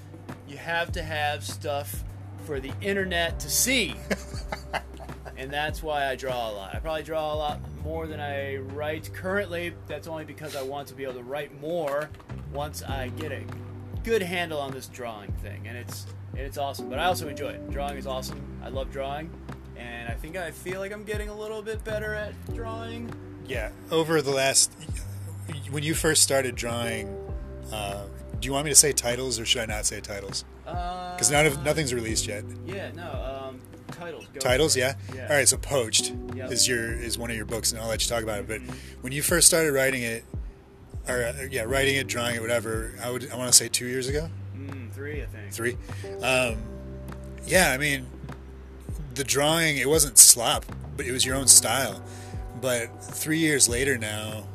you 0.47 0.57
have 0.57 0.91
to 0.91 1.01
have 1.01 1.43
stuff 1.43 2.03
for 2.45 2.59
the 2.59 2.71
internet 2.81 3.39
to 3.39 3.49
see. 3.49 3.95
and 5.37 5.51
that's 5.51 5.81
why 5.81 6.07
I 6.07 6.15
draw 6.15 6.51
a 6.51 6.53
lot. 6.53 6.75
I 6.75 6.79
probably 6.79 7.03
draw 7.03 7.33
a 7.33 7.37
lot 7.37 7.59
more 7.83 8.05
than 8.05 8.19
I 8.19 8.57
write 8.57 9.11
currently. 9.13 9.73
That's 9.87 10.07
only 10.07 10.25
because 10.25 10.55
I 10.55 10.61
want 10.61 10.87
to 10.89 10.93
be 10.93 11.03
able 11.03 11.15
to 11.15 11.23
write 11.23 11.59
more 11.61 12.09
once 12.53 12.83
I 12.83 13.07
get 13.09 13.31
a 13.31 13.43
good 14.03 14.21
handle 14.21 14.59
on 14.59 14.71
this 14.71 14.87
drawing 14.87 15.31
thing. 15.31 15.67
And 15.67 15.77
it's 15.77 16.05
and 16.35 16.39
it's 16.39 16.57
awesome. 16.57 16.89
But 16.89 16.99
I 16.99 17.05
also 17.05 17.27
enjoy 17.27 17.49
it. 17.49 17.69
Drawing 17.71 17.97
is 17.97 18.07
awesome. 18.07 18.41
I 18.63 18.69
love 18.69 18.91
drawing. 18.91 19.29
And 19.77 20.09
I 20.09 20.13
think 20.15 20.37
I 20.37 20.51
feel 20.51 20.79
like 20.79 20.91
I'm 20.93 21.03
getting 21.03 21.29
a 21.29 21.35
little 21.35 21.61
bit 21.61 21.83
better 21.83 22.13
at 22.13 22.33
drawing. 22.55 23.13
yeah. 23.47 23.71
Over 23.91 24.21
the 24.21 24.31
last, 24.31 24.71
when 25.69 25.83
you 25.83 25.93
first 25.93 26.23
started 26.23 26.55
drawing, 26.55 27.07
uh, 27.71 28.05
do 28.39 28.45
you 28.47 28.53
want 28.53 28.65
me 28.65 28.71
to 28.71 28.75
say 28.75 28.91
titles 28.93 29.39
or 29.39 29.45
should 29.45 29.61
I 29.61 29.65
not 29.65 29.85
say 29.85 29.99
titles? 30.01 30.45
Because 30.63 31.13
Because 31.15 31.31
none 31.31 31.45
of 31.45 31.63
nothing's 31.63 31.93
released 31.93 32.25
yet. 32.27 32.43
Yeah, 32.65 32.91
no. 32.93 33.03
Um, 33.47 33.61
titles. 33.91 34.25
Titles, 34.39 34.75
yeah? 34.77 34.95
Yeah. 35.13 35.27
All 35.29 35.35
right, 35.35 35.47
so 35.47 35.57
Poached 35.57 36.13
Yep. 36.35 36.51
is 36.51 36.67
your 36.67 36.91
is 36.93 37.17
one 37.17 37.29
of 37.29 37.35
your 37.35 37.45
books, 37.45 37.71
and 37.71 37.79
I'll 37.81 37.87
let 37.87 38.03
you 38.03 38.09
talk 38.09 38.23
about 38.23 38.39
it. 38.39 38.47
But 38.47 38.61
when 39.01 39.13
you 39.13 39.21
first 39.21 39.47
started 39.47 39.71
writing 39.73 40.01
it, 40.03 40.23
or 41.07 41.23
uh, 41.23 41.47
yeah, 41.51 41.63
writing 41.63 41.95
it, 41.95 42.07
drawing 42.07 42.35
it, 42.35 42.41
whatever, 42.41 42.93
I 43.03 43.09
would 43.11 43.29
I 43.31 43.35
want 43.37 43.51
to 43.51 43.57
say 43.57 43.67
two 43.67 43.85
years 43.87 44.07
ago. 44.07 44.29
Mm, 44.55 44.91
three, 44.91 45.21
I 45.21 45.25
think. 45.25 45.51
Three. 45.51 45.77
Um, 46.21 46.57
yeah, 47.45 47.71
I 47.71 47.77
mean, 47.77 48.07
the 49.13 49.23
drawing 49.23 49.77
it 49.77 49.87
wasn't 49.87 50.17
slop, 50.17 50.65
but 50.95 51.05
it 51.05 51.11
was 51.11 51.25
your 51.25 51.35
own 51.35 51.47
style. 51.47 52.03
But 52.61 53.03
three 53.03 53.37
years 53.37 53.67
later 53.69 53.97
now, 53.97 54.45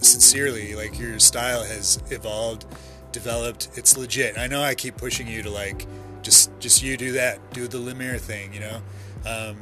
sincerely, 0.00 0.74
like 0.74 0.98
your 0.98 1.18
style 1.18 1.64
has 1.64 2.02
evolved, 2.10 2.66
developed. 3.12 3.68
It's 3.74 3.96
legit. 3.96 4.38
I 4.38 4.46
know 4.46 4.62
I 4.62 4.74
keep 4.74 4.96
pushing 4.96 5.26
you 5.26 5.42
to 5.42 5.50
like 5.50 5.86
just 6.22 6.50
just 6.60 6.82
you 6.82 6.96
do 6.96 7.12
that, 7.12 7.52
do 7.52 7.66
the 7.68 7.78
Lemire 7.78 8.20
thing, 8.20 8.52
you 8.52 8.60
know. 8.60 8.80
Um, 9.26 9.56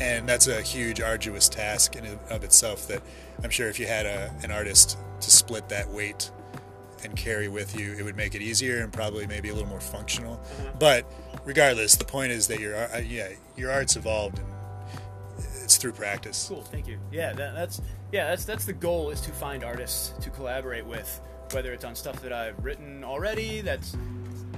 and 0.00 0.28
that's 0.28 0.46
a 0.46 0.62
huge, 0.62 1.00
arduous 1.00 1.48
task 1.48 1.96
in 1.96 2.06
of 2.30 2.44
itself. 2.44 2.88
That 2.88 3.02
I'm 3.42 3.50
sure 3.50 3.68
if 3.68 3.78
you 3.78 3.86
had 3.86 4.06
a, 4.06 4.34
an 4.42 4.50
artist 4.50 4.98
to 5.20 5.30
split 5.30 5.68
that 5.68 5.88
weight 5.88 6.30
and 7.04 7.16
carry 7.16 7.48
with 7.48 7.78
you, 7.78 7.94
it 7.94 8.02
would 8.02 8.16
make 8.16 8.34
it 8.34 8.42
easier 8.42 8.82
and 8.82 8.92
probably 8.92 9.26
maybe 9.26 9.48
a 9.48 9.54
little 9.54 9.68
more 9.68 9.80
functional. 9.80 10.34
Uh-huh. 10.34 10.70
But 10.78 11.12
regardless, 11.44 11.96
the 11.96 12.04
point 12.04 12.32
is 12.32 12.46
that 12.48 12.60
your 12.60 12.76
uh, 12.76 12.98
yeah 12.98 13.28
your 13.56 13.70
art's 13.70 13.96
evolved 13.96 14.38
and 14.38 14.46
it's 15.62 15.76
through 15.76 15.92
practice. 15.92 16.46
Cool, 16.48 16.62
thank 16.62 16.86
you. 16.86 16.98
Yeah, 17.12 17.32
that, 17.32 17.54
that's 17.54 17.80
yeah, 18.12 18.28
that's 18.28 18.44
that's 18.44 18.64
the 18.64 18.72
goal 18.72 19.10
is 19.10 19.20
to 19.22 19.30
find 19.30 19.64
artists 19.64 20.12
to 20.22 20.30
collaborate 20.30 20.84
with, 20.84 21.20
whether 21.52 21.72
it's 21.72 21.84
on 21.84 21.94
stuff 21.94 22.20
that 22.22 22.32
I've 22.32 22.62
written 22.64 23.04
already 23.04 23.60
that's 23.60 23.96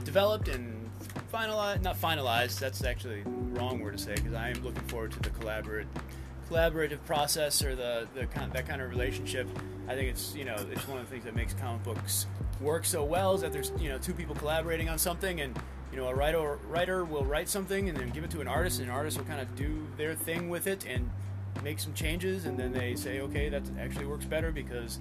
developed 0.04 0.48
and 0.48 0.90
finalized, 1.32 1.82
not 1.82 2.00
finalized. 2.00 2.58
That's 2.58 2.82
actually 2.84 3.22
the 3.22 3.30
wrong 3.60 3.80
word 3.80 3.96
to 3.96 4.02
say 4.02 4.14
because 4.14 4.34
I 4.34 4.50
am 4.50 4.62
looking 4.64 4.82
forward 4.82 5.12
to 5.12 5.20
the 5.20 5.30
collaborate 5.30 5.86
collaborative 6.52 7.02
process 7.06 7.64
or 7.64 7.74
the, 7.74 8.06
the 8.14 8.26
kind 8.26 8.52
that 8.52 8.66
kind 8.68 8.82
of 8.82 8.90
relationship. 8.90 9.48
I 9.88 9.94
think 9.94 10.10
it's 10.10 10.34
you 10.34 10.44
know 10.44 10.56
it's 10.70 10.86
one 10.86 10.98
of 10.98 11.06
the 11.06 11.10
things 11.10 11.24
that 11.24 11.34
makes 11.34 11.54
comic 11.54 11.82
books 11.82 12.26
work 12.60 12.84
so 12.84 13.02
well 13.04 13.34
is 13.34 13.40
that 13.40 13.52
there's 13.52 13.72
you 13.78 13.88
know 13.88 13.98
two 13.98 14.12
people 14.12 14.34
collaborating 14.34 14.88
on 14.88 14.98
something 14.98 15.40
and 15.40 15.58
you 15.90 15.98
know 15.98 16.08
a 16.08 16.14
writer 16.14 16.58
writer 16.68 17.04
will 17.04 17.24
write 17.24 17.48
something 17.48 17.88
and 17.88 17.98
then 17.98 18.10
give 18.10 18.24
it 18.24 18.30
to 18.30 18.40
an 18.40 18.48
artist 18.48 18.78
and 18.80 18.88
an 18.88 18.94
artist 18.94 19.18
will 19.18 19.24
kind 19.24 19.40
of 19.40 19.54
do 19.56 19.86
their 19.96 20.14
thing 20.14 20.48
with 20.48 20.66
it 20.66 20.86
and 20.86 21.10
make 21.62 21.78
some 21.78 21.92
changes 21.94 22.46
and 22.46 22.58
then 22.58 22.72
they 22.72 22.94
say 22.94 23.20
okay 23.20 23.48
that 23.48 23.62
actually 23.78 24.06
works 24.06 24.24
better 24.24 24.50
because 24.50 25.00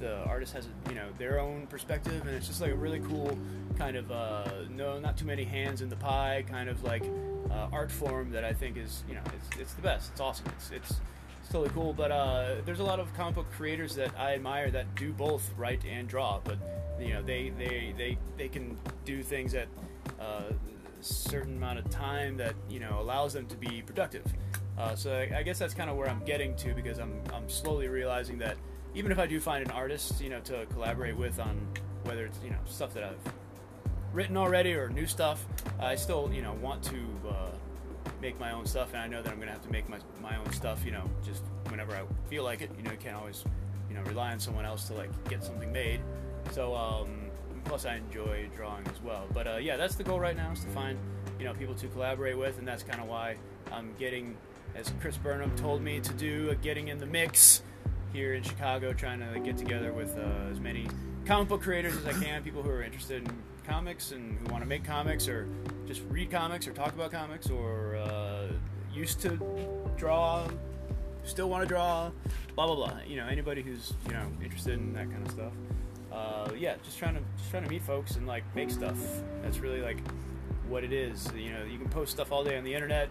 the 0.00 0.18
artist 0.24 0.52
has 0.52 0.68
you 0.88 0.94
know 0.94 1.06
their 1.16 1.38
own 1.38 1.66
perspective 1.68 2.26
and 2.26 2.30
it's 2.30 2.48
just 2.48 2.60
like 2.60 2.72
a 2.72 2.74
really 2.74 3.00
cool 3.00 3.38
kind 3.78 3.96
of 3.96 4.10
uh, 4.10 4.44
no 4.70 4.98
not 4.98 5.16
too 5.16 5.24
many 5.24 5.44
hands 5.44 5.80
in 5.80 5.88
the 5.88 5.96
pie 5.96 6.44
kind 6.48 6.68
of 6.68 6.82
like 6.82 7.04
uh, 7.50 7.68
art 7.72 7.90
form 7.90 8.30
that 8.30 8.44
I 8.44 8.52
think 8.52 8.76
is 8.76 9.04
you 9.08 9.14
know 9.14 9.22
it's, 9.26 9.60
it's 9.60 9.74
the 9.74 9.82
best. 9.82 10.10
It's 10.12 10.20
awesome. 10.20 10.46
It's 10.56 10.70
it's 10.70 11.00
it's 11.40 11.50
totally 11.50 11.70
cool. 11.70 11.92
But 11.92 12.10
uh, 12.10 12.56
there's 12.64 12.80
a 12.80 12.84
lot 12.84 13.00
of 13.00 13.12
comic 13.14 13.34
book 13.34 13.50
creators 13.52 13.94
that 13.96 14.10
I 14.18 14.34
admire 14.34 14.70
that 14.70 14.94
do 14.94 15.12
both 15.12 15.50
write 15.56 15.84
and 15.84 16.08
draw 16.08 16.40
but 16.44 16.58
you 17.00 17.12
know 17.12 17.22
they 17.22 17.50
they 17.58 17.94
they, 17.96 18.18
they 18.36 18.48
can 18.48 18.76
do 19.04 19.22
things 19.22 19.54
at 19.54 19.68
uh, 20.20 20.42
a 20.50 21.02
certain 21.02 21.56
amount 21.56 21.78
of 21.78 21.90
time 21.90 22.36
that 22.36 22.54
you 22.68 22.80
know 22.80 22.98
allows 23.00 23.32
them 23.32 23.46
to 23.46 23.56
be 23.56 23.82
productive 23.82 24.24
uh, 24.78 24.94
so 24.94 25.12
I, 25.12 25.38
I 25.38 25.42
guess 25.42 25.58
that's 25.58 25.74
kind 25.74 25.90
of 25.90 25.96
where 25.96 26.08
I'm 26.08 26.24
getting 26.24 26.56
to 26.56 26.74
because 26.74 26.98
I'm, 26.98 27.20
I'm 27.32 27.48
slowly 27.48 27.88
realizing 27.88 28.38
that 28.38 28.56
even 28.94 29.12
if 29.12 29.18
I 29.18 29.26
do 29.26 29.40
find 29.40 29.64
an 29.64 29.70
artist, 29.70 30.20
you 30.20 30.30
know, 30.30 30.40
to 30.40 30.66
collaborate 30.66 31.16
with 31.16 31.38
on 31.38 31.66
whether 32.04 32.26
it's 32.26 32.40
you 32.42 32.50
know 32.50 32.58
stuff 32.64 32.92
that 32.94 33.04
I've 33.04 33.32
written 34.12 34.36
already 34.36 34.74
or 34.74 34.88
new 34.88 35.06
stuff, 35.06 35.46
I 35.80 35.94
still 35.94 36.30
you 36.32 36.42
know 36.42 36.54
want 36.54 36.82
to 36.84 36.96
uh, 37.28 37.50
make 38.20 38.38
my 38.38 38.52
own 38.52 38.66
stuff, 38.66 38.88
and 38.92 39.02
I 39.02 39.06
know 39.06 39.22
that 39.22 39.32
I'm 39.32 39.38
gonna 39.38 39.52
have 39.52 39.62
to 39.62 39.70
make 39.70 39.88
my 39.88 39.98
my 40.20 40.36
own 40.36 40.52
stuff, 40.52 40.84
you 40.84 40.92
know, 40.92 41.08
just 41.24 41.42
whenever 41.68 41.94
I 41.94 42.02
feel 42.28 42.44
like 42.44 42.60
it. 42.60 42.70
You 42.76 42.82
know, 42.82 42.92
you 42.92 42.98
can't 42.98 43.16
always 43.16 43.44
you 43.88 43.96
know 43.96 44.02
rely 44.02 44.32
on 44.32 44.40
someone 44.40 44.64
else 44.64 44.88
to 44.88 44.94
like 44.94 45.10
get 45.28 45.44
something 45.44 45.72
made. 45.72 46.00
So 46.50 46.74
um, 46.74 47.30
plus 47.64 47.86
I 47.86 47.96
enjoy 47.96 48.48
drawing 48.54 48.86
as 48.88 49.00
well. 49.02 49.26
But 49.32 49.46
uh, 49.46 49.56
yeah, 49.56 49.76
that's 49.76 49.94
the 49.94 50.04
goal 50.04 50.20
right 50.20 50.36
now 50.36 50.52
is 50.52 50.64
to 50.64 50.70
find 50.70 50.98
you 51.38 51.44
know 51.44 51.54
people 51.54 51.74
to 51.76 51.88
collaborate 51.88 52.36
with, 52.36 52.58
and 52.58 52.66
that's 52.66 52.82
kind 52.82 53.00
of 53.00 53.08
why 53.08 53.36
I'm 53.70 53.94
getting 53.98 54.36
as 54.74 54.92
Chris 55.00 55.16
Burnham 55.16 55.54
told 55.56 55.82
me 55.82 56.00
to 56.00 56.12
do, 56.14 56.50
uh, 56.50 56.54
getting 56.62 56.88
in 56.88 56.98
the 56.98 57.06
mix 57.06 57.62
here 58.12 58.34
in 58.34 58.42
Chicago, 58.42 58.92
trying 58.92 59.20
to 59.20 59.40
get 59.40 59.56
together 59.56 59.92
with 59.92 60.16
uh, 60.18 60.50
as 60.50 60.60
many 60.60 60.86
comic 61.24 61.48
book 61.48 61.62
creators 61.62 61.96
as 61.96 62.06
I 62.06 62.12
can, 62.12 62.42
people 62.42 62.62
who 62.62 62.70
are 62.70 62.82
interested 62.82 63.22
in 63.22 63.36
comics 63.66 64.12
and 64.12 64.38
who 64.38 64.52
want 64.52 64.62
to 64.62 64.68
make 64.68 64.84
comics 64.84 65.28
or 65.28 65.46
just 65.86 66.02
read 66.08 66.30
comics 66.30 66.66
or 66.66 66.72
talk 66.72 66.94
about 66.94 67.12
comics 67.12 67.48
or 67.48 67.96
uh, 67.96 68.48
used 68.92 69.20
to 69.20 69.38
draw, 69.96 70.46
still 71.24 71.48
want 71.48 71.62
to 71.62 71.68
draw, 71.68 72.10
blah 72.54 72.66
blah 72.66 72.74
blah. 72.74 72.98
You 73.06 73.16
know, 73.16 73.26
anybody 73.26 73.62
who's 73.62 73.94
you 74.06 74.12
know 74.12 74.26
interested 74.42 74.74
in 74.74 74.92
that 74.94 75.10
kind 75.10 75.24
of 75.26 75.32
stuff. 75.32 75.52
Uh, 76.12 76.50
yeah, 76.58 76.74
just 76.84 76.98
trying 76.98 77.14
to 77.14 77.22
just 77.38 77.50
trying 77.50 77.64
to 77.64 77.70
meet 77.70 77.82
folks 77.82 78.16
and 78.16 78.26
like 78.26 78.44
make 78.54 78.70
stuff. 78.70 78.98
That's 79.42 79.58
really 79.58 79.80
like 79.80 79.98
what 80.68 80.84
it 80.84 80.92
is. 80.92 81.30
You 81.36 81.52
know, 81.52 81.64
you 81.64 81.78
can 81.78 81.88
post 81.88 82.12
stuff 82.12 82.32
all 82.32 82.44
day 82.44 82.58
on 82.58 82.64
the 82.64 82.74
internet 82.74 83.08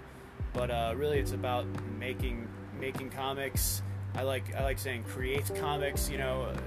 but 0.53 0.69
uh, 0.69 0.93
really 0.95 1.19
it's 1.19 1.31
about 1.31 1.65
making 1.97 2.47
making 2.79 3.09
comics. 3.09 3.81
I 4.15 4.23
like 4.23 4.55
I 4.55 4.63
like 4.63 4.79
saying 4.79 5.03
create 5.03 5.49
comics. 5.55 6.09
You 6.09 6.17
know, 6.17 6.43
uh, 6.43 6.57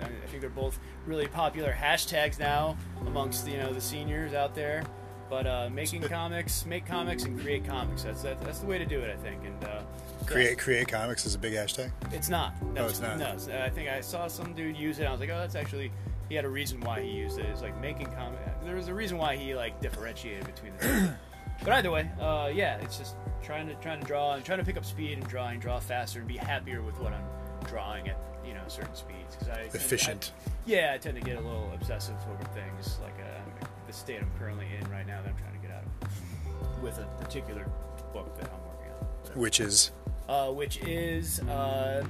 I, 0.00 0.04
I, 0.04 0.26
think 0.26 0.40
they're 0.40 0.50
both 0.50 0.78
really 1.06 1.26
popular 1.26 1.72
hashtags 1.72 2.38
now 2.38 2.76
amongst 3.06 3.48
you 3.48 3.56
know 3.56 3.72
the 3.72 3.80
seniors 3.80 4.34
out 4.34 4.54
there. 4.54 4.84
But 5.28 5.46
uh, 5.46 5.68
making 5.70 6.02
comics, 6.02 6.64
make 6.64 6.86
comics, 6.86 7.24
and 7.24 7.38
create 7.38 7.66
comics. 7.66 8.04
That's 8.04 8.22
that, 8.22 8.40
that's 8.40 8.60
the 8.60 8.66
way 8.66 8.78
to 8.78 8.86
do 8.86 9.00
it, 9.00 9.10
I 9.10 9.22
think. 9.22 9.44
And 9.44 9.64
uh, 9.64 9.82
create 10.26 10.58
create 10.58 10.88
comics 10.88 11.26
is 11.26 11.34
a 11.34 11.38
big 11.38 11.52
hashtag. 11.52 11.90
It's 12.12 12.30
not. 12.30 12.54
No, 12.72 12.84
oh, 12.84 12.86
it's 12.86 13.00
not. 13.00 13.18
No, 13.18 13.36
I 13.62 13.68
think 13.68 13.90
I 13.90 14.00
saw 14.00 14.26
some 14.26 14.54
dude 14.54 14.76
use 14.76 15.00
it. 15.00 15.04
I 15.04 15.10
was 15.10 15.20
like, 15.20 15.30
oh, 15.30 15.38
that's 15.38 15.54
actually. 15.54 15.92
He 16.30 16.34
had 16.34 16.44
a 16.44 16.48
reason 16.48 16.80
why 16.80 17.00
he 17.00 17.08
used 17.08 17.38
it. 17.38 17.46
It's 17.46 17.62
like 17.62 17.78
making 17.80 18.08
comic. 18.08 18.38
There 18.62 18.76
was 18.76 18.88
a 18.88 18.94
reason 18.94 19.16
why 19.16 19.36
he 19.36 19.54
like 19.54 19.80
differentiated 19.80 20.46
between 20.46 20.72
the 20.78 20.84
two. 20.84 21.08
But 21.64 21.72
either 21.74 21.90
way, 21.90 22.10
uh, 22.20 22.50
yeah, 22.54 22.76
it's 22.78 22.98
just 22.98 23.16
trying 23.42 23.66
to 23.68 23.74
trying 23.76 24.00
to 24.00 24.06
draw 24.06 24.34
and 24.34 24.44
trying 24.44 24.58
to 24.58 24.64
pick 24.64 24.76
up 24.76 24.84
speed 24.84 25.18
and 25.18 25.26
drawing, 25.26 25.60
draw 25.60 25.80
faster, 25.80 26.20
and 26.20 26.28
be 26.28 26.36
happier 26.36 26.82
with 26.82 26.98
what 27.00 27.12
I'm 27.12 27.24
drawing 27.66 28.08
at 28.08 28.18
you 28.46 28.54
know 28.54 28.62
certain 28.68 28.94
speeds. 28.94 29.36
Cause 29.38 29.48
I 29.48 29.60
efficient. 29.62 30.22
To, 30.22 30.50
I, 30.50 30.52
yeah, 30.66 30.92
I 30.94 30.98
tend 30.98 31.16
to 31.16 31.22
get 31.22 31.36
a 31.36 31.40
little 31.40 31.70
obsessive 31.74 32.16
over 32.30 32.44
things 32.52 32.98
like 33.02 33.14
uh, 33.20 33.66
the 33.86 33.92
state 33.92 34.20
I'm 34.20 34.30
currently 34.38 34.66
in 34.78 34.88
right 34.90 35.06
now 35.06 35.20
that 35.22 35.30
I'm 35.30 35.36
trying 35.36 35.60
to 35.60 35.66
get 35.66 35.76
out 35.76 35.84
of 35.84 36.82
with 36.82 36.98
a 36.98 37.04
particular 37.22 37.68
book 38.12 38.36
that 38.38 38.50
I'm 38.50 38.60
working 38.68 38.92
on. 38.92 39.06
Whatever. 39.22 39.40
Which 39.40 39.60
is. 39.60 39.90
Uh, 40.28 40.50
which 40.50 40.78
is 40.82 41.40
uh, 41.40 42.04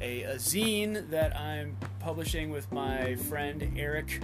a, 0.00 0.22
a 0.22 0.34
zine 0.36 1.08
that 1.10 1.36
I'm 1.36 1.76
publishing 2.00 2.50
with 2.50 2.70
my 2.72 3.14
friend 3.16 3.74
Eric 3.76 4.22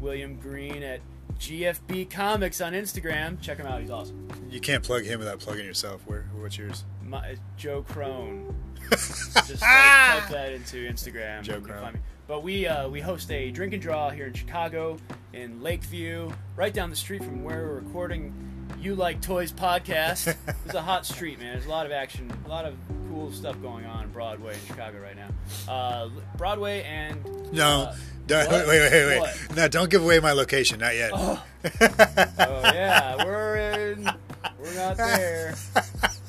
William 0.00 0.36
Green 0.36 0.82
at 0.82 1.00
GFB 1.38 2.10
Comics 2.10 2.60
on 2.60 2.72
Instagram. 2.72 3.40
Check 3.40 3.58
him 3.58 3.66
out; 3.66 3.80
he's 3.80 3.90
awesome. 3.90 4.28
You 4.50 4.60
can't 4.60 4.82
plug 4.82 5.04
him 5.04 5.18
without 5.18 5.40
plugging 5.40 5.64
yourself. 5.64 6.02
Where? 6.06 6.26
What's 6.38 6.58
yours? 6.58 6.84
My, 7.04 7.36
Joe 7.56 7.82
Crohn. 7.82 8.54
Just 8.90 9.62
type, 9.62 10.22
type, 10.22 10.28
that 10.30 10.52
into 10.52 10.88
Instagram. 10.88 11.42
Joe 11.42 11.60
Crohn. 11.60 11.96
But 12.26 12.42
we 12.42 12.66
uh, 12.66 12.88
we 12.88 13.00
host 13.00 13.30
a 13.30 13.50
drink 13.50 13.72
and 13.72 13.82
draw 13.82 14.10
here 14.10 14.26
in 14.26 14.34
Chicago, 14.34 14.98
in 15.32 15.62
Lakeview, 15.62 16.32
right 16.56 16.72
down 16.72 16.90
the 16.90 16.96
street 16.96 17.22
from 17.22 17.44
where 17.44 17.66
we're 17.66 17.80
recording. 17.80 18.32
You 18.80 18.94
like 18.94 19.20
toys 19.20 19.52
podcast. 19.52 20.34
it's 20.64 20.74
a 20.74 20.82
hot 20.82 21.06
street, 21.06 21.38
man. 21.38 21.54
There's 21.54 21.66
a 21.66 21.70
lot 21.70 21.86
of 21.86 21.92
action, 21.92 22.32
a 22.44 22.48
lot 22.48 22.64
of 22.64 22.74
cool 23.08 23.30
stuff 23.32 23.60
going 23.62 23.86
on 23.86 24.10
Broadway 24.10 24.54
in 24.54 24.60
Chicago 24.66 25.00
right 25.00 25.16
now. 25.16 25.72
Uh, 25.72 26.08
Broadway 26.36 26.82
and 26.82 27.24
no. 27.52 27.82
Uh, 27.82 27.96
wait, 28.30 28.48
wait, 28.48 28.66
wait, 28.66 29.06
wait. 29.06 29.20
What? 29.20 29.56
No, 29.56 29.68
don't 29.68 29.88
give 29.88 30.02
away 30.02 30.18
my 30.18 30.32
location. 30.32 30.80
Not 30.80 30.96
yet. 30.96 31.12
Oh, 31.14 31.44
oh 31.64 32.60
yeah, 32.74 33.24
we're 33.24 33.56
in. 33.56 34.10
We're 34.58 34.74
not 34.74 34.96
there. 34.96 35.54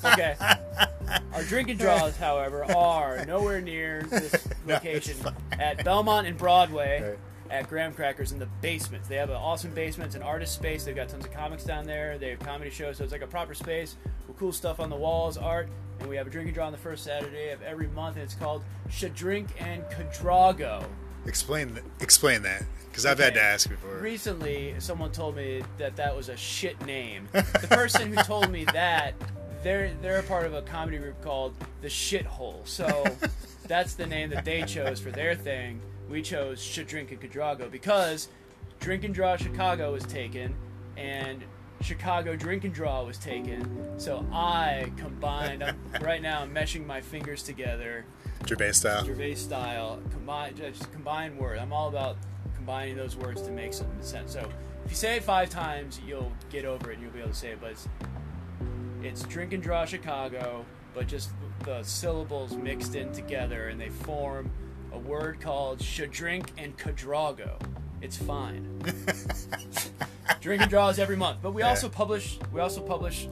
Okay. 0.06 0.36
Our 1.34 1.44
drinking 1.44 1.78
draws, 1.78 2.16
however, 2.18 2.66
are 2.76 3.26
nowhere 3.26 3.62
near 3.62 4.04
this 4.04 4.48
location 4.68 5.16
no, 5.24 5.32
at 5.60 5.84
Belmont 5.84 6.28
and 6.28 6.38
Broadway. 6.38 7.02
Right. 7.02 7.20
At 7.50 7.70
Graham 7.70 7.94
Crackers 7.94 8.34
in 8.34 8.40
the 8.40 8.50
basement. 8.62 9.06
They 9.06 9.16
have 9.16 9.30
an 9.30 9.38
awesome 9.38 9.72
basement. 9.74 10.08
It's 10.08 10.16
an 10.18 10.22
artist 10.22 10.54
space. 10.54 10.84
They've 10.84 10.96
got 10.96 11.08
tons 11.08 11.26
of 11.26 11.32
comics 11.32 11.64
down 11.64 11.86
there. 11.86 12.18
They 12.18 12.32
have 12.32 12.40
comedy 12.40 12.70
shows, 12.70 12.98
so 12.98 13.06
it's 13.06 13.14
like 13.14 13.22
a 13.22 13.28
proper 13.28 13.54
space 13.54 13.96
with 14.28 14.38
cool 14.38 14.52
stuff 14.52 14.82
on 14.82 14.90
the 14.90 14.98
walls, 14.98 15.38
art. 15.38 15.70
And 16.02 16.10
we 16.10 16.18
have 16.18 16.28
a 16.28 16.30
drinking 16.30 16.56
draw 16.56 16.66
on 16.66 16.74
the 16.74 16.78
first 16.78 17.06
Saturday 17.06 17.52
of 17.52 17.62
every 17.62 17.88
month, 17.88 18.18
and 18.18 18.24
it's 18.24 18.36
called 18.36 18.64
Shadrink 18.90 19.48
and 19.60 19.82
Cadrago. 19.86 20.84
Explain 21.28 21.80
explain 22.00 22.42
that 22.44 22.64
because 22.90 23.06
I've 23.06 23.20
had 23.20 23.36
to 23.36 23.44
ask 23.44 23.70
before. 23.70 23.98
Recently, 23.98 24.74
someone 24.80 25.12
told 25.12 25.36
me 25.36 25.64
that 25.78 25.96
that 25.98 26.16
was 26.16 26.30
a 26.30 26.38
shit 26.38 26.84
name. 26.86 27.28
the 27.32 27.68
person 27.70 28.12
who 28.12 28.24
told 28.24 28.50
me 28.50 28.64
that 28.66 29.14
they're 29.62 29.94
they're 30.02 30.20
a 30.20 30.24
part 30.24 30.46
of 30.46 30.54
a 30.54 30.62
comedy 30.62 30.98
group 30.98 31.22
called 31.22 31.54
the 31.82 31.88
Shithole. 31.88 32.66
So 32.66 33.06
that's 33.68 33.94
the 33.94 34.08
name 34.08 34.30
that 34.30 34.46
they 34.46 34.64
chose 34.64 35.00
for 35.00 35.12
their 35.12 35.36
thing. 35.36 35.82
We 36.10 36.22
chose 36.22 36.62
Should 36.64 36.88
Drink 36.88 37.12
and 37.12 37.22
Cadrago 37.22 37.70
because 37.70 38.30
Drink 38.80 39.04
and 39.04 39.14
Draw 39.14 39.38
Chicago 39.38 39.92
was 39.92 40.04
taken 40.06 40.56
and 40.96 41.44
Chicago 41.82 42.36
Drink 42.36 42.64
and 42.64 42.74
Draw 42.74 43.04
was 43.04 43.18
taken. 43.18 44.00
So 44.00 44.26
I 44.32 44.92
combined. 44.98 45.64
I'm, 45.64 45.78
right 46.02 46.22
now, 46.22 46.42
I'm 46.42 46.54
meshing 46.54 46.86
my 46.86 47.02
fingers 47.02 47.44
together 47.44 48.06
Gervais 48.46 48.74
style. 48.74 49.04
Gervais 49.06 49.36
style. 49.36 50.00
Combine, 50.12 50.56
just 50.56 50.92
combine 50.92 51.38
word. 51.38 51.60
I'm 51.60 51.74
all 51.74 51.90
about 51.90 52.18
combining 52.56 52.96
those 52.96 53.16
words 53.16 53.42
to 53.44 53.52
make 53.52 53.74
some 53.74 53.88
sense. 54.02 54.34
So 54.34 54.48
if 54.86 54.92
you 54.92 54.96
say 54.98 55.18
it 55.18 55.24
five 55.24 55.50
times, 55.50 56.00
you'll 56.06 56.32
get 56.50 56.66
over 56.66 56.92
it 56.92 56.96
and 56.96 57.04
you'll 57.04 57.12
be 57.12 57.20
able 57.20 57.30
to 57.30 57.36
say 57.36 57.50
it. 57.52 57.60
But 57.62 57.72
it's, 57.72 57.88
it's 59.04 59.24
drink 59.24 59.54
and 59.54 59.62
draw 59.62 59.86
Chicago, 59.86 60.66
but 60.94 61.08
just 61.08 61.30
the 61.64 61.84
syllables 61.84 62.56
mixed 62.56 62.96
in 62.96 63.12
together, 63.12 63.68
and 63.68 63.80
they 63.80 63.90
form 63.90 64.50
a 64.94 64.98
word 64.98 65.42
called 65.42 65.80
Shadrink 65.80 66.50
and 66.58 66.78
Cadrago. 66.78 67.60
It's 68.02 68.16
fine. 68.18 68.80
drink 70.42 70.62
and 70.62 70.70
draws 70.70 71.00
every 71.00 71.16
month, 71.18 71.40
but 71.42 71.52
we 71.54 71.62
Yeah. 71.62 71.70
also 71.70 71.90
publish 71.90 72.38
we 72.54 72.62
also 72.62 72.82
publish 72.82 73.28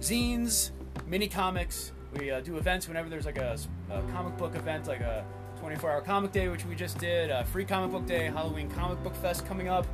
zines, 0.00 0.70
mini 1.06 1.28
comics. 1.28 1.92
We 2.18 2.30
uh, 2.30 2.40
do 2.40 2.56
events 2.56 2.88
whenever 2.88 3.08
there's 3.08 3.26
like 3.26 3.38
a, 3.38 3.58
a 3.90 4.02
comic 4.12 4.36
book 4.36 4.54
event, 4.54 4.86
like 4.86 5.00
a 5.00 5.24
24-hour 5.62 6.02
comic 6.02 6.32
day, 6.32 6.48
which 6.48 6.64
we 6.66 6.74
just 6.74 6.98
did, 6.98 7.30
a 7.30 7.44
free 7.44 7.64
comic 7.64 7.92
book 7.92 8.06
day, 8.06 8.26
Halloween 8.26 8.68
comic 8.70 9.02
book 9.02 9.14
fest 9.16 9.46
coming 9.46 9.68
up. 9.68 9.86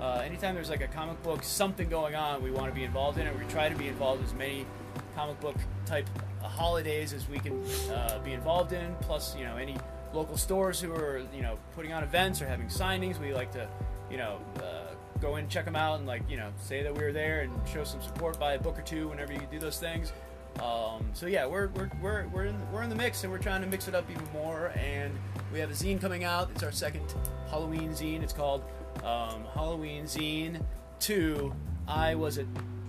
Uh, 0.00 0.20
anytime 0.24 0.54
there's 0.54 0.68
like 0.68 0.82
a 0.82 0.88
comic 0.88 1.22
book 1.22 1.42
something 1.42 1.88
going 1.88 2.14
on, 2.14 2.42
we 2.42 2.50
want 2.50 2.68
to 2.68 2.74
be 2.74 2.84
involved 2.84 3.18
in 3.18 3.26
it. 3.26 3.38
We 3.38 3.44
try 3.46 3.68
to 3.68 3.76
be 3.76 3.88
involved 3.88 4.24
as 4.24 4.34
many 4.34 4.66
comic 5.14 5.40
book 5.40 5.56
type 5.86 6.08
uh, 6.42 6.48
holidays 6.48 7.12
as 7.12 7.28
we 7.28 7.38
can 7.38 7.62
uh, 7.90 8.20
be 8.24 8.32
involved 8.32 8.72
in. 8.72 8.94
Plus, 9.00 9.36
you 9.36 9.44
know, 9.44 9.56
any 9.56 9.76
local 10.12 10.36
stores 10.36 10.80
who 10.80 10.92
are 10.92 11.22
you 11.34 11.40
know 11.42 11.56
putting 11.74 11.92
on 11.92 12.02
events 12.02 12.42
or 12.42 12.46
having 12.46 12.66
signings, 12.66 13.20
we 13.20 13.32
like 13.32 13.52
to 13.52 13.68
you 14.10 14.16
know 14.16 14.38
uh, 14.56 14.94
go 15.20 15.36
in 15.36 15.48
check 15.48 15.64
them 15.64 15.76
out 15.76 15.98
and 15.98 16.06
like 16.06 16.28
you 16.28 16.36
know 16.36 16.50
say 16.60 16.82
that 16.82 16.92
we 16.92 17.02
were 17.04 17.12
there 17.12 17.42
and 17.42 17.52
show 17.68 17.84
some 17.84 18.02
support 18.02 18.38
by 18.40 18.54
a 18.54 18.58
book 18.58 18.78
or 18.78 18.82
two 18.82 19.08
whenever 19.08 19.32
you 19.32 19.40
do 19.50 19.58
those 19.58 19.78
things. 19.78 20.12
Um, 20.60 21.04
so 21.12 21.26
yeah, 21.26 21.46
we're 21.46 21.68
we're 21.68 21.90
we're 22.00 22.26
we're 22.28 22.44
in, 22.46 22.72
we're 22.72 22.82
in 22.82 22.90
the 22.90 22.96
mix 22.96 23.22
and 23.24 23.32
we're 23.32 23.38
trying 23.38 23.62
to 23.62 23.66
mix 23.66 23.88
it 23.88 23.94
up 23.94 24.10
even 24.10 24.26
more. 24.32 24.72
And 24.76 25.12
we 25.52 25.58
have 25.60 25.70
a 25.70 25.74
zine 25.74 26.00
coming 26.00 26.24
out. 26.24 26.50
It's 26.54 26.62
our 26.62 26.72
second 26.72 27.02
Halloween 27.50 27.90
zine. 27.90 28.22
It's 28.22 28.32
called 28.32 28.64
um, 29.04 29.44
Halloween 29.54 30.04
Zine 30.04 30.62
Two. 31.00 31.54
I 31.88 32.14
was 32.14 32.38
a 32.38 32.46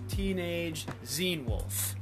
teenage 0.08 0.86
zine 1.04 1.44
wolf. 1.44 1.94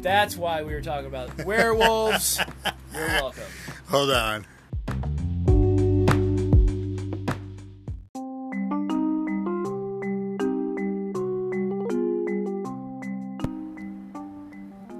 That's 0.00 0.36
why 0.36 0.62
we 0.62 0.72
were 0.74 0.82
talking 0.82 1.06
about 1.06 1.44
werewolves. 1.44 2.38
You're 2.94 3.06
welcome. 3.08 3.42
Hold 3.88 4.10
on. 4.10 4.46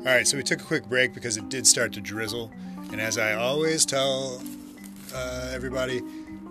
All 0.07 0.11
right, 0.13 0.27
so 0.27 0.37
we 0.37 0.43
took 0.43 0.61
a 0.61 0.65
quick 0.65 0.85
break 0.87 1.15
because 1.15 1.37
it 1.37 1.49
did 1.49 1.67
start 1.67 1.93
to 1.95 2.01
drizzle. 2.01 2.53
And 2.93 3.01
as 3.01 3.17
I 3.17 3.35
always 3.35 3.87
tell 3.87 4.43
uh, 5.15 5.51
everybody, 5.55 6.03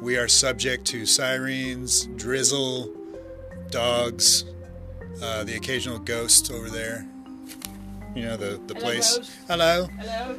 we 0.01 0.17
are 0.17 0.27
subject 0.27 0.85
to 0.85 1.05
sirens, 1.05 2.07
drizzle, 2.15 2.91
dogs, 3.69 4.45
uh, 5.21 5.43
the 5.43 5.55
occasional 5.55 5.99
ghost 5.99 6.51
over 6.51 6.69
there. 6.69 7.05
You 8.15 8.23
know, 8.23 8.37
the, 8.37 8.59
the 8.67 8.73
Hello, 8.73 8.79
place. 8.85 9.19
Hello 9.47 9.87
Hello. 9.99 10.31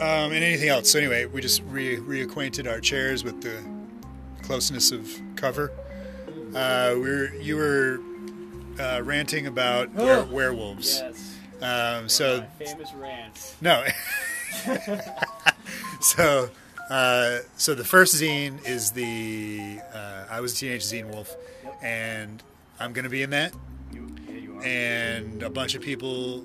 um, 0.00 0.32
and 0.32 0.44
anything 0.44 0.68
else. 0.68 0.90
So 0.90 0.98
anyway, 0.98 1.26
we 1.26 1.40
just 1.40 1.62
re- 1.64 1.96
reacquainted 1.98 2.70
our 2.70 2.80
chairs 2.80 3.22
with 3.24 3.40
the 3.40 3.62
closeness 4.42 4.90
of 4.90 5.08
cover. 5.36 5.70
Uh, 6.54 6.94
we're 6.96 7.32
you 7.36 7.56
were 7.56 8.00
uh, 8.80 9.00
ranting 9.02 9.46
about 9.46 9.92
were- 9.94 10.02
Oh. 10.02 10.24
werewolves. 10.30 11.00
Yes. 11.00 11.31
Um, 11.62 12.08
so 12.08 12.44
famous 12.58 12.92
rants. 12.94 13.56
no. 13.60 13.84
so 16.00 16.50
uh, 16.90 17.38
so 17.56 17.74
the 17.74 17.84
first 17.84 18.14
zine 18.14 18.64
is 18.66 18.90
the 18.92 19.78
uh, 19.94 20.24
I 20.30 20.40
was 20.40 20.52
a 20.52 20.56
teenage 20.56 20.82
zine 20.82 21.08
wolf, 21.10 21.34
Yep. 21.64 21.78
and 21.82 22.42
I'm 22.80 22.92
gonna 22.92 23.08
be 23.08 23.22
in 23.22 23.30
that. 23.30 23.52
You, 23.92 24.14
yeah, 24.28 24.34
you 24.36 24.58
are. 24.58 24.62
And 24.64 25.42
a 25.42 25.50
bunch 25.50 25.74
of 25.74 25.82
people, 25.82 26.44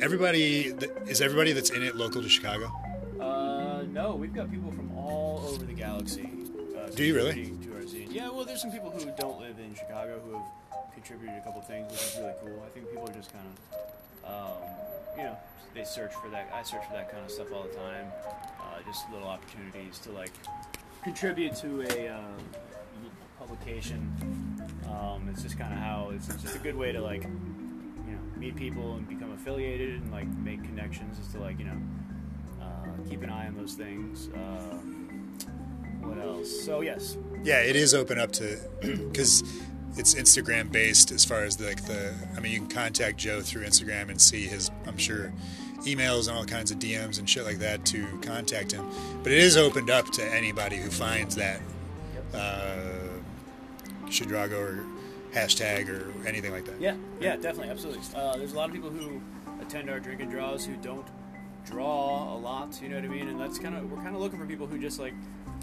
everybody 0.00 0.74
is 1.06 1.20
everybody 1.20 1.52
that's 1.52 1.70
in 1.70 1.82
it 1.82 1.94
local 1.96 2.22
to 2.22 2.28
Chicago. 2.28 2.72
Uh, 3.20 3.82
no, 3.92 4.14
we've 4.14 4.34
got 4.34 4.50
people 4.50 4.70
from 4.72 4.90
all 4.96 5.42
over 5.48 5.64
the 5.64 5.72
galaxy. 5.72 6.30
Uh, 6.76 6.88
Do 6.90 7.04
you 7.04 7.14
really? 7.14 7.34
To 7.62 7.74
our 7.74 7.82
zine. 7.82 8.06
Yeah, 8.12 8.30
well, 8.30 8.44
there's 8.44 8.60
some 8.62 8.72
people 8.72 8.90
who 8.90 9.04
don't 9.18 9.38
live 9.40 9.58
in 9.58 9.74
Chicago 9.74 10.20
who 10.24 10.32
have 10.34 10.92
contributed 10.94 11.36
a 11.36 11.44
couple 11.44 11.60
things, 11.62 11.90
which 11.92 12.00
is 12.00 12.16
really 12.18 12.32
cool. 12.42 12.64
I 12.66 12.70
think 12.70 12.88
people 12.90 13.08
are 13.08 13.12
just 13.14 13.32
kind 13.32 13.44
of, 13.46 13.78
um, 14.26 14.62
you 15.16 15.24
know, 15.24 15.36
they 15.74 15.84
search 15.84 16.14
for 16.14 16.28
that. 16.30 16.50
I 16.52 16.62
search 16.62 16.84
for 16.86 16.92
that 16.94 17.10
kind 17.10 17.24
of 17.24 17.30
stuff 17.30 17.52
all 17.52 17.62
the 17.62 17.74
time. 17.74 18.06
Uh, 18.60 18.82
just 18.86 19.10
little 19.10 19.28
opportunities 19.28 19.98
to 20.00 20.10
like 20.10 20.32
contribute 21.02 21.54
to 21.56 21.82
a 21.82 22.08
um, 22.08 22.36
publication. 23.38 24.12
Um, 24.88 25.28
it's 25.30 25.42
just 25.42 25.58
kind 25.58 25.72
of 25.72 25.78
how 25.78 26.10
it's, 26.14 26.28
it's 26.28 26.42
just 26.42 26.56
a 26.56 26.60
good 26.60 26.76
way 26.76 26.92
to 26.92 27.00
like, 27.00 27.22
you 27.22 28.12
know, 28.12 28.20
meet 28.36 28.56
people 28.56 28.96
and 28.96 29.08
become 29.08 29.32
affiliated 29.32 30.00
and 30.00 30.10
like 30.10 30.28
make 30.38 30.62
connections. 30.62 31.18
Is 31.18 31.28
to 31.34 31.40
like, 31.40 31.58
you 31.58 31.66
know 31.66 31.80
uh, 32.60 33.08
keep 33.08 33.22
an 33.22 33.30
eye 33.30 33.46
on 33.46 33.56
those 33.56 33.74
things. 33.74 34.28
Um, 34.34 35.36
what 36.00 36.18
else? 36.18 36.64
So 36.64 36.80
yes, 36.80 37.16
Yeah, 37.42 37.60
it 37.60 37.76
is 37.76 37.94
open 37.94 38.18
up 38.18 38.32
to 38.32 38.58
because 38.80 39.42
it's 39.96 40.14
Instagram 40.14 40.70
based 40.70 41.10
as 41.10 41.24
far 41.24 41.44
as 41.44 41.60
like 41.60 41.84
the. 41.84 42.14
I 42.36 42.40
mean, 42.40 42.52
you 42.52 42.58
can 42.58 42.68
contact 42.68 43.18
Joe 43.18 43.40
through 43.40 43.64
Instagram 43.64 44.10
and 44.10 44.20
see 44.20 44.46
his. 44.46 44.70
I'm 44.86 44.98
sure 44.98 45.32
emails 45.80 46.28
and 46.28 46.36
all 46.36 46.44
kinds 46.44 46.70
of 46.70 46.78
DMs 46.78 47.18
and 47.18 47.28
shit 47.28 47.44
like 47.44 47.58
that 47.58 47.84
to 47.86 48.06
contact 48.20 48.72
him. 48.72 48.84
But 49.22 49.32
it 49.32 49.38
is 49.38 49.56
opened 49.56 49.90
up 49.90 50.10
to 50.12 50.24
anybody 50.34 50.76
who 50.76 50.90
finds 50.90 51.36
that 51.36 51.60
uh, 52.34 52.88
Chidrawgo 54.06 54.58
or 54.58 54.84
hashtag 55.32 55.88
or 55.88 56.26
anything 56.26 56.52
like 56.52 56.64
that. 56.64 56.80
yeah, 56.80 56.96
yeah, 57.20 57.36
definitely, 57.36 57.70
absolutely. 57.70 58.02
Uh, 58.14 58.36
there's 58.36 58.52
a 58.52 58.56
lot 58.56 58.68
of 58.68 58.74
people 58.74 58.90
who 58.90 59.20
attend 59.60 59.90
our 59.90 60.00
drink 60.00 60.20
and 60.20 60.30
draws 60.30 60.64
who 60.64 60.76
don't 60.76 61.06
draw 61.64 62.34
a 62.34 62.38
lot. 62.38 62.80
You 62.82 62.88
know 62.88 62.96
what 62.96 63.04
I 63.04 63.08
mean? 63.08 63.28
And 63.28 63.40
that's 63.40 63.58
kind 63.58 63.76
of 63.76 63.90
we're 63.90 64.02
kind 64.02 64.14
of 64.14 64.20
looking 64.20 64.38
for 64.38 64.46
people 64.46 64.66
who 64.66 64.78
just 64.78 64.98
like 64.98 65.14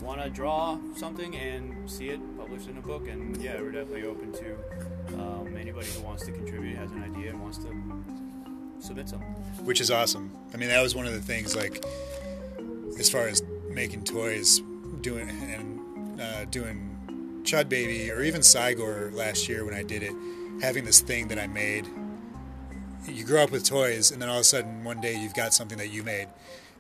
want 0.02 0.22
to 0.22 0.30
draw 0.30 0.78
something 0.96 1.36
and 1.36 1.90
see 1.90 2.10
it 2.10 2.20
published 2.38 2.68
in 2.68 2.78
a 2.78 2.82
book. 2.82 3.08
And 3.08 3.36
yeah, 3.42 3.60
we're 3.62 3.72
definitely 3.72 4.04
open 4.04 4.32
to 4.34 4.56
um, 5.20 5.56
anybody 5.58 5.88
who 5.88 6.02
wants 6.02 6.26
to 6.26 6.32
contribute, 6.32 6.78
has 6.78 6.92
an 6.92 7.04
idea, 7.04 7.32
and 7.32 7.42
wants 7.42 7.58
to 7.60 7.70
submit 8.80 9.10
something. 9.10 9.30
which 9.66 9.80
is 9.80 9.92
awesome. 9.92 10.32
I 10.54 10.58
mean, 10.58 10.70
that 10.70 10.82
was 10.82 10.96
one 10.96 11.06
of 11.06 11.14
the 11.14 11.22
things 11.22 11.56
like 11.56 11.84
as 13.00 13.10
far 13.10 13.28
as 13.28 13.42
making 13.70 14.04
toys, 14.04 14.62
doing 15.02 15.30
and 15.30 16.22
uh, 16.22 16.46
doing 16.46 17.42
Chud 17.44 17.70
Baby 17.70 18.12
or 18.12 18.22
even 18.24 18.42
Cygor 18.42 19.14
last 19.14 19.50
year 19.50 19.66
when 19.66 19.74
I 19.74 19.84
did 19.84 20.04
it, 20.04 20.14
having 20.62 20.86
this 20.86 21.00
thing 21.00 21.28
that 21.30 21.40
I 21.40 21.48
made. 21.48 21.88
You 23.08 23.26
grow 23.26 23.44
up 23.44 23.52
with 23.52 23.66
toys, 23.66 24.12
and 24.12 24.22
then 24.22 24.30
all 24.30 24.36
of 24.38 24.42
a 24.42 24.46
sudden 24.46 24.84
one 24.84 25.02
day 25.02 25.14
you've 25.14 25.34
got 25.34 25.54
something 25.54 25.78
that 25.78 25.90
you 25.90 26.04
made, 26.04 26.28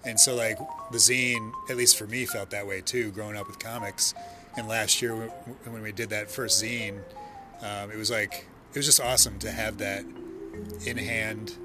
and 0.05 0.19
so 0.19 0.35
like 0.35 0.57
the 0.91 0.97
zine, 0.97 1.51
at 1.69 1.77
least 1.77 1.97
for 1.97 2.07
me, 2.07 2.25
felt 2.25 2.49
that 2.51 2.67
way 2.67 2.81
too. 2.81 3.11
Growing 3.11 3.37
up 3.37 3.47
with 3.47 3.59
comics, 3.59 4.13
and 4.57 4.67
last 4.67 5.01
year 5.01 5.15
when 5.15 5.81
we 5.81 5.91
did 5.91 6.09
that 6.09 6.29
first 6.29 6.63
zine, 6.63 6.99
um, 7.61 7.91
it 7.91 7.97
was 7.97 8.11
like 8.11 8.47
it 8.73 8.77
was 8.77 8.85
just 8.85 9.01
awesome 9.01 9.39
to 9.39 9.51
have 9.51 9.77
that 9.77 10.03
in 10.85 10.97
hand 10.97 11.57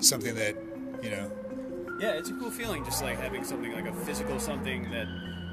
something 0.00 0.34
that 0.34 0.56
you 1.02 1.10
know 1.10 1.30
Yeah, 2.00 2.12
it's 2.12 2.30
a 2.30 2.34
cool 2.34 2.50
feeling, 2.50 2.84
just 2.84 3.02
like 3.02 3.18
having 3.18 3.44
something 3.44 3.72
like 3.72 3.86
a 3.86 3.92
physical 3.92 4.38
something 4.40 4.90
that 4.90 5.06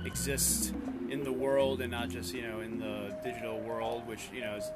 exists 0.05 0.73
in 1.09 1.23
the 1.23 1.31
world 1.31 1.81
and 1.81 1.91
not 1.91 2.09
just 2.09 2.33
you 2.33 2.41
know 2.41 2.59
in 2.61 2.79
the 2.79 3.15
digital 3.23 3.59
world, 3.59 4.07
which 4.07 4.29
you 4.33 4.41
know 4.41 4.55
is, 4.55 4.69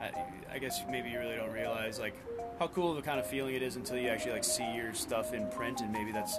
I, 0.00 0.58
guess 0.58 0.82
maybe 0.88 1.10
you 1.10 1.18
really 1.18 1.36
don't 1.36 1.52
realize 1.52 1.98
like 1.98 2.14
how 2.58 2.68
cool 2.68 2.92
of 2.92 2.98
a 2.98 3.02
kind 3.02 3.18
of 3.18 3.26
feeling 3.26 3.54
it 3.54 3.62
is 3.62 3.76
until 3.76 3.96
you 3.98 4.08
actually 4.08 4.32
like 4.32 4.44
see 4.44 4.74
your 4.74 4.94
stuff 4.94 5.32
in 5.32 5.48
print, 5.50 5.80
and 5.80 5.92
maybe 5.92 6.12
that's 6.12 6.38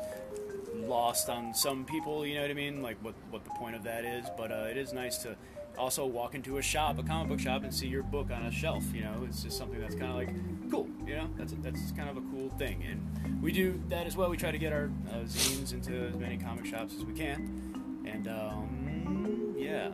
lost 0.76 1.30
on 1.30 1.53
some 1.53 1.86
people. 1.86 2.26
You 2.26 2.36
know 2.36 2.41
what 2.41 2.51
I 2.51 2.55
mean? 2.55 2.82
Like 2.82 2.97
what 3.01 3.16
what 3.30 3.43
the 3.43 3.51
point 3.51 3.76
of 3.76 3.84
that 3.84 4.05
is, 4.05 4.26
but 4.38 4.51
uh, 4.51 4.68
it 4.70 4.78
is 4.78 4.93
nice 4.93 5.18
to 5.20 5.36
also 5.78 6.05
walk 6.05 6.36
into 6.36 6.57
a 6.57 6.62
shop, 6.62 6.99
a 6.99 7.03
comic 7.03 7.30
book 7.30 7.39
shop, 7.39 7.64
and 7.64 7.74
see 7.74 7.88
your 7.88 8.03
book 8.03 8.32
on 8.32 8.45
a 8.45 8.51
shelf. 8.51 8.84
You 8.93 9.03
know, 9.03 9.26
it's 9.28 9.43
just 9.43 9.57
something 9.57 9.80
that's 9.80 9.95
kind 9.95 10.12
of 10.12 10.16
like 10.16 10.70
cool. 10.72 10.88
You 11.05 11.18
know, 11.18 11.30
that's 11.38 11.53
that's 11.62 11.91
kind 11.91 12.10
of 12.10 12.18
a 12.18 12.22
cool 12.32 12.49
thing, 12.57 12.84
and 12.89 13.41
we 13.41 13.51
do 13.51 13.82
that 13.89 14.07
as 14.07 14.16
well. 14.16 14.30
We 14.30 14.38
try 14.38 14.51
to 14.51 14.57
get 14.57 14.74
our 14.74 14.89
uh, 15.12 15.24
zines 15.26 15.74
into 15.74 15.93
as 16.07 16.16
many 16.16 16.38
comic 16.38 16.66
shops 16.66 16.95
as 16.95 17.03
we 17.03 17.14
can, 17.14 18.03
and 18.05 18.28
um, 18.28 19.55
yeah. 19.57 19.89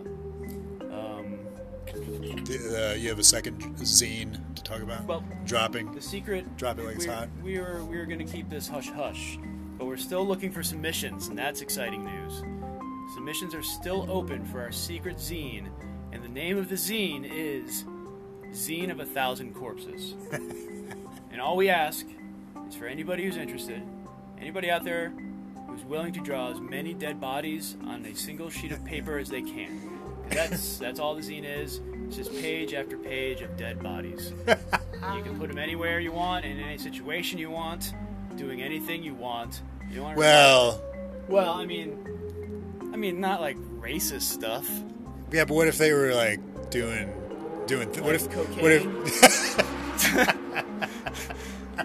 Uh, 2.06 2.94
you 2.94 3.10
have 3.10 3.20
a 3.20 3.24
second 3.24 3.60
zine 3.78 4.38
to 4.56 4.64
talk 4.64 4.82
about 4.82 5.06
well, 5.06 5.24
dropping 5.46 5.92
the 5.94 6.02
secret. 6.02 6.58
Drop 6.58 6.78
it 6.78 6.86
like 6.86 6.96
it's 6.96 7.06
hot. 7.06 7.30
We 7.44 7.58
are 7.58 7.84
we 7.84 7.98
are 7.98 8.06
going 8.06 8.20
to 8.20 8.32
keep 8.32 8.50
this 8.50 8.68
hush 8.68 8.90
hush, 8.90 9.40
but 9.78 9.86
we're 9.86 9.98
still 9.98 10.26
looking 10.26 10.52
for 10.52 10.64
submissions, 10.64 11.28
and 11.28 11.38
that's 11.38 11.62
exciting 11.62 12.06
news. 12.06 12.44
Submissions 13.14 13.56
are 13.56 13.64
still 13.64 14.10
open 14.10 14.46
for 14.46 14.62
our 14.62 14.72
secret 14.72 15.18
zine, 15.18 15.70
and 16.12 16.24
the 16.24 16.30
name 16.30 16.58
of 16.58 16.70
the 16.70 16.76
zine 16.76 17.28
is 17.30 17.86
Zine 18.52 18.92
of 18.92 19.00
a 19.00 19.06
Thousand 19.06 19.54
Corpses. 19.54 20.14
and 20.32 21.42
all 21.42 21.58
we 21.58 21.70
ask 21.70 22.06
is 22.68 22.76
for 22.76 22.88
anybody 22.88 23.26
who's 23.26 23.38
interested, 23.38 23.82
anybody 24.40 24.72
out 24.72 24.84
there 24.84 25.14
who's 25.68 25.84
willing 25.84 26.14
to 26.14 26.22
draw 26.22 26.52
as 26.52 26.60
many 26.62 26.94
dead 26.94 27.20
bodies 27.20 27.76
on 27.86 28.06
a 28.06 28.16
single 28.16 28.50
sheet 28.50 28.72
of 28.72 28.84
paper 28.86 29.18
as 29.18 29.30
they 29.30 29.42
can. 29.42 30.00
That's 30.30 30.78
that's 30.78 31.00
all 31.00 31.16
the 31.16 31.22
zine 31.22 31.44
is. 31.44 31.82
It's 32.08 32.16
just 32.18 32.32
page 32.34 32.74
after 32.74 32.98
page 32.98 33.42
of 33.42 33.56
dead 33.58 33.82
bodies. 33.82 34.32
you 34.48 34.56
can 35.24 35.38
put 35.40 35.50
them 35.50 35.58
anywhere 35.58 36.00
you 36.00 36.12
want, 36.12 36.46
in 36.46 36.60
any 36.60 36.78
situation 36.78 37.38
you 37.40 37.50
want, 37.50 37.94
doing 38.36 38.62
anything 38.62 39.04
you 39.04 39.14
want. 39.16 39.62
You 39.92 40.02
want 40.04 40.18
Well, 40.18 40.82
well, 41.28 41.54
I 41.54 41.66
mean, 41.66 41.98
I 42.94 42.98
mean, 42.98 43.20
not 43.20 43.42
like 43.42 43.58
racist 43.80 44.24
stuff. 44.24 44.70
yeah, 45.32 45.46
but 45.46 45.56
what 45.56 45.68
if 45.68 45.78
they 45.78 45.94
were 45.94 46.14
like 46.14 46.40
doing, 46.70 47.12
doing? 47.68 47.92
Th- 47.92 48.02
what 48.04 48.16
if? 48.16 48.28
Like 48.28 48.48
What 48.62 48.72
if? 48.72 50.36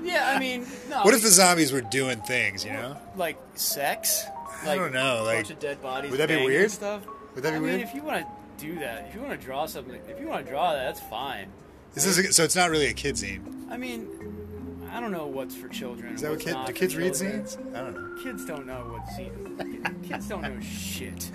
Yeah, 0.03 0.31
I 0.35 0.39
mean, 0.39 0.65
no. 0.89 1.03
what 1.03 1.15
if 1.15 1.23
the 1.23 1.29
zombies 1.29 1.73
were 1.73 1.81
doing 1.81 2.21
things? 2.21 2.65
You 2.65 2.73
know? 2.73 2.97
like 3.17 3.37
sex? 3.55 4.25
I 4.65 4.77
don't 4.77 4.93
know, 4.93 5.17
Like 5.17 5.21
A 5.23 5.25
like- 5.25 5.37
bunch 5.39 5.51
of 5.51 5.59
dead 5.59 5.83
bodies. 5.83 6.11
Would 6.13 6.21
that 6.21 6.29
be 6.29 6.37
weird? 6.45 6.71
Stuff. 6.71 7.03
Would 7.35 7.43
that 7.45 7.51
be 7.51 7.57
I 7.57 7.59
weird? 7.61 7.77
mean, 7.79 7.87
if 7.87 7.95
you 7.95 8.03
want 8.03 8.25
to 8.25 8.27
do 8.61 8.79
that, 8.79 9.07
if 9.09 9.15
you 9.15 9.21
want 9.21 9.39
to 9.39 9.45
draw 9.45 9.67
something, 9.67 9.99
if 10.09 10.21
you 10.21 10.29
want 10.29 10.45
to 10.45 10.51
draw 10.51 10.73
that, 10.73 10.85
that's 10.85 11.01
fine. 11.01 11.49
This 11.95 12.07
is 12.07 12.19
a, 12.19 12.33
so. 12.33 12.45
It's 12.45 12.57
not 12.57 12.71
really 12.71 12.87
a 12.87 12.93
kid 12.93 13.17
zine. 13.17 13.43
I 13.69 13.77
mean, 13.77 14.09
I 14.93 15.01
don't 15.01 15.11
know 15.11 15.27
what's 15.27 15.57
for 15.57 15.69
children. 15.69 16.15
Is 16.15 16.21
that 16.21 16.31
what 16.31 16.41
kid, 16.41 16.57
do 16.67 16.73
kids 16.73 16.97
read 16.97 17.15
children. 17.15 17.45
zines? 17.45 17.75
I 17.75 17.81
don't 17.81 17.95
know. 17.95 18.23
Kids 18.23 18.45
don't 18.45 18.67
know 18.67 18.81
what 18.93 19.07
zine. 19.09 20.09
Kids 20.09 20.29
don't 20.29 20.43
know 20.43 20.61
shit. 20.61 21.31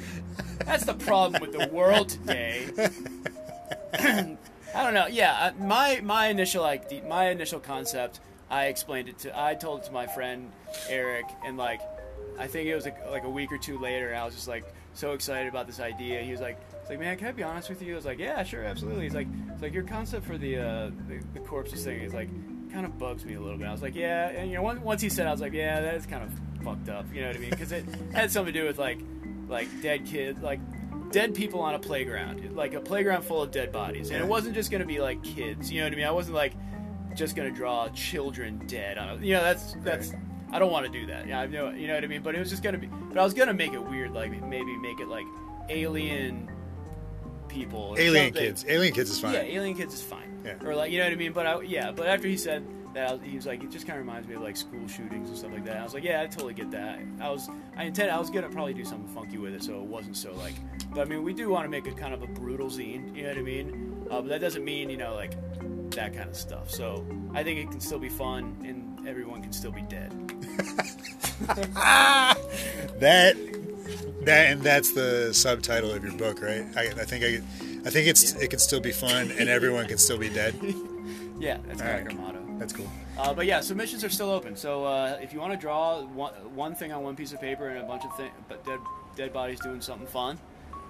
That's 0.65 0.86
the 0.86 0.93
problem 0.93 1.41
with 1.41 1.51
the 1.51 1.67
world 1.73 2.09
today. 2.09 2.67
I 4.76 4.84
don't 4.84 4.93
know. 4.93 5.07
Yeah, 5.07 5.53
my 5.59 6.01
my 6.03 6.28
initial 6.28 6.61
like 6.61 7.05
my 7.07 7.30
initial 7.30 7.59
concept, 7.59 8.19
I 8.49 8.67
explained 8.67 9.09
it 9.09 9.19
to, 9.19 9.39
I 9.39 9.55
told 9.55 9.82
it 9.82 9.86
to 9.86 9.91
my 9.91 10.07
friend 10.07 10.51
Eric, 10.89 11.26
and 11.45 11.57
like, 11.57 11.82
I 12.38 12.47
think 12.47 12.67
it 12.67 12.76
was 12.76 12.86
like, 12.86 13.09
like 13.09 13.23
a 13.23 13.30
week 13.30 13.51
or 13.51 13.57
two 13.57 13.80
later, 13.80 14.09
and 14.09 14.17
I 14.17 14.26
was 14.26 14.36
just 14.36 14.47
like 14.47 14.65
so 14.93 15.13
excited 15.13 15.47
about 15.47 15.67
this 15.67 15.80
idea. 15.80 16.21
He 16.21 16.32
was 16.32 16.41
like, 16.41 16.59
"It's 16.86 16.91
like, 16.91 16.99
man, 16.99 17.17
can 17.17 17.29
I 17.29 17.31
be 17.31 17.41
honest 17.41 17.67
with 17.67 17.81
you?" 17.81 17.93
I 17.93 17.95
was 17.95 18.05
like, 18.05 18.19
"Yeah, 18.19 18.43
sure, 18.43 18.63
absolutely." 18.63 19.05
He's 19.05 19.15
like, 19.15 19.27
"It's 19.51 19.61
like 19.63 19.73
your 19.73 19.81
concept 19.81 20.23
for 20.23 20.38
the 20.38 20.57
uh, 20.57 20.91
the, 21.07 21.19
the 21.33 21.39
corpses 21.39 21.83
thing 21.83 21.99
is 22.01 22.13
like 22.13 22.29
kind 22.71 22.86
of 22.86 22.99
bugs 22.99 23.25
me 23.25 23.33
a 23.33 23.41
little 23.41 23.57
bit." 23.57 23.65
I 23.67 23.71
was 23.71 23.81
like, 23.81 23.95
"Yeah," 23.95 24.29
and 24.29 24.51
you 24.51 24.57
know, 24.57 24.61
once, 24.61 24.79
once 24.81 25.01
he 25.01 25.09
said, 25.09 25.25
it, 25.25 25.29
I 25.29 25.31
was 25.31 25.41
like, 25.41 25.53
"Yeah, 25.53 25.81
that's 25.81 26.05
kind 26.05 26.21
of 26.21 26.63
fucked 26.63 26.89
up." 26.89 27.07
You 27.11 27.21
know 27.21 27.27
what 27.29 27.38
I 27.38 27.39
mean? 27.39 27.49
Because 27.49 27.71
it 27.71 27.86
had 28.13 28.29
something 28.29 28.53
to 28.53 28.59
do 28.59 28.67
with 28.67 28.77
like 28.77 28.99
like 29.47 29.67
dead 29.81 30.05
kids, 30.05 30.39
like 30.43 30.59
dead 31.11 31.33
people 31.33 31.59
on 31.61 31.73
a 31.73 31.79
playground, 31.79 32.55
like 32.55 32.75
a 32.75 32.79
playground 32.79 33.23
full 33.23 33.41
of 33.41 33.49
dead 33.49 33.71
bodies, 33.71 34.11
and 34.11 34.23
it 34.23 34.27
wasn't 34.27 34.53
just 34.53 34.69
gonna 34.69 34.86
be 34.86 34.99
like 34.99 35.23
kids. 35.23 35.71
You 35.71 35.79
know 35.79 35.88
what 35.88 35.93
I 35.93 35.95
mean? 35.95 36.05
I 36.05 36.11
wasn't 36.11 36.36
like 36.36 36.53
just 37.15 37.36
gonna 37.36 37.49
draw 37.49 37.89
children 37.95 38.61
dead 38.67 38.99
on. 38.99 39.09
A, 39.09 39.25
you 39.25 39.33
know, 39.33 39.41
that's 39.41 39.73
that's. 39.83 40.13
I 40.51 40.59
don't 40.59 40.71
want 40.71 40.86
to 40.86 40.91
do 40.91 41.07
that. 41.07 41.27
Yeah, 41.27 41.39
I 41.39 41.47
know. 41.47 41.71
You 41.71 41.88
know 41.88 41.95
what 41.95 42.03
I 42.03 42.07
mean? 42.07 42.21
But 42.21 42.36
it 42.36 42.39
was 42.39 42.51
just 42.51 42.61
gonna 42.61 42.77
be. 42.77 42.86
But 42.86 43.17
I 43.17 43.23
was 43.23 43.33
gonna 43.33 43.55
make 43.55 43.73
it 43.73 43.83
weird, 43.83 44.11
like 44.11 44.29
maybe 44.43 44.77
make 44.77 44.99
it 44.99 45.07
like 45.07 45.25
alien 45.69 46.47
people. 47.56 47.95
Alien 47.97 48.28
something. 48.28 48.43
kids. 48.43 48.66
Alien 48.68 48.93
kids 48.93 49.10
is 49.10 49.20
fine. 49.20 49.34
Yeah, 49.34 49.41
alien 49.41 49.76
kids 49.76 49.93
is 49.93 50.01
fine. 50.01 50.39
Yeah. 50.43 50.56
Or 50.64 50.76
like 50.76 50.91
you 50.91 50.99
know 50.99 51.06
what 51.06 51.14
I 51.14 51.16
mean. 51.16 51.34
But 51.34 51.47
I, 51.47 51.62
yeah. 51.62 51.91
But 51.91 52.08
after 52.08 52.28
he 52.28 52.38
said 52.38 52.66
that, 52.93 53.22
he 53.24 53.36
was 53.36 53.45
like, 53.45 53.64
it 53.64 53.72
just 53.72 53.88
kind 53.88 53.99
of 53.99 54.06
reminds 54.06 54.28
me 54.28 54.36
of 54.36 54.41
like 54.41 54.58
school 54.58 54.88
shootings 54.88 55.30
and 55.30 55.38
stuff 55.38 55.51
like 55.51 55.66
that. 55.66 55.78
I 55.78 55.84
was 55.84 55.93
like, 55.93 56.03
yeah, 56.03 56.22
I 56.22 56.28
totally 56.28 56.53
get 56.53 56.72
that. 56.72 56.99
I 57.20 57.30
was, 57.30 57.49
I 57.76 57.84
intended, 57.84 58.14
I 58.14 58.20
was 58.20 58.30
gonna 58.30 58.49
probably 58.49 58.74
do 58.74 58.86
something 58.86 59.08
funky 59.14 59.38
with 59.38 59.53
it, 59.53 59.64
so 59.64 59.76
it 59.76 59.86
wasn't 59.86 60.18
so 60.18 60.34
like. 60.36 60.56
But 60.91 61.01
I 61.01 61.06
mean, 61.06 61.24
we 61.24 61.34
do 61.34 61.49
want 61.49 61.66
to 61.66 61.70
make 61.70 61.88
it 61.88 61.97
kind 61.97 62.14
of 62.14 62.22
a 62.24 62.28
brutal 62.28 62.68
zine. 62.68 63.16
You 63.16 63.24
know 63.24 63.30
what 63.30 63.38
I 63.38 63.41
mean? 63.41 64.08
Uh, 64.10 64.22
but 64.22 64.30
that 64.30 64.41
doesn't 64.41 64.64
mean 64.64 64.89
you 64.89 64.97
know 64.97 65.16
like 65.16 65.34
that 65.91 66.14
kind 66.14 66.30
of 66.30 66.36
stuff. 66.36 66.70
So 66.70 67.06
I 67.34 67.43
think 67.43 67.60
it 67.60 67.72
can 67.72 67.80
still 67.80 67.99
be 67.99 68.10
fun, 68.10 68.56
and 68.64 69.08
everyone 69.08 69.41
can 69.41 69.51
still 69.53 69.72
be 69.72 69.82
dead. 69.84 70.14
That 72.99 73.36
that 74.26 74.51
and 74.51 74.61
that's 74.61 74.91
the 74.93 75.34
subtitle 75.34 75.91
of 75.91 76.03
your 76.03 76.13
book, 76.13 76.41
right? 76.41 76.65
I, 76.76 76.88
I 76.88 77.05
think 77.05 77.23
I, 77.23 77.41
I 77.88 77.89
think 77.91 78.07
it's 78.07 78.34
it 78.34 78.49
can 78.49 78.59
still 78.59 78.80
be 78.82 78.91
fun 78.91 79.32
and 79.32 79.49
everyone 79.49 79.88
can 79.88 79.97
still 79.97 80.17
be 80.17 80.30
dead. 80.30 80.55
Yeah, 81.38 81.57
that's 81.67 81.82
kind 81.82 82.07
of 82.07 82.13
Alright. 82.13 82.17
our 82.17 82.34
motto. 82.34 82.59
That's 82.59 82.71
cool. 82.71 82.89
Uh, 83.19 83.34
but 83.34 83.45
yeah, 83.45 83.59
submissions 83.59 84.05
are 84.05 84.09
still 84.09 84.30
open. 84.32 84.55
So 84.55 84.86
uh, 84.86 85.19
if 85.21 85.34
you 85.34 85.39
want 85.41 85.51
to 85.51 85.59
draw 85.59 86.01
one, 86.01 86.32
one 86.55 86.73
thing 86.76 86.93
on 86.93 87.03
one 87.03 87.17
piece 87.17 87.34
of 87.34 87.41
paper 87.41 87.67
and 87.67 87.80
a 87.80 87.84
bunch 87.84 88.05
of 88.05 88.15
thi- 88.15 88.32
but 88.47 88.63
dead 88.63 88.80
dead 89.17 89.34
bodies 89.34 89.59
doing 89.59 89.82
something 89.82 90.07
fun, 90.07 90.39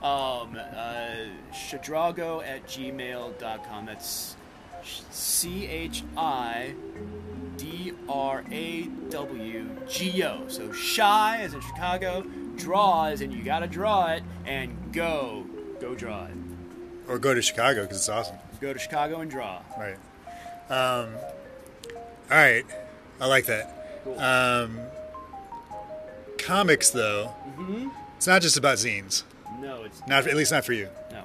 um, 0.03 0.55
uh, 0.55 1.15
chidrawgo 1.51 2.45
at 2.45 2.67
gmail.com. 2.67 3.85
That's 3.87 4.35
C 5.09 5.65
H 5.65 6.03
I 6.15 6.75
D 7.57 7.93
R 8.07 8.43
A 8.51 8.83
W 9.09 9.69
G 9.89 10.23
O. 10.23 10.47
So 10.47 10.71
shy 10.71 11.39
as 11.41 11.55
in 11.55 11.61
Chicago, 11.61 12.23
draw 12.55 13.05
as 13.05 13.21
in 13.21 13.31
you 13.31 13.43
gotta 13.43 13.67
draw 13.67 14.11
it, 14.13 14.23
and 14.45 14.91
go, 14.93 15.45
go 15.79 15.93
draw 15.95 16.25
it. 16.25 16.31
Or 17.07 17.19
go 17.19 17.33
to 17.33 17.41
Chicago 17.41 17.81
because 17.83 17.97
it's 17.97 18.09
awesome. 18.09 18.37
Go 18.61 18.73
to 18.73 18.79
Chicago 18.79 19.19
and 19.19 19.29
draw. 19.29 19.61
Right. 19.77 19.97
Um, 20.69 21.09
all 22.31 22.37
right. 22.37 22.65
I 23.21 23.27
like 23.27 23.45
that. 23.45 24.01
Cool. 24.03 24.19
Um, 24.19 24.79
comics, 26.37 26.89
though, 26.89 27.33
Mm-hmm. 27.57 27.89
it's 28.17 28.27
not 28.27 28.41
just 28.41 28.57
about 28.57 28.77
zines. 28.77 29.23
No, 29.61 29.83
it's 29.83 30.01
Not 30.07 30.27
at 30.27 30.35
least 30.35 30.51
not 30.51 30.65
for 30.65 30.73
you. 30.73 30.89
No, 31.11 31.23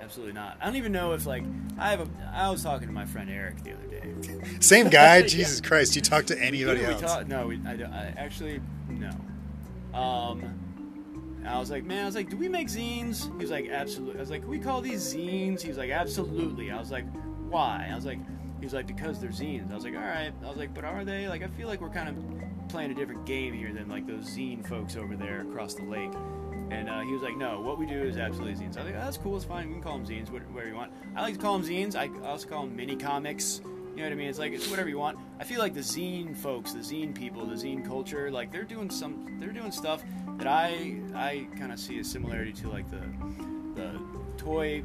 absolutely 0.00 0.32
not. 0.34 0.56
I 0.60 0.66
don't 0.66 0.76
even 0.76 0.92
know 0.92 1.12
if 1.12 1.26
like 1.26 1.42
I 1.78 1.90
have 1.90 2.00
a. 2.00 2.08
I 2.32 2.48
was 2.50 2.62
talking 2.62 2.86
to 2.86 2.92
my 2.94 3.04
friend 3.06 3.28
Eric 3.28 3.62
the 3.64 3.72
other 3.72 3.86
day. 3.88 4.60
Same 4.60 4.88
guy. 4.90 5.16
Yeah. 5.20 5.26
Jesus 5.26 5.60
Christ. 5.60 5.96
You 5.96 6.02
talk 6.02 6.26
to 6.26 6.38
anybody 6.40 6.84
else? 6.84 7.00
talk- 7.00 7.26
no, 7.26 7.48
we, 7.48 7.58
I, 7.66 7.76
don't- 7.76 7.92
I 7.92 8.14
actually 8.16 8.60
no. 8.88 9.10
Um, 9.98 10.42
and 11.44 11.52
I 11.52 11.58
was 11.58 11.70
like, 11.70 11.84
man, 11.84 12.04
I 12.04 12.06
was 12.06 12.14
like, 12.14 12.30
do 12.30 12.38
we 12.38 12.48
make 12.48 12.68
zines? 12.68 13.26
He 13.36 13.42
was 13.42 13.50
like, 13.50 13.68
absolutely. 13.68 14.16
I 14.16 14.20
was 14.20 14.30
like, 14.30 14.40
can 14.42 14.50
we 14.50 14.58
call 14.58 14.80
these 14.80 15.14
zines? 15.14 15.60
He 15.60 15.68
was 15.68 15.76
like, 15.76 15.90
absolutely. 15.90 16.70
I 16.70 16.78
was 16.78 16.90
like, 16.90 17.04
why? 17.50 17.88
I 17.90 17.94
was 17.94 18.06
like, 18.06 18.18
he 18.60 18.64
was 18.64 18.72
like, 18.72 18.86
because 18.86 19.20
they're 19.20 19.28
zines. 19.28 19.70
I 19.70 19.74
was 19.74 19.84
like, 19.84 19.94
all 19.94 20.00
right. 20.00 20.32
I 20.42 20.48
was 20.48 20.56
like, 20.56 20.72
but 20.72 20.84
are 20.84 21.04
they? 21.04 21.28
Like, 21.28 21.42
I 21.42 21.48
feel 21.48 21.68
like 21.68 21.82
we're 21.82 21.90
kind 21.90 22.08
of 22.08 22.68
playing 22.70 22.92
a 22.92 22.94
different 22.94 23.26
game 23.26 23.52
here 23.52 23.74
than 23.74 23.90
like 23.90 24.06
those 24.06 24.24
zine 24.24 24.66
folks 24.66 24.96
over 24.96 25.16
there 25.16 25.42
across 25.42 25.74
the 25.74 25.84
lake. 25.84 26.12
And 26.70 26.88
uh, 26.88 27.00
he 27.02 27.12
was 27.12 27.20
like, 27.20 27.36
no, 27.36 27.60
what 27.60 27.78
we 27.78 27.84
do 27.84 28.00
is 28.02 28.16
absolutely 28.16 28.54
zines. 28.54 28.78
I 28.78 28.82
was 28.82 28.92
like, 28.92 28.94
oh, 28.96 29.04
that's 29.04 29.18
cool, 29.18 29.36
it's 29.36 29.44
fine. 29.44 29.66
We 29.68 29.74
can 29.74 29.82
call 29.82 29.98
them 29.98 30.06
zines, 30.06 30.30
what- 30.30 30.50
whatever 30.50 30.70
you 30.70 30.76
want. 30.76 30.92
I 31.14 31.20
like 31.20 31.34
to 31.34 31.40
call 31.40 31.58
them 31.58 31.68
zines. 31.68 31.94
I 31.94 32.08
also 32.26 32.48
call 32.48 32.64
them 32.64 32.74
mini 32.74 32.96
comics. 32.96 33.60
You 33.94 34.00
know 34.00 34.06
what 34.06 34.12
I 34.12 34.16
mean? 34.16 34.28
It's 34.28 34.40
like 34.40 34.52
it's 34.52 34.68
whatever 34.68 34.88
you 34.88 34.98
want. 34.98 35.18
I 35.38 35.44
feel 35.44 35.60
like 35.60 35.72
the 35.72 35.80
zine 35.80 36.36
folks, 36.36 36.72
the 36.72 36.80
zine 36.80 37.14
people, 37.14 37.46
the 37.46 37.54
zine 37.54 37.86
culture, 37.86 38.28
like 38.28 38.50
they're 38.50 38.64
doing 38.64 38.90
some, 38.90 39.36
they're 39.38 39.52
doing 39.52 39.70
stuff 39.70 40.02
that 40.38 40.48
I 40.48 40.96
I 41.14 41.46
kind 41.56 41.70
of 41.70 41.78
see 41.78 42.00
a 42.00 42.04
similarity 42.04 42.52
to 42.54 42.70
like 42.70 42.90
the 42.90 43.02
the 43.76 44.00
toy 44.36 44.82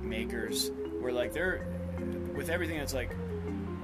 makers, 0.00 0.72
where 1.00 1.12
like 1.12 1.32
they're 1.32 1.64
with 2.34 2.50
everything 2.50 2.78
that's 2.78 2.94
like 2.94 3.14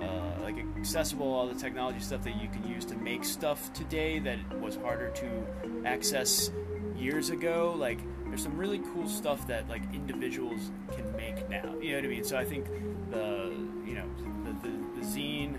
uh, 0.02 0.42
like 0.42 0.56
accessible, 0.76 1.32
all 1.32 1.46
the 1.46 1.54
technology 1.54 2.00
stuff 2.00 2.24
that 2.24 2.42
you 2.42 2.48
can 2.48 2.66
use 2.68 2.84
to 2.86 2.96
make 2.96 3.24
stuff 3.24 3.72
today 3.72 4.18
that 4.18 4.38
was 4.60 4.74
harder 4.76 5.10
to 5.10 5.46
access 5.84 6.50
years 6.96 7.30
ago. 7.30 7.74
Like 7.78 8.00
there's 8.38 8.44
some 8.44 8.56
really 8.56 8.80
cool 8.94 9.08
stuff 9.08 9.44
that 9.48 9.68
like 9.68 9.82
individuals 9.92 10.70
can 10.92 11.16
make 11.16 11.48
now. 11.48 11.74
You 11.80 11.90
know 11.90 11.96
what 11.96 12.04
I 12.04 12.08
mean? 12.08 12.22
So 12.22 12.36
I 12.38 12.44
think 12.44 12.66
the 13.10 13.52
you 13.84 13.94
know 13.94 14.08
the, 14.44 14.68
the, 14.68 15.00
the 15.00 15.04
zine 15.04 15.58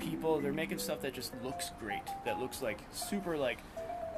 people 0.00 0.40
they're 0.40 0.52
making 0.52 0.78
stuff 0.78 1.02
that 1.02 1.14
just 1.14 1.32
looks 1.44 1.70
great. 1.78 2.02
That 2.24 2.40
looks 2.40 2.62
like 2.62 2.80
super 2.90 3.36
like 3.36 3.58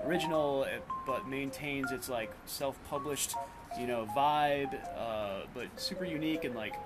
original, 0.06 0.64
eh, 0.64 0.78
but 1.06 1.28
maintains 1.28 1.92
its 1.92 2.08
like 2.08 2.32
self-published 2.46 3.34
you 3.78 3.86
know 3.86 4.08
vibe, 4.16 4.72
uh, 4.96 5.40
but 5.52 5.66
super 5.76 6.06
unique 6.06 6.44
and 6.44 6.54
like 6.54 6.76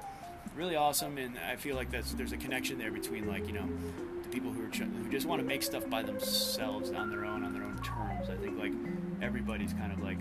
really 0.57 0.75
awesome. 0.75 1.19
And 1.19 1.39
I 1.39 1.55
feel 1.55 1.77
like 1.77 1.93
that's 1.93 2.15
there's 2.15 2.33
a 2.33 2.37
connection 2.37 2.79
there 2.79 2.91
between 2.91 3.29
like 3.29 3.47
you 3.47 3.53
know 3.53 3.69
the 4.25 4.29
people 4.31 4.51
who 4.51 4.65
are 4.65 4.71
ch- 4.71 4.81
who 4.81 5.09
just 5.09 5.27
want 5.27 5.41
to 5.41 5.47
make 5.47 5.63
stuff 5.63 5.89
by 5.89 6.03
themselves 6.03 6.91
on 6.91 7.11
their 7.11 7.25
own 7.25 7.45
on 7.45 7.53
their 7.53 7.63
own 7.63 7.81
terms. 7.81 8.29
I 8.29 8.35
think 8.43 8.59
like 8.59 8.73
everybody's 9.23 9.73
kind 9.73 9.93
of 9.93 10.03
like 10.03 10.19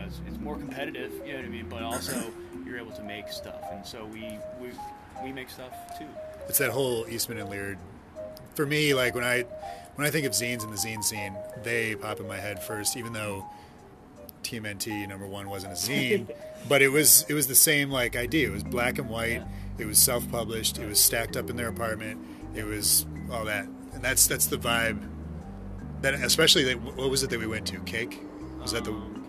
know 0.00 0.06
it's, 0.06 0.20
it's 0.26 0.38
more 0.38 0.56
competitive. 0.56 1.12
You 1.24 1.32
know 1.32 1.38
what 1.38 1.44
I 1.44 1.48
mean? 1.48 1.66
But 1.68 1.82
also 1.82 2.32
you're 2.64 2.78
able 2.78 2.92
to 2.92 3.02
make 3.02 3.28
stuff, 3.28 3.62
and 3.72 3.84
so 3.84 4.04
we 4.06 4.38
we 4.60 4.70
we 5.22 5.32
make 5.32 5.50
stuff 5.50 5.72
too. 5.98 6.06
It's 6.48 6.58
that 6.58 6.70
whole 6.70 7.06
Eastman 7.08 7.38
and 7.38 7.48
Laird. 7.48 7.78
For 8.54 8.66
me, 8.66 8.94
like 8.94 9.14
when 9.14 9.24
I 9.24 9.42
when 9.94 10.06
I 10.06 10.10
think 10.10 10.26
of 10.26 10.32
zines 10.32 10.62
and 10.62 10.72
the 10.72 10.76
zine 10.76 11.04
scene, 11.04 11.34
they 11.62 11.94
pop 11.94 12.20
in 12.20 12.28
my 12.28 12.38
head 12.38 12.62
first. 12.62 12.96
Even 12.96 13.12
though 13.12 13.46
TMNT 14.42 15.08
number 15.08 15.26
one 15.26 15.48
wasn't 15.48 15.72
a 15.72 15.76
zine, 15.76 16.30
but 16.68 16.82
it 16.82 16.88
was 16.88 17.24
it 17.28 17.34
was 17.34 17.46
the 17.46 17.54
same 17.54 17.90
like 17.90 18.16
idea. 18.16 18.48
It 18.48 18.52
was 18.52 18.64
black 18.64 18.98
and 18.98 19.08
white. 19.08 19.42
It 19.78 19.86
was 19.86 19.98
self 19.98 20.30
published. 20.30 20.78
It 20.78 20.86
was 20.86 21.00
stacked 21.00 21.36
up 21.36 21.50
in 21.50 21.56
their 21.56 21.68
apartment. 21.68 22.20
It 22.54 22.64
was 22.64 23.06
all 23.30 23.44
that, 23.44 23.64
and 23.64 24.02
that's 24.02 24.26
that's 24.26 24.46
the 24.46 24.58
vibe. 24.58 25.08
That 26.02 26.14
especially 26.14 26.64
that 26.64 26.80
what 26.80 27.10
was 27.10 27.22
it 27.22 27.30
that 27.30 27.38
we 27.38 27.46
went 27.46 27.66
to? 27.68 27.78
Cake 27.80 28.22
was 28.60 28.72
that 28.72 28.84
the 28.84 28.92
um, 28.92 29.19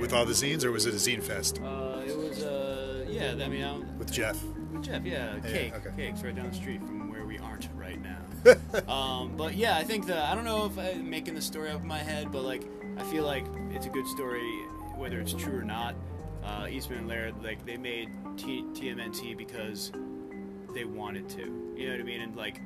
with 0.00 0.12
all 0.12 0.24
the 0.24 0.32
zines, 0.32 0.64
or 0.64 0.72
was 0.72 0.86
it 0.86 0.94
a 0.94 0.96
zine 0.96 1.22
fest 1.22 1.60
Uh, 1.62 2.02
it 2.06 2.16
was 2.16 2.42
uh 2.42 3.04
yeah. 3.08 3.34
I 3.44 3.48
mean, 3.48 3.64
I, 3.64 3.78
with 3.98 4.12
Jeff? 4.12 4.42
with 4.72 4.82
Jeff. 4.84 5.04
Yeah, 5.04 5.34
Yeah, 5.36 5.40
cake. 5.52 5.74
okay. 5.74 5.90
Cake's 5.96 6.22
right 6.22 6.34
down 6.34 6.48
the 6.50 6.54
street 6.54 6.80
from 6.82 7.10
where 7.10 7.24
we 7.24 7.38
aren't 7.38 7.68
right 7.76 7.98
now. 8.00 8.18
um, 8.92 9.36
but 9.36 9.54
yeah, 9.56 9.76
I 9.76 9.82
think 9.84 10.06
that 10.06 10.18
I 10.30 10.34
don't 10.34 10.44
know 10.44 10.66
if 10.66 10.78
I'm 10.78 11.08
making 11.08 11.34
the 11.34 11.40
story 11.42 11.70
up 11.70 11.80
in 11.82 11.88
my 11.88 11.98
head, 11.98 12.30
but 12.30 12.42
like 12.42 12.62
I 12.98 13.02
feel 13.04 13.24
like 13.24 13.44
it's 13.70 13.86
a 13.86 13.90
good 13.90 14.06
story, 14.06 14.48
whether 14.96 15.18
it's 15.20 15.32
true 15.32 15.58
or 15.58 15.64
not. 15.64 15.94
Uh, 16.44 16.66
Eastman 16.70 17.00
and 17.00 17.08
Laird, 17.08 17.42
like 17.42 17.64
they 17.66 17.76
made 17.76 18.08
T- 18.36 18.64
TMNT 18.72 19.36
because 19.36 19.90
they 20.74 20.84
wanted 20.84 21.28
to. 21.30 21.74
You 21.76 21.86
know 21.88 21.92
what 21.94 22.00
I 22.00 22.04
mean? 22.04 22.20
And 22.20 22.36
like 22.36 22.60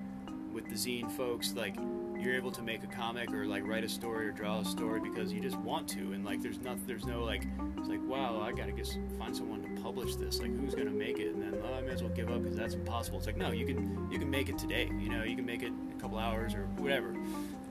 with 0.52 0.68
the 0.68 0.74
zine 0.74 1.10
folks, 1.10 1.54
like 1.54 1.76
you're 2.23 2.37
able 2.37 2.53
to 2.53 2.62
make 2.62 2.85
a 2.85 2.87
comic 2.87 3.33
or 3.33 3.47
like 3.47 3.66
write 3.66 3.83
a 3.83 3.89
story 3.89 4.29
or 4.29 4.33
draw 4.33 4.61
a 4.61 4.64
story 4.64 5.01
because 5.01 5.33
you 5.33 5.41
just 5.41 5.57
want 5.59 5.89
to 5.89 6.12
and 6.12 6.25
like 6.25 6.41
there's 6.41 6.61
not 6.61 6.77
there's 6.87 7.05
no 7.05 7.25
like 7.25 7.47
it's 7.79 7.89
like 7.89 8.01
wow 8.07 8.41
i 8.41 8.53
gotta 8.53 8.73
just 8.73 8.99
find 9.18 9.37
someone 9.37 9.61
to 9.62 9.83
publish 9.83 10.14
this. 10.14 10.41
Like 10.41 10.57
who's 10.57 10.75
gonna 10.75 10.91
make 10.91 11.18
it? 11.18 11.35
And 11.35 11.43
then 11.43 11.61
oh, 11.64 11.75
i 11.75 11.81
may 11.81 11.93
as 11.93 12.03
well 12.03 12.12
give 12.12 12.31
up 12.31 12.43
because 12.43 12.57
that's 12.57 12.75
impossible. 12.75 13.18
It's 13.18 13.27
like 13.27 13.37
no 13.37 13.51
you 13.51 13.66
can 13.66 14.09
you 14.11 14.18
can 14.18 14.31
make 14.31 14.49
it 14.49 14.57
today 14.57 14.91
you 14.99 15.09
know 15.09 15.25
you 15.25 15.35
can 15.35 15.45
make 15.45 15.62
it 15.62 15.73
a 15.97 16.01
couple 16.01 16.18
hours 16.18 16.55
or 16.55 16.66
whatever. 16.79 17.14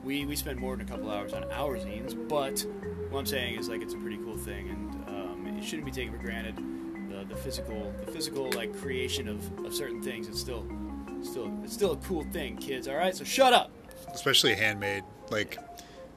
We 0.04 0.26
we 0.26 0.36
spend 0.36 0.58
more 0.58 0.76
than 0.76 0.86
a 0.86 0.88
couple 0.88 1.10
hours 1.10 1.32
on 1.32 1.44
our 1.52 1.78
zines 1.78 2.16
but 2.28 2.64
what 3.10 3.20
i'm 3.20 3.26
saying 3.26 3.58
is 3.58 3.68
like 3.68 3.82
it's 3.82 3.94
a 3.94 3.98
pretty 3.98 4.16
cool 4.18 4.36
thing 4.36 4.68
and 4.70 5.08
um, 5.08 5.56
it 5.58 5.64
shouldn't 5.64 5.84
be 5.86 5.92
taken 5.92 6.12
for 6.12 6.18
granted. 6.18 6.56
The, 7.08 7.24
the 7.24 7.36
physical 7.36 7.92
the 8.04 8.12
physical 8.12 8.50
like 8.52 8.76
creation 8.76 9.28
of, 9.28 9.64
of 9.64 9.74
certain 9.74 10.02
things 10.02 10.28
it's 10.28 10.40
still 10.40 10.66
still 11.22 11.52
it's 11.64 11.72
still 11.72 11.92
a 11.92 11.96
cool 11.98 12.24
thing 12.24 12.56
kids 12.56 12.86
all 12.88 12.96
right? 12.96 13.14
So 13.16 13.24
shut 13.24 13.52
up 13.52 13.70
especially 14.12 14.54
handmade, 14.54 15.04
like 15.30 15.58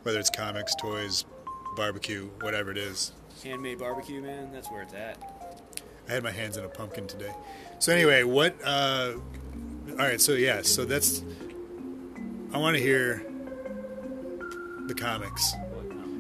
whether 0.04 0.20
it's 0.20 0.30
comics, 0.30 0.76
toys, 0.76 1.26
barbecue, 1.76 2.30
whatever 2.42 2.72
it 2.72 2.78
is. 2.78 3.12
Handmade 3.44 3.80
barbecue, 3.80 4.22
man, 4.22 4.52
that's 4.52 4.70
where 4.70 4.82
it's 4.82 4.94
at. 4.94 5.18
I 6.08 6.12
had 6.14 6.24
my 6.24 6.32
hands 6.32 6.58
in 6.58 6.64
a 6.64 6.70
pumpkin 6.70 7.08
today. 7.08 7.34
So 7.80 7.92
anyway, 7.92 8.24
what? 8.24 8.56
Uh, 8.64 9.14
all 9.90 9.96
right, 9.98 10.22
so 10.22 10.34
yeah, 10.34 10.62
so 10.62 10.86
that's. 10.86 11.24
I 12.54 12.58
want 12.58 12.78
to 12.78 12.82
hear 12.82 13.26
the 14.88 14.94
comics. 14.94 15.54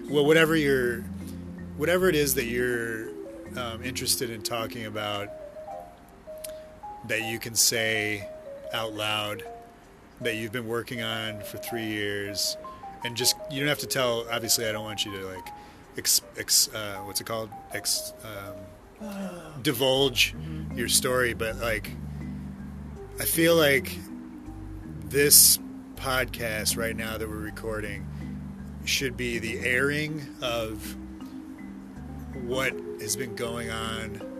Well, 0.09 0.25
whatever 0.25 0.55
you're, 0.55 1.01
whatever 1.77 2.09
it 2.09 2.15
is 2.15 2.35
that 2.35 2.45
you're 2.45 3.09
um, 3.57 3.83
interested 3.83 4.29
in 4.29 4.41
talking 4.41 4.85
about, 4.85 5.29
that 7.07 7.23
you 7.23 7.39
can 7.39 7.55
say 7.55 8.27
out 8.73 8.93
loud 8.93 9.43
that 10.21 10.35
you've 10.35 10.51
been 10.51 10.67
working 10.67 11.01
on 11.01 11.41
for 11.41 11.57
three 11.57 11.85
years, 11.85 12.57
and 13.03 13.15
just 13.15 13.35
you 13.51 13.59
don't 13.59 13.69
have 13.69 13.79
to 13.79 13.87
tell. 13.87 14.25
Obviously, 14.31 14.67
I 14.67 14.71
don't 14.71 14.83
want 14.83 15.05
you 15.05 15.11
to 15.17 15.27
like, 15.27 15.47
ex, 15.97 16.21
ex 16.37 16.73
uh, 16.73 16.97
what's 17.03 17.21
it 17.21 17.25
called? 17.25 17.49
Ex, 17.73 18.13
um, 18.23 19.61
divulge 19.61 20.33
mm-hmm. 20.33 20.77
your 20.77 20.87
story, 20.87 21.33
but 21.33 21.57
like, 21.57 21.91
I 23.19 23.25
feel 23.25 23.55
like 23.55 23.97
this 25.05 25.59
podcast 25.95 26.77
right 26.77 26.95
now 26.95 27.17
that 27.17 27.27
we're 27.27 27.35
recording 27.35 28.05
should 28.85 29.17
be 29.17 29.39
the 29.39 29.59
airing 29.59 30.25
of 30.41 30.95
what 32.43 32.73
has 32.99 33.15
been 33.15 33.35
going 33.35 33.71
on 33.71 34.34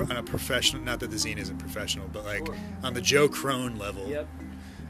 on 0.00 0.12
a 0.12 0.22
professional. 0.22 0.82
Not 0.82 1.00
that 1.00 1.10
the 1.10 1.16
zine 1.16 1.38
isn't 1.38 1.58
professional, 1.58 2.08
but 2.12 2.24
like 2.24 2.46
on 2.82 2.94
the 2.94 3.00
Joe 3.00 3.28
Crohn 3.28 3.78
level, 3.78 4.06
yep. 4.08 4.28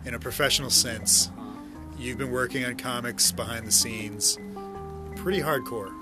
in 0.04 0.14
a 0.14 0.18
professional 0.18 0.70
sense, 0.70 1.28
uh-huh. 1.28 1.52
you've 1.98 2.18
been 2.18 2.30
working 2.30 2.64
on 2.64 2.76
comics 2.76 3.32
behind 3.32 3.66
the 3.66 3.72
scenes, 3.72 4.38
pretty 5.16 5.40
hardcore. 5.40 5.92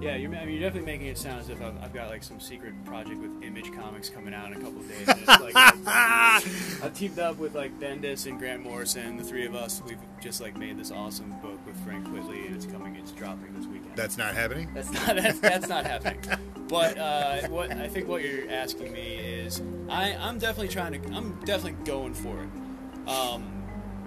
Yeah, 0.00 0.16
you're, 0.16 0.34
I 0.34 0.46
mean, 0.46 0.54
you're 0.54 0.62
definitely 0.62 0.90
making 0.90 1.08
it 1.08 1.18
sound 1.18 1.40
as 1.40 1.50
if 1.50 1.60
I've, 1.60 1.76
I've, 1.82 1.92
got 1.92 2.08
like 2.08 2.22
some 2.22 2.40
secret 2.40 2.72
project 2.86 3.20
with 3.20 3.42
Image 3.42 3.70
Comics 3.72 4.08
coming 4.08 4.32
out 4.32 4.50
in 4.50 4.58
a 4.58 4.60
couple 4.60 4.80
of 4.80 4.88
days. 4.88 5.06
like, 5.28 5.52
I've 5.86 6.94
teamed 6.94 7.18
up 7.18 7.36
with 7.38 7.54
like 7.54 7.78
Bendis 7.78 8.26
and 8.26 8.38
Grant 8.38 8.62
Morrison. 8.62 9.18
The 9.18 9.24
three 9.24 9.44
of 9.44 9.54
us, 9.54 9.82
we've 9.86 9.98
just 10.20 10.40
like 10.40 10.56
made 10.56 10.78
this 10.78 10.90
awesome 10.90 11.30
book 11.42 11.58
with 11.66 11.78
Frank 11.84 12.06
Quitely, 12.06 12.46
and 12.46 12.56
it's 12.56 12.66
coming. 12.66 12.96
It's 12.96 13.12
dropping 13.12 13.54
this 13.54 13.66
weekend. 13.66 13.94
That's 13.94 14.16
not 14.16 14.34
happening. 14.34 14.70
That's 14.74 14.90
not. 14.90 15.16
That's, 15.16 15.38
that's 15.40 15.68
not 15.68 15.84
happening. 15.84 16.20
But 16.70 16.98
uh, 16.98 17.48
what 17.48 17.72
I 17.72 17.88
think 17.88 18.06
what 18.06 18.22
you're 18.22 18.48
asking 18.48 18.92
me 18.92 19.16
is, 19.16 19.60
I, 19.88 20.14
I'm 20.14 20.38
definitely 20.38 20.68
trying 20.68 21.02
to. 21.02 21.12
I'm 21.12 21.32
definitely 21.44 21.84
going 21.84 22.14
for 22.14 22.44
it. 22.44 23.08
Um, 23.08 23.64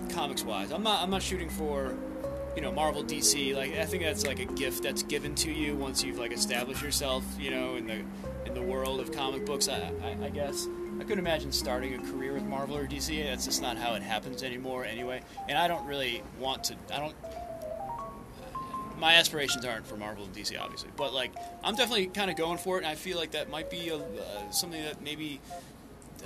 comics 0.09 0.43
wise, 0.43 0.71
I'm 0.71 0.81
not. 0.81 1.03
I'm 1.03 1.09
not 1.09 1.21
shooting 1.21 1.49
for 1.49 1.97
you 2.55 2.61
know 2.61 2.71
Marvel 2.71 3.03
DC 3.03 3.55
like 3.55 3.75
I 3.75 3.85
think 3.85 4.03
that's 4.03 4.25
like 4.25 4.39
a 4.39 4.45
gift 4.45 4.83
that's 4.83 5.03
given 5.03 5.33
to 5.35 5.51
you 5.51 5.75
once 5.75 6.03
you've 6.03 6.19
like 6.19 6.31
established 6.31 6.83
yourself 6.83 7.23
you 7.39 7.49
know 7.49 7.75
in 7.75 7.87
the 7.87 8.03
in 8.45 8.53
the 8.53 8.61
world 8.61 8.99
of 8.99 9.11
comic 9.11 9.45
books 9.45 9.67
I, 9.67 9.91
I, 10.03 10.25
I 10.25 10.29
guess 10.29 10.67
I 10.99 11.03
couldn't 11.03 11.19
imagine 11.19 11.51
starting 11.51 11.95
a 11.95 11.99
career 11.99 12.33
with 12.33 12.43
Marvel 12.43 12.77
or 12.77 12.85
DC 12.85 13.23
that's 13.23 13.45
just 13.45 13.61
not 13.61 13.77
how 13.77 13.95
it 13.95 14.03
happens 14.03 14.43
anymore 14.43 14.85
anyway 14.85 15.21
and 15.49 15.57
I 15.57 15.67
don't 15.67 15.85
really 15.87 16.21
want 16.39 16.63
to 16.65 16.75
I 16.93 16.99
don't 16.99 17.15
my 18.99 19.15
aspirations 19.15 19.65
aren't 19.65 19.85
for 19.85 19.97
Marvel 19.97 20.25
and 20.25 20.33
DC 20.33 20.59
obviously 20.59 20.89
but 20.95 21.13
like 21.13 21.31
I'm 21.63 21.75
definitely 21.75 22.07
kind 22.07 22.29
of 22.29 22.37
going 22.37 22.57
for 22.57 22.77
it 22.77 22.83
and 22.83 22.87
I 22.87 22.95
feel 22.95 23.17
like 23.17 23.31
that 23.31 23.49
might 23.49 23.69
be 23.69 23.89
a, 23.89 23.97
uh, 23.97 24.51
something 24.51 24.81
that 24.81 25.01
maybe 25.01 25.41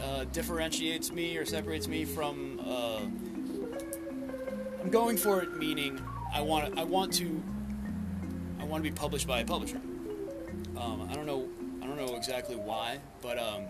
uh, 0.02 0.26
differentiates 0.26 1.12
me 1.12 1.38
or 1.38 1.46
separates 1.46 1.88
me 1.88 2.06
from 2.06 2.60
uh, 2.66 3.00
I'm 4.82 4.90
going 4.90 5.18
for 5.18 5.42
it 5.42 5.58
meaning 5.58 6.00
I 6.34 6.42
want 6.42 6.78
I 6.78 6.84
want 6.84 7.14
to 7.14 7.42
I 8.60 8.64
want 8.66 8.84
to 8.84 8.90
be 8.90 8.96
published 8.96 9.28
by 9.28 9.40
a 9.40 9.46
publisher. 9.46 9.80
Um, 10.78 11.08
I 11.10 11.16
don't 11.16 11.26
know 11.26 11.48
I 11.82 11.88
don't 11.88 11.98
know 11.98 12.16
exactly 12.16 12.56
why, 12.56 13.00
but 13.22 13.38
um, 13.38 13.64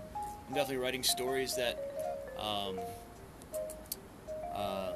I'm 0.48 0.54
definitely 0.54 0.78
writing 0.78 1.04
stories 1.04 1.56
that 1.56 1.78
um, 2.38 2.80
uh, 4.54 4.91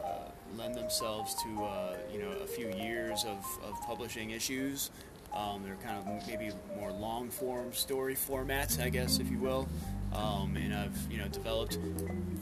lend 0.57 0.75
themselves 0.75 1.35
to 1.43 1.63
uh, 1.63 1.95
you 2.11 2.19
know 2.19 2.31
a 2.43 2.47
few 2.47 2.69
years 2.69 3.23
of, 3.25 3.45
of 3.63 3.79
publishing 3.85 4.31
issues. 4.31 4.91
Um, 5.33 5.63
they're 5.63 5.75
kind 5.75 5.97
of 5.97 6.27
maybe 6.27 6.51
more 6.77 6.91
long 6.91 7.29
form 7.29 7.71
story 7.73 8.15
formats, 8.15 8.81
I 8.81 8.89
guess, 8.89 9.19
if 9.19 9.29
you 9.29 9.37
will. 9.37 9.67
Um, 10.13 10.57
and 10.57 10.73
I've 10.73 11.11
you 11.11 11.17
know 11.17 11.27
developed 11.29 11.77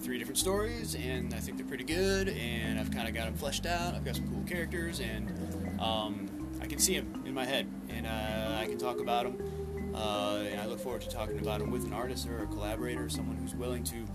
three 0.01 0.17
different 0.17 0.39
stories, 0.39 0.95
and 0.95 1.33
I 1.33 1.37
think 1.37 1.57
they're 1.57 1.67
pretty 1.67 1.83
good. 1.83 2.29
And 2.29 2.79
I've 2.79 2.91
kind 2.91 3.07
of 3.07 3.13
got 3.13 3.25
them 3.25 3.35
fleshed 3.35 3.65
out. 3.65 3.93
I've 3.93 4.05
got 4.05 4.15
some 4.15 4.27
cool 4.27 4.43
characters, 4.43 5.01
and 5.01 5.79
um, 5.79 6.49
I 6.61 6.65
can 6.65 6.79
see 6.79 6.99
them 6.99 7.23
in 7.25 7.33
my 7.33 7.45
head, 7.45 7.67
and 7.89 8.07
uh, 8.07 8.57
I 8.59 8.65
can 8.65 8.77
talk 8.77 8.99
about 8.99 9.25
them. 9.25 9.93
Uh, 9.93 10.43
and 10.49 10.59
I 10.61 10.65
look 10.65 10.79
forward 10.79 11.01
to 11.01 11.09
talking 11.09 11.39
about 11.39 11.59
them 11.59 11.71
with 11.71 11.83
an 11.83 11.93
artist 11.93 12.27
or 12.27 12.43
a 12.43 12.47
collaborator, 12.47 13.05
or 13.05 13.09
someone 13.09 13.37
who's 13.37 13.55
willing 13.55 13.83
to, 13.85 14.05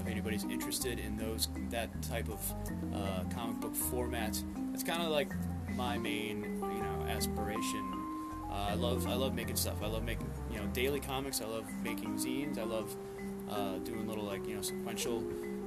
know, 0.00 0.06
if 0.06 0.12
anybody's 0.12 0.44
interested 0.44 0.98
in 0.98 1.16
those 1.16 1.48
that 1.70 1.90
type 2.02 2.28
of 2.28 2.54
uh, 2.94 3.24
comic 3.34 3.60
book 3.60 3.74
format. 3.74 4.42
That's 4.70 4.84
kind 4.84 5.02
of 5.02 5.08
like 5.08 5.32
my 5.74 5.98
main, 5.98 6.42
you 6.42 6.82
know, 6.82 7.06
aspiration 7.08 8.00
uh, 8.50 8.70
I 8.70 8.74
love 8.74 9.06
I 9.06 9.14
love 9.14 9.34
making 9.34 9.56
stuff. 9.56 9.80
I 9.82 9.86
love 9.86 10.02
making 10.02 10.28
you 10.50 10.58
know 10.58 10.66
daily 10.72 10.98
comics. 10.98 11.40
I 11.40 11.46
love 11.46 11.66
making 11.84 12.16
zines. 12.16 12.58
I 12.58 12.64
love 12.64 12.96
uh, 13.48 13.78
doing 13.78 14.08
little 14.08 14.24
like 14.24 14.46
you 14.46 14.56
know 14.56 14.62
sequential 14.62 15.22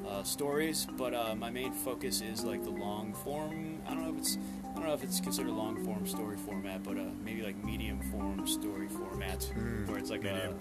uh, 0.07 0.23
stories. 0.23 0.85
But 0.97 1.13
uh, 1.13 1.33
my 1.35 1.49
main 1.49 1.71
focus 1.71 2.21
is 2.21 2.43
like 2.43 2.63
the 2.63 2.71
long 2.71 3.13
form. 3.13 3.81
I 3.87 3.93
don't 3.93 4.03
know 4.03 4.09
if 4.09 4.17
it's 4.17 4.37
don't 4.83 4.91
know 4.91 4.97
if 4.97 5.03
it's 5.03 5.19
considered 5.19 5.51
long 5.51 5.83
form 5.83 6.05
story 6.05 6.37
format, 6.37 6.83
but 6.83 6.97
uh, 6.97 7.03
maybe 7.23 7.41
like 7.41 7.61
medium 7.63 7.99
form 8.11 8.45
story 8.45 8.89
format, 8.89 9.39
mm, 9.57 9.87
where 9.87 9.97
it's 9.97 10.09
like 10.09 10.23
medium. 10.23 10.55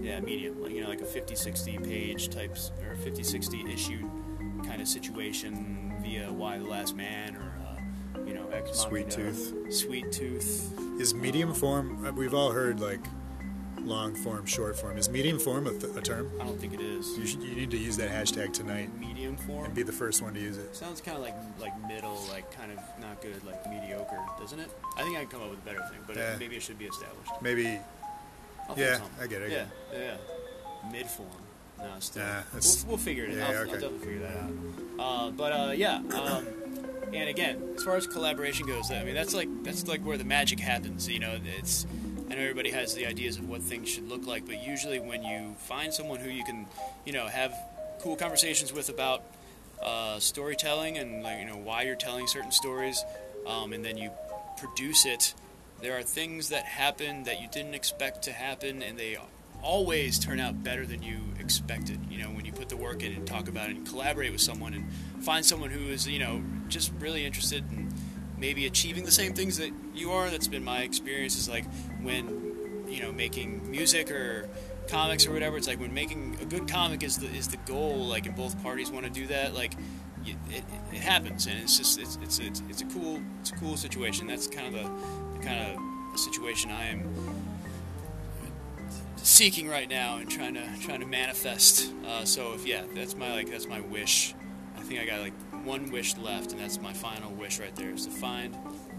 a 0.00 0.04
yeah 0.04 0.20
medium, 0.20 0.62
like 0.62 0.72
you 0.72 0.82
know 0.82 0.88
like 0.88 1.00
a 1.00 1.06
50, 1.06 1.34
60 1.34 1.78
page 1.78 2.28
types 2.28 2.70
or 2.86 2.96
50, 2.96 3.22
60 3.22 3.72
issue 3.72 4.08
kind 4.64 4.80
of 4.80 4.88
situation 4.88 5.94
via 6.02 6.30
Y 6.30 6.58
the 6.58 6.64
Last 6.64 6.94
Man 6.96 7.36
or 7.36 7.52
you 8.26 8.34
know, 8.34 8.46
Ex 8.52 8.78
Sweet 8.78 9.10
Tooth. 9.10 9.54
Sweet 9.70 10.12
Tooth. 10.12 10.72
Is 11.00 11.14
medium 11.14 11.52
form? 11.54 12.04
Uh, 12.04 12.12
we've 12.12 12.34
all 12.34 12.52
heard 12.52 12.80
like 12.80 13.00
long 13.78 14.14
form, 14.14 14.46
short 14.46 14.78
form. 14.78 14.96
Is 14.96 15.08
medium 15.08 15.38
form 15.38 15.66
a, 15.66 15.70
th- 15.70 15.96
a 15.96 16.00
term? 16.00 16.30
I 16.40 16.44
don't 16.44 16.60
think 16.60 16.74
it 16.74 16.80
is. 16.80 17.16
You 17.18 17.26
should. 17.26 17.42
You 17.42 17.54
need 17.54 17.70
to 17.70 17.78
use 17.78 17.96
that 17.96 18.10
hashtag 18.10 18.52
tonight. 18.52 18.90
Medium 18.98 19.21
form. 19.36 19.66
And 19.66 19.74
be 19.74 19.82
the 19.82 19.92
first 19.92 20.22
one 20.22 20.34
to 20.34 20.40
use 20.40 20.58
it. 20.58 20.74
Sounds 20.74 21.00
kind 21.00 21.16
of 21.16 21.22
like 21.22 21.34
like 21.60 21.72
middle, 21.88 22.22
like 22.30 22.50
kind 22.56 22.72
of 22.72 22.78
not 23.00 23.20
good, 23.20 23.42
like 23.44 23.68
mediocre, 23.68 24.20
doesn't 24.38 24.58
it? 24.58 24.70
I 24.96 25.02
think 25.02 25.16
I 25.16 25.20
can 25.20 25.28
come 25.28 25.42
up 25.42 25.50
with 25.50 25.58
a 25.58 25.62
better 25.62 25.82
thing, 25.90 26.00
but 26.06 26.16
yeah. 26.16 26.34
it, 26.34 26.38
maybe 26.38 26.56
it 26.56 26.62
should 26.62 26.78
be 26.78 26.86
established. 26.86 27.30
Maybe. 27.40 27.78
I'll 28.68 28.78
yeah, 28.78 29.00
I 29.20 29.26
get 29.26 29.42
it. 29.42 29.50
I 29.50 29.54
yeah, 29.54 29.64
it. 29.92 30.18
yeah. 30.84 30.90
Mid 30.90 31.06
form. 31.06 31.28
No, 31.78 31.90
still. 31.98 32.22
Nah, 32.24 32.42
we'll, 32.52 32.62
we'll, 32.86 32.96
figure 32.96 33.24
it 33.24 33.36
yeah, 33.36 33.48
out. 33.48 33.54
I'll, 33.54 33.62
okay. 33.62 33.72
I'll 33.72 33.80
definitely 33.80 33.98
figure 33.98 34.20
that 34.20 34.36
out. 34.36 34.50
Uh, 35.00 35.30
but 35.30 35.52
uh, 35.52 35.72
yeah. 35.72 35.96
Um, 35.96 36.46
and 37.12 37.28
again, 37.28 37.74
as 37.76 37.82
far 37.82 37.96
as 37.96 38.06
collaboration 38.06 38.66
goes, 38.66 38.90
I 38.90 39.04
mean 39.04 39.14
that's 39.14 39.34
like 39.34 39.48
that's 39.64 39.86
like 39.86 40.00
where 40.00 40.16
the 40.16 40.24
magic 40.24 40.60
happens. 40.60 41.08
You 41.08 41.18
know, 41.18 41.38
it's 41.58 41.86
I 42.32 42.34
know 42.34 42.40
everybody 42.40 42.70
has 42.70 42.94
the 42.94 43.06
ideas 43.06 43.36
of 43.36 43.46
what 43.46 43.62
things 43.62 43.90
should 43.90 44.08
look 44.08 44.26
like, 44.26 44.46
but 44.46 44.64
usually 44.64 44.98
when 44.98 45.22
you 45.22 45.54
find 45.58 45.92
someone 45.92 46.18
who 46.18 46.30
you 46.30 46.44
can, 46.44 46.66
you 47.04 47.12
know, 47.12 47.26
have 47.26 47.52
cool 48.02 48.16
conversations 48.16 48.72
with 48.72 48.88
about 48.88 49.22
uh, 49.82 50.18
storytelling 50.18 50.98
and 50.98 51.22
like 51.22 51.38
you 51.38 51.46
know 51.46 51.56
why 51.56 51.82
you're 51.82 51.96
telling 51.96 52.26
certain 52.26 52.52
stories, 52.52 53.04
um, 53.46 53.72
and 53.72 53.84
then 53.84 53.96
you 53.96 54.10
produce 54.58 55.06
it, 55.06 55.34
there 55.82 55.98
are 55.98 56.02
things 56.02 56.50
that 56.50 56.64
happen 56.64 57.24
that 57.24 57.40
you 57.40 57.48
didn't 57.48 57.74
expect 57.74 58.22
to 58.22 58.32
happen, 58.32 58.82
and 58.82 58.96
they 58.96 59.18
always 59.62 60.18
turn 60.18 60.38
out 60.38 60.62
better 60.62 60.86
than 60.86 61.02
you 61.02 61.18
expected. 61.40 61.98
You 62.08 62.22
know, 62.22 62.30
when 62.30 62.44
you 62.44 62.52
put 62.52 62.68
the 62.68 62.76
work 62.76 63.02
in 63.02 63.12
and 63.12 63.26
talk 63.26 63.48
about 63.48 63.68
it 63.68 63.76
and 63.76 63.86
collaborate 63.86 64.30
with 64.30 64.40
someone 64.40 64.74
and 64.74 65.24
find 65.24 65.44
someone 65.44 65.70
who 65.70 65.88
is, 65.88 66.06
you 66.06 66.20
know, 66.20 66.42
just 66.68 66.92
really 67.00 67.24
interested 67.24 67.64
in 67.72 67.92
maybe 68.38 68.66
achieving 68.66 69.04
the 69.04 69.10
same 69.10 69.34
things 69.34 69.58
that 69.58 69.72
you 69.92 70.12
are. 70.12 70.30
That's 70.30 70.48
been 70.48 70.64
my 70.64 70.82
experience. 70.82 71.36
Is 71.36 71.48
like 71.48 71.64
when, 72.00 72.86
you 72.88 73.02
know, 73.02 73.10
making 73.10 73.68
music 73.68 74.10
or 74.10 74.48
comics 74.88 75.26
or 75.26 75.32
whatever. 75.32 75.56
It's 75.56 75.66
like 75.68 75.80
when 75.80 75.94
making 75.94 76.38
a 76.40 76.44
good 76.44 76.68
comic 76.68 77.02
is 77.02 77.18
the 77.18 77.26
is 77.28 77.48
the 77.48 77.56
goal. 77.58 78.06
Like, 78.06 78.26
and 78.26 78.36
both 78.36 78.62
parties 78.62 78.90
want 78.90 79.06
to 79.06 79.12
do 79.12 79.26
that. 79.28 79.54
Like, 79.54 79.74
it, 80.24 80.36
it, 80.50 80.64
it 80.92 81.00
happens, 81.00 81.46
and 81.46 81.58
it's 81.58 81.76
just 81.78 82.00
it's, 82.00 82.18
it's 82.22 82.38
it's 82.38 82.62
it's 82.68 82.82
a 82.82 82.86
cool 82.86 83.20
it's 83.40 83.50
a 83.50 83.56
cool 83.56 83.76
situation. 83.76 84.26
That's 84.26 84.46
kind 84.46 84.66
of 84.66 84.72
the, 84.72 85.38
the 85.38 85.44
kind 85.44 85.76
of 85.76 86.18
situation 86.18 86.70
I 86.70 86.86
am 86.88 87.08
seeking 89.16 89.68
right 89.68 89.88
now 89.88 90.16
and 90.16 90.30
trying 90.30 90.54
to 90.54 90.66
trying 90.80 91.00
to 91.00 91.06
manifest. 91.06 91.92
Uh, 92.06 92.24
so 92.24 92.54
if 92.54 92.66
yeah, 92.66 92.82
that's 92.94 93.16
my 93.16 93.32
like 93.32 93.50
that's 93.50 93.66
my 93.66 93.80
wish. 93.80 94.34
I 94.76 94.80
think 94.80 95.00
I 95.00 95.06
got 95.06 95.20
like 95.20 95.34
one 95.64 95.90
wish 95.90 96.16
left, 96.16 96.52
and 96.52 96.60
that's 96.60 96.80
my 96.80 96.92
final 96.92 97.30
wish 97.32 97.60
right 97.60 97.74
there 97.76 97.90
is 97.90 98.04
to 98.06 98.10
find 98.10 98.56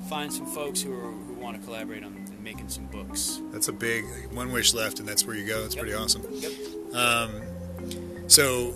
find 0.10 0.32
some 0.32 0.46
folks 0.46 0.82
who 0.82 0.94
are, 0.94 1.12
who 1.12 1.34
want 1.34 1.60
to 1.60 1.66
collaborate 1.66 2.04
on 2.04 2.23
making 2.44 2.70
some 2.70 2.86
books. 2.88 3.41
That's 3.52 3.68
a 3.70 3.74
big 3.74 4.06
one 4.34 4.52
wish 4.52 4.74
left, 4.74 5.00
and 5.00 5.08
that's 5.08 5.26
where 5.26 5.36
you 5.36 5.46
go. 5.46 5.62
That's 5.62 5.76
Yep. 5.76 5.82
pretty 5.84 5.96
awesome. 5.98 6.24
Yep. 6.32 6.96
Um, 6.96 7.41
so 8.28 8.76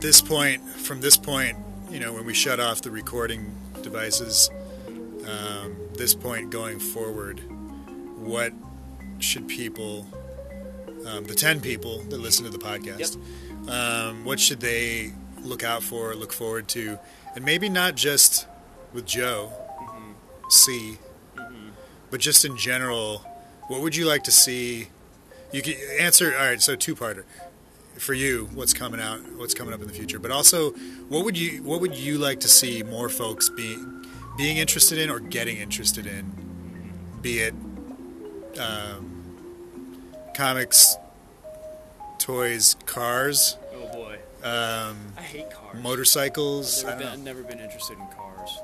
this 0.00 0.20
point, 0.20 0.62
from 0.68 1.00
this 1.00 1.16
point, 1.16 1.56
you 1.90 2.00
know, 2.00 2.12
when 2.12 2.24
we 2.24 2.34
shut 2.34 2.58
off 2.60 2.82
the 2.82 2.90
recording 2.90 3.54
devices, 3.82 4.50
um, 5.26 5.76
this 5.94 6.14
point 6.14 6.50
going 6.50 6.78
forward, 6.78 7.40
what 8.18 8.52
should 9.18 9.46
people, 9.46 10.06
um, 11.06 11.24
the 11.24 11.34
ten 11.34 11.60
people 11.60 11.98
that 12.04 12.18
listen 12.18 12.44
to 12.44 12.50
the 12.50 12.58
podcast, 12.58 13.16
um, 13.68 14.24
what 14.24 14.40
should 14.40 14.60
they 14.60 15.12
look 15.42 15.62
out 15.62 15.82
for, 15.82 16.14
look 16.14 16.32
forward 16.32 16.66
to, 16.68 16.98
and 17.34 17.44
maybe 17.44 17.68
not 17.68 17.94
just 17.94 18.46
with 18.92 19.06
Joe, 19.06 19.52
C, 20.48 20.98
but 22.12 22.20
just 22.20 22.44
in 22.44 22.56
general, 22.56 23.24
what 23.68 23.80
would 23.80 23.96
you 23.96 24.04
like 24.04 24.22
to 24.24 24.30
see? 24.30 24.88
You 25.50 25.62
can 25.62 25.74
answer. 25.98 26.32
All 26.36 26.44
right, 26.44 26.60
so 26.62 26.76
two 26.76 26.94
parter 26.94 27.24
for 27.98 28.12
you. 28.14 28.48
What's 28.54 28.74
coming 28.74 29.00
out? 29.00 29.20
What's 29.36 29.54
coming 29.54 29.72
up 29.74 29.80
in 29.80 29.88
the 29.88 29.94
future? 29.94 30.18
But 30.18 30.30
also, 30.30 30.72
what 31.08 31.24
would 31.24 31.36
you 31.36 31.62
what 31.62 31.80
would 31.80 31.96
you 31.96 32.18
like 32.18 32.38
to 32.40 32.48
see 32.48 32.82
more 32.82 33.08
folks 33.08 33.48
be 33.48 33.76
being 34.36 34.58
interested 34.58 34.98
in 34.98 35.10
or 35.10 35.20
getting 35.20 35.56
interested 35.56 36.06
in? 36.06 36.30
Be 37.22 37.38
it 37.40 37.54
um, 38.60 39.24
comics, 40.34 40.96
toys, 42.18 42.76
cars, 42.84 43.56
Oh 43.74 43.88
boy, 43.92 44.18
um, 44.42 44.98
I 45.16 45.22
hate 45.22 45.50
cars. 45.50 45.82
motorcycles, 45.82 46.84
I've 46.84 46.98
never, 46.98 47.10
been, 47.12 47.24
never 47.24 47.42
been 47.42 47.60
interested 47.60 47.96
in 47.98 48.06
cars. 48.08 48.58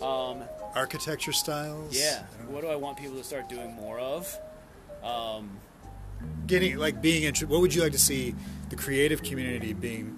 Um, 0.00 0.42
architecture 0.74 1.32
styles. 1.32 1.96
yeah. 1.98 2.24
I 2.32 2.36
don't 2.36 2.48
know. 2.48 2.54
What 2.54 2.62
do 2.62 2.68
I 2.68 2.76
want 2.76 2.96
people 2.98 3.16
to 3.16 3.24
start 3.24 3.48
doing 3.48 3.72
more 3.74 3.98
of? 3.98 4.38
Um, 5.02 5.58
getting 6.46 6.76
like 6.78 7.02
being 7.02 7.24
interested. 7.24 7.48
What 7.48 7.60
would 7.60 7.74
you 7.74 7.82
like 7.82 7.92
to 7.92 7.98
see 7.98 8.34
the 8.68 8.76
creative 8.76 9.22
community 9.22 9.72
being 9.72 10.16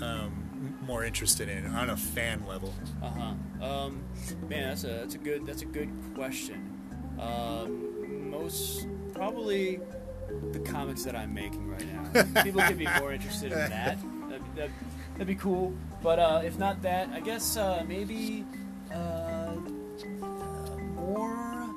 um, 0.00 0.76
more 0.86 1.04
interested 1.04 1.48
in 1.48 1.66
on 1.66 1.90
a 1.90 1.96
fan 1.96 2.44
level? 2.46 2.74
Uh 3.02 3.10
huh. 3.10 3.64
Um, 3.64 4.02
man, 4.48 4.68
that's 4.70 4.84
a 4.84 4.88
that's 4.88 5.14
a 5.14 5.18
good 5.18 5.46
that's 5.46 5.62
a 5.62 5.66
good 5.66 5.90
question. 6.14 6.76
Um, 7.20 8.30
most 8.30 8.86
probably 9.14 9.80
the 10.52 10.60
comics 10.60 11.04
that 11.04 11.14
I'm 11.14 11.34
making 11.34 11.68
right 11.68 11.86
now. 12.14 12.42
People 12.42 12.62
could 12.62 12.78
be 12.78 12.88
more 12.98 13.12
interested 13.12 13.52
in 13.52 13.58
that. 13.58 13.98
That'd, 14.28 14.56
that'd, 14.56 14.70
that'd 15.14 15.26
be 15.26 15.34
cool. 15.34 15.74
But 16.02 16.18
uh, 16.18 16.42
if 16.44 16.58
not 16.58 16.82
that, 16.82 17.08
I 17.10 17.20
guess 17.20 17.56
uh, 17.56 17.84
maybe 17.86 18.44
uh, 18.92 18.94
uh, 18.94 19.39
more 20.04 21.68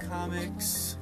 comics. 0.00 0.96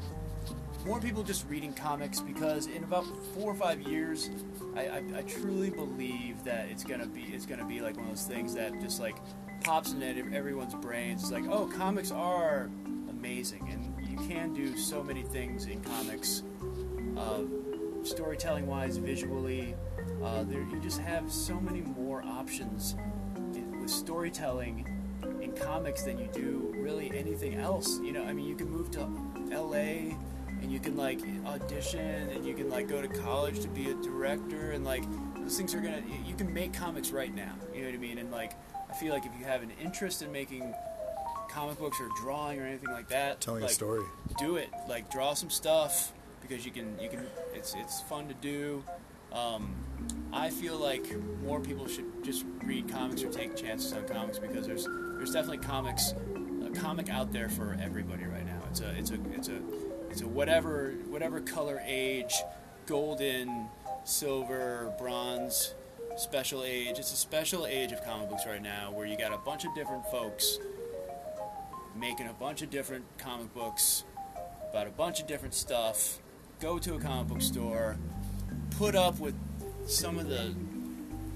More 0.87 1.01
people 1.01 1.23
just 1.23 1.47
reading 1.49 1.75
comics 1.75 2.21
because 2.21 2.67
in 2.67 2.85
about 2.85 3.05
four 3.35 3.53
or 3.53 3.55
five 3.55 3.83
years, 3.83 4.31
I, 4.75 4.87
I, 4.87 5.03
I 5.17 5.23
truly 5.23 5.71
believe 5.71 6.43
that 6.45 6.69
it's 6.71 6.85
gonna 6.85 7.07
be 7.07 7.23
it's 7.35 7.45
gonna 7.45 7.67
be 7.67 7.81
like 7.81 7.97
one 7.97 8.07
of 8.07 8.13
those 8.13 8.27
things 8.27 8.55
that 8.55 8.81
just 8.81 8.99
like 8.99 9.17
pops 9.63 9.93
into 9.93 10.07
everyone's 10.33 10.75
brains. 10.75 11.23
It's 11.23 11.33
like, 11.33 11.45
oh, 11.51 11.67
comics 11.67 12.11
are 12.11 12.71
amazing, 13.11 13.69
and 13.71 14.09
you 14.09 14.17
can 14.27 14.55
do 14.55 14.77
so 14.77 15.03
many 15.03 15.23
things 15.23 15.67
in 15.67 15.83
comics, 15.83 16.43
uh, 17.17 17.43
storytelling 18.03 18.67
wise, 18.67 18.97
visually. 18.97 19.75
Uh, 20.23 20.45
there, 20.45 20.63
you 20.63 20.81
just 20.81 21.01
have 21.01 21.31
so 21.31 21.61
many 21.61 21.83
more 21.83 22.23
options 22.23 22.97
with 23.81 23.91
storytelling 23.91 24.87
in 24.87 25.00
comics 25.61 26.03
than 26.03 26.19
you 26.19 26.29
do 26.33 26.73
really 26.77 27.11
anything 27.15 27.55
else. 27.57 27.99
You 28.01 28.13
know, 28.13 28.25
I 28.25 28.33
mean, 28.33 28.47
you 28.47 28.55
can 28.55 28.71
move 28.71 28.91
to 28.93 29.09
L.A. 29.53 30.17
and 30.63 30.71
you 30.73 30.81
can 30.81 30.97
like 30.97 31.21
audition 31.47 32.01
and 32.31 32.45
you 32.45 32.55
can 32.55 32.69
like 32.71 32.89
go 32.89 33.01
to 33.03 33.09
college 33.09 33.61
to 33.61 33.69
be 33.69 33.91
a 33.91 33.95
director 33.95 34.73
and 34.73 34.85
like 34.85 35.05
those 35.37 35.57
things 35.57 35.75
are 35.75 35.81
gonna. 35.81 36.03
You 36.27 36.35
can 36.35 36.53
make 36.53 36.73
comics 36.73 37.11
right 37.11 37.35
now. 37.35 37.55
You 37.75 37.81
know 37.83 37.87
what 37.89 37.95
I 37.95 37.99
mean? 37.99 38.19
And 38.19 38.31
like, 38.31 38.53
I 38.89 38.95
feel 38.95 39.13
like 39.13 39.25
if 39.27 39.33
you 39.39 39.45
have 39.45 39.63
an 39.63 39.71
interest 39.83 40.23
in 40.23 40.33
making 40.33 40.75
comic 41.51 41.79
books 41.79 41.99
or 42.01 42.09
drawing 42.23 42.61
or 42.61 42.65
anything 42.65 42.91
like 42.93 43.09
that, 43.09 43.41
Telling 43.41 43.63
like, 43.63 43.71
a 43.71 43.75
story. 43.75 44.03
do 44.39 44.57
it. 44.57 44.71
Like 44.89 45.11
draw 45.11 45.35
some 45.35 45.51
stuff 45.51 46.13
because 46.41 46.65
you 46.65 46.71
can 46.73 46.99
you 47.01 47.09
can 47.09 47.27
it's 47.55 47.75
it's 47.79 48.01
fun 48.03 48.29
to 48.29 48.35
do. 48.35 48.85
Um, 49.33 49.73
I 50.33 50.51
feel 50.51 50.77
like 50.77 51.05
more 51.43 51.61
people 51.61 51.87
should 51.87 52.25
just 52.25 52.45
read 52.65 52.89
comics 52.89 53.23
or 53.23 53.29
take 53.31 53.57
chances 53.57 53.93
on 53.93 54.07
comics 54.09 54.39
because 54.39 54.67
there's 54.67 54.87
there's 55.21 55.33
definitely 55.33 55.59
comics 55.59 56.15
a 56.65 56.71
comic 56.71 57.11
out 57.11 57.31
there 57.31 57.51
for 57.51 57.77
everybody 57.79 58.25
right 58.25 58.47
now. 58.47 58.59
It's 58.71 58.81
a 58.81 58.89
it's 58.97 59.11
a 59.11 59.19
it's 59.35 59.49
a 59.49 59.61
it's 60.09 60.23
a 60.23 60.27
whatever 60.27 60.95
whatever 61.11 61.43
color 61.43 61.83
age, 61.87 62.33
golden, 62.87 63.69
silver, 64.05 64.95
bronze, 64.99 65.75
special 66.17 66.65
age. 66.65 66.99
It's 66.99 67.13
a 67.13 67.17
special 67.17 67.67
age 67.67 67.93
of 67.93 68.03
comic 68.03 68.31
books 68.31 68.47
right 68.47 68.63
now 68.63 68.93
where 68.93 69.07
you 69.07 69.19
got 69.19 69.35
a 69.35 69.37
bunch 69.37 69.67
of 69.67 69.75
different 69.75 70.07
folks 70.07 70.59
making 71.95 72.27
a 72.29 72.33
bunch 72.33 72.63
of 72.63 72.71
different 72.71 73.05
comic 73.19 73.53
books 73.53 74.05
about 74.71 74.87
a 74.87 74.91
bunch 74.91 75.21
of 75.21 75.27
different 75.27 75.53
stuff. 75.53 76.19
Go 76.61 76.79
to 76.79 76.95
a 76.95 76.99
comic 76.99 77.29
book 77.29 77.43
store, 77.43 77.99
put 78.79 78.95
up 78.95 79.19
with 79.19 79.35
some 79.87 80.19
of 80.19 80.31
the 80.31 80.55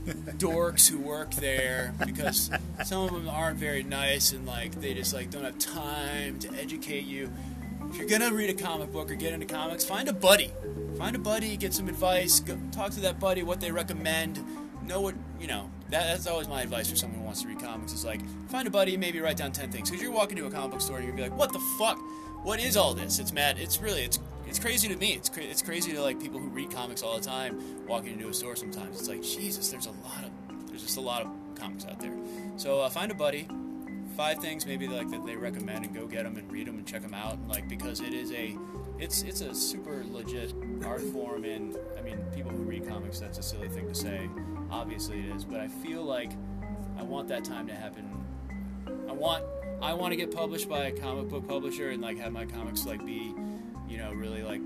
dorks 0.04 0.88
who 0.88 0.98
work 0.98 1.34
there 1.34 1.94
because 2.04 2.50
some 2.84 3.04
of 3.04 3.12
them 3.12 3.28
aren't 3.28 3.58
very 3.58 3.82
nice 3.82 4.32
and 4.32 4.46
like 4.46 4.72
they 4.80 4.94
just 4.94 5.14
like 5.14 5.30
don't 5.30 5.44
have 5.44 5.58
time 5.58 6.38
to 6.40 6.52
educate 6.54 7.04
you. 7.04 7.30
If 7.90 7.96
you're 7.96 8.08
gonna 8.08 8.34
read 8.34 8.50
a 8.50 8.54
comic 8.54 8.92
book 8.92 9.10
or 9.10 9.14
get 9.14 9.32
into 9.32 9.46
comics, 9.46 9.84
find 9.84 10.08
a 10.08 10.12
buddy. 10.12 10.50
Find 10.98 11.14
a 11.16 11.18
buddy, 11.18 11.56
get 11.56 11.72
some 11.72 11.88
advice, 11.88 12.40
go, 12.40 12.56
talk 12.72 12.92
to 12.92 13.00
that 13.00 13.18
buddy, 13.18 13.42
what 13.42 13.60
they 13.60 13.70
recommend, 13.70 14.44
know 14.82 15.00
what 15.00 15.14
you 15.40 15.46
know. 15.46 15.70
That, 15.90 16.06
that's 16.06 16.26
always 16.26 16.48
my 16.48 16.62
advice 16.62 16.90
for 16.90 16.96
someone 16.96 17.20
who 17.20 17.24
wants 17.24 17.42
to 17.42 17.48
read 17.48 17.60
comics. 17.60 17.92
Is 17.92 18.04
like 18.04 18.20
find 18.48 18.66
a 18.66 18.70
buddy, 18.70 18.96
maybe 18.96 19.20
write 19.20 19.36
down 19.36 19.52
ten 19.52 19.70
things. 19.70 19.90
Because 19.90 20.02
you're 20.02 20.12
walking 20.12 20.36
to 20.36 20.46
a 20.46 20.50
comic 20.50 20.72
book 20.72 20.80
store 20.80 20.96
and 20.96 21.06
you're 21.06 21.16
gonna 21.16 21.28
be 21.28 21.30
like, 21.30 21.38
what 21.38 21.52
the 21.52 21.60
fuck? 21.78 21.98
What 22.42 22.60
is 22.60 22.76
all 22.76 22.94
this? 22.94 23.18
It's 23.18 23.32
mad. 23.32 23.58
It's 23.58 23.80
really 23.80 24.02
it's 24.02 24.18
it's 24.54 24.62
crazy 24.62 24.86
to 24.86 24.96
me. 24.96 25.14
It's 25.14 25.28
cra- 25.28 25.42
it's 25.42 25.62
crazy 25.62 25.90
to 25.94 26.00
like 26.00 26.20
people 26.20 26.38
who 26.38 26.46
read 26.46 26.70
comics 26.70 27.02
all 27.02 27.18
the 27.18 27.24
time 27.26 27.60
walking 27.88 28.12
into 28.12 28.28
a 28.28 28.32
store. 28.32 28.54
Sometimes 28.54 29.00
it's 29.00 29.08
like 29.08 29.20
Jesus. 29.20 29.68
There's 29.68 29.86
a 29.86 29.90
lot 29.90 30.22
of 30.22 30.68
there's 30.68 30.82
just 30.82 30.96
a 30.96 31.00
lot 31.00 31.22
of 31.22 31.28
comics 31.56 31.84
out 31.86 31.98
there. 31.98 32.16
So 32.56 32.78
uh, 32.78 32.88
find 32.88 33.10
a 33.10 33.16
buddy. 33.16 33.48
Five 34.16 34.38
things 34.38 34.64
maybe 34.64 34.86
like 34.86 35.10
that 35.10 35.26
they 35.26 35.34
recommend 35.34 35.86
and 35.86 35.92
go 35.92 36.06
get 36.06 36.22
them 36.22 36.36
and 36.36 36.52
read 36.52 36.68
them 36.68 36.76
and 36.76 36.86
check 36.86 37.02
them 37.02 37.14
out. 37.14 37.32
And, 37.32 37.48
like 37.48 37.68
because 37.68 38.00
it 38.00 38.14
is 38.14 38.30
a 38.30 38.56
it's 39.00 39.22
it's 39.22 39.40
a 39.40 39.52
super 39.52 40.04
legit 40.08 40.54
art 40.84 41.02
form 41.02 41.44
and 41.44 41.76
I 41.98 42.02
mean 42.02 42.18
people 42.32 42.52
who 42.52 42.62
read 42.62 42.86
comics 42.86 43.18
that's 43.18 43.38
a 43.38 43.42
silly 43.42 43.68
thing 43.68 43.88
to 43.88 43.94
say. 43.94 44.30
Obviously 44.70 45.18
it 45.18 45.34
is, 45.34 45.44
but 45.44 45.58
I 45.58 45.66
feel 45.66 46.04
like 46.04 46.30
I 46.96 47.02
want 47.02 47.26
that 47.26 47.44
time 47.44 47.66
to 47.66 47.74
happen. 47.74 48.08
I 49.08 49.12
want 49.14 49.42
I 49.82 49.94
want 49.94 50.12
to 50.12 50.16
get 50.16 50.32
published 50.32 50.68
by 50.68 50.84
a 50.84 50.92
comic 50.92 51.28
book 51.28 51.48
publisher 51.48 51.90
and 51.90 52.00
like 52.00 52.18
have 52.18 52.32
my 52.32 52.46
comics 52.46 52.86
like 52.86 53.04
be, 53.04 53.34
you 53.88 53.98
know, 53.98 54.12
really 54.12 54.42
like 54.42 54.60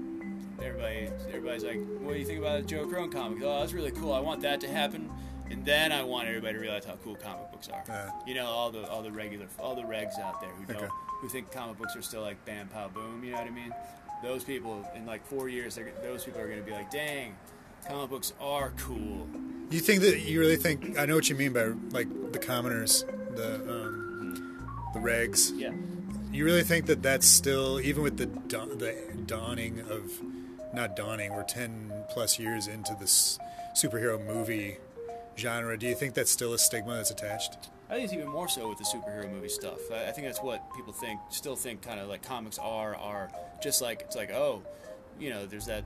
everybody 0.62 1.08
everybody's 1.28 1.64
like, 1.64 1.80
what 2.00 2.14
do 2.14 2.18
you 2.18 2.24
think 2.24 2.38
about 2.40 2.60
the 2.62 2.66
Joe 2.66 2.86
Crohn 2.86 3.10
comic? 3.12 3.42
Oh, 3.42 3.60
that's 3.60 3.72
really 3.72 3.90
cool. 3.92 4.12
I 4.12 4.20
want 4.20 4.40
that 4.42 4.60
to 4.62 4.68
happen. 4.68 5.10
And 5.50 5.64
then 5.64 5.92
I 5.92 6.02
want 6.02 6.28
everybody 6.28 6.54
to 6.54 6.60
realize 6.60 6.84
how 6.84 6.96
cool 7.02 7.14
comic 7.14 7.50
books 7.50 7.68
are. 7.68 7.82
Yeah. 7.88 8.10
You 8.26 8.34
know, 8.34 8.46
all 8.46 8.70
the 8.70 8.86
all 8.88 9.02
the 9.02 9.10
regular 9.12 9.46
all 9.58 9.74
the 9.74 9.82
regs 9.82 10.18
out 10.20 10.40
there 10.40 10.50
who 10.50 10.64
don't 10.66 10.82
Okay. 10.84 10.92
who 11.20 11.28
think 11.28 11.50
comic 11.50 11.78
books 11.78 11.96
are 11.96 12.02
still 12.02 12.20
like 12.20 12.42
bam 12.44 12.68
pow 12.68 12.88
boom, 12.88 13.24
you 13.24 13.32
know 13.32 13.38
what 13.38 13.46
I 13.46 13.50
mean? 13.50 13.72
Those 14.22 14.44
people 14.44 14.86
in 14.94 15.06
like 15.06 15.24
4 15.26 15.48
years 15.48 15.78
those 16.02 16.24
people 16.24 16.40
are 16.40 16.46
going 16.48 16.58
to 16.58 16.64
be 16.64 16.72
like, 16.72 16.90
"Dang, 16.90 17.36
comic 17.86 18.10
books 18.10 18.32
are 18.40 18.72
cool." 18.76 19.26
You 19.70 19.80
think 19.80 20.00
that 20.02 20.20
you 20.20 20.40
really 20.40 20.56
think? 20.56 20.98
I 20.98 21.06
know 21.06 21.14
what 21.14 21.28
you 21.30 21.36
mean 21.36 21.52
by 21.52 21.68
like 21.92 22.32
the 22.32 22.38
commoners, 22.38 23.04
the 23.36 23.54
um, 23.70 24.66
the 24.92 24.98
regs. 25.00 25.52
Yeah. 25.54 25.70
You 26.38 26.44
really 26.44 26.62
think 26.62 26.86
that 26.86 27.02
that's 27.02 27.26
still 27.26 27.80
even 27.80 28.04
with 28.04 28.16
the 28.16 28.26
the 28.26 28.94
dawning 29.26 29.80
of 29.90 30.22
not 30.72 30.94
dawning. 30.94 31.34
We're 31.34 31.42
ten 31.42 31.92
plus 32.10 32.38
years 32.38 32.68
into 32.68 32.94
this 33.00 33.40
superhero 33.74 34.24
movie 34.24 34.76
genre. 35.36 35.76
Do 35.76 35.88
you 35.88 35.96
think 35.96 36.14
that's 36.14 36.30
still 36.30 36.52
a 36.54 36.58
stigma 36.60 36.94
that's 36.94 37.10
attached? 37.10 37.70
I 37.90 37.94
think 37.94 38.04
it's 38.04 38.12
even 38.12 38.28
more 38.28 38.48
so 38.48 38.68
with 38.68 38.78
the 38.78 38.84
superhero 38.84 39.28
movie 39.28 39.48
stuff. 39.48 39.80
I, 39.90 40.10
I 40.10 40.12
think 40.12 40.28
that's 40.28 40.40
what 40.40 40.62
people 40.76 40.92
think, 40.92 41.18
still 41.30 41.56
think, 41.56 41.82
kind 41.82 41.98
of 41.98 42.08
like 42.08 42.22
comics 42.22 42.56
are 42.60 42.94
are 42.94 43.32
just 43.60 43.82
like 43.82 44.02
it's 44.02 44.14
like 44.14 44.30
oh, 44.30 44.62
you 45.18 45.30
know, 45.30 45.44
there's 45.44 45.66
that 45.66 45.82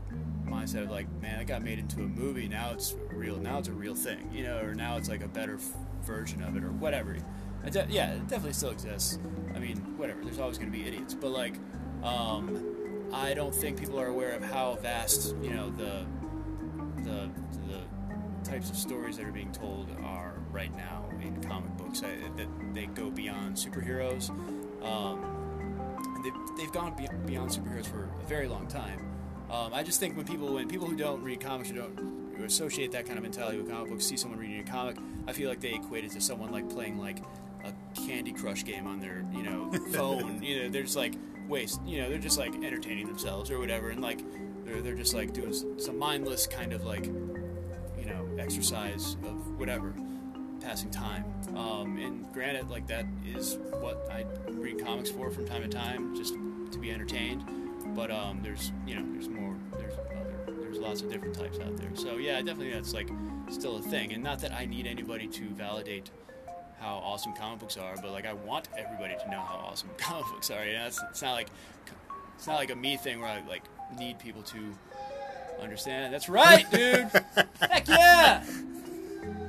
mindset 0.47 0.83
of 0.83 0.91
like, 0.91 1.11
man, 1.23 1.41
it 1.41 1.47
got 1.47 1.63
made 1.63 1.79
into 1.79 2.01
a 2.01 2.07
movie. 2.07 2.47
Now 2.47 2.73
it's 2.73 2.95
real. 3.11 3.39
Now 3.39 3.59
it's 3.59 3.69
a 3.69 3.73
real 3.73 3.95
thing, 3.95 4.29
you 4.35 4.43
know, 4.43 4.59
or 4.59 4.75
now 4.75 4.99
it's 4.99 5.09
like 5.09 5.25
a 5.25 5.29
better 5.29 5.55
f- 5.55 5.73
version 6.03 6.43
of 6.43 6.59
it, 6.59 6.63
or 6.63 6.73
whatever. 6.73 7.17
De- 7.71 7.87
yeah, 7.91 8.13
it 8.13 8.29
definitely 8.29 8.53
still 8.53 8.71
exists. 8.71 9.19
I 9.55 9.59
mean, 9.59 9.77
whatever. 9.97 10.23
There's 10.25 10.39
always 10.39 10.59
going 10.59 10.73
to 10.73 10.77
be 10.77 10.87
idiots, 10.87 11.15
but 11.15 11.31
like, 11.31 11.55
um, 12.03 13.11
I 13.13 13.35
don't 13.35 13.55
think 13.55 13.79
people 13.79 14.01
are 14.01 14.09
aware 14.09 14.33
of 14.33 14.43
how 14.43 14.75
vast, 14.83 15.35
you 15.43 15.51
know, 15.51 15.71
the 15.71 16.05
the 17.05 17.31
the 17.69 18.51
types 18.51 18.71
of 18.71 18.77
stories 18.77 19.17
that 19.17 19.27
are 19.27 19.33
being 19.33 19.53
told 19.53 19.89
are 20.03 20.35
right 20.51 20.75
now 20.77 21.09
in 21.23 21.43
comic 21.43 21.77
books. 21.77 22.03
I, 22.03 22.17
that 22.37 22.49
they 22.75 22.87
go 22.87 23.11
beyond 23.11 23.57
superheroes. 23.57 24.31
Um, 24.85 25.43
they've, 26.25 26.57
they've 26.57 26.73
gone 26.73 26.95
beyond 27.27 27.51
superheroes 27.51 27.87
for 27.87 28.09
a 28.21 28.27
very 28.27 28.49
long 28.49 28.67
time. 28.67 28.99
Um, 29.51 29.73
I 29.75 29.83
just 29.83 30.01
think 30.01 30.17
when 30.17 30.27
people 30.27 30.55
when 30.55 30.69
people 30.69 30.87
who 30.87 30.97
don't 30.97 31.23
read 31.23 31.41
comics 31.41 31.71
or 31.71 31.75
don't 31.75 32.35
who 32.37 32.45
associate 32.45 32.93
that 32.93 33.05
kind 33.05 33.19
of 33.19 33.23
mentality 33.23 33.59
with 33.59 33.71
comic 33.71 33.91
books 33.91 34.07
see 34.07 34.17
someone 34.17 34.41
reading 34.41 34.61
a 34.61 34.65
comic, 34.65 34.97
I 35.29 35.33
feel 35.33 35.49
like 35.49 35.61
they 35.61 35.75
equate 35.75 36.05
it 36.05 36.13
to 36.13 36.21
someone 36.21 36.51
like 36.51 36.69
playing 36.71 36.99
like 36.99 37.19
Candy 37.95 38.33
Crush 38.33 38.65
game 38.65 38.87
on 38.87 39.01
their 39.01 39.25
you 39.33 39.43
know 39.43 39.73
phone. 39.93 40.43
you 40.43 40.63
know, 40.63 40.69
they're 40.69 40.83
just 40.83 40.97
like 40.97 41.15
waste. 41.49 41.81
You 41.87 42.03
know, 42.03 42.09
they're 42.09 42.19
just 42.19 42.39
like 42.39 42.55
entertaining 42.55 43.07
themselves 43.07 43.51
or 43.51 43.59
whatever, 43.59 43.91
and 43.91 44.01
like 44.01 44.21
they're 44.65 44.83
they're 44.83 44.95
just 44.95 45.15
like 45.15 45.33
doing 45.33 45.53
some 45.79 45.99
mindless 45.99 46.47
kind 46.47 46.73
of 46.73 46.85
like 46.85 47.07
you 47.07 48.07
know 48.07 48.29
exercise 48.39 49.17
of 49.25 49.59
whatever 49.59 49.95
passing 50.61 50.91
time. 50.91 51.25
Um, 51.57 51.99
and 51.99 52.33
granted, 52.33 52.71
like 52.71 52.87
that 52.87 53.07
is 53.27 53.59
what 53.81 54.09
I 54.11 54.25
read 54.51 54.85
comics 54.85 55.11
for 55.11 55.31
from 55.31 55.47
time 55.47 55.63
to 55.63 55.69
time, 55.69 56.15
just 56.17 56.35
to 56.35 56.79
be 56.79 56.91
entertained. 56.91 57.45
But 57.95 58.11
um, 58.11 58.41
there's 58.43 58.73
you 58.87 58.95
know 58.95 59.05
there's 59.13 59.29
more 59.29 59.57
there's 59.79 59.95
other 59.95 60.33
there's 60.61 60.79
lots 60.79 61.03
of 61.03 61.11
different 61.11 61.35
types 61.35 61.59
out 61.59 61.77
there. 61.77 61.91
So 61.95 62.17
yeah, 62.17 62.37
definitely 62.39 62.73
that's 62.73 62.95
like 62.95 63.11
still 63.51 63.77
a 63.77 63.83
thing. 63.83 64.13
And 64.13 64.23
not 64.23 64.39
that 64.41 64.53
I 64.53 64.65
need 64.65 64.87
anybody 64.87 65.27
to 65.27 65.49
validate 65.51 66.11
how 66.83 66.97
awesome 66.97 67.33
comic 67.33 67.61
books 67.61 67.77
are, 67.77 67.95
but 68.03 68.11
like 68.11 68.27
I 68.27 68.33
want 68.33 68.69
everybody 68.77 69.15
to 69.25 69.31
know 69.31 69.41
how 69.41 69.65
awesome 69.69 69.89
comic 69.99 70.27
books 70.33 70.51
are. 70.51 70.65
You 70.65 70.73
know, 70.75 70.87
it's, 70.87 71.01
it's 71.11 71.23
not 71.23 71.33
like 71.33 71.49
it's 72.37 72.47
not 72.47 72.57
like 72.57 72.71
a 72.71 72.77
me 72.77 72.97
thing 72.97 73.21
where 73.21 73.31
I 73.31 73.43
like 73.49 73.63
need 73.99 74.19
people 74.19 74.43
to 74.43 74.59
understand. 75.61 76.13
That's 76.13 76.29
right, 76.29 76.69
dude. 76.71 77.09
Heck 77.61 77.89
yeah. 77.89 78.43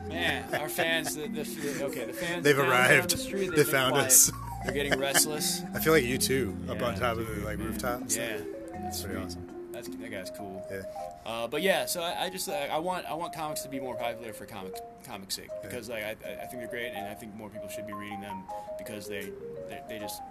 Man, 0.07 0.53
our 0.61 0.69
fans, 0.69 1.15
the, 1.15 1.27
the 1.27 1.86
okay, 1.86 2.05
the 2.05 2.13
fans. 2.13 2.43
They've 2.43 2.59
on 2.59 2.67
arrived. 2.69 3.09
The 3.11 3.17
street, 3.17 3.49
They 3.49 3.55
they've 3.57 3.65
been 3.65 3.73
found 3.73 3.93
quiet. 3.93 4.07
us. 4.07 4.31
They're 4.63 4.73
getting 4.73 4.99
restless. 4.99 5.63
I 5.73 5.79
feel 5.79 5.91
like 5.91 6.03
you 6.03 6.17
too, 6.19 6.55
up 6.69 6.81
on 6.84 6.95
top 6.95 7.17
of 7.17 7.27
the 7.27 7.43
like 7.43 7.57
man. 7.57 7.67
rooftop. 7.67 8.01
and 8.01 8.11
stuff. 8.11 8.29
Yeah, 8.39 8.79
That's 8.84 9.01
pretty 9.01 9.19
awesome. 9.19 9.47
That 9.88 10.11
guy's 10.11 10.31
cool. 10.31 10.65
Yeah. 10.71 10.81
Uh, 11.25 11.47
but 11.47 11.61
yeah, 11.61 11.86
so 11.86 12.01
I, 12.01 12.25
I 12.25 12.29
just 12.29 12.49
uh, 12.49 12.53
I 12.53 12.79
want 12.79 13.05
I 13.05 13.13
want 13.13 13.34
comics 13.34 13.61
to 13.61 13.69
be 13.69 13.79
more 13.79 13.95
popular 13.95 14.34
for 14.34 14.45
comic 14.45 14.75
comic 15.05 15.31
sake 15.31 15.49
because 15.61 15.89
like 15.89 16.03
I, 16.03 16.11
I 16.11 16.45
think 16.45 16.61
they're 16.61 16.67
great 16.67 16.91
and 16.93 17.07
I 17.07 17.13
think 17.13 17.36
more 17.36 17.49
people 17.49 17.69
should 17.69 17.88
be 17.88 17.93
reading 17.93 18.21
them 18.21 18.43
because 18.77 19.07
they 19.07 19.29
they, 19.69 19.81
they 19.89 19.99
just 19.99 20.21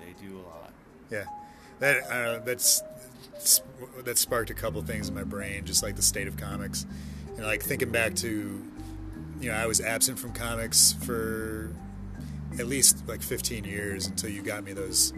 they 0.00 0.14
do 0.24 0.36
a 0.36 0.42
lot. 0.42 0.72
Yeah, 1.10 1.24
that 1.78 2.02
uh, 2.10 2.38
that's 2.44 2.82
that 4.04 4.18
sparked 4.18 4.50
a 4.50 4.54
couple 4.54 4.82
things 4.82 5.08
in 5.08 5.14
my 5.14 5.24
brain, 5.24 5.64
just 5.64 5.82
like 5.82 5.96
the 5.96 6.02
state 6.02 6.28
of 6.28 6.36
comics, 6.36 6.86
and 7.36 7.44
like 7.44 7.62
thinking 7.62 7.90
back 7.90 8.14
to, 8.16 8.64
you 9.40 9.50
know, 9.50 9.56
I 9.56 9.66
was 9.66 9.80
absent 9.80 10.18
from 10.18 10.32
comics 10.32 10.92
for 11.04 11.70
at 12.58 12.66
least 12.66 13.06
like 13.06 13.22
15 13.22 13.64
years 13.64 14.06
until 14.06 14.30
you 14.30 14.42
got 14.42 14.64
me 14.64 14.72
those, 14.72 15.12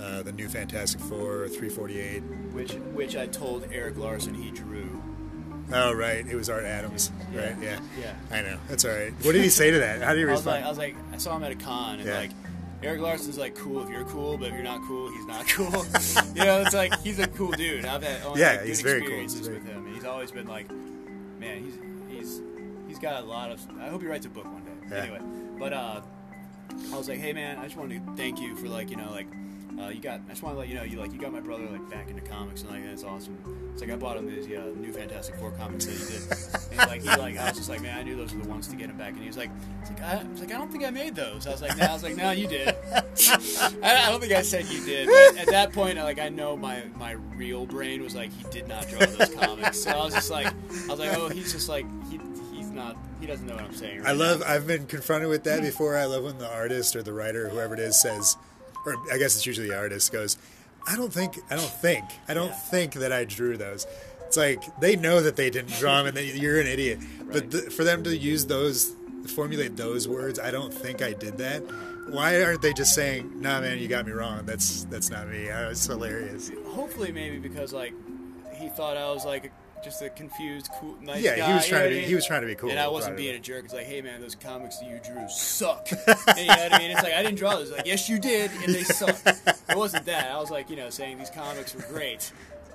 uh, 0.00 0.22
the 0.22 0.32
new 0.32 0.48
Fantastic 0.48 1.00
Four, 1.00 1.48
348. 1.48 2.20
Which 2.52 2.72
which 2.92 3.16
I 3.16 3.26
told 3.26 3.66
Erik 3.72 3.96
Larsen 3.96 4.34
he 4.34 4.50
drew. 4.50 5.02
Oh 5.72 5.92
right, 5.92 6.26
it 6.26 6.34
was 6.34 6.50
Art 6.50 6.64
Adams, 6.64 7.10
right? 7.32 7.56
Yeah, 7.60 7.80
Yeah. 7.98 8.14
I 8.30 8.42
know. 8.42 8.58
That's 8.68 8.84
all 8.84 8.92
right. 8.92 9.12
What 9.22 9.32
did 9.32 9.42
he 9.42 9.48
say 9.48 9.70
to 9.70 9.78
that? 9.78 10.02
How 10.02 10.12
did 10.12 10.18
he 10.18 10.24
I 10.24 10.32
was 10.32 10.44
like 10.44 10.56
respond? 10.56 10.64
I 10.64 10.68
was 10.68 10.78
like 10.78 10.96
I 11.12 11.16
saw 11.16 11.36
him 11.36 11.42
at 11.44 11.52
a 11.52 11.56
con 11.56 11.98
and 12.00 12.08
Yeah. 12.08 12.18
like. 12.18 12.30
Erik 12.82 13.00
Larsen's 13.00 13.38
like 13.38 13.54
cool 13.54 13.82
if 13.82 13.88
you're 13.88 14.04
cool, 14.04 14.36
but 14.36 14.48
if 14.48 14.52
you're 14.52 14.62
not 14.62 14.82
cool, 14.86 15.10
he's 15.10 15.24
not 15.24 15.48
cool. 15.48 15.86
you 16.34 16.44
know, 16.44 16.60
it's 16.60 16.74
like 16.74 17.00
he's 17.00 17.18
a 17.18 17.26
cool 17.28 17.50
dude. 17.52 17.86
I've 17.86 18.02
had 18.02 18.22
only, 18.26 18.40
Yeah, 18.42 18.50
like, 18.50 18.58
good 18.58 18.68
he's 18.68 18.80
very 18.82 18.98
cool. 19.00 19.06
experiences 19.06 19.38
He's 19.38 19.46
very 19.48 19.58
with 19.60 19.68
him, 19.68 19.86
and 19.86 19.94
he's 19.94 20.04
always 20.04 20.30
been 20.30 20.46
like, 20.46 20.70
man, 21.40 21.64
he's 21.64 21.78
he's 22.10 22.42
he's 22.86 22.98
got 22.98 23.22
a 23.22 23.26
lot 23.26 23.50
of. 23.50 23.60
I 23.80 23.88
hope 23.88 24.02
he 24.02 24.06
writes 24.06 24.26
a 24.26 24.28
book 24.28 24.44
one 24.44 24.64
day. 24.64 24.70
Yeah. 24.90 24.96
Anyway, 25.02 25.20
but 25.58 25.72
uh, 25.72 26.02
I 26.92 26.96
was 26.98 27.08
like, 27.08 27.20
hey 27.20 27.32
man, 27.32 27.56
I 27.58 27.64
just 27.64 27.76
wanted 27.76 28.04
to 28.06 28.12
thank 28.16 28.38
you 28.38 28.54
for 28.54 28.68
like 28.68 28.90
you 28.90 28.96
know 28.96 29.10
like. 29.12 29.28
Uh, 29.80 29.88
you 29.88 30.00
got. 30.00 30.20
I 30.26 30.30
just 30.30 30.42
want 30.42 30.54
to 30.54 30.58
let 30.58 30.68
you 30.68 30.74
know 30.74 30.84
you 30.84 30.98
like 31.00 31.12
you 31.12 31.18
got 31.18 31.32
my 31.32 31.40
brother 31.40 31.64
like 31.70 31.90
back 31.90 32.08
into 32.08 32.22
comics 32.22 32.62
and 32.62 32.70
like 32.70 32.84
that's 32.84 33.02
awesome. 33.02 33.36
It's 33.72 33.82
like 33.82 33.90
I 33.90 33.96
bought 33.96 34.16
him 34.16 34.26
these 34.26 34.46
uh, 34.46 34.70
new 34.76 34.92
Fantastic 34.92 35.34
Four 35.36 35.50
comics 35.52 35.86
that 35.86 35.96
he 35.96 36.04
did, 36.04 36.78
and 36.80 36.90
like 36.90 37.02
he 37.02 37.08
like 37.08 37.36
I 37.36 37.48
was 37.48 37.56
just 37.56 37.68
like 37.68 37.80
man 37.82 37.98
I 37.98 38.02
knew 38.04 38.14
those 38.14 38.32
were 38.34 38.42
the 38.42 38.48
ones 38.48 38.68
to 38.68 38.76
get 38.76 38.88
him 38.88 38.96
back, 38.96 39.10
and 39.14 39.20
he 39.20 39.26
was 39.26 39.36
like, 39.36 39.50
he's 39.80 39.90
like 39.90 40.02
I, 40.02 40.20
I 40.20 40.24
was 40.24 40.40
like 40.40 40.52
I 40.52 40.58
don't 40.58 40.70
think 40.70 40.84
I 40.84 40.90
made 40.90 41.16
those. 41.16 41.46
I 41.46 41.50
was 41.50 41.60
like 41.60 41.76
no, 41.76 41.84
I 41.86 41.92
was 41.92 42.02
like 42.04 42.16
no 42.16 42.30
you 42.30 42.46
did. 42.46 42.68
I, 42.68 44.06
I 44.06 44.10
don't 44.10 44.20
think 44.20 44.32
I 44.32 44.42
said 44.42 44.66
you 44.66 44.84
did. 44.84 45.08
But 45.08 45.38
at 45.42 45.46
that 45.48 45.72
point, 45.72 45.98
like 45.98 46.20
I 46.20 46.28
know 46.28 46.56
my 46.56 46.84
my 46.96 47.12
real 47.12 47.66
brain 47.66 48.02
was 48.02 48.14
like 48.14 48.30
he 48.32 48.44
did 48.50 48.68
not 48.68 48.88
draw 48.88 49.00
those 49.00 49.34
comics. 49.34 49.80
So 49.82 49.90
I 49.90 50.04
was 50.04 50.14
just 50.14 50.30
like 50.30 50.46
I 50.46 50.86
was 50.88 51.00
like 51.00 51.16
oh 51.16 51.28
he's 51.28 51.52
just 51.52 51.68
like 51.68 51.86
he 52.10 52.20
he's 52.54 52.70
not 52.70 52.96
he 53.20 53.26
doesn't 53.26 53.46
know 53.46 53.54
what 53.54 53.64
I'm 53.64 53.74
saying. 53.74 54.00
Right 54.00 54.08
I 54.08 54.12
love. 54.12 54.40
now. 54.40 54.46
I've 54.46 54.66
been 54.66 54.86
confronted 54.86 55.30
with 55.30 55.44
that 55.44 55.62
before. 55.62 55.96
I 55.96 56.04
love 56.04 56.24
when 56.24 56.38
the 56.38 56.52
artist 56.52 56.94
or 56.94 57.02
the 57.02 57.12
writer, 57.12 57.48
whoever 57.48 57.74
it 57.74 57.80
is, 57.80 58.00
says, 58.00 58.36
or 58.86 58.96
I 59.12 59.18
guess 59.18 59.34
it's 59.36 59.46
usually 59.46 59.68
the 59.68 59.76
artist 59.78 60.12
goes, 60.12 60.36
"I 60.86 60.96
don't 60.96 61.12
think. 61.12 61.38
I 61.50 61.56
don't 61.56 61.72
think. 61.80 62.04
I 62.28 62.34
don't 62.34 62.48
Yeah. 62.48 62.54
think 62.54 62.94
that 62.94 63.12
I 63.12 63.24
drew 63.24 63.56
those." 63.56 63.86
It's 64.26 64.36
like 64.36 64.62
they 64.80 64.96
know 64.96 65.20
that 65.22 65.36
they 65.36 65.50
didn't 65.50 65.78
draw 65.78 65.98
them, 65.98 66.08
and 66.08 66.16
that 66.16 66.24
you're 66.24 66.60
an 66.60 66.66
idiot. 66.66 66.98
But 67.26 67.34
Right. 67.42 67.50
the, 67.50 67.58
for 67.70 67.84
them 67.84 68.02
to 68.04 68.16
use 68.16 68.46
those, 68.46 68.92
formulate 69.28 69.76
those 69.76 70.08
words, 70.08 70.38
I 70.38 70.50
don't 70.50 70.72
think 70.74 71.02
I 71.02 71.12
did 71.12 71.38
that. 71.38 71.62
Why 72.10 72.42
aren't 72.42 72.60
they 72.60 72.72
just 72.72 72.94
saying, 72.94 73.40
"Nah, 73.40 73.60
man, 73.60 73.78
you 73.78 73.88
got 73.88 74.06
me 74.06 74.12
wrong. 74.12 74.44
That's 74.44 74.84
that's 74.90 75.08
not 75.10 75.28
me." 75.28 75.46
It's 75.48 75.86
hilarious. 75.86 76.50
hopefully 76.74 77.12
maybe 77.12 77.38
because 77.38 77.72
like 77.72 77.94
he 78.54 78.68
thought 78.70 78.96
I 78.96 79.10
was 79.12 79.24
like 79.24 79.52
just 79.84 80.02
a 80.02 80.08
confused, 80.10 80.68
cool, 80.80 80.96
nice 81.02 81.22
Yeah, 81.22 81.36
guy. 81.36 81.46
he 81.46 81.52
was 81.54 81.64
you 81.64 81.70
trying 81.70 81.82
know 81.84 81.88
to 81.90 81.94
I 81.94 81.94
be. 81.94 82.00
mean? 82.00 82.08
He 82.08 82.14
was 82.14 82.26
trying 82.26 82.40
to 82.40 82.46
be 82.46 82.54
cool. 82.54 82.70
And 82.70 82.78
I 82.78 82.88
wasn't 82.88 83.16
being 83.16 83.36
a 83.36 83.38
jerk. 83.38 83.64
It's 83.66 83.74
like, 83.74 83.86
hey 83.86 84.00
man, 84.02 84.20
those 84.20 84.34
comics 84.34 84.78
that 84.78 84.88
you 84.88 84.98
drew 85.04 85.28
suck. 85.28 85.86
and 86.06 86.38
you 86.38 86.46
know 86.46 86.54
what 86.56 86.72
I 86.74 86.78
mean? 86.78 86.90
It's 86.90 87.02
like 87.02 87.12
I 87.14 87.22
didn't 87.22 87.36
draw 87.38 87.56
those. 87.56 87.70
Like, 87.70 87.86
yes, 87.86 88.08
you 88.08 88.18
did, 88.18 88.50
and 88.64 88.74
they 88.74 88.82
suck. 88.82 89.16
It 89.26 89.76
wasn't 89.76 90.06
that. 90.06 90.30
I 90.30 90.38
was 90.38 90.50
like, 90.50 90.70
you 90.70 90.76
know, 90.76 90.90
saying 90.90 91.18
these 91.18 91.30
comics 91.30 91.74
were 91.74 91.82
great, 91.82 92.32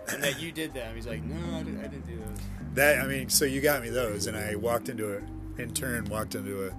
and 0.09 0.23
that 0.23 0.39
you 0.39 0.51
did 0.51 0.73
them. 0.73 0.95
He's 0.95 1.07
like, 1.07 1.23
no, 1.23 1.57
I 1.57 1.63
didn't, 1.63 1.79
I 1.79 1.87
didn't 1.87 2.07
do 2.07 2.15
those. 2.17 2.37
That 2.75 2.99
I 3.03 3.07
mean, 3.07 3.29
so 3.29 3.45
you 3.45 3.61
got 3.61 3.81
me 3.81 3.89
those, 3.89 4.27
and 4.27 4.37
I 4.37 4.55
walked 4.55 4.89
into 4.89 5.17
a, 5.17 5.61
in 5.61 5.73
turn, 5.73 6.05
walked 6.05 6.35
into 6.35 6.67
a 6.67 6.71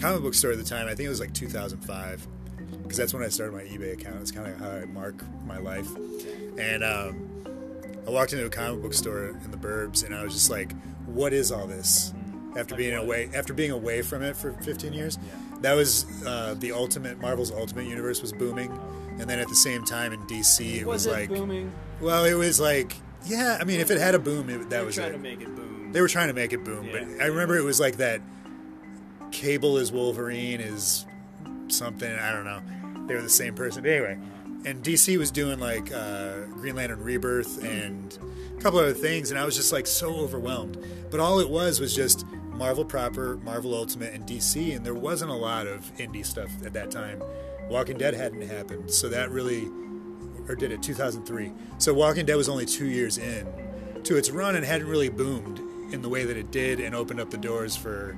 comic 0.00 0.22
book 0.22 0.34
store 0.34 0.52
at 0.52 0.58
the 0.58 0.64
time. 0.64 0.86
I 0.86 0.94
think 0.94 1.06
it 1.06 1.10
was 1.10 1.20
like 1.20 1.34
2005, 1.34 2.26
because 2.82 2.96
that's 2.96 3.12
when 3.12 3.22
I 3.22 3.28
started 3.28 3.52
my 3.54 3.62
eBay 3.64 3.92
account. 3.92 4.20
It's 4.22 4.30
kind 4.30 4.46
of 4.46 4.58
how 4.58 4.70
I 4.70 4.84
mark 4.86 5.14
my 5.46 5.58
life. 5.58 5.88
And 6.58 6.82
um, 6.82 7.28
I 8.06 8.10
walked 8.10 8.32
into 8.32 8.46
a 8.46 8.50
comic 8.50 8.82
book 8.82 8.94
store 8.94 9.26
in 9.28 9.50
the 9.50 9.56
Burbs, 9.56 10.04
and 10.04 10.14
I 10.14 10.22
was 10.24 10.32
just 10.32 10.50
like, 10.50 10.72
"What 11.06 11.32
is 11.32 11.52
all 11.52 11.66
this?" 11.66 12.12
After 12.56 12.74
Like 12.74 12.78
being 12.78 12.94
what? 12.94 13.04
away, 13.04 13.30
after 13.34 13.52
being 13.54 13.70
away 13.70 14.02
from 14.02 14.22
it 14.22 14.36
for 14.36 14.52
15 14.52 14.92
years, 14.92 15.18
Yeah. 15.22 15.32
that 15.62 15.74
was 15.74 16.06
uh, 16.26 16.54
the 16.58 16.72
ultimate. 16.72 17.20
Marvel's 17.20 17.52
Ultimate 17.52 17.86
Universe 17.86 18.20
was 18.22 18.32
booming, 18.32 18.76
and 19.18 19.28
then 19.30 19.38
at 19.38 19.48
the 19.48 19.54
same 19.54 19.84
time 19.84 20.12
in 20.12 20.20
DC, 20.26 20.80
it 20.80 20.86
was, 20.86 21.06
Was, 21.06 21.06
it 21.06 21.12
like, 21.12 21.28
booming? 21.28 21.70
well, 22.00 22.24
it 22.24 22.34
was 22.34 22.58
like, 22.58 22.94
yeah. 23.26 23.58
I 23.60 23.64
mean, 23.64 23.78
if 23.80 23.90
it 23.90 23.98
had 24.00 24.14
a 24.14 24.18
boom, 24.18 24.48
it, 24.50 24.58
that 24.58 24.70
They 24.70 24.78
were 24.80 24.86
was 24.86 24.94
trying 24.96 25.10
it. 25.10 25.12
to 25.12 25.18
make 25.18 25.40
it 25.40 25.54
boom. 25.54 25.92
They 25.92 26.00
were 26.00 26.08
trying 26.08 26.28
to 26.28 26.34
make 26.34 26.52
it 26.52 26.64
boom, 26.64 26.88
but 26.90 27.02
I 27.22 27.26
remember 27.26 27.56
it 27.56 27.64
was 27.64 27.78
like 27.80 27.98
that. 27.98 28.20
Cable 29.30 29.78
is 29.78 29.92
Wolverine 29.92 30.60
is 30.60 31.06
something 31.68 32.10
I 32.12 32.32
don't 32.32 32.44
know. 32.44 33.06
They 33.06 33.14
were 33.14 33.22
the 33.22 33.28
same 33.28 33.54
person, 33.54 33.82
but 33.82 33.90
anyway. 33.92 34.18
And 34.64 34.84
DC 34.84 35.16
was 35.16 35.30
doing 35.30 35.58
like 35.58 35.92
uh, 35.92 36.44
Green 36.52 36.76
Lantern 36.76 37.02
Rebirth 37.02 37.64
and 37.64 38.18
a 38.56 38.60
couple 38.60 38.78
other 38.78 38.92
things, 38.92 39.30
and 39.30 39.40
I 39.40 39.44
was 39.44 39.56
just 39.56 39.72
like 39.72 39.86
so 39.86 40.14
overwhelmed. 40.16 40.78
But 41.10 41.20
all 41.20 41.40
it 41.40 41.48
was 41.48 41.80
was 41.80 41.94
just 41.94 42.26
Marvel 42.52 42.84
proper, 42.84 43.38
Marvel 43.38 43.74
Ultimate, 43.74 44.12
and 44.12 44.26
DC, 44.26 44.76
and 44.76 44.84
there 44.84 44.94
wasn't 44.94 45.30
a 45.30 45.34
lot 45.34 45.66
of 45.66 45.90
indie 45.96 46.24
stuff 46.24 46.50
at 46.64 46.74
that 46.74 46.90
time. 46.90 47.22
Walking 47.68 47.96
Dead 47.96 48.14
hadn't 48.14 48.42
happened, 48.42 48.90
so 48.90 49.08
that 49.08 49.30
really, 49.30 49.66
or 50.48 50.54
did 50.54 50.72
it? 50.72 50.82
2003. 50.82 51.52
So 51.78 51.94
Walking 51.94 52.26
Dead 52.26 52.36
was 52.36 52.48
only 52.48 52.66
two 52.66 52.86
years 52.86 53.16
in 53.16 53.46
to 54.04 54.16
its 54.16 54.30
run 54.30 54.56
and 54.56 54.64
hadn't 54.64 54.88
really 54.88 55.08
boomed 55.08 55.58
in 55.92 56.02
the 56.02 56.08
way 56.08 56.24
that 56.24 56.36
it 56.36 56.50
did 56.50 56.80
and 56.80 56.94
opened 56.94 57.20
up 57.20 57.30
the 57.30 57.38
doors 57.38 57.76
for 57.76 58.16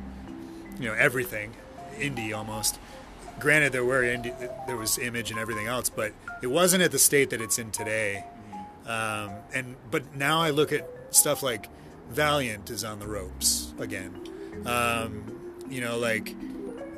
you 0.79 0.89
know 0.89 0.95
everything 0.95 1.53
indie 1.97 2.37
almost 2.37 2.79
granted 3.43 3.73
there 3.73 3.85
were 3.85 4.03
indie, 4.03 4.35
there 4.67 4.77
was 4.77 4.99
image 4.99 5.31
and 5.31 5.39
everything 5.39 5.67
else 5.67 5.91
but 5.91 6.13
it 6.43 6.47
wasn't 6.47 6.83
at 6.83 6.91
the 6.93 6.99
state 6.99 7.29
that 7.31 7.41
it's 7.41 7.59
in 7.59 7.71
today 7.71 8.25
Um, 8.87 9.31
and 9.55 9.77
but 9.91 10.17
now 10.17 10.41
I 10.41 10.51
look 10.51 10.73
at 10.73 10.89
stuff 11.11 11.43
like 11.43 11.69
Valiant 12.11 12.69
is 12.71 12.83
on 12.85 12.99
the 12.99 13.07
ropes 13.07 13.73
again. 13.79 14.13
Um, 14.67 15.23
you 15.71 15.81
know, 15.81 15.99
like 15.99 16.35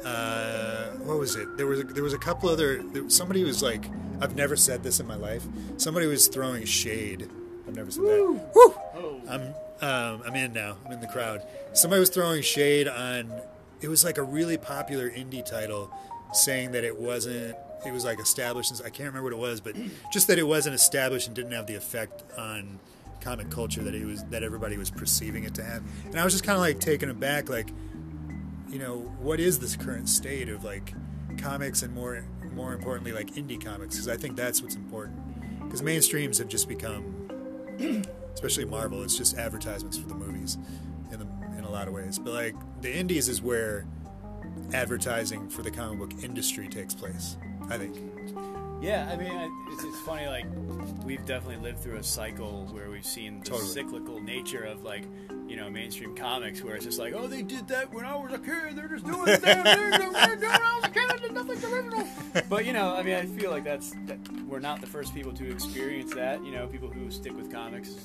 uh, 0.05 0.86
what 1.05 1.18
was 1.18 1.36
it? 1.36 1.57
There 1.57 1.66
was 1.66 1.80
a, 1.80 1.84
there 1.84 2.03
was 2.03 2.14
a 2.14 2.18
couple 2.18 2.49
other. 2.49 2.82
There, 2.82 3.09
somebody 3.11 3.45
was 3.45 3.62
like, 3.62 3.84
I've 4.20 4.34
never 4.34 4.57
said 4.57 4.82
this 4.82 4.99
in 4.99 5.07
my 5.07 5.14
life. 5.16 5.45
Somebody 5.76 6.07
was 6.07 6.26
throwing 6.28 6.64
shade. 6.64 7.28
I've 7.68 7.76
never 7.76 7.90
said 7.90 8.03
Woo. 8.03 8.34
that. 8.34 8.53
Woo! 8.55 8.74
Oh. 8.97 9.20
I'm 9.28 9.42
um, 9.82 10.22
I'm 10.26 10.34
in 10.34 10.53
now. 10.55 10.76
I'm 10.86 10.92
in 10.92 11.01
the 11.01 11.07
crowd. 11.09 11.42
Somebody 11.74 12.01
was 12.01 12.11
throwing 12.11 12.42
shade 12.42 12.88
on. 12.88 13.30
It 13.82 13.88
was 13.88 14.05
like 14.05 14.16
a 14.18 14.22
really 14.22 14.57
popular 14.57 15.11
indie 15.11 15.45
title, 15.45 15.90
saying 16.37 16.72
that 16.72 16.85
it 16.85 16.99
wasn't. 16.99 17.57
It 17.87 17.93
was 17.93 18.05
like 18.05 18.18
established. 18.18 18.68
since 18.68 18.80
I 18.80 18.89
can't 18.89 19.09
remember 19.09 19.24
what 19.24 19.32
it 19.32 19.39
was, 19.39 19.61
but 19.61 19.76
just 20.11 20.26
that 20.28 20.39
it 20.39 20.47
wasn't 20.47 20.74
established 20.74 21.26
and 21.26 21.37
didn't 21.37 21.53
have 21.53 21.66
the 21.66 21.74
effect 21.74 22.22
on 22.39 22.78
comic 23.20 23.51
culture 23.51 23.82
that 23.82 23.95
it 23.95 24.05
was 24.05 24.24
that 24.24 24.43
everybody 24.43 24.76
was 24.76 24.91
perceiving 24.91 25.45
it 25.45 25.55
to 25.55 25.64
have. 25.64 25.82
And 26.07 26.18
I 26.18 26.24
was 26.24 26.32
just 26.32 26.45
kind 26.45 26.57
of 26.57 26.61
like 26.61 26.80
taken 26.80 27.11
aback, 27.11 27.49
like, 27.49 27.68
you 28.70 28.78
know, 28.78 29.01
what 29.20 29.41
is 29.41 29.59
this 29.59 29.76
current 29.76 30.09
state 30.09 30.49
of 30.49 30.64
like 30.64 30.95
comics 31.39 31.82
and 31.82 31.95
more 31.95 32.24
more 32.55 32.72
importantly 32.72 33.12
like 33.12 33.32
indie 33.35 33.62
comics? 33.62 33.97
Because 33.97 34.09
I 34.09 34.16
think 34.16 34.37
that's 34.37 34.62
what's 34.62 34.76
important. 34.76 35.18
Because 35.64 35.82
mainstreams 35.82 36.39
have 36.39 36.49
just 36.49 36.68
become 36.68 38.05
especially 38.35 38.64
Marvel, 38.64 39.03
it's 39.03 39.16
just 39.16 39.39
advertisements 39.39 39.97
for 39.97 40.09
the 40.09 40.14
movies 40.14 40.59
in 41.11 41.18
the, 41.18 41.26
in 41.57 41.64
a 41.64 41.70
lot 41.70 41.89
of 41.89 41.95
ways. 41.95 42.18
But 42.18 42.35
like 42.35 42.55
the 42.82 42.95
indies 42.95 43.28
is 43.28 43.41
where 43.41 43.87
advertising 44.72 45.48
for 45.48 45.62
the 45.62 45.70
comic 45.70 45.98
book 45.98 46.24
industry 46.24 46.68
takes 46.68 46.94
place. 46.94 47.36
I 47.68 47.78
think. 47.78 47.96
Yeah, 48.80 49.08
I 49.10 49.16
mean, 49.16 49.32
it's, 49.70 49.84
it's 49.84 50.00
funny. 50.00 50.26
Like, 50.26 50.44
we've 51.04 51.24
definitely 51.24 51.62
lived 51.62 51.80
through 51.80 51.96
a 51.96 52.02
cycle 52.02 52.68
where 52.72 52.90
we've 52.90 53.06
seen 53.06 53.40
the 53.40 53.46
Totally. 53.46 53.68
cyclical 53.68 54.20
nature 54.20 54.62
of 54.62 54.82
like, 54.82 55.04
you 55.46 55.56
know, 55.56 55.70
mainstream 55.70 56.14
comics, 56.14 56.62
where 56.62 56.74
it's 56.74 56.84
just 56.84 56.98
like, 56.98 57.14
oh, 57.14 57.26
they 57.26 57.40
did 57.40 57.66
that 57.68 57.94
when 57.94 58.04
I 58.04 58.14
was 58.16 58.32
a 58.34 58.38
kid. 58.38 58.76
They're 58.76 58.88
just 58.88 59.06
doing 59.06 59.24
the 59.24 59.38
damn 59.38 59.64
thing 59.64 59.90
that 59.90 60.12
we're 60.12 60.36
doing 60.36 60.40
when 60.42 60.62
I 60.62 60.74
was 60.76 60.84
a 60.84 60.88
kid. 60.90 61.20
There's 61.20 61.32
nothing 61.32 61.72
original. 61.72 62.06
But 62.50 62.66
you 62.66 62.74
know, 62.74 62.94
I 62.94 63.02
mean, 63.02 63.14
I 63.14 63.24
feel 63.24 63.50
like 63.50 63.64
that's 63.64 63.94
that 64.06 64.18
we're 64.46 64.58
not 64.58 64.80
the 64.82 64.86
first 64.86 65.14
people 65.14 65.32
to 65.32 65.50
experience 65.50 66.12
that. 66.14 66.44
You 66.44 66.52
know, 66.52 66.66
people 66.66 66.88
who 66.90 67.10
stick 67.10 67.34
with 67.34 67.50
comics 67.50 67.96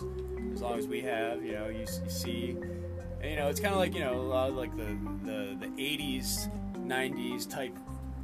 as 0.54 0.62
long 0.62 0.80
as 0.80 0.88
we 0.88 1.02
have. 1.02 1.44
You 1.44 1.54
know, 1.54 1.68
you, 1.68 1.80
you 1.80 2.10
see, 2.10 2.56
and, 3.22 3.32
you 3.32 3.38
know, 3.38 3.48
it's 3.48 3.60
kind 3.60 3.74
of 3.74 3.80
like 3.80 3.94
you 3.94 4.02
know 4.02 4.14
a 4.14 4.22
lot 4.22 4.50
of 4.50 4.56
like 4.56 4.76
the 4.78 4.98
the 5.24 5.58
the 5.60 5.68
'80s, 5.68 6.50
'90s 6.86 7.50
type 7.50 7.76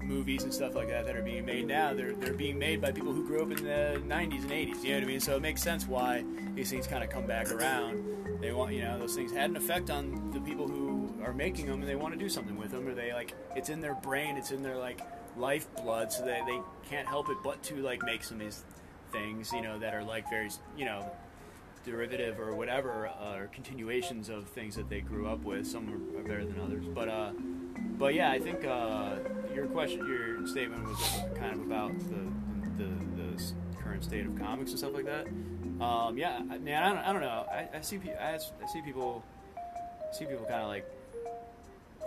movies 0.02 0.44
and 0.44 0.54
stuff 0.54 0.76
like 0.76 0.88
that 0.88 1.06
that 1.06 1.16
are 1.16 1.22
being 1.22 1.46
made 1.46 1.68
now. 1.68 1.94
They're 1.94 2.14
they're 2.14 2.34
being 2.34 2.58
made 2.58 2.82
by 2.82 2.92
people 2.92 3.14
who 3.14 3.26
grew 3.26 3.42
up 3.42 3.52
in 3.52 3.64
the 3.64 4.02
'90s 4.06 4.44
and 4.44 4.52
'80s. 4.52 4.84
You 4.84 4.92
know 4.92 4.98
what 4.98 5.04
I 5.04 5.08
mean? 5.08 5.20
So 5.20 5.36
it 5.36 5.42
makes 5.42 5.62
sense 5.62 5.88
why 5.88 6.24
these 6.54 6.70
things 6.70 6.88
kind 6.88 7.04
of 7.04 7.10
come 7.10 7.26
back 7.26 7.52
around. 7.52 8.40
They 8.42 8.52
want 8.54 8.74
you 8.74 8.84
know 8.84 8.98
those 9.00 9.16
things 9.16 9.32
had 9.32 9.50
an 9.50 9.58
effect 9.58 9.90
on 9.90 10.32
the 10.32 10.40
people 10.40 10.68
who 10.68 11.14
are 11.24 11.34
making 11.34 11.66
them, 11.66 11.82
and 11.82 11.90
they 11.90 11.96
want 11.96 12.14
to 12.14 12.20
do 12.20 12.30
something 12.30 12.58
with 12.58 12.72
them, 12.72 12.88
or 12.88 12.94
they 12.94 13.14
like 13.14 13.34
it's 13.56 13.70
in 13.70 13.82
their 13.82 13.96
brain, 13.96 14.38
it's 14.38 14.52
in 14.52 14.64
their 14.64 14.78
like 14.78 15.02
lifeblood, 15.36 16.12
so 16.12 16.24
they 16.24 16.42
they 16.46 16.60
can't 16.90 17.08
help 17.08 17.30
it 17.30 17.38
but 17.44 17.62
to 17.64 17.76
like 17.78 18.02
make 18.04 18.24
some 18.24 18.38
of 18.40 18.44
these 18.44 18.64
things, 19.12 19.52
you 19.52 19.62
know, 19.62 19.78
that 19.80 19.94
are 19.94 20.04
like 20.04 20.30
very 20.30 20.50
you 20.78 20.86
know 20.86 21.12
derivative 21.86 22.40
or 22.40 22.56
whatever 22.56 23.08
uh, 23.08 23.38
or 23.38 23.48
continuations 23.48 24.30
of 24.30 24.48
things 24.50 24.76
that 24.76 24.90
they 24.90 25.02
grew 25.02 25.28
up 25.28 25.44
with. 25.44 25.68
Some 25.68 25.94
are, 25.94 26.24
better 26.24 26.44
than 26.44 26.60
others, 26.60 26.86
but 26.94 27.08
uh, 27.08 27.32
but 27.98 28.14
yeah, 28.14 28.32
I 28.32 28.40
think 28.40 28.66
uh, 28.66 29.18
your 29.54 29.68
question, 29.68 30.00
your 30.08 30.46
statement 30.48 30.84
was 30.84 31.20
kind 31.38 31.54
of 31.54 31.62
about 31.62 31.98
the, 32.00 32.84
the 32.84 32.90
the 33.16 33.54
current 33.80 34.04
state 34.04 34.26
of 34.26 34.38
comics 34.38 34.72
and 34.72 34.80
stuff 34.80 34.94
like 34.94 35.06
that. 35.06 35.28
Um, 35.84 36.18
yeah, 36.18 36.40
man, 36.40 36.84
I 36.84 36.90
don't, 36.90 36.98
I 36.98 37.14
don't 37.14 37.22
know. 37.22 37.46
I, 37.52 37.78
I 37.78 37.82
see 37.82 38.00
I, 38.20 38.36
I 38.36 38.38
see 38.38 38.82
people 38.82 39.24
see 40.12 40.26
people 40.26 40.46
kind 40.46 40.62
of 40.62 40.68
like 40.68 40.90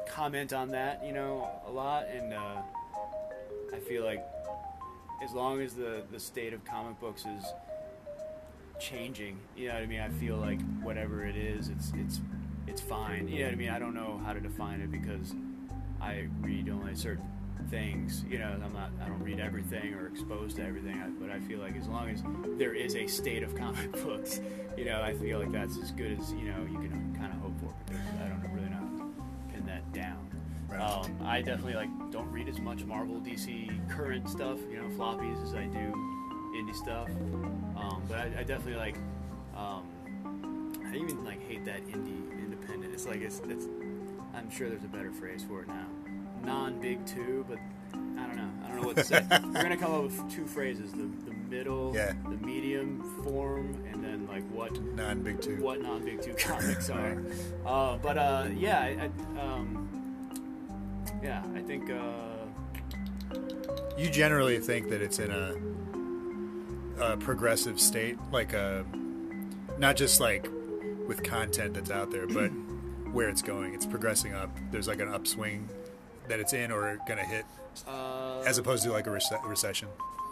comment 0.08 0.52
on 0.52 0.70
that, 0.70 1.04
you 1.04 1.12
know, 1.12 1.48
a 1.66 1.70
lot, 1.70 2.06
and 2.08 2.32
uh, 2.32 2.62
I 3.72 3.78
feel 3.78 4.04
like 4.04 4.26
as 5.22 5.32
long 5.32 5.60
as 5.60 5.74
the 5.74 6.02
the 6.10 6.18
state 6.18 6.52
of 6.52 6.64
comic 6.64 6.98
books 7.00 7.24
is 7.24 7.44
changing. 8.78 9.38
You 9.56 9.68
know 9.68 9.74
what 9.74 9.82
I 9.82 9.86
mean? 9.86 10.00
I 10.00 10.08
feel 10.08 10.36
like 10.36 10.60
whatever 10.82 11.24
it 11.24 11.36
is, 11.36 11.68
it's 11.68 11.92
it's 11.96 12.20
it's 12.66 12.80
fine. 12.80 13.28
You 13.28 13.40
know 13.40 13.44
what 13.46 13.52
I 13.52 13.56
mean? 13.56 13.70
I 13.70 13.78
don't 13.78 13.94
know 13.94 14.20
how 14.24 14.32
to 14.32 14.40
define 14.40 14.80
it 14.80 14.90
because 14.90 15.34
I 16.00 16.28
read 16.40 16.68
only 16.68 16.94
certain 16.94 17.24
things. 17.70 18.24
You 18.28 18.38
know, 18.38 18.46
I'm 18.46 18.72
not 18.72 18.90
I 19.02 19.08
don't 19.08 19.22
read 19.22 19.40
everything 19.40 19.94
or 19.94 20.06
exposed 20.06 20.56
to 20.56 20.64
everything. 20.64 21.00
I, 21.00 21.08
but 21.08 21.30
I 21.30 21.40
feel 21.40 21.58
like 21.58 21.76
as 21.76 21.88
long 21.88 22.08
as 22.10 22.22
there 22.56 22.74
is 22.74 22.94
a 22.94 23.06
state 23.06 23.42
of 23.42 23.54
comic 23.56 23.92
books, 23.92 24.40
you 24.76 24.84
know, 24.84 25.02
I 25.02 25.14
feel 25.14 25.38
like 25.38 25.52
that's 25.52 25.76
as 25.78 25.90
good 25.92 26.18
as 26.18 26.32
you 26.32 26.50
know 26.50 26.66
you 26.70 26.78
can 26.78 27.16
kind 27.18 27.32
of 27.32 27.40
hope 27.40 27.58
for 27.60 27.74
because 27.86 28.20
I 28.24 28.28
don't 28.28 28.52
really 28.52 28.70
know 28.70 29.10
pin 29.52 29.66
that 29.66 29.92
down. 29.92 30.24
Right. 30.68 30.80
Um, 30.80 31.18
I 31.24 31.40
definitely 31.40 31.74
like 31.74 32.10
don't 32.10 32.30
read 32.30 32.48
as 32.48 32.60
much 32.60 32.84
Marvel, 32.84 33.20
DC 33.20 33.88
current 33.88 34.28
stuff, 34.28 34.58
you 34.70 34.76
know, 34.76 34.88
floppies 34.96 35.42
as 35.42 35.54
I 35.54 35.64
do 35.64 36.18
indie 36.54 36.74
stuff. 36.74 37.08
Um, 37.80 38.02
but 38.08 38.18
I, 38.18 38.24
I 38.40 38.42
definitely 38.42 38.76
like. 38.76 38.96
Um, 39.56 40.72
I 40.90 40.96
even 40.96 41.24
like 41.24 41.46
hate 41.46 41.64
that 41.66 41.86
indie 41.88 42.30
independent. 42.38 42.92
It's 42.94 43.06
like 43.06 43.20
it's 43.20 43.40
it's. 43.48 43.66
I'm 44.34 44.50
sure 44.50 44.68
there's 44.68 44.84
a 44.84 44.88
better 44.88 45.12
phrase 45.12 45.42
for 45.46 45.62
it 45.62 45.68
now. 45.68 45.86
Non 46.44 46.80
big 46.80 47.04
two, 47.06 47.44
but 47.48 47.58
I 47.92 48.26
don't 48.26 48.36
know. 48.36 48.48
I 48.64 48.68
don't 48.68 48.80
know 48.80 48.86
what 48.86 48.96
to 48.96 49.04
say. 49.04 49.24
We're 49.30 49.62
gonna 49.62 49.76
come 49.76 49.92
up 49.94 50.02
with 50.04 50.30
two 50.34 50.46
phrases: 50.46 50.92
the 50.92 51.08
the 51.26 51.34
middle, 51.48 51.92
Yeah. 51.94 52.12
the 52.24 52.36
medium 52.46 53.02
form, 53.24 53.74
and 53.92 54.02
then 54.02 54.26
like 54.28 54.44
what 54.50 54.80
Non 54.94 55.22
big 55.22 55.40
two. 55.40 55.56
what 55.62 55.80
non 55.82 56.04
big 56.04 56.22
two 56.22 56.34
comics 56.34 56.88
are. 56.98 57.22
Uh, 57.66 57.96
but 57.98 58.16
uh, 58.16 58.46
yeah, 58.56 58.80
I, 58.80 59.10
I, 59.38 59.40
um, 59.42 59.88
yeah, 61.22 61.42
I 61.54 61.60
think. 61.60 61.90
Uh, 61.90 62.36
You 63.98 64.08
generally 64.08 64.58
think 64.60 64.88
that 64.90 65.02
it's 65.02 65.18
in 65.18 65.30
a, 65.32 65.52
a 67.01 67.16
progressive 67.16 67.80
state, 67.80 68.18
like 68.32 68.53
a, 68.53 68.84
not 69.78 69.96
just 69.96 70.20
like 70.20 70.49
with 71.07 71.22
content 71.22 71.74
that's 71.74 71.90
out 71.90 72.11
there, 72.11 72.26
but 72.26 72.49
where 73.12 73.28
it's 73.28 73.42
going. 73.42 73.74
It's 73.74 73.86
progressing 73.86 74.34
up. 74.34 74.51
There's 74.70 74.88
like 74.88 75.01
an 75.01 75.09
upswing 75.09 75.68
that 76.28 76.40
it's 76.40 76.53
in 76.53 76.70
or 76.70 76.99
gonna 77.07 77.24
hit, 77.24 77.44
uh, 77.86 78.42
as 78.46 78.59
opposed 78.59 78.82
to 78.84 78.92
like 78.92 79.07
a 79.07 79.11
rece- 79.11 79.49
recession. 79.49 79.88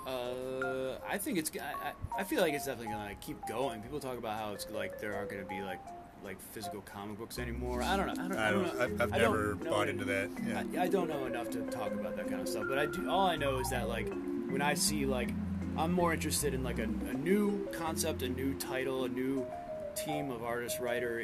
Uh, 0.07 0.99
I 1.09 1.19
think 1.19 1.39
it's. 1.39 1.51
I, 1.61 1.93
I 2.21 2.25
feel 2.25 2.41
like 2.41 2.53
it's 2.53 2.67
definitely 2.67 2.93
gonna 2.93 3.15
keep 3.21 3.39
going. 3.49 3.83
People 3.83 3.99
talk 3.99 4.19
about 4.19 4.39
how 4.39 4.53
it's 4.53 4.69
like 4.71 5.01
there 5.01 5.15
aren't 5.15 5.31
gonna 5.31 5.45
be 5.45 5.63
like 5.63 5.81
like 6.25 6.41
physical 6.53 6.81
comic 6.83 7.19
books 7.19 7.39
anymore. 7.39 7.83
I 7.83 7.97
don't 7.97 8.07
know. 8.07 8.13
I 8.13 8.29
don't. 8.29 8.39
I 8.39 8.49
I 8.49 8.51
don't. 8.51 8.63
know. 8.63 8.85
I've, 8.85 9.01
I've 9.01 9.13
I 9.13 9.19
don't 9.19 9.33
never 9.33 9.55
bought 9.55 9.89
into 9.89 10.05
that. 10.05 10.31
Yeah. 10.47 10.81
I, 10.81 10.85
I 10.85 10.89
don't 10.89 11.09
know 11.09 11.25
enough 11.27 11.51
to 11.51 11.61
talk 11.67 11.93
about 11.93 12.17
that 12.17 12.29
kind 12.29 12.41
of 12.41 12.49
stuff, 12.49 12.65
but 12.69 12.79
I 12.79 12.87
do. 12.87 13.09
All 13.09 13.27
I 13.27 13.37
know 13.37 13.59
is 13.59 13.71
that 13.71 13.89
like 13.89 14.09
when 14.49 14.61
I 14.63 14.75
see 14.75 15.07
like 15.07 15.31
I'm 15.79 15.93
more 15.93 16.13
interested 16.13 16.55
in 16.55 16.63
like 16.63 16.79
a, 16.79 16.85
a 16.85 17.15
new 17.15 17.69
concept, 17.73 18.23
a 18.23 18.29
new 18.29 18.55
title, 18.55 19.05
a 19.05 19.09
new 19.09 19.47
team 19.95 20.31
of 20.31 20.43
artist 20.43 20.81
writer, 20.81 21.23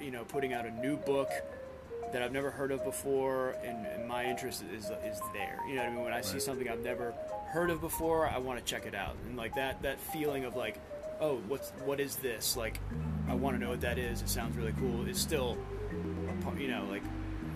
you 0.00 0.10
know, 0.10 0.24
putting 0.24 0.54
out 0.54 0.64
a 0.66 0.70
new 0.70 0.96
book 0.96 1.30
that 2.12 2.22
I've 2.22 2.32
never 2.32 2.50
heard 2.50 2.72
of 2.72 2.84
before, 2.84 3.56
and, 3.62 3.86
and 3.86 4.08
my 4.08 4.24
interest 4.24 4.64
is 4.74 4.84
is 4.84 5.20
there. 5.32 5.58
You 5.68 5.76
know 5.76 5.82
what 5.82 5.90
I 5.90 5.94
mean? 5.94 6.04
When 6.04 6.12
I 6.12 6.20
see 6.20 6.40
something 6.40 6.68
I've 6.68 6.84
never 6.84 7.12
heard 7.46 7.70
of 7.70 7.80
before, 7.80 8.26
I 8.26 8.38
want 8.38 8.58
to 8.58 8.64
check 8.64 8.86
it 8.86 8.94
out, 8.94 9.16
and 9.26 9.36
like 9.36 9.54
that 9.54 9.82
that 9.82 10.00
feeling 10.00 10.44
of 10.44 10.56
like, 10.56 10.78
oh, 11.20 11.36
what's 11.48 11.70
what 11.84 12.00
is 12.00 12.16
this? 12.16 12.56
Like, 12.56 12.80
I 13.28 13.34
want 13.34 13.56
to 13.56 13.62
know 13.62 13.70
what 13.70 13.82
that 13.82 13.98
is. 13.98 14.22
It 14.22 14.28
sounds 14.28 14.56
really 14.56 14.74
cool. 14.78 15.06
It's 15.06 15.20
still, 15.20 15.56
a, 16.46 16.60
you 16.60 16.68
know, 16.68 16.86
like 16.90 17.02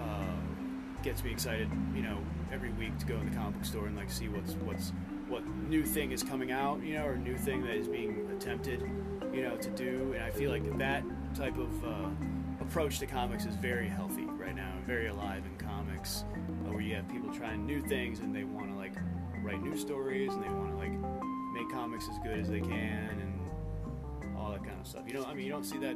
uh, 0.01 1.03
gets 1.03 1.25
me 1.25 1.33
excited. 1.33 1.69
You 1.95 2.03
know, 2.03 2.19
every 2.53 2.71
week 2.73 2.97
to 2.99 3.07
go 3.07 3.17
in 3.17 3.31
the 3.31 3.37
comic 3.37 3.57
book 3.57 3.65
store 3.65 3.87
and 3.87 3.97
like 3.97 4.11
see 4.11 4.29
what's 4.29 4.53
what's 4.55 4.93
what 5.29 5.47
new 5.47 5.85
thing 5.85 6.13
is 6.13 6.23
coming 6.23 6.53
out. 6.53 6.83
You 6.83 6.95
know, 6.95 7.07
or 7.07 7.17
new 7.17 7.37
thing 7.37 7.63
that 7.63 7.75
is 7.75 7.89
being 7.89 8.29
attempted. 8.37 8.83
You 9.33 9.43
know, 9.43 9.57
to 9.57 9.71
do, 9.71 10.13
and 10.15 10.25
I 10.25 10.31
feel 10.31 10.51
like 10.51 10.79
that 10.79 11.05
type 11.35 11.59
of 11.59 11.85
uh, 11.85 12.09
approach 12.61 12.99
to 12.99 13.07
comics 13.07 13.45
is 13.45 13.55
very 13.57 13.89
healthy 13.89 14.25
right 14.25 14.55
now, 14.55 14.73
very 14.87 15.09
alive 15.09 15.43
in 15.45 15.67
comics, 15.67 16.25
uh, 16.67 16.73
where 16.73 16.81
you 16.81 16.95
have 16.95 17.09
people 17.09 17.33
trying 17.33 17.67
new 17.67 17.81
things 17.83 18.21
and 18.21 18.35
they 18.35 18.45
want 18.45 18.71
to 18.71 18.77
like 18.77 18.95
write 19.43 19.63
new 19.63 19.77
stories 19.77 20.33
and 20.33 20.43
they 20.43 20.49
want 20.49 20.71
to 20.71 20.77
like 20.77 20.93
make 21.53 21.71
comics 21.71 22.09
as 22.09 22.19
good 22.19 22.39
as 22.39 22.49
they 22.49 22.61
can 22.61 23.21
and 23.21 24.37
all 24.37 24.51
that 24.51 24.65
kind 24.65 24.81
of 24.81 24.87
stuff. 24.87 25.05
You 25.07 25.15
know, 25.15 25.25
I 25.25 25.35
mean, 25.35 25.47
you 25.47 25.53
don't 25.53 25.65
see 25.65 25.79
that. 25.79 25.95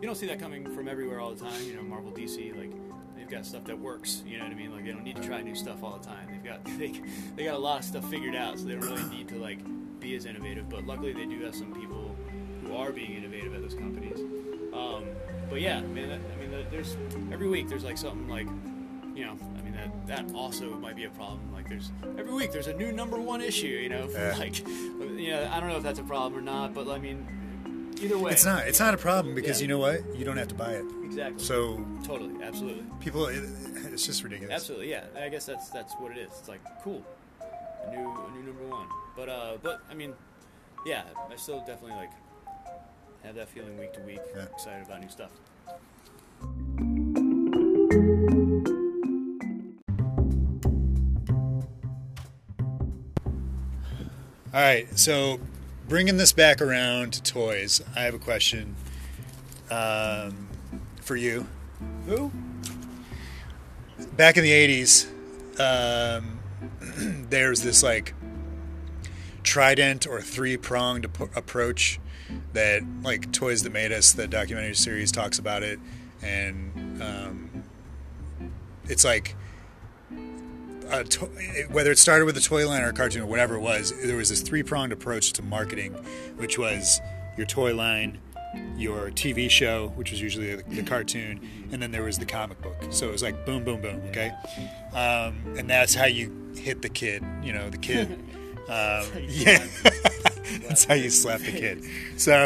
You 0.00 0.06
don't 0.06 0.16
see 0.16 0.26
that 0.26 0.38
coming 0.38 0.64
from 0.74 0.88
everywhere 0.88 1.20
all 1.20 1.34
the 1.34 1.44
time. 1.44 1.62
You 1.64 1.74
know, 1.74 1.82
Marvel, 1.82 2.10
DC, 2.10 2.56
like 2.56 2.72
they've 3.20 3.28
got 3.28 3.44
stuff 3.46 3.64
that 3.64 3.78
works. 3.78 4.22
You 4.26 4.38
know 4.38 4.44
what 4.44 4.52
I 4.52 4.56
mean? 4.56 4.72
Like 4.72 4.84
they 4.84 4.92
don't 4.92 5.04
need 5.04 5.16
to 5.16 5.22
try 5.22 5.42
new 5.42 5.54
stuff 5.54 5.82
all 5.84 5.98
the 5.98 6.04
time. 6.06 6.26
They've 6.30 6.42
got 6.44 6.64
they, 6.78 6.92
they 7.36 7.44
got 7.44 7.54
a 7.54 7.58
lot 7.58 7.80
of 7.80 7.84
stuff 7.84 8.08
figured 8.10 8.34
out, 8.34 8.58
so 8.58 8.64
they 8.64 8.72
don't 8.74 8.82
really 8.88 9.04
need 9.16 9.28
to 9.28 9.36
like 9.36 9.58
be 10.00 10.16
as 10.16 10.24
innovative. 10.24 10.68
But 10.68 10.86
luckily, 10.86 11.12
they 11.12 11.26
do 11.26 11.40
have 11.44 11.54
some 11.54 11.72
people 11.74 12.16
who 12.64 12.74
are 12.74 12.90
being 12.90 13.12
innovative 13.12 13.54
at 13.54 13.62
those 13.62 13.74
companies. 13.74 14.18
Um, 14.72 15.04
but 15.50 15.60
yeah, 15.60 15.80
man, 15.80 16.08
that, 16.08 16.20
I 16.36 16.40
mean, 16.40 16.50
the- 16.50 16.66
there's 16.70 16.96
every 17.32 17.48
week 17.48 17.68
there's 17.68 17.84
like 17.84 17.98
something 17.98 18.28
like 18.28 18.46
you 19.14 19.24
know, 19.26 19.36
I 19.58 19.62
mean 19.62 19.72
that 19.74 20.06
that 20.06 20.34
also 20.34 20.70
might 20.76 20.96
be 20.96 21.04
a 21.04 21.10
problem. 21.10 21.40
Like 21.52 21.68
there's 21.68 21.90
every 22.18 22.32
week 22.32 22.52
there's 22.52 22.68
a 22.68 22.74
new 22.74 22.90
number 22.92 23.18
one 23.20 23.40
issue. 23.42 23.66
You 23.66 23.88
know, 23.90 24.08
Yeah. 24.12 24.36
like, 24.38 24.66
you 24.66 25.30
know, 25.32 25.50
I 25.52 25.60
don't 25.60 25.68
know 25.68 25.76
if 25.76 25.82
that's 25.82 25.98
a 25.98 26.04
problem 26.04 26.38
or 26.40 26.42
not, 26.42 26.72
but 26.74 26.88
I 26.88 26.98
mean, 26.98 27.26
either 28.00 28.18
way, 28.18 28.32
It's 28.32 28.44
not. 28.44 28.66
It's 28.66 28.80
not 28.80 28.94
a 28.94 28.96
problem 28.98 29.34
because 29.34 29.60
Yeah. 29.60 29.62
you 29.64 29.68
know 29.68 29.78
what? 29.78 30.00
You 30.16 30.24
don't 30.24 30.36
have 30.36 30.48
to 30.48 30.54
buy 30.54 30.72
it. 30.72 30.84
exactly. 31.04 31.42
So 31.44 31.84
totally, 32.04 32.42
absolutely, 32.42 32.84
people, 33.00 33.26
it, 33.26 33.42
it's 33.92 34.06
just 34.06 34.22
ridiculous. 34.22 34.54
absolutely, 34.54 34.90
yeah. 34.90 35.04
I 35.18 35.28
guess 35.28 35.46
that's 35.46 35.68
that's 35.70 35.94
what 35.94 36.12
it 36.12 36.18
is. 36.18 36.30
It's 36.38 36.48
like 36.48 36.60
cool, 36.82 37.02
a 37.86 37.90
new 37.90 37.98
a 37.98 38.30
new 38.36 38.42
number 38.44 38.66
one. 38.68 38.86
But 39.16 39.28
uh, 39.28 39.56
but 39.62 39.80
I 39.90 39.94
mean, 39.94 40.14
yeah, 40.86 41.02
I 41.30 41.36
still 41.36 41.58
definitely 41.60 41.96
like 41.96 42.10
have 43.24 43.34
that 43.34 43.48
feeling 43.48 43.78
week 43.78 43.92
to 43.94 44.00
week, 44.00 44.20
Yeah. 44.34 44.44
excited 44.54 44.86
about 44.86 45.00
new 45.00 45.08
stuff. 45.10 45.30
All 54.52 54.60
right, 54.60 54.86
so 54.98 55.38
bringing 55.90 56.16
this 56.16 56.32
back 56.32 56.62
around 56.62 57.12
to 57.12 57.20
toys, 57.20 57.82
I 57.96 58.02
have 58.02 58.14
a 58.14 58.18
question 58.18 58.76
um, 59.72 60.46
for 61.00 61.16
you. 61.16 61.48
Who? 62.06 62.30
Back 64.16 64.36
in 64.36 64.44
the 64.44 64.52
'80s, 64.52 65.08
um, 65.58 66.38
there's 67.28 67.62
this 67.62 67.82
like 67.82 68.14
trident 69.42 70.06
or 70.06 70.20
three-pronged 70.20 71.06
ap- 71.06 71.36
approach 71.36 71.98
that 72.52 72.82
like 73.02 73.32
Toys 73.32 73.64
That 73.64 73.72
Made 73.72 73.90
Us, 73.90 74.12
the 74.12 74.28
documentary 74.28 74.76
series, 74.76 75.10
talks 75.10 75.40
about 75.40 75.64
it, 75.64 75.80
and 76.22 77.02
um, 77.02 77.64
it's 78.84 79.04
like 79.04 79.34
to- 81.04 81.26
whether 81.70 81.90
it 81.90 81.98
started 81.98 82.24
with 82.24 82.36
a 82.36 82.40
toy 82.40 82.66
line 82.68 82.82
or 82.82 82.88
a 82.88 82.92
cartoon 82.92 83.22
or 83.22 83.26
whatever 83.26 83.54
it 83.56 83.60
was, 83.60 83.92
there 84.02 84.16
was 84.16 84.28
this 84.28 84.40
three 84.42 84.62
pronged 84.62 84.92
approach 84.92 85.32
to 85.34 85.42
marketing, 85.42 85.92
which 86.36 86.58
was 86.58 87.00
your 87.36 87.46
toy 87.46 87.74
line, 87.74 88.18
your 88.76 89.10
TV 89.10 89.48
show, 89.48 89.88
which 89.96 90.10
was 90.10 90.20
usually 90.20 90.56
the, 90.56 90.62
the 90.74 90.82
cartoon, 90.82 91.40
and 91.70 91.80
then 91.80 91.90
there 91.92 92.02
was 92.02 92.18
the 92.18 92.26
comic 92.26 92.60
book. 92.60 92.76
So 92.90 93.08
it 93.08 93.12
was 93.12 93.22
like 93.22 93.46
boom, 93.46 93.64
boom, 93.64 93.80
boom. 93.80 94.02
Okay, 94.08 94.32
um, 94.92 95.54
and 95.56 95.68
that's 95.70 95.94
how 95.94 96.06
you 96.06 96.52
hit 96.56 96.82
the 96.82 96.88
kid. 96.88 97.24
You 97.42 97.52
know, 97.52 97.70
the 97.70 97.78
kid. 97.78 98.18
Um, 98.68 99.04
yeah, 99.26 99.66
that's 100.68 100.84
how 100.84 100.94
you 100.94 101.10
slap 101.10 101.40
the 101.40 101.50
kid. 101.50 101.82
So, 102.16 102.44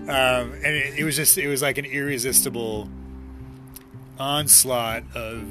um, 0.00 0.06
and 0.06 0.66
it, 0.66 0.98
it 0.98 1.04
was 1.04 1.16
just 1.16 1.38
it 1.38 1.48
was 1.48 1.62
like 1.62 1.78
an 1.78 1.86
irresistible 1.86 2.90
onslaught 4.18 5.04
of 5.14 5.46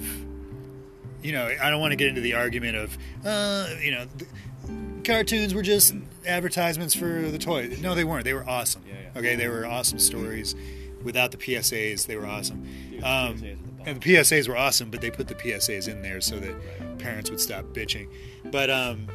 you 1.21 1.31
know, 1.31 1.49
I 1.61 1.69
don't 1.69 1.79
want 1.81 1.91
to 1.91 1.95
get 1.95 2.07
into 2.07 2.21
the 2.21 2.33
argument 2.33 2.75
of, 2.77 2.97
uh, 3.25 3.67
you 3.81 3.91
know, 3.91 4.05
cartoons 5.03 5.53
were 5.53 5.61
just 5.61 5.93
advertisements 6.25 6.93
for 6.93 7.29
the 7.29 7.37
toy. 7.37 7.75
No, 7.81 7.95
they 7.95 8.03
weren't. 8.03 8.23
They 8.25 8.33
were 8.33 8.47
awesome. 8.47 8.83
Yeah, 8.87 8.93
yeah. 9.13 9.19
Okay, 9.19 9.35
they 9.35 9.47
were 9.47 9.65
awesome 9.65 9.99
stories. 9.99 10.55
Without 11.03 11.31
the 11.31 11.37
PSAs, 11.37 12.05
they 12.05 12.15
were 12.15 12.27
awesome. 12.27 12.63
Dude, 12.91 13.03
Um, 13.03 13.37
PSAs 13.37 13.39
the 13.41 13.57
and 13.89 14.01
the 14.01 14.13
PSAs 14.15 14.47
were 14.47 14.57
awesome, 14.57 14.91
but 14.91 15.01
they 15.01 15.09
put 15.09 15.27
the 15.27 15.33
PSAs 15.35 15.87
in 15.87 16.01
there 16.03 16.21
so 16.21 16.39
that 16.39 16.99
parents 16.99 17.31
would 17.31 17.39
stop 17.39 17.65
bitching. 17.65 18.07
But 18.51 18.69
um, 18.69 19.07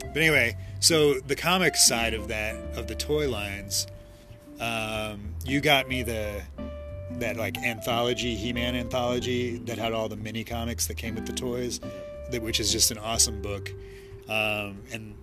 but 0.00 0.16
anyway, 0.18 0.56
so 0.80 1.14
the 1.14 1.34
comic 1.36 1.74
side 1.76 2.12
of 2.14 2.28
that 2.28 2.56
of 2.76 2.86
the 2.86 2.94
toy 2.94 3.28
lines, 3.30 3.86
um, 4.60 5.34
you 5.46 5.60
got 5.62 5.88
me 5.88 6.02
the 6.02 6.42
that 7.12 7.36
like 7.36 7.56
anthology 7.58 8.34
He-Man 8.34 8.74
anthology 8.74 9.58
that 9.58 9.78
had 9.78 9.92
all 9.92 10.08
the 10.08 10.16
mini 10.16 10.44
comics 10.44 10.86
that 10.86 10.94
came 10.94 11.14
with 11.14 11.26
the 11.26 11.32
toys, 11.32 11.80
that 12.30 12.42
which 12.42 12.60
is 12.60 12.72
just 12.72 12.90
an 12.90 12.98
awesome 12.98 13.40
book, 13.42 13.70
um, 14.28 14.78
and 14.92 15.14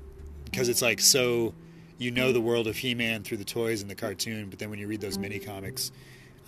because 0.45 0.69
it's 0.69 0.81
like 0.81 0.99
so, 0.99 1.53
you 1.97 2.11
know 2.11 2.31
the 2.31 2.41
world 2.41 2.67
of 2.67 2.77
He-Man 2.77 3.23
through 3.23 3.37
the 3.37 3.45
toys 3.45 3.81
and 3.81 3.89
the 3.89 3.95
cartoon, 3.95 4.49
but 4.49 4.59
then 4.59 4.69
when 4.69 4.79
you 4.79 4.87
read 4.87 5.01
those 5.01 5.17
mini 5.17 5.39
comics, 5.39 5.91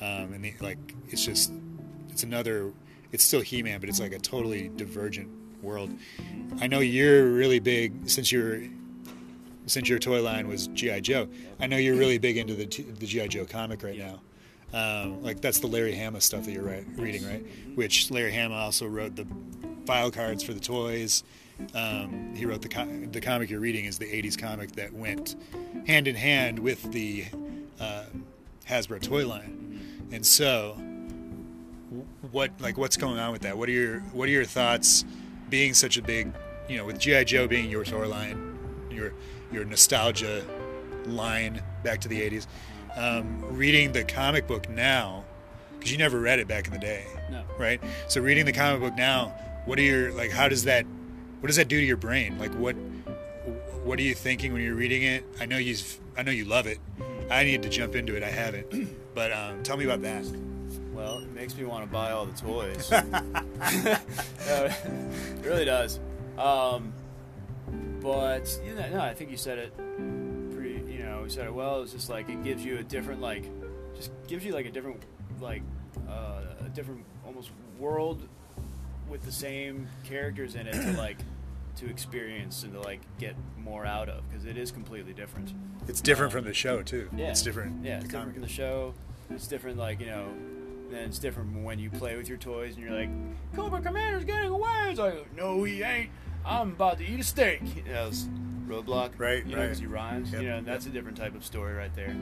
um, 0.01 0.33
and 0.33 0.43
the, 0.43 0.53
like 0.61 0.77
it's 1.09 1.25
just 1.25 1.51
it's 2.09 2.23
another 2.23 2.71
it's 3.11 3.23
still 3.23 3.41
He-Man, 3.41 3.79
but 3.79 3.89
it's 3.89 3.99
like 3.99 4.13
a 4.13 4.19
totally 4.19 4.69
divergent 4.75 5.29
world. 5.61 5.89
I 6.59 6.67
know 6.67 6.79
you're 6.79 7.31
really 7.31 7.59
big 7.59 8.09
since 8.09 8.31
you're 8.31 8.61
since 9.65 9.87
your 9.87 9.99
toy 9.99 10.21
line 10.21 10.47
was 10.47 10.67
GI 10.67 11.01
Joe. 11.01 11.27
I 11.59 11.67
know 11.67 11.77
you're 11.77 11.95
really 11.95 12.17
big 12.17 12.37
into 12.37 12.53
the 12.53 12.65
the 12.65 13.05
GI 13.05 13.29
Joe 13.29 13.45
comic 13.45 13.83
right 13.83 13.97
now. 13.97 14.21
Um, 14.73 15.21
like 15.21 15.39
that's 15.39 15.59
the 15.59 15.67
Larry 15.67 15.95
Hama 15.95 16.19
stuff 16.19 16.45
that 16.45 16.51
you're 16.51 16.63
right, 16.63 16.85
reading, 16.97 17.25
right? 17.25 17.45
Which 17.75 18.09
Larry 18.09 18.33
Hama 18.33 18.55
also 18.55 18.87
wrote 18.87 19.15
the 19.15 19.27
file 19.85 20.09
cards 20.09 20.43
for 20.43 20.53
the 20.53 20.59
toys. 20.59 21.23
Um, 21.75 22.33
he 22.35 22.45
wrote 22.45 22.63
the 22.63 22.69
co- 22.69 23.05
the 23.11 23.21
comic 23.21 23.51
you're 23.51 23.59
reading 23.59 23.85
is 23.85 23.99
the 23.99 24.05
'80s 24.05 24.37
comic 24.37 24.71
that 24.73 24.91
went 24.91 25.35
hand 25.85 26.07
in 26.07 26.15
hand 26.15 26.57
with 26.57 26.91
the 26.91 27.25
uh, 27.79 28.05
Hasbro 28.67 29.01
toy 29.01 29.27
line. 29.27 30.07
And 30.11 30.25
so, 30.25 30.73
what 32.31 32.51
like 32.59 32.77
what's 32.77 32.97
going 32.97 33.19
on 33.19 33.31
with 33.31 33.43
that? 33.43 33.57
What 33.57 33.69
are 33.69 33.73
your 33.73 33.99
what 34.11 34.27
are 34.27 34.31
your 34.31 34.45
thoughts? 34.45 35.05
Being 35.49 35.75
such 35.75 35.97
a 35.97 36.01
big, 36.01 36.33
you 36.67 36.77
know, 36.77 36.85
with 36.85 36.97
GI 36.97 37.25
Joe 37.25 37.47
being 37.47 37.69
your 37.69 37.83
toy 37.83 38.07
line, 38.07 38.87
your 38.89 39.13
your 39.51 39.65
nostalgia 39.65 40.43
line 41.05 41.61
back 41.83 42.01
to 42.01 42.07
the 42.07 42.19
'80s. 42.21 42.47
Um, 42.95 43.43
reading 43.57 43.91
the 43.91 44.03
comic 44.03 44.45
book 44.47 44.69
now, 44.69 45.23
because 45.77 45.91
you 45.91 45.97
never 45.97 46.19
read 46.19 46.39
it 46.39 46.47
back 46.47 46.67
in 46.67 46.73
the 46.73 46.79
day, 46.79 47.05
No. 47.31 47.43
right? 47.57 47.81
So 48.07 48.21
reading 48.21 48.45
the 48.45 48.51
comic 48.53 48.81
book 48.81 48.95
now, 48.95 49.33
what 49.65 49.79
are 49.79 49.81
your 49.83 50.11
like? 50.13 50.31
How 50.31 50.47
does 50.47 50.63
that? 50.65 50.85
What 51.39 51.47
does 51.47 51.55
that 51.55 51.67
do 51.67 51.79
to 51.79 51.85
your 51.85 51.97
brain? 51.97 52.37
Like 52.37 52.53
what? 52.53 52.75
What 53.83 53.99
are 53.99 54.03
you 54.03 54.13
thinking 54.13 54.53
when 54.53 54.61
you're 54.61 54.75
reading 54.75 55.03
it? 55.03 55.25
I 55.39 55.45
know 55.45 55.57
you. 55.57 55.75
I 56.17 56.23
know 56.23 56.31
you 56.31 56.45
love 56.45 56.67
it. 56.67 56.77
I 57.31 57.43
need 57.43 57.63
to 57.63 57.69
jump 57.69 57.95
into 57.95 58.15
it. 58.15 58.21
I 58.23 58.29
haven't, 58.29 58.67
but 59.15 59.31
um, 59.31 59.63
tell 59.63 59.75
me 59.77 59.85
about 59.85 60.01
that. 60.03 60.23
Well, 60.93 61.17
it 61.19 61.33
makes 61.33 61.57
me 61.57 61.63
want 61.65 61.83
to 61.85 61.91
buy 61.91 62.11
all 62.11 62.25
the 62.25 62.39
toys. 62.39 62.91
No, 64.45 64.65
it 64.65 64.73
really 65.41 65.65
does. 65.65 65.99
Um, 66.37 66.93
but 68.01 68.59
you 68.65 68.75
know, 68.75 68.87
no, 68.89 68.99
I 68.99 69.13
think 69.13 69.31
you 69.31 69.37
said 69.37 69.57
it 69.57 69.73
know, 71.23 71.29
you 71.29 71.35
said 71.35 71.47
it 71.47 71.53
well. 71.53 71.81
It's 71.81 71.93
just 71.93 72.09
like 72.09 72.29
it 72.29 72.43
gives 72.43 72.63
you 72.63 72.77
a 72.77 72.83
different, 72.83 73.21
like, 73.21 73.43
just 73.95 74.11
gives 74.27 74.45
you 74.45 74.53
like 74.53 74.65
a 74.65 74.71
different, 74.71 75.01
like, 75.39 75.61
uh, 76.09 76.41
a 76.65 76.69
different 76.69 77.03
almost 77.25 77.51
world 77.79 78.27
with 79.09 79.23
the 79.23 79.31
same 79.31 79.87
characters 80.03 80.55
in 80.55 80.67
it 80.67 80.73
to 80.73 80.93
like 80.97 81.17
to 81.75 81.89
experience 81.89 82.63
and 82.63 82.73
to 82.73 82.79
like 82.79 83.01
get 83.19 83.35
more 83.57 83.85
out 83.85 84.09
of 84.09 84.27
because 84.29 84.45
it 84.45 84.57
is 84.57 84.71
completely 84.71 85.13
different. 85.13 85.53
It's 85.87 86.01
different 86.01 86.31
from 86.31 86.45
the 86.45 86.53
show 86.53 86.81
too. 86.81 87.09
Yeah, 87.15 87.29
It's 87.29 87.41
different. 87.41 87.83
Yeah, 87.83 87.95
it's 87.97 88.05
different 88.05 88.23
comic. 88.23 88.33
from 88.35 88.43
the 88.43 88.49
show. 88.49 88.93
It's 89.29 89.47
different, 89.47 89.77
like 89.77 89.99
you 89.99 90.07
know. 90.07 90.27
Then 90.89 91.05
it's 91.05 91.17
different 91.17 91.63
when 91.63 91.79
you 91.79 91.89
play 91.89 92.15
with 92.15 92.29
your 92.29 92.37
toys 92.37 92.75
and 92.75 92.83
you're 92.85 92.93
like, 92.93 93.09
Cobra 93.55 93.81
Commander's 93.81 94.25
getting 94.25 94.51
away. 94.51 94.89
It's 94.89 94.99
like, 94.99 95.35
no, 95.35 95.63
he 95.63 95.81
ain't. 95.81 96.11
I'm 96.45 96.69
about 96.71 96.97
to 96.99 97.05
eat 97.05 97.19
a 97.19 97.23
steak. 97.23 97.61
You 97.85 97.93
know, 97.93 98.07
it's 98.07 98.27
Roadblock, 98.67 99.11
Right, 99.17 99.45
You 99.45 99.51
know, 99.51 99.57
right. 99.57 99.65
because 99.65 99.79
he 99.79 99.85
rhymes. 99.85 100.31
Yep, 100.31 100.41
You 100.41 100.49
know, 100.49 100.61
that's 100.61 100.85
a 100.85 100.89
different 100.89 101.17
type 101.17 101.35
of 101.35 101.43
story 101.45 101.73
right 101.73 101.93
there. 101.95 102.15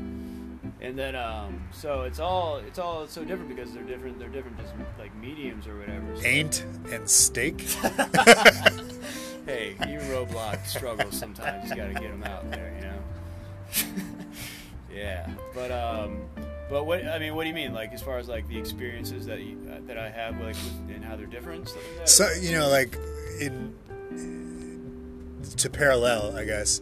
And 0.81 0.97
then, 0.97 1.15
um, 1.15 1.61
so 1.71 2.01
it's 2.03 2.19
all 2.19 2.57
it's 2.57 2.79
all 2.79 3.05
so 3.07 3.23
different 3.23 3.55
because 3.55 3.71
they're 3.73 3.83
different. 3.83 4.17
They're 4.17 4.29
different, 4.29 4.57
just 4.59 4.73
like 4.97 5.15
mediums 5.15 5.67
or 5.67 5.77
whatever. 5.77 6.05
So, 6.15 6.23
Ain't 6.25 6.65
and 6.91 7.07
steak. 7.07 7.61
hey, 9.45 9.75
even 9.87 9.99
Roadblock 10.09 10.65
struggles 10.65 11.15
sometimes. 11.17 11.69
You 11.69 11.75
got 11.75 11.87
to 11.87 11.93
get 11.93 12.09
them 12.11 12.23
out 12.23 12.49
there, 12.51 12.73
you 12.75 12.81
know. 12.87 14.03
yeah, 14.93 15.29
but 15.53 15.71
um, 15.71 16.21
but 16.69 16.85
what 16.85 17.05
I 17.05 17.19
mean, 17.19 17.35
what 17.35 17.43
do 17.43 17.49
you 17.49 17.55
mean? 17.55 17.73
Like 17.73 17.93
as 17.93 18.01
far 18.01 18.17
as 18.17 18.27
like 18.27 18.47
the 18.47 18.57
experiences 18.57 19.25
that 19.27 19.39
you, 19.41 19.57
uh, 19.71 19.77
that 19.87 19.97
I 19.99 20.09
have, 20.09 20.35
like 20.41 20.55
with, 20.55 20.95
and 20.95 21.05
how 21.05 21.15
they're 21.15 21.25
different, 21.27 21.69
stuff 21.69 21.83
like 21.89 21.97
that. 21.99 22.09
So 22.09 22.31
you 22.41 22.53
know, 22.53 22.69
like 22.69 22.97
in 23.39 23.75
to 25.57 25.69
parallel, 25.69 26.35
I 26.37 26.45
guess. 26.45 26.81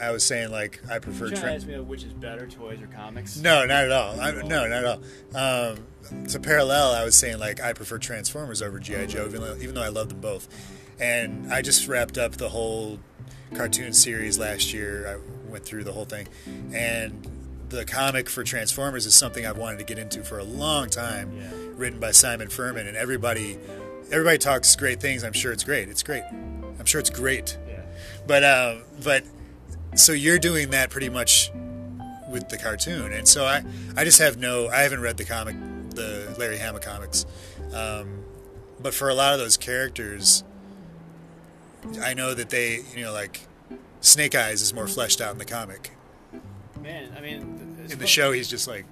I 0.00 0.12
was 0.12 0.24
saying 0.24 0.50
like 0.50 0.80
I 0.90 0.98
prefer. 0.98 1.26
You're 1.26 1.36
trying 1.36 1.40
Tra- 1.40 1.50
to 1.50 1.56
ask 1.56 1.66
me 1.66 1.80
which 1.80 2.04
is 2.04 2.12
better, 2.14 2.46
toys 2.46 2.80
or 2.80 2.86
comics? 2.86 3.36
no, 3.36 3.66
not 3.66 3.84
at 3.84 3.92
all. 3.92 4.18
I, 4.18 4.32
no, 4.32 4.66
not 4.66 4.72
at 4.72 4.84
all. 4.84 5.00
Um, 5.34 6.26
to 6.28 6.40
parallel, 6.40 6.92
I 6.92 7.04
was 7.04 7.14
saying 7.14 7.38
like 7.38 7.60
I 7.60 7.72
prefer 7.74 7.98
Transformers 7.98 8.62
over 8.62 8.78
GI 8.78 9.08
Joe, 9.08 9.26
even 9.26 9.42
though, 9.42 9.56
even 9.56 9.74
though 9.74 9.82
I 9.82 9.88
love 9.88 10.08
them 10.08 10.20
both. 10.20 10.48
And 10.98 11.52
I 11.52 11.62
just 11.62 11.86
wrapped 11.88 12.18
up 12.18 12.32
the 12.32 12.48
whole 12.48 12.98
cartoon 13.54 13.92
series 13.92 14.38
last 14.38 14.72
year. 14.72 15.06
I 15.08 15.50
went 15.50 15.64
through 15.64 15.84
the 15.84 15.92
whole 15.92 16.04
thing, 16.06 16.28
and 16.72 17.26
the 17.68 17.84
comic 17.84 18.28
for 18.30 18.42
Transformers 18.42 19.06
is 19.06 19.14
something 19.14 19.46
I've 19.46 19.58
wanted 19.58 19.78
to 19.80 19.84
get 19.84 19.98
into 19.98 20.22
for 20.24 20.38
a 20.38 20.44
long 20.44 20.88
time. 20.88 21.36
Yeah. 21.36 21.50
Written 21.74 22.00
by 22.00 22.10
Simon 22.10 22.48
Furman, 22.48 22.86
and 22.86 22.96
everybody, 22.96 23.58
everybody 24.10 24.38
talks 24.38 24.74
great 24.76 25.00
things. 25.00 25.24
I'm 25.24 25.32
sure 25.32 25.52
it's 25.52 25.64
great. 25.64 25.88
It's 25.88 26.02
great. 26.02 26.24
I'm 26.80 26.86
sure 26.86 26.98
it's 26.98 27.10
great. 27.10 27.56
Yeah. 27.68 27.82
But 28.26 28.42
uh, 28.42 28.76
but 29.04 29.22
so 29.94 30.12
you're 30.12 30.38
doing 30.38 30.70
that 30.70 30.90
pretty 30.90 31.08
much 31.08 31.52
with 32.28 32.48
the 32.48 32.58
cartoon, 32.58 33.12
and 33.12 33.28
so 33.28 33.44
I 33.44 33.62
I 33.96 34.04
just 34.04 34.18
have 34.18 34.38
no 34.38 34.68
I 34.68 34.80
haven't 34.80 35.00
read 35.00 35.16
the 35.16 35.24
comic 35.24 35.54
the 35.90 36.34
Larry 36.38 36.58
Hama 36.58 36.80
comics. 36.80 37.26
Um, 37.72 38.24
but 38.80 38.94
for 38.94 39.08
a 39.08 39.14
lot 39.14 39.34
of 39.34 39.38
those 39.38 39.56
characters, 39.56 40.42
I 42.02 42.14
know 42.14 42.34
that 42.34 42.50
they, 42.50 42.80
you 42.96 43.04
know, 43.04 43.12
like 43.12 43.46
Snake 44.00 44.34
Eyes 44.34 44.62
is 44.62 44.72
more 44.72 44.86
fleshed 44.86 45.20
out 45.20 45.32
in 45.32 45.38
the 45.38 45.44
comic. 45.44 45.90
Man, 46.80 47.12
I 47.16 47.20
mean, 47.20 47.86
In 47.90 47.98
the 47.98 48.06
show, 48.06 48.32
he's 48.32 48.48
just 48.48 48.66
like 48.66 48.86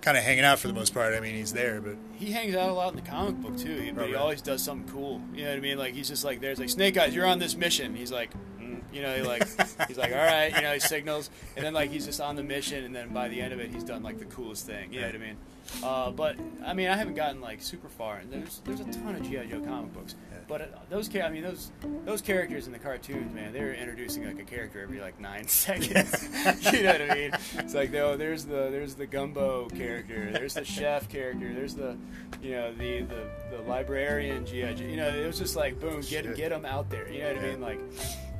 kind 0.00 0.16
of 0.16 0.24
hanging 0.24 0.44
out 0.44 0.58
for 0.58 0.68
the 0.68 0.74
most 0.74 0.94
part. 0.94 1.14
I 1.14 1.20
mean, 1.20 1.34
he's 1.34 1.52
there, 1.52 1.80
but 1.80 1.96
he 2.16 2.30
hangs 2.32 2.54
out 2.54 2.68
a 2.68 2.72
lot 2.72 2.90
in 2.94 2.96
the 2.96 3.08
comic 3.08 3.36
book 3.36 3.56
too. 3.58 3.76
He, 3.80 3.90
but 3.90 4.04
Oh, 4.04 4.06
he 4.06 4.14
always 4.14 4.42
does 4.42 4.62
something 4.62 4.90
cool. 4.92 5.20
You 5.34 5.44
know 5.44 5.50
what 5.50 5.56
I 5.58 5.60
mean? 5.60 5.78
Like 5.78 5.94
he's 5.94 6.08
just 6.08 6.24
like, 6.24 6.40
there's 6.40 6.58
like 6.58 6.70
Snake 6.70 6.96
Eyes, 6.96 7.14
you're 7.14 7.26
on 7.26 7.38
this 7.38 7.56
mission. 7.56 7.94
He's 7.94 8.10
like, 8.12 8.30
mm, 8.60 8.80
you 8.92 9.02
know, 9.02 9.14
he 9.14 9.22
like 9.22 9.46
he's 9.88 9.98
like, 9.98 10.12
all 10.12 10.18
right, 10.18 10.54
you 10.54 10.62
know, 10.62 10.72
he 10.74 10.80
signals, 10.80 11.30
and 11.56 11.64
then 11.64 11.74
like 11.74 11.90
he's 11.90 12.06
just 12.06 12.20
on 12.20 12.36
the 12.36 12.42
mission, 12.42 12.84
and 12.84 12.94
then 12.94 13.10
by 13.10 13.28
the 13.28 13.40
end 13.40 13.52
of 13.52 13.60
it, 13.60 13.70
he's 13.72 13.84
done 13.84 14.02
like 14.02 14.18
the 14.18 14.24
coolest 14.26 14.66
thing. 14.66 14.92
You 14.92 15.00
know 15.00 15.06
what 15.06 15.14
I 15.14 15.18
mean? 15.18 15.36
Uh, 15.84 16.10
but 16.10 16.36
I 16.64 16.72
mean, 16.74 16.88
I 16.88 16.96
haven't 16.96 17.14
gotten 17.14 17.40
like 17.40 17.62
super 17.62 17.88
far, 17.88 18.16
and 18.16 18.32
there's 18.32 18.60
there's 18.64 18.80
a 18.80 18.84
ton 18.84 19.14
of 19.14 19.22
GI 19.22 19.46
Joe 19.50 19.60
comic 19.60 19.92
books. 19.92 20.14
But 20.50 20.62
uh, 20.62 20.64
those, 20.88 21.14
I 21.16 21.28
mean, 21.28 21.44
those 21.44 21.70
those 22.04 22.20
characters 22.20 22.66
in 22.66 22.72
the 22.72 22.78
cartoons, 22.80 23.32
man, 23.32 23.52
they're 23.52 23.72
introducing 23.72 24.26
like 24.26 24.40
a 24.40 24.44
character 24.44 24.82
every 24.82 25.00
like 25.00 25.20
nine 25.20 25.46
seconds. 25.48 26.28
you 26.72 26.82
know 26.82 26.92
what 26.92 27.02
I 27.02 27.14
mean? 27.14 27.30
It's 27.58 27.72
like, 27.72 27.92
no, 27.92 28.16
there's 28.16 28.44
the 28.44 28.68
there's 28.68 28.96
the 28.96 29.06
gumbo 29.06 29.68
character, 29.68 30.32
there's 30.32 30.54
the 30.54 30.64
chef 30.64 31.08
character, 31.08 31.54
there's 31.54 31.76
the, 31.76 31.96
you 32.42 32.50
know, 32.50 32.74
the 32.74 33.02
the, 33.02 33.30
the 33.52 33.62
librarian 33.68 34.44
GI 34.44 34.74
You 34.90 34.96
know, 34.96 35.08
it 35.08 35.24
was 35.24 35.38
just 35.38 35.54
like, 35.54 35.78
boom, 35.78 36.00
get 36.00 36.34
get 36.34 36.48
them 36.48 36.64
out 36.64 36.90
there. 36.90 37.08
You 37.08 37.20
know 37.20 37.34
what 37.34 37.44
I 37.44 37.48
mean? 37.48 37.60
Like, 37.60 37.80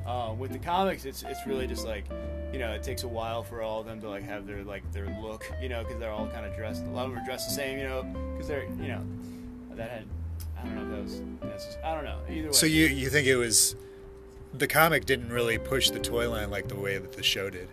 uh, 0.05 0.35
with 0.37 0.51
the 0.51 0.59
comics, 0.59 1.05
it's 1.05 1.23
it's 1.23 1.47
really 1.47 1.69
just 1.69 1.87
like, 1.87 2.07
you 2.53 2.59
know, 2.59 2.73
it 2.73 2.82
takes 2.82 3.05
a 3.05 3.09
while 3.09 3.45
for 3.45 3.62
all 3.62 3.82
of 3.82 3.87
them 3.87 4.01
to 4.01 4.09
like 4.09 4.24
have 4.24 4.49
their 4.49 4.65
like 4.65 4.82
their 4.91 5.07
look, 5.23 5.49
you 5.62 5.69
know, 5.69 5.85
because 5.85 6.01
they're 6.01 6.11
all 6.11 6.27
kind 6.27 6.45
of 6.45 6.57
dressed. 6.57 6.82
A 6.82 6.89
lot 6.89 7.07
of 7.07 7.12
them 7.12 7.23
are 7.23 7.24
dressed 7.24 7.51
the 7.51 7.55
same, 7.55 7.78
you 7.78 7.85
know, 7.85 8.03
because 8.32 8.49
they're, 8.49 8.65
you 8.65 8.89
know, 8.89 9.03
that 9.77 9.91
had. 9.91 10.05
I 10.62 10.66
don't 10.66 10.77
know 10.77 10.82
if 10.82 10.91
that 10.91 11.03
was. 11.03 11.23
That's, 11.43 11.77
I 11.85 11.95
don't 11.95 12.05
know. 12.05 12.19
Either 12.28 12.47
way. 12.49 12.53
so 12.53 12.66
you 12.66 12.87
you 12.87 13.09
think 13.11 13.27
it 13.27 13.37
was 13.37 13.77
the 14.55 14.66
comic 14.66 15.05
didn't 15.07 15.31
really 15.31 15.59
push 15.59 15.91
the 15.91 16.01
toy 16.01 16.28
line 16.31 16.51
like 16.51 16.69
the 16.69 16.77
way 16.77 16.99
that 16.99 17.12
the 17.12 17.23
show 17.23 17.51
did. 17.51 17.69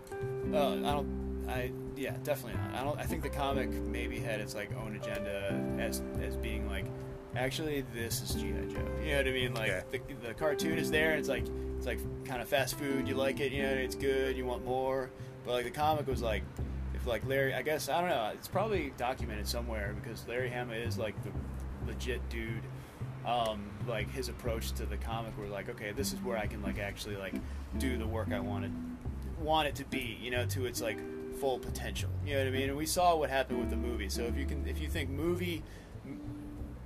Uh, 0.53 0.73
I 0.73 0.76
don't. 0.80 1.45
I 1.49 1.72
yeah, 1.95 2.15
definitely 2.23 2.59
not. 2.61 2.80
I 2.80 2.84
don't. 2.84 2.99
I 2.99 3.03
think 3.03 3.23
the 3.23 3.30
comic 3.30 3.69
maybe 3.72 4.19
had 4.19 4.39
its 4.39 4.53
like 4.55 4.69
own 4.77 4.95
agenda 4.95 5.59
as 5.80 6.01
as 6.22 6.35
being 6.38 6.68
like, 6.69 6.85
actually, 7.35 7.84
this 7.93 8.22
is 8.22 8.35
GI 8.35 8.51
Joe. 8.73 8.80
You 9.03 9.11
know 9.11 9.18
what 9.18 9.27
I 9.27 9.31
mean? 9.31 9.53
Like 9.53 9.68
Yeah. 9.69 9.81
the, 9.91 9.99
the 10.27 10.34
cartoon 10.34 10.77
is 10.77 10.91
there. 10.91 11.15
It's 11.15 11.30
like 11.30 11.45
it's 11.77 11.85
like 11.88 11.99
kind 12.26 12.41
of 12.41 12.47
fast 12.47 12.77
food. 12.77 13.07
You 13.07 13.15
like 13.15 13.39
it. 13.39 13.51
You 13.51 13.64
know, 13.64 13.69
it's 13.69 13.95
good. 13.95 14.38
You 14.38 14.45
want 14.45 14.64
more. 14.65 15.09
But 15.45 15.53
like 15.53 15.64
the 15.65 15.72
comic 15.72 16.05
was 16.07 16.22
like, 16.22 16.43
if 16.93 17.07
like 17.07 17.26
Larry, 17.26 17.53
I 17.53 17.61
guess 17.61 17.89
I 17.89 18.01
don't 18.01 18.09
know. 18.09 18.31
It's 18.34 18.47
probably 18.47 18.93
documented 18.97 19.47
somewhere 19.47 19.95
because 20.01 20.27
Larry 20.27 20.49
Hama 20.49 20.73
is 20.73 20.97
like 20.97 21.15
the 21.23 21.31
legit 21.88 22.27
dude. 22.30 22.61
Um, 23.27 23.69
like 23.87 24.09
his 24.09 24.29
approach 24.29 24.71
to 24.73 24.85
the 24.85 24.95
comic 24.97 25.37
were 25.37 25.47
like, 25.47 25.67
okay, 25.69 25.91
this 25.91 26.13
is 26.13 26.19
where 26.21 26.37
I 26.37 26.47
can 26.47 26.61
like 26.63 26.79
actually 26.79 27.17
like 27.17 27.33
do 27.77 27.97
the 27.97 28.07
work 28.07 28.31
I 28.31 28.39
wanted 28.39 28.71
want 29.39 29.67
it 29.67 29.75
to 29.75 29.85
be, 29.85 30.17
you 30.21 30.31
know, 30.31 30.45
to 30.47 30.65
its 30.65 30.81
like 30.81 30.97
full 31.39 31.59
potential. 31.59 32.09
You 32.25 32.33
know 32.33 32.39
what 32.39 32.47
I 32.47 32.51
mean? 32.51 32.69
And 32.69 32.77
we 32.77 32.85
saw 32.85 33.15
what 33.15 33.29
happened 33.29 33.59
with 33.59 33.69
the 33.69 33.75
movie. 33.75 34.09
So 34.09 34.23
if 34.23 34.35
you 34.37 34.45
can, 34.45 34.65
if 34.67 34.79
you 34.79 34.87
think 34.87 35.09
movie 35.09 35.61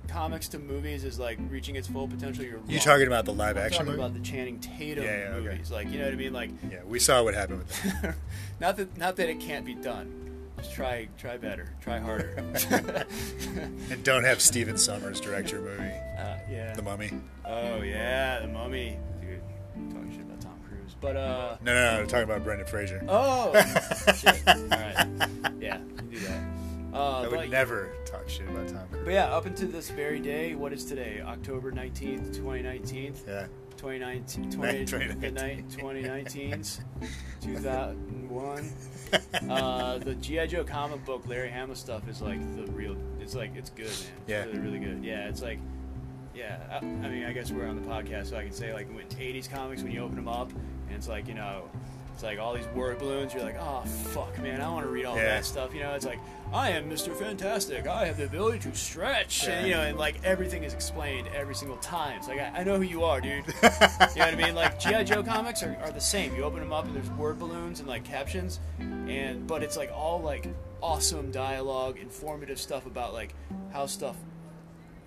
comics 0.08 0.48
to 0.48 0.58
movies 0.58 1.04
is 1.04 1.18
like 1.18 1.38
reaching 1.48 1.76
its 1.76 1.88
full 1.88 2.06
potential, 2.08 2.44
you're. 2.44 2.60
You 2.68 2.78
talking 2.80 3.06
about 3.06 3.24
the 3.24 3.32
live 3.32 3.56
I'm 3.56 3.62
action 3.64 3.86
talking 3.86 3.92
movie? 3.92 4.02
about 4.06 4.14
the 4.14 4.28
Channing 4.28 4.58
Tatum 4.60 5.04
Yeah, 5.04 5.18
yeah, 5.18 5.24
okay. 5.36 5.48
movies. 5.50 5.70
Like 5.70 5.90
you 5.90 5.98
know 5.98 6.04
what 6.04 6.12
I 6.12 6.16
mean? 6.16 6.32
Like 6.32 6.50
yeah, 6.70 6.80
we 6.84 6.98
saw 6.98 7.22
what 7.22 7.34
happened 7.34 7.58
with 7.60 7.82
that. 8.02 8.14
not 8.60 8.76
that 8.76 8.96
not 8.98 9.16
that 9.16 9.28
it 9.28 9.40
can't 9.40 9.64
be 9.64 9.74
done. 9.74 10.21
Try 10.68 11.08
try 11.18 11.36
better, 11.36 11.68
try 11.80 11.98
harder. 11.98 12.34
and 13.90 14.04
don't 14.04 14.24
have 14.24 14.40
Stephen 14.40 14.76
Sommers 14.76 15.20
direct 15.20 15.50
your 15.52 15.60
movie, 15.60 15.82
uh, 15.82 16.38
yeah. 16.50 16.74
The 16.74 16.82
Mummy. 16.82 17.10
Oh 17.44 17.82
yeah, 17.82 18.40
the 18.40 18.48
Mummy. 18.48 18.98
Dude, 19.20 19.40
talking 19.90 20.10
shit 20.12 20.20
about 20.22 20.40
Tom 20.40 20.58
Cruise, 20.68 20.96
but 21.00 21.16
uh. 21.16 21.56
No, 21.62 21.74
no, 21.74 22.00
no. 22.00 22.06
Talking 22.06 22.24
about 22.24 22.44
Brendan 22.44 22.66
Fraser. 22.66 23.04
Oh 23.08 23.52
shit! 24.16 24.40
All 24.46 24.54
right, 24.68 25.06
yeah, 25.60 25.78
you 25.78 25.94
can 25.96 26.10
do 26.10 26.18
that. 26.20 26.42
Uh, 26.94 27.20
I 27.20 27.22
but, 27.22 27.30
would 27.32 27.50
never 27.50 27.90
talk 28.04 28.28
shit 28.28 28.48
about 28.48 28.68
Tom 28.68 28.86
Cruise. 28.90 29.04
but 29.04 29.12
yeah, 29.12 29.34
up 29.34 29.46
until 29.46 29.68
this 29.68 29.90
very 29.90 30.20
day, 30.20 30.54
what 30.54 30.72
is 30.72 30.84
today? 30.84 31.22
October 31.24 31.70
nineteenth, 31.70 32.38
twenty 32.38 32.62
nineteen. 32.62 33.14
Yeah. 33.26 33.46
2019, 33.82 34.50
20, 34.52 34.84
2019. 34.84 35.66
the 35.68 35.76
2019's 35.76 36.80
2001. 37.40 38.72
Uh, 39.50 39.98
the 39.98 40.14
GI 40.14 40.46
Joe 40.46 40.64
comic 40.64 41.04
book, 41.04 41.22
Larry 41.26 41.50
Hama 41.50 41.74
stuff 41.74 42.08
is 42.08 42.22
like 42.22 42.38
the 42.56 42.70
real. 42.72 42.96
It's 43.20 43.34
like 43.34 43.54
it's 43.56 43.70
good, 43.70 43.86
man. 43.86 43.92
It's 43.94 44.08
Yeah. 44.28 44.44
really, 44.44 44.58
really 44.58 44.78
good. 44.78 45.04
Yeah, 45.04 45.28
it's 45.28 45.42
like, 45.42 45.58
yeah. 46.34 46.58
I, 46.70 46.76
I 46.78 46.80
mean, 47.10 47.24
I 47.24 47.32
guess 47.32 47.50
we're 47.50 47.66
on 47.66 47.76
the 47.76 47.82
podcast, 47.86 48.30
so 48.30 48.36
I 48.36 48.44
can 48.44 48.52
say 48.52 48.72
like 48.72 48.88
when 48.94 49.04
80s 49.06 49.50
comics 49.50 49.82
when 49.82 49.92
you 49.92 50.00
open 50.02 50.16
them 50.16 50.28
up, 50.28 50.50
and 50.52 50.96
it's 50.96 51.08
like 51.08 51.28
you 51.28 51.34
know, 51.34 51.68
it's 52.22 52.28
like 52.28 52.38
all 52.38 52.54
these 52.54 52.66
word 52.68 53.00
balloons. 53.00 53.34
You're 53.34 53.42
like, 53.42 53.56
oh 53.58 53.82
fuck, 54.12 54.40
man, 54.40 54.60
I 54.60 54.68
want 54.70 54.86
to 54.86 54.92
read 54.92 55.04
all 55.06 55.16
Yeah. 55.16 55.24
that 55.24 55.44
stuff. 55.44 55.74
You 55.74 55.80
know, 55.80 55.92
it's 55.94 56.06
like 56.06 56.20
I 56.52 56.70
am 56.70 56.88
Mr. 56.88 57.12
Fantastic. 57.12 57.88
I 57.88 58.06
have 58.06 58.16
the 58.16 58.26
ability 58.26 58.60
to 58.60 58.74
stretch, 58.76 59.48
and 59.48 59.66
you 59.66 59.74
know, 59.74 59.80
and 59.80 59.98
like 59.98 60.22
everything 60.22 60.62
is 60.62 60.72
explained 60.72 61.26
every 61.34 61.54
single 61.56 61.78
time. 61.78 62.16
It's 62.18 62.28
like 62.28 62.38
I, 62.38 62.60
I 62.60 62.64
know 62.64 62.76
who 62.76 62.84
you 62.84 63.02
are, 63.04 63.20
dude. 63.20 63.44
You 64.14 64.18
know 64.18 64.26
what 64.26 64.34
I 64.34 64.36
mean? 64.36 64.54
Like 64.54 64.78
GI 64.78 65.04
Joe 65.04 65.22
comics 65.22 65.62
are, 65.62 65.76
are 65.82 65.90
the 65.90 66.00
same. 66.00 66.34
You 66.36 66.42
open 66.44 66.60
them 66.60 66.72
up 66.72 66.84
and 66.84 66.94
there's 66.94 67.10
word 67.12 67.38
balloons 67.40 67.80
and 67.80 67.88
like 67.88 68.04
captions, 68.04 68.60
and 68.78 69.44
but 69.46 69.62
it's 69.64 69.76
like 69.76 69.90
all 69.92 70.20
like 70.20 70.46
awesome 70.80 71.30
dialogue, 71.32 71.98
informative 71.98 72.60
stuff 72.60 72.86
about 72.86 73.12
like 73.14 73.34
how 73.72 73.86
stuff. 73.86 74.16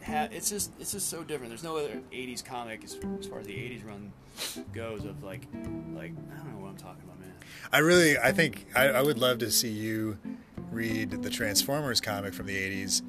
Ha- 0.06 0.28
it's 0.32 0.50
just 0.50 0.72
it's 0.80 0.92
just 0.92 1.10
so 1.10 1.24
different. 1.24 1.50
There's 1.50 1.64
no 1.64 1.78
other 1.78 2.00
'80s 2.12 2.44
comic 2.44 2.84
as, 2.84 2.98
as 3.20 3.28
far 3.28 3.40
as 3.40 3.48
the 3.48 3.54
'80s 3.54 3.86
run 3.86 4.12
goes 4.74 5.04
of 5.06 5.24
like 5.24 5.48
like 5.94 6.12
I 6.34 6.38
don't 6.38 6.54
know 6.54 6.60
what 6.62 6.70
I'm 6.70 6.78
talking 6.78 7.04
about, 7.04 7.20
man. 7.20 7.34
I 7.72 7.80
really, 7.80 8.18
I 8.18 8.32
think, 8.32 8.68
I, 8.76 8.90
I 8.90 9.02
would 9.02 9.18
love 9.18 9.40
to 9.40 9.50
see 9.52 9.70
you 9.70 10.18
read 10.72 11.12
the 11.24 11.30
Transformers 11.30 12.02
comic 12.02 12.34
from 12.34 12.46
the 12.46 12.56
'80s. 12.56 13.02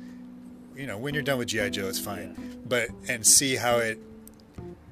You 0.74 0.86
know, 0.86 0.98
when 0.98 1.14
you're 1.14 1.22
done 1.22 1.38
with 1.38 1.48
GI 1.48 1.70
Joe, 1.70 1.88
it's 1.88 1.98
fine, 2.00 2.34
Yeah. 2.38 2.54
but 2.66 2.88
and 3.08 3.26
see 3.26 3.56
how 3.56 3.76
it, 3.78 3.98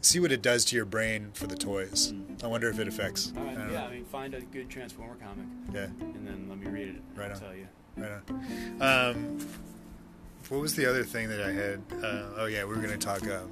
see 0.01 0.19
what 0.21 0.33
it 0.33 0.41
does 0.43 0.65
to 0.67 0.77
your 0.77 0.85
brain 0.87 1.31
for 1.35 1.47
the 1.47 1.57
toys. 1.57 2.13
I 2.43 2.47
wonder 2.47 2.69
if 2.69 2.79
it 2.79 2.89
affects. 2.89 3.33
Right, 3.37 3.49
I 3.49 3.53
yeah. 3.53 3.67
know. 3.69 3.77
I 3.87 3.91
mean, 3.93 4.05
find 4.07 4.35
a 4.35 4.41
good 4.41 4.69
Transformer 4.71 5.17
comic 5.17 5.47
yeah, 5.73 5.85
and 6.01 6.27
then 6.27 6.47
let 6.49 6.59
me 6.59 6.67
read 6.69 6.89
it. 6.89 7.03
Right 7.17 7.31
I'll 7.31 7.37
on. 7.37 7.41
tell 7.41 7.55
you. 7.55 7.67
right 7.97 8.13
on. 8.81 9.17
Um, 9.17 9.39
what 10.55 10.63
was 10.63 10.77
the 10.77 10.89
other 10.89 11.03
thing 11.05 11.29
that 11.29 11.41
I 11.41 11.53
had? 11.53 11.83
Uh, 11.93 12.23
oh 12.39 12.47
yeah, 12.47 12.65
we 12.65 12.75
were 12.75 12.81
gonna 12.81 12.97
talk. 12.97 13.23
Um, 13.29 13.51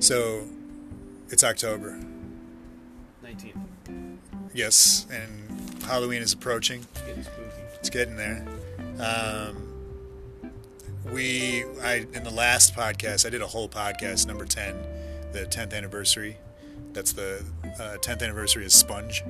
so, 0.00 0.44
it's 1.30 1.42
October. 1.42 1.98
19th. 3.24 4.18
Yes, 4.54 5.06
and 5.10 5.82
Halloween 5.82 6.20
is 6.22 6.32
approaching. 6.34 6.84
It's 6.92 7.00
getting 7.02 7.22
spooky. 7.22 7.62
It's 7.74 7.90
getting 7.90 8.16
there. 8.16 8.46
Um, 9.00 9.64
we, 11.10 11.64
I 11.82 12.06
in 12.12 12.22
the 12.22 12.30
last 12.32 12.74
podcast, 12.74 13.24
I 13.26 13.30
did 13.30 13.40
a 13.40 13.46
whole 13.46 13.68
podcast, 13.68 14.26
number 14.26 14.44
ten, 14.44 14.76
the 15.32 15.46
tenth 15.46 15.72
anniversary. 15.72 16.36
That's 16.92 17.12
the 17.12 17.42
uh, 17.78 17.96
tenth 17.98 18.22
anniversary 18.22 18.64
of 18.64 18.72
Sponge. 18.72 19.22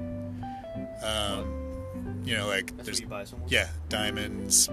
Um, 1.03 2.23
you 2.25 2.37
know, 2.37 2.49
like 2.49 2.77
That's 2.77 2.87
there's 2.87 2.97
what 2.99 3.03
you 3.03 3.09
buy 3.09 3.25
someone. 3.25 3.49
yeah, 3.49 3.69
diamonds, 3.89 4.69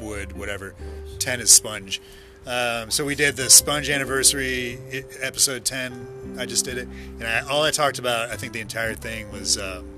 wood, 0.00 0.36
whatever. 0.36 0.74
Ten 1.18 1.40
is 1.40 1.50
Sponge. 1.50 2.00
Um, 2.46 2.90
so 2.90 3.04
we 3.04 3.14
did 3.14 3.36
the 3.36 3.50
Sponge 3.50 3.90
anniversary 3.90 4.78
episode 5.20 5.64
ten. 5.64 6.36
I 6.38 6.46
just 6.46 6.64
did 6.64 6.78
it, 6.78 6.88
and 6.88 7.24
I, 7.24 7.40
all 7.40 7.62
I 7.62 7.70
talked 7.70 7.98
about, 7.98 8.30
I 8.30 8.36
think 8.36 8.52
the 8.52 8.60
entire 8.60 8.94
thing 8.94 9.30
was. 9.30 9.58
Um, 9.58 9.94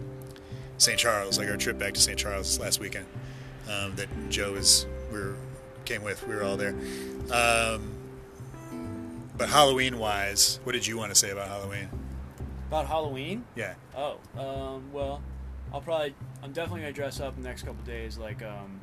St. 0.80 0.98
Charles, 0.98 1.38
like 1.38 1.48
our 1.50 1.58
trip 1.58 1.78
back 1.78 1.92
to 1.92 2.00
St. 2.00 2.18
Charles 2.18 2.58
last 2.58 2.80
weekend. 2.80 3.04
Um, 3.68 3.94
that 3.96 4.08
Joe 4.30 4.52
was 4.52 4.86
we 5.12 5.18
were 5.18 5.36
came 5.84 6.02
with. 6.02 6.26
We 6.26 6.34
were 6.34 6.42
all 6.42 6.56
there. 6.56 6.74
Um, 7.30 7.92
but 9.36 9.48
Halloween 9.48 9.98
wise, 9.98 10.58
what 10.64 10.72
did 10.72 10.86
you 10.86 10.96
want 10.96 11.10
to 11.10 11.14
say 11.14 11.30
about 11.30 11.48
Halloween? 11.48 11.88
About 12.68 12.86
Halloween? 12.86 13.44
Yeah. 13.56 13.74
Oh, 13.94 14.16
um, 14.38 14.90
well, 14.92 15.22
I'll 15.72 15.80
probably, 15.80 16.14
I'm 16.42 16.52
definitely 16.52 16.80
gonna 16.80 16.92
dress 16.92 17.20
up 17.20 17.36
in 17.36 17.42
the 17.42 17.48
next 17.48 17.62
couple 17.62 17.82
days 17.84 18.16
like 18.16 18.42
um, 18.42 18.80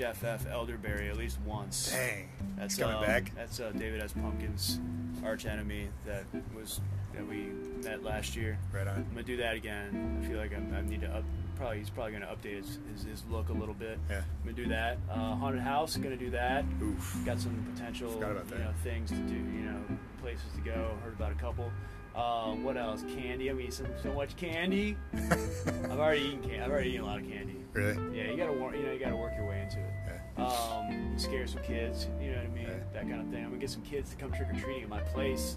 Jeff 0.00 0.24
F. 0.24 0.46
Elderberry 0.50 1.10
at 1.10 1.18
least 1.18 1.38
once. 1.44 1.92
Dang. 1.92 2.26
That's 2.56 2.74
He's 2.74 2.82
coming 2.82 2.96
um, 2.96 3.04
back. 3.04 3.34
That's 3.36 3.60
uh, 3.60 3.70
David 3.72 4.00
S. 4.00 4.14
Pumpkin's 4.14 4.80
arch 5.22 5.44
enemy 5.44 5.88
that 6.06 6.24
was 6.56 6.80
that 7.12 7.28
we 7.28 7.50
met 7.84 8.02
last 8.02 8.34
year. 8.34 8.58
Right 8.72 8.86
on. 8.86 8.94
I'm 8.94 9.10
gonna 9.10 9.24
do 9.24 9.36
that 9.36 9.56
again. 9.56 10.22
I 10.22 10.26
feel 10.26 10.38
like 10.38 10.54
I'm, 10.54 10.74
I 10.74 10.80
need 10.80 11.02
to 11.02 11.08
up. 11.08 11.24
Probably 11.54 11.80
he's 11.80 11.90
probably 11.90 12.14
gonna 12.14 12.34
update 12.34 12.56
his, 12.56 12.78
his, 12.90 13.04
his 13.04 13.24
look 13.30 13.50
a 13.50 13.52
little 13.52 13.74
bit. 13.74 13.98
Yeah. 14.08 14.22
I'm 14.22 14.24
gonna 14.44 14.56
do 14.56 14.68
that. 14.70 14.96
Uh, 15.10 15.34
haunted 15.34 15.60
house, 15.60 15.98
gonna 15.98 16.16
do 16.16 16.30
that. 16.30 16.64
Oof. 16.82 17.18
Got 17.26 17.38
some 17.38 17.62
potential, 17.74 18.10
you 18.14 18.20
know, 18.20 18.72
things 18.82 19.10
to 19.10 19.16
do. 19.16 19.34
You 19.34 19.66
know, 19.66 19.82
places 20.22 20.46
to 20.54 20.62
go. 20.62 20.96
Heard 21.04 21.12
about 21.12 21.32
a 21.32 21.34
couple. 21.34 21.70
Uh, 22.14 22.52
what 22.56 22.76
else? 22.76 23.02
Candy. 23.14 23.50
I 23.50 23.52
mean, 23.52 23.70
some 23.70 23.86
so 24.02 24.12
much 24.12 24.36
candy. 24.36 24.96
I've 25.14 25.98
already 25.98 26.22
eaten. 26.22 26.42
Can- 26.42 26.60
I've 26.62 26.70
already 26.70 26.90
eaten 26.90 27.02
a 27.02 27.06
lot 27.06 27.20
of 27.20 27.28
candy. 27.28 27.56
Really? 27.72 28.18
Yeah, 28.18 28.30
you 28.30 28.36
gotta 28.36 28.52
work. 28.52 28.74
You 28.74 28.82
know, 28.82 28.92
you 28.92 28.98
gotta 28.98 29.16
work 29.16 29.32
your 29.36 29.46
way 29.46 29.60
into 29.62 29.78
it. 29.78 29.90
Yeah. 30.36 30.44
Um, 30.46 31.18
scare 31.18 31.46
some 31.46 31.62
kids. 31.62 32.08
You 32.20 32.32
know 32.32 32.38
what 32.38 32.46
I 32.46 32.48
mean? 32.48 32.64
Yeah. 32.66 32.74
That 32.92 33.08
kind 33.08 33.20
of 33.20 33.28
thing. 33.28 33.44
I'm 33.44 33.50
gonna 33.50 33.58
get 33.60 33.70
some 33.70 33.82
kids 33.82 34.10
to 34.10 34.16
come 34.16 34.32
trick 34.32 34.48
or 34.50 34.58
treating 34.60 34.82
at 34.82 34.88
my 34.88 35.00
place. 35.00 35.56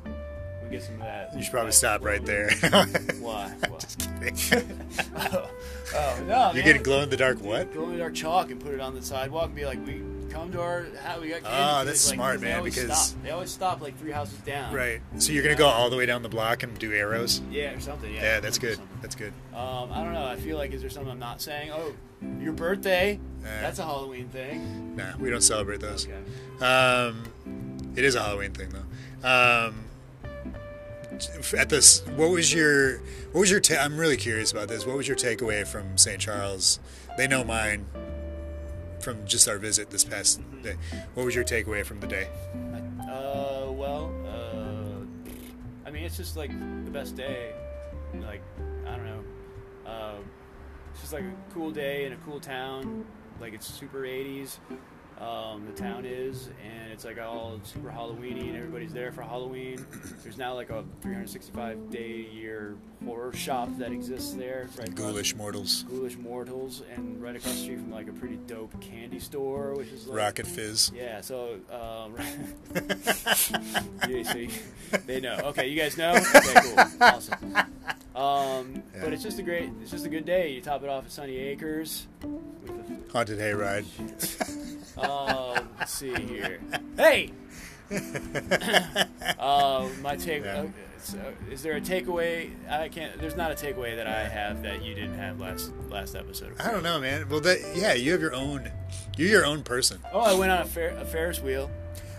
We 0.63 0.69
get 0.69 0.83
some 0.83 0.95
of 0.95 1.01
that. 1.01 1.35
You 1.35 1.41
should 1.41 1.51
probably 1.51 1.71
that 1.71 1.75
stop 1.75 2.03
right 2.05 2.23
there. 2.25 2.51
Why? 3.19 3.49
Why? 3.67 3.77
Just 3.79 3.99
kidding. 3.99 4.79
oh, 5.17 5.49
oh, 5.95 6.15
no, 6.19 6.25
You're 6.25 6.53
man. 6.53 6.53
getting 6.63 6.83
glow 6.83 7.01
in 7.01 7.09
the 7.09 7.17
dark 7.17 7.41
what? 7.41 7.73
Glow 7.73 7.85
in 7.85 7.91
the 7.93 7.97
dark 7.97 8.13
chalk 8.13 8.51
and 8.51 8.59
put 8.61 8.73
it 8.73 8.79
on 8.79 8.93
the 8.93 9.01
sidewalk 9.01 9.47
and 9.47 9.55
be 9.55 9.65
like, 9.65 9.85
"We 9.85 10.01
come 10.33 10.51
to 10.51 10.61
our 10.61 10.85
house. 11.03 11.21
We 11.21 11.29
got 11.29 11.43
candy." 11.43 11.47
Oh, 11.57 11.85
that's 11.85 12.07
Like, 12.07 12.15
smart, 12.15 12.41
man, 12.41 12.57
always 12.57 12.75
because- 12.75 13.09
stop. 13.09 13.23
they 13.23 13.29
always 13.31 13.51
stop 13.51 13.81
like 13.81 13.97
three 13.99 14.11
houses 14.11 14.37
down. 14.39 14.73
Right. 14.73 15.01
So 15.19 15.31
you're 15.31 15.43
gonna 15.43 15.55
go 15.55 15.67
all 15.67 15.89
the 15.89 15.95
way 15.97 16.05
down 16.05 16.23
the 16.23 16.29
block 16.29 16.63
and 16.63 16.77
do 16.77 16.91
arrows? 16.93 17.41
Yeah, 17.51 17.73
or 17.73 17.79
something. 17.79 18.13
Yeah. 18.13 18.21
Yeah, 18.21 18.39
that's 18.39 18.57
good. 18.57 18.79
That's 19.01 19.15
good. 19.15 19.33
Um, 19.53 19.91
I 19.91 20.03
don't 20.03 20.13
know. 20.13 20.25
I 20.25 20.35
feel 20.37 20.57
like 20.57 20.71
is 20.73 20.81
there 20.81 20.89
something 20.89 21.11
I'm 21.11 21.19
not 21.19 21.41
saying? 21.41 21.71
Oh, 21.71 21.93
your 22.41 22.53
birthday. 22.53 23.19
Uh, 23.43 23.47
That's 23.61 23.79
a 23.79 23.83
Halloween 23.83 24.29
thing. 24.29 24.95
Nah, 24.95 25.17
we 25.19 25.29
don't 25.29 25.41
celebrate 25.41 25.81
those. 25.81 26.07
Okay. 26.07 26.65
Um, 26.65 27.23
it 27.95 28.05
is 28.05 28.15
a 28.15 28.21
Halloween 28.21 28.51
thing 28.53 28.69
though. 28.69 29.27
Um, 29.27 29.75
at 31.57 31.69
this, 31.69 32.01
what 32.15 32.29
was 32.31 32.53
your 32.53 32.97
what 33.31 33.41
was 33.41 33.51
your? 33.51 33.59
Ta- 33.59 33.81
I'm 33.81 33.97
really 33.97 34.17
curious 34.17 34.51
about 34.51 34.67
this. 34.67 34.85
What 34.85 34.95
was 34.97 35.07
your 35.07 35.17
takeaway 35.17 35.65
from 35.67 35.97
St. 35.97 36.19
Charles? 36.19 36.79
They 37.17 37.27
know 37.27 37.43
mine 37.43 37.85
from 39.03 39.25
just 39.25 39.47
our 39.47 39.57
visit 39.57 39.89
this 39.89 40.03
past 40.03 40.41
day. 40.63 40.75
What 41.13 41.25
was 41.25 41.35
your 41.35 41.43
takeaway 41.43 41.85
from 41.85 41.99
the 41.99 42.07
day? 42.07 42.29
Uh, 43.01 43.69
well, 43.71 44.11
uh, 44.25 45.87
I 45.87 45.91
mean, 45.91 46.03
it's 46.03 46.17
just 46.17 46.37
like 46.37 46.51
the 46.85 46.91
best 46.91 47.15
day. 47.15 47.53
Like, 48.15 48.41
I 48.87 48.95
don't 48.95 49.05
know. 49.05 49.23
Uh, 49.85 50.15
it's 50.91 51.01
just 51.01 51.13
like 51.13 51.23
a 51.23 51.33
cool 51.53 51.71
day 51.71 52.05
in 52.05 52.13
a 52.13 52.17
cool 52.17 52.39
town. 52.39 53.05
Like, 53.39 53.53
it's 53.53 53.67
super 53.67 54.01
80s. 54.01 54.57
Um, 55.21 55.65
the 55.65 55.71
town 55.81 56.05
is, 56.05 56.49
and 56.65 56.91
it's 56.91 57.05
like 57.05 57.17
all 57.19 57.59
super 57.63 57.89
Halloweeny, 57.89 58.47
and 58.49 58.57
everybody's 58.57 58.91
there 58.91 59.11
for 59.11 59.21
Halloween. 59.21 59.85
There's 60.21 60.37
now 60.37 60.53
like 60.53 60.69
a 60.69 60.83
365 61.01 61.89
day 61.89 62.27
a 62.29 62.33
year 62.33 62.75
horror 63.05 63.31
shop 63.31 63.69
that 63.77 63.91
exists 63.91 64.33
there. 64.33 64.67
Right 64.77 64.93
Ghoulish 64.93 65.35
mortals, 65.35 65.83
Ghoulish 65.83 66.17
Mortals, 66.17 66.81
and 66.93 67.21
right 67.21 67.35
across 67.35 67.53
the 67.55 67.61
street 67.61 67.77
from 67.79 67.91
like 67.91 68.07
a 68.09 68.13
pretty 68.13 68.37
dope 68.47 68.79
candy 68.81 69.19
store, 69.19 69.73
which 69.75 69.89
is 69.89 70.07
like 70.07 70.17
Rocket 70.17 70.47
Fizz. 70.47 70.91
yeah, 70.93 71.21
so 71.21 71.57
um, 71.71 72.15
yeah, 74.09 74.35
you- 74.35 74.49
they 75.05 75.19
know. 75.21 75.37
Okay, 75.45 75.67
you 75.69 75.79
guys 75.79 75.97
know. 75.97 76.13
Okay, 76.15 76.53
cool, 76.61 76.85
awesome. 77.01 77.55
Um, 78.15 78.83
Yeah. 78.93 79.01
But 79.05 79.13
it's 79.13 79.23
just 79.23 79.39
a 79.39 79.43
great, 79.43 79.69
it's 79.81 79.89
just 79.91 80.05
a 80.05 80.09
good 80.09 80.25
day. 80.25 80.51
You 80.51 80.61
top 80.61 80.83
it 80.83 80.89
off 80.89 81.05
at 81.05 81.11
Sonny 81.11 81.37
Acres. 81.37 82.07
With 82.21 83.11
Haunted 83.11 83.39
Hayride. 83.39 83.85
The, 84.95 85.09
um, 85.11 85.69
let's 85.79 85.91
see 85.93 86.13
here. 86.25 86.59
Hey, 86.97 87.31
uh, 87.91 89.87
my 90.01 90.15
take. 90.15 90.43
Yeah. 90.43 90.61
Uh, 90.61 90.67
so 90.99 91.19
is 91.51 91.61
there 91.61 91.73
a 91.75 91.81
takeaway? 91.81 92.51
I 92.69 92.87
can't. 92.87 93.19
There's 93.19 93.35
not 93.35 93.51
a 93.51 93.55
takeaway 93.55 93.95
that 93.97 94.07
I 94.07 94.23
have 94.23 94.63
that 94.63 94.83
you 94.83 94.95
didn't 94.95 95.15
have 95.15 95.39
last 95.39 95.71
last 95.89 96.15
episode. 96.15 96.55
I 96.61 96.71
don't 96.71 96.83
know, 96.83 96.99
man. 96.99 97.27
Well, 97.29 97.41
that 97.41 97.59
yeah, 97.75 97.93
you 97.93 98.11
have 98.13 98.21
your 98.21 98.33
own. 98.33 98.71
You're 99.17 99.29
your 99.29 99.45
own 99.45 99.63
person. 99.63 99.99
Oh, 100.13 100.21
I 100.21 100.33
went 100.33 100.51
on 100.51 100.59
a, 100.61 100.65
fer- 100.65 100.95
a 100.97 101.05
Ferris 101.05 101.41
wheel. 101.41 101.69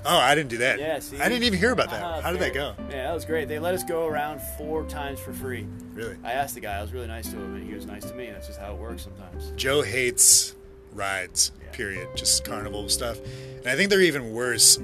Oh, 0.07 0.19
I 0.19 0.35
didn't 0.35 0.51
do 0.51 0.59
that. 0.59 0.79
Yeah, 0.79 0.99
see? 0.99 1.19
I 1.19 1.31
didn't 1.31 1.45
even 1.45 1.59
hear 1.59 1.73
about 1.73 1.89
that. 1.91 2.03
Uh-huh, 2.03 2.21
How 2.21 2.31
did 2.31 2.41
that 2.43 2.53
go? 2.53 2.75
Yeah, 2.91 3.05
that 3.07 3.15
was 3.15 3.25
great. 3.25 3.49
They 3.49 3.59
let 3.59 3.75
us 3.75 3.83
go 3.85 4.07
around 4.07 4.43
four 4.59 4.85
times 4.85 5.19
for 5.19 5.33
free. 5.33 5.67
Really? 5.95 6.17
I 6.23 6.33
asked 6.33 6.55
the 6.55 6.61
guy. 6.61 6.77
I 6.77 6.83
was 6.83 6.93
really 6.93 7.07
nice 7.07 7.31
to 7.31 7.37
him, 7.37 7.55
and 7.55 7.67
he 7.67 7.75
was 7.75 7.87
nice 7.87 8.05
to 8.05 8.15
me. 8.15 8.27
That's 8.27 8.47
just 8.47 8.61
how 8.61 8.75
it 8.75 8.79
works 8.79 9.03
sometimes. 9.03 9.53
Joe 9.57 9.81
hates 9.81 10.55
rides, 10.95 11.53
Yeah. 11.63 11.71
period. 11.73 12.09
Just 12.15 12.45
carnival 12.45 12.89
stuff. 12.89 13.19
And 13.59 13.67
I 13.69 13.77
think 13.77 13.91
they're 13.91 14.01
even 14.01 14.33
worse 14.33 14.79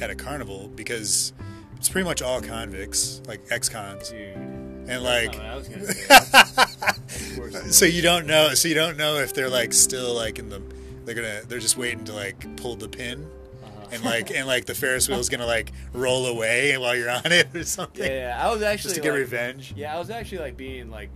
at 0.00 0.10
a 0.10 0.14
carnival 0.14 0.68
because 0.74 1.32
it's 1.76 1.88
pretty 1.88 2.04
much 2.06 2.22
all 2.22 2.40
convicts, 2.40 3.20
like 3.26 3.40
ex-cons. 3.50 4.10
And 4.12 5.02
like 5.02 5.32
not 5.32 5.36
what 5.38 5.46
I 5.46 5.56
was 5.56 5.68
gonna 5.68 5.84
say. 5.86 6.06
That's 6.08 7.36
worse. 7.38 7.76
so 7.76 7.86
you 7.86 8.02
don't 8.02 8.26
know 8.26 8.54
so 8.54 8.68
you 8.68 8.74
don't 8.76 8.96
know 8.96 9.16
if 9.16 9.34
they're 9.34 9.48
like 9.50 9.72
still 9.72 10.14
like 10.14 10.38
in 10.38 10.48
the 10.48 10.62
they're 11.04 11.14
gonna 11.16 11.40
they're 11.48 11.58
just 11.58 11.76
waiting 11.76 12.04
to 12.04 12.12
like 12.12 12.56
pull 12.56 12.76
the 12.76 12.88
pin 12.88 13.26
Uh-huh. 13.64 13.86
and 13.90 14.04
like 14.04 14.30
and 14.30 14.46
like 14.46 14.66
the 14.66 14.74
Ferris 14.76 15.08
wheel's 15.08 15.28
gonna 15.28 15.44
like 15.46 15.72
roll 15.92 16.26
away 16.26 16.76
while 16.78 16.94
you're 16.94 17.10
on 17.10 17.32
it 17.32 17.48
or 17.54 17.64
something. 17.64 18.04
yeah, 18.06 18.36
yeah, 18.38 18.46
I 18.46 18.52
was 18.52 18.62
actually 18.62 18.90
Just 18.90 18.94
to 18.96 19.00
get 19.02 19.08
revenge. 19.14 19.74
Yeah, 19.76 19.92
I 19.94 19.98
was 19.98 20.08
actually 20.08 20.38
like 20.38 20.56
being 20.56 20.88
like 20.88 21.10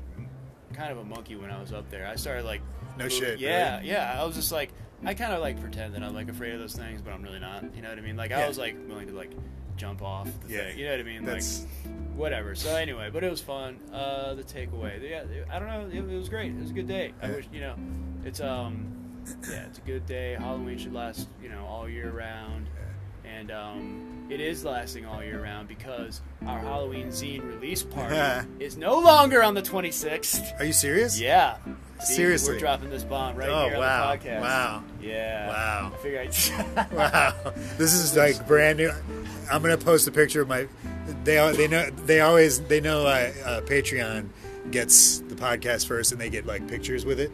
kind 0.73 0.91
of 0.91 0.99
a 0.99 1.05
monkey 1.05 1.37
when 1.37 1.51
I 1.53 1.61
was 1.61 1.73
up 1.73 1.89
there. 1.91 2.09
I 2.09 2.17
started 2.17 2.45
like 2.45 2.63
No 2.97 3.09
shit, 3.09 3.39
Yeah, 3.41 3.77
really? 3.79 3.89
yeah. 3.91 4.21
I 4.21 4.25
was 4.25 4.35
just 4.37 4.53
like 4.53 4.71
I 5.05 5.15
kind 5.15 5.33
of 5.33 5.41
like 5.41 5.59
pretend 5.61 5.95
that 5.95 6.03
I'm 6.03 6.15
like 6.15 6.29
afraid 6.29 6.53
of 6.53 6.61
those 6.61 6.75
things, 6.75 7.01
but 7.01 7.13
I'm 7.13 7.23
really 7.23 7.39
not. 7.39 7.65
You 7.75 7.83
know 7.83 7.89
what 7.89 7.99
I 7.99 8.03
mean? 8.03 8.17
Like 8.17 8.33
I 8.33 8.41
Yeah. 8.41 8.49
was 8.49 8.59
like 8.59 8.77
willing 8.87 9.09
to 9.09 9.15
like 9.15 9.31
jump 9.77 10.03
off 10.03 10.29
the 10.47 10.53
Yeah, 10.53 10.65
thing. 10.65 10.79
You 10.79 10.85
know 10.87 10.91
what 10.93 11.01
I 11.01 11.05
mean? 11.05 11.25
That's 11.25 11.61
Like 11.61 11.95
whatever. 12.17 12.55
So 12.55 12.75
anyway, 12.77 13.09
but 13.11 13.25
it 13.25 13.31
was 13.31 13.41
fun. 13.41 13.79
Uh, 13.93 14.35
the 14.35 14.43
takeaway, 14.43 15.01
yeah, 15.09 15.23
I 15.51 15.59
don't 15.59 15.69
know, 15.69 15.87
it, 15.91 15.95
it 16.13 16.17
was 16.19 16.29
great. 16.29 16.53
It 16.53 16.61
was 16.61 16.71
a 16.71 16.75
good 16.75 16.89
day. 16.89 17.13
I 17.23 17.29
Yeah. 17.29 17.37
wish 17.37 17.47
you 17.53 17.61
know, 17.61 17.75
it's 18.25 18.41
um, 18.41 18.87
yeah, 19.49 19.65
it's 19.67 19.79
a 19.79 19.83
good 19.83 20.05
day. 20.07 20.35
Halloween 20.35 20.77
should 20.77 20.93
last, 20.93 21.29
you 21.43 21.49
know, 21.49 21.65
all 21.65 21.89
year 21.89 22.11
round, 22.11 22.67
and 23.25 23.51
um, 23.51 24.20
it 24.31 24.41
is 24.41 24.65
lasting 24.65 25.05
all 25.07 25.23
year 25.23 25.43
round 25.43 25.69
because 25.69 26.21
our 26.47 26.59
Halloween 26.59 27.09
zine 27.09 27.43
release 27.47 27.83
party 27.83 28.47
is 28.61 28.77
no 28.77 28.99
longer 28.99 29.43
on 29.43 29.55
the 29.55 29.63
26th. 29.63 30.59
Are 30.61 30.65
you 30.65 30.73
serious? 30.73 31.21
Yeah. 31.21 31.57
See, 32.03 32.15
Seriously? 32.15 32.55
we're 32.55 32.61
dropping 32.61 32.89
this 32.89 33.03
bomb 33.05 33.37
right 33.37 33.49
Oh 33.51 33.69
here 33.69 33.79
wow. 33.79 34.11
on 34.11 34.19
the 34.19 34.25
podcast. 34.25 34.41
Wow. 34.41 34.85
Yeah. 35.03 35.49
Wow. 35.49 35.93
I 35.95 36.03
figure 36.03 36.21
I'd. 36.21 36.93
Wow. 36.93 37.53
This 37.77 37.93
is 37.93 38.17
like 38.17 38.47
brand 38.47 38.79
new. 38.79 38.91
I'm 39.53 39.61
gonna 39.61 39.77
post 39.77 40.09
a 40.09 40.13
picture 40.13 40.41
of 40.41 40.49
my. 40.49 40.67
They 41.25 41.53
they 41.55 41.69
know 41.69 41.91
they 42.07 42.21
always 42.21 42.61
they 42.63 42.81
know 42.81 43.07
uh, 43.07 43.33
uh, 43.45 43.61
Patreon 43.63 44.29
gets 44.71 45.19
the 45.19 45.35
podcast 45.35 45.87
first 45.87 46.13
and 46.13 46.21
they 46.21 46.31
get 46.31 46.47
like 46.47 46.67
pictures 46.69 47.05
with 47.05 47.21
it. 47.21 47.31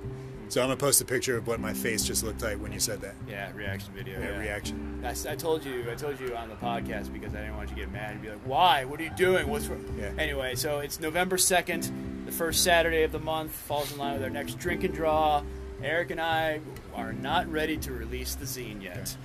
So 0.48 0.60
I'm 0.60 0.68
gonna 0.68 0.76
post 0.76 1.00
a 1.00 1.04
picture 1.04 1.36
of 1.36 1.46
what 1.46 1.58
my 1.58 1.72
face 1.72 2.04
just 2.04 2.22
looked 2.22 2.42
like 2.42 2.58
when 2.58 2.72
you 2.72 2.78
said 2.78 3.00
that. 3.00 3.14
yeah, 3.28 3.50
reaction 3.54 3.92
video. 3.94 4.20
Yeah, 4.20 4.30
yeah. 4.30 4.38
reaction. 4.38 5.04
I 5.04 5.34
told 5.34 5.64
you, 5.64 5.84
I 5.90 5.94
told 5.94 6.20
you 6.20 6.36
on 6.36 6.48
the 6.48 6.54
podcast 6.56 7.12
because 7.12 7.34
I 7.34 7.40
didn't 7.40 7.56
want 7.56 7.70
you 7.70 7.76
to 7.76 7.80
get 7.80 7.92
mad 7.92 8.12
and 8.12 8.22
be 8.22 8.28
like, 8.30 8.40
"Why? 8.44 8.84
What 8.84 9.00
are 9.00 9.04
you 9.04 9.10
doing? 9.10 9.48
What's 9.48 9.66
wrong?" 9.66 9.84
Yeah. 9.98 10.10
Anyway, 10.18 10.54
so 10.54 10.78
it's 10.78 11.00
November 11.00 11.36
second, 11.36 12.24
the 12.26 12.32
first 12.32 12.62
Saturday 12.62 13.02
of 13.02 13.12
the 13.12 13.18
month, 13.18 13.52
falls 13.52 13.92
in 13.92 13.98
line 13.98 14.14
with 14.14 14.22
our 14.22 14.30
next 14.30 14.58
drink 14.58 14.84
and 14.84 14.94
draw. 14.94 15.42
Eric 15.82 16.10
and 16.10 16.20
I 16.20 16.60
are 16.94 17.12
not 17.12 17.50
ready 17.50 17.76
to 17.78 17.92
release 17.92 18.34
the 18.34 18.46
zine 18.46 18.82
yet, 18.82 19.16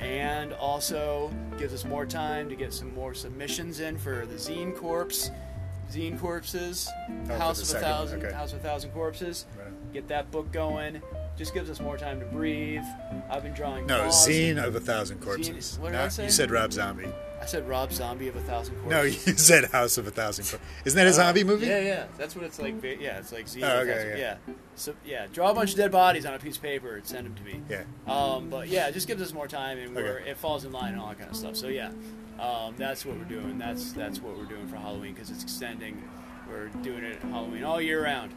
and 0.00 0.52
also 0.54 1.32
gives 1.58 1.72
us 1.72 1.84
more 1.84 2.06
time 2.06 2.48
to 2.48 2.56
get 2.56 2.72
some 2.72 2.94
more 2.94 3.14
submissions 3.14 3.80
in 3.80 3.98
for 3.98 4.26
the 4.26 4.34
Zine 4.34 4.74
Corpse, 4.74 5.30
Zine 5.90 6.18
Corpses, 6.18 6.88
oh, 6.90 7.24
for 7.26 7.34
House 7.34 7.62
of 7.62 7.76
a 7.76 7.80
Thousand, 7.80 8.24
okay. 8.24 8.34
House 8.34 8.52
of 8.52 8.58
a 8.58 8.62
Thousand 8.62 8.90
Corpses. 8.90 9.46
Right. 9.56 9.61
Get 9.92 10.08
that 10.08 10.30
book 10.30 10.50
going. 10.52 11.02
Just 11.36 11.54
gives 11.54 11.70
us 11.70 11.80
more 11.80 11.96
time 11.96 12.20
to 12.20 12.26
breathe. 12.26 12.82
I've 13.30 13.42
been 13.42 13.52
drawing. 13.54 13.86
No, 13.86 13.98
claws. 14.00 14.28
zine 14.28 14.62
of 14.62 14.74
a 14.76 14.80
thousand 14.80 15.20
corpses. 15.20 15.76
Zine- 15.76 15.80
what 15.80 15.92
did 15.92 16.00
I 16.00 16.08
say? 16.08 16.24
You 16.24 16.30
said 16.30 16.50
Rob 16.50 16.72
Zombie. 16.72 17.08
I 17.40 17.44
said 17.44 17.68
Rob 17.68 17.92
Zombie 17.92 18.28
of 18.28 18.36
a 18.36 18.40
Thousand 18.40 18.76
Corpses. 18.76 18.90
No, 18.92 19.02
you 19.02 19.36
said 19.36 19.64
House 19.72 19.98
of 19.98 20.06
a 20.06 20.12
Thousand 20.12 20.44
Corpses. 20.44 20.60
Isn't 20.84 20.96
that 20.96 21.08
a 21.08 21.12
zombie 21.12 21.42
movie? 21.42 21.66
Yeah, 21.66 21.80
yeah. 21.80 22.04
That's 22.16 22.36
what 22.36 22.44
it's 22.44 22.60
like. 22.60 22.80
Yeah, 22.84 23.18
it's 23.18 23.32
like 23.32 23.48
Z. 23.48 23.64
Oh, 23.64 23.78
okay, 23.80 24.14
yeah. 24.16 24.36
yeah. 24.46 24.54
So 24.76 24.94
yeah, 25.04 25.26
draw 25.32 25.50
a 25.50 25.54
bunch 25.54 25.72
of 25.72 25.76
dead 25.76 25.90
bodies 25.90 26.24
on 26.24 26.34
a 26.34 26.38
piece 26.38 26.54
of 26.56 26.62
paper 26.62 26.94
and 26.94 27.04
send 27.04 27.26
them 27.26 27.34
to 27.34 27.42
me. 27.42 27.60
Yeah. 27.68 27.82
Um, 28.06 28.48
but 28.48 28.68
yeah, 28.68 28.86
it 28.86 28.94
just 28.94 29.08
gives 29.08 29.20
us 29.20 29.32
more 29.32 29.48
time 29.48 29.78
and 29.78 29.92
we're, 29.92 30.18
Okay. 30.20 30.30
it 30.30 30.36
falls 30.36 30.64
in 30.64 30.70
line 30.70 30.92
and 30.92 31.00
all 31.00 31.08
that 31.08 31.18
kind 31.18 31.30
of 31.30 31.36
stuff. 31.36 31.56
So 31.56 31.66
yeah, 31.66 31.90
um, 32.38 32.74
that's 32.76 33.04
what 33.04 33.16
we're 33.18 33.24
doing. 33.24 33.58
That's 33.58 33.92
that's 33.92 34.20
what 34.20 34.38
we're 34.38 34.44
doing 34.44 34.68
for 34.68 34.76
Halloween 34.76 35.12
because 35.12 35.28
it's 35.30 35.42
extending. 35.42 36.00
We're 36.48 36.68
doing 36.68 37.02
it 37.02 37.20
Halloween 37.22 37.64
all 37.64 37.80
year 37.80 38.04
round. 38.04 38.32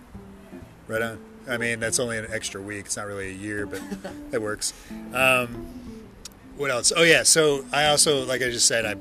Right 0.87 1.01
on. 1.01 1.19
I 1.47 1.57
mean, 1.57 1.79
that's 1.79 1.99
only 1.99 2.17
an 2.17 2.27
extra 2.31 2.61
week. 2.61 2.85
It's 2.85 2.97
not 2.97 3.05
really 3.07 3.29
a 3.29 3.33
year, 3.35 3.65
but 3.65 3.81
that 4.31 4.41
works. 4.41 4.73
Um, 5.13 5.67
what 6.57 6.71
else? 6.71 6.91
Oh 6.95 7.03
yeah. 7.03 7.23
So 7.23 7.65
I 7.71 7.87
also, 7.87 8.25
like 8.25 8.41
I 8.41 8.49
just 8.49 8.67
said, 8.67 8.85
I 8.85 8.95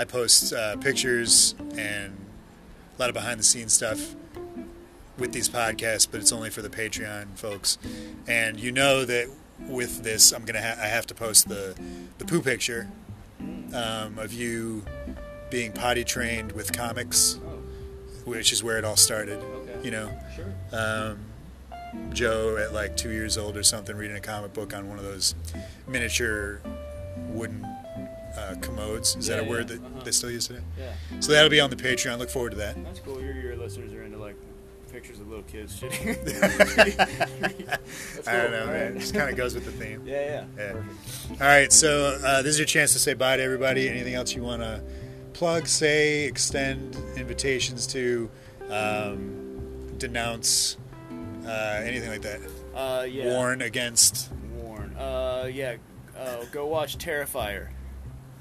I 0.00 0.04
post 0.04 0.52
uh, 0.52 0.76
pictures 0.76 1.54
and 1.76 2.16
a 2.96 3.00
lot 3.00 3.08
of 3.08 3.14
behind 3.14 3.38
the 3.40 3.44
scenes 3.44 3.72
stuff 3.72 4.14
with 5.18 5.32
these 5.32 5.48
podcasts, 5.48 6.08
but 6.10 6.20
it's 6.20 6.32
only 6.32 6.50
for 6.50 6.62
the 6.62 6.70
Patreon 6.70 7.38
folks. 7.38 7.78
And 8.26 8.58
you 8.58 8.72
know 8.72 9.04
that 9.04 9.28
with 9.60 10.02
this, 10.02 10.32
I'm 10.32 10.44
gonna 10.44 10.62
ha- 10.62 10.80
I 10.82 10.86
have 10.86 11.06
to 11.06 11.14
post 11.14 11.48
the 11.48 11.74
the 12.18 12.24
poo 12.24 12.40
picture 12.42 12.88
um, 13.74 14.18
of 14.18 14.32
you 14.32 14.84
being 15.50 15.72
potty 15.72 16.04
trained 16.04 16.52
with 16.52 16.72
comics, 16.72 17.38
which 18.24 18.52
is 18.52 18.62
where 18.62 18.78
it 18.78 18.84
all 18.84 18.96
started. 18.96 19.42
You 19.82 19.90
know 19.90 20.06
Sure. 20.08 20.31
Um, 20.72 21.18
Joe 22.12 22.56
at 22.56 22.72
like 22.72 22.96
two 22.96 23.10
years 23.10 23.36
old 23.36 23.56
or 23.56 23.62
something 23.62 23.96
reading 23.96 24.16
a 24.16 24.20
comic 24.20 24.52
book 24.52 24.74
on 24.74 24.88
one 24.88 24.98
of 24.98 25.04
those 25.04 25.34
miniature 25.86 26.60
wooden 27.28 27.64
uh, 27.64 28.56
commodes. 28.60 29.16
Is 29.16 29.26
that 29.26 29.40
a 29.40 29.44
word 29.44 29.68
yeah, 29.68 29.76
that 29.76 29.84
uh-huh. 29.84 30.04
they 30.04 30.10
still 30.10 30.30
use 30.30 30.46
today? 30.46 30.62
Yeah, 30.78 31.20
So 31.20 31.32
that'll 31.32 31.50
be 31.50 31.60
on 31.60 31.70
the 31.70 31.76
Patreon. 31.76 32.18
Look 32.18 32.30
forward 32.30 32.50
to 32.50 32.56
that. 32.58 32.82
that's 32.84 33.00
cool. 33.00 33.20
Your 33.20 33.34
your 33.34 33.56
listeners 33.56 33.92
are 33.92 34.02
into 34.02 34.18
like 34.18 34.36
pictures 34.92 35.20
of 35.20 35.28
little 35.28 35.44
kids 35.44 35.80
shitting. 35.80 36.22
That's 36.24 38.18
I 38.28 38.36
don't 38.36 38.50
know, 38.50 38.66
man. 38.66 38.96
It 38.96 39.00
just 39.00 39.14
kind 39.14 39.30
of 39.30 39.36
goes 39.36 39.54
with 39.54 39.64
the 39.64 39.72
theme. 39.72 40.02
Yeah, 40.04 40.44
yeah. 40.58 40.72
Yeah. 40.72 40.82
All 41.30 41.46
right, 41.46 41.72
so 41.72 42.18
uh, 42.22 42.42
this 42.42 42.52
is 42.52 42.58
your 42.58 42.66
chance 42.66 42.92
to 42.92 42.98
say 42.98 43.14
bye 43.14 43.36
to 43.36 43.42
everybody. 43.42 43.88
Anything 43.88 44.14
else 44.14 44.34
you 44.34 44.42
want 44.42 44.62
to 44.62 44.82
plug, 45.32 45.66
say, 45.66 46.24
extend 46.24 46.96
invitations 47.16 47.86
to, 47.88 48.30
um, 48.68 49.41
denounce, 49.98 50.76
uh, 51.46 51.80
anything 51.84 52.10
like 52.10 52.22
that? 52.22 52.40
Uh, 52.74 53.04
yeah. 53.04 53.26
Warn 53.26 53.62
against. 53.62 54.30
Warn. 54.62 54.94
Uh, 54.96 55.48
yeah. 55.52 55.76
Uh, 56.16 56.44
go 56.52 56.66
watch 56.66 56.98
Terrifier. 56.98 57.68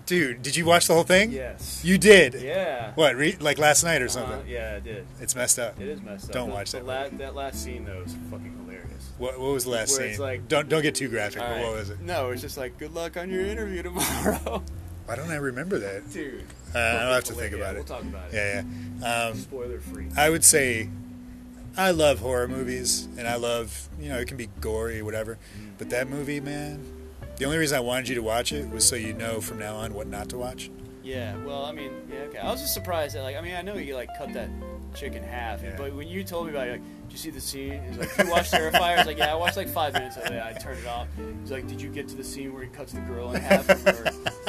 Dude, 0.05 0.41
did 0.41 0.55
you 0.57 0.65
watch 0.65 0.87
the 0.87 0.93
whole 0.93 1.03
thing? 1.03 1.31
Yes. 1.31 1.81
You 1.85 1.97
did. 1.97 2.33
Yeah. 2.33 2.91
What? 2.95 3.15
Re- 3.15 3.37
like 3.39 3.57
last 3.57 3.83
night 3.83 4.01
or 4.01 4.05
Uh-huh, 4.05 4.13
something? 4.13 4.47
yeah, 4.47 4.73
I 4.75 4.79
did. 4.79 5.05
It's 5.21 5.35
messed 5.35 5.57
up. 5.57 5.79
It 5.79 5.87
is 5.87 6.01
messed 6.01 6.25
up. 6.25 6.31
Don't 6.33 6.49
The- 6.49 6.55
watch 6.55 6.71
that 6.71 6.85
La- 6.85 7.07
that 7.09 7.33
last 7.35 7.63
scene 7.63 7.85
though 7.85 8.01
is 8.05 8.15
fucking 8.29 8.57
hilarious. 8.65 9.09
What, 9.17 9.39
what 9.39 9.53
was 9.53 9.63
the 9.63 9.69
last 9.69 9.91
Where 9.91 9.99
scene? 10.01 10.09
it's 10.09 10.19
like- 10.19 10.47
don't 10.49 10.67
don't 10.67 10.81
get 10.81 10.95
too 10.95 11.07
graphic. 11.07 11.41
Right. 11.41 11.61
what 11.61 11.75
was 11.77 11.89
it? 11.91 12.01
No, 12.01 12.31
it's 12.31 12.41
just 12.41 12.57
like 12.57 12.77
good 12.77 12.93
luck 12.93 13.15
on 13.15 13.29
your 13.29 13.45
interview 13.45 13.83
tomorrow, 13.83 14.63
Why 15.05 15.15
don't 15.15 15.31
I 15.31 15.35
remember 15.35 15.79
that? 15.79 16.11
dude. 16.11 16.43
Uh, 16.75 16.77
I'll 16.79 17.13
have 17.13 17.23
to 17.25 17.33
think 17.33 17.53
hilarious. 17.53 17.71
it. 17.71 17.75
We'll 17.89 17.99
talk 17.99 18.01
about 18.03 18.33
it. 18.33 18.35
Yeah, 18.35 18.63
yeah. 19.01 19.27
Um, 19.29 19.37
Spoiler 19.37 19.79
free. 19.79 20.07
I 20.17 20.29
would 20.29 20.43
say 20.43 20.89
I 21.77 21.91
love 21.91 22.19
horror 22.19 22.47
movies, 22.47 23.07
and 23.17 23.27
I 23.27 23.35
love 23.35 23.89
you 23.99 24.09
know 24.09 24.17
it 24.19 24.27
can 24.27 24.37
be 24.37 24.47
gory, 24.59 25.01
whatever. 25.01 25.37
But 25.77 25.89
that 25.91 26.07
movie, 26.09 26.39
man, 26.39 26.83
the 27.37 27.45
only 27.45 27.57
reason 27.57 27.77
I 27.77 27.81
wanted 27.81 28.09
you 28.09 28.15
to 28.15 28.21
watch 28.21 28.51
it 28.51 28.69
was 28.69 28.87
so 28.87 28.95
you 28.95 29.13
know 29.13 29.39
from 29.41 29.59
now 29.59 29.77
on 29.77 29.93
what 29.93 30.07
not 30.07 30.29
to 30.29 30.37
watch. 30.37 30.69
Yeah, 31.03 31.35
well, 31.45 31.65
I 31.65 31.71
mean, 31.71 31.91
yeah, 32.11 32.19
okay. 32.25 32.37
I 32.37 32.51
was 32.51 32.61
just 32.61 32.73
surprised 32.75 33.15
that, 33.15 33.23
like, 33.23 33.35
I 33.35 33.41
mean, 33.41 33.55
I 33.55 33.61
know 33.63 33.73
you 33.75 33.95
like 33.95 34.09
cut 34.17 34.33
that 34.33 34.49
chick 34.93 35.13
in 35.15 35.23
half, 35.23 35.63
Yeah. 35.63 35.75
but 35.77 35.95
when 35.95 36.07
you 36.07 36.23
told 36.23 36.45
me 36.45 36.51
about 36.51 36.67
it, 36.67 36.71
like, 36.73 36.81
you 37.11 37.17
see 37.17 37.29
the 37.29 37.41
scene? 37.41 37.81
He's 37.87 37.97
like, 37.97 38.17
you 38.17 38.29
watch 38.31 38.51
Terrifier? 38.51 38.81
I 38.81 38.95
was 38.97 39.05
like, 39.07 39.17
yeah, 39.17 39.31
I 39.31 39.35
watched 39.35 39.57
like 39.57 39.67
five 39.69 39.93
minutes 39.93 40.17
of 40.17 40.25
it. 40.25 40.41
I 40.43 40.53
turned 40.53 40.79
it 40.79 40.87
off. 40.87 41.07
He's 41.41 41.51
like, 41.51 41.67
did 41.67 41.81
you 41.81 41.89
get 41.89 42.07
to 42.09 42.15
the 42.15 42.23
scene 42.23 42.53
where 42.53 42.63
he 42.63 42.69
cuts 42.69 42.93
the 42.93 43.01
girl 43.01 43.33
in 43.33 43.41
half 43.41 43.69
or 43.69 43.75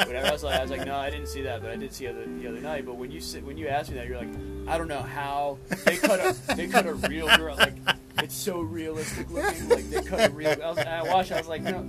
whatever? 0.05 0.27
I 0.27 0.31
was 0.31 0.43
like, 0.43 0.59
I 0.59 0.61
was 0.61 0.71
like, 0.71 0.85
no, 0.85 0.95
I 0.95 1.09
didn't 1.09 1.27
see 1.27 1.41
that, 1.43 1.61
but 1.61 1.71
I 1.71 1.75
did 1.75 1.93
see 1.93 2.05
it 2.05 2.13
the, 2.17 2.41
the 2.41 2.47
other 2.49 2.59
night. 2.61 2.85
But 2.85 2.95
when 2.95 3.11
you 3.11 3.19
sit, 3.19 3.43
when 3.45 3.57
you 3.57 3.67
asked 3.67 3.89
me 3.91 3.95
that, 3.97 4.07
you're 4.07 4.17
like, 4.17 4.29
I 4.67 4.77
don't 4.77 4.87
know 4.87 5.01
how 5.01 5.57
they 5.85 5.97
cut 5.97 6.19
a 6.19 6.55
they 6.55 6.67
cut 6.67 6.85
a 6.85 6.93
real 6.93 7.27
girl 7.37 7.55
like. 7.57 7.73
It's 8.19 8.35
so 8.35 8.59
realistic 8.61 9.29
looking, 9.31 9.67
like 9.69 9.89
they 9.89 10.01
cut 10.01 10.29
a 10.29 10.33
real. 10.33 10.49
I, 10.49 10.55
was, 10.69 10.77
I 10.77 11.01
watched. 11.03 11.31
I 11.33 11.37
was 11.39 11.47
like, 11.47 11.61
no, 11.63 11.85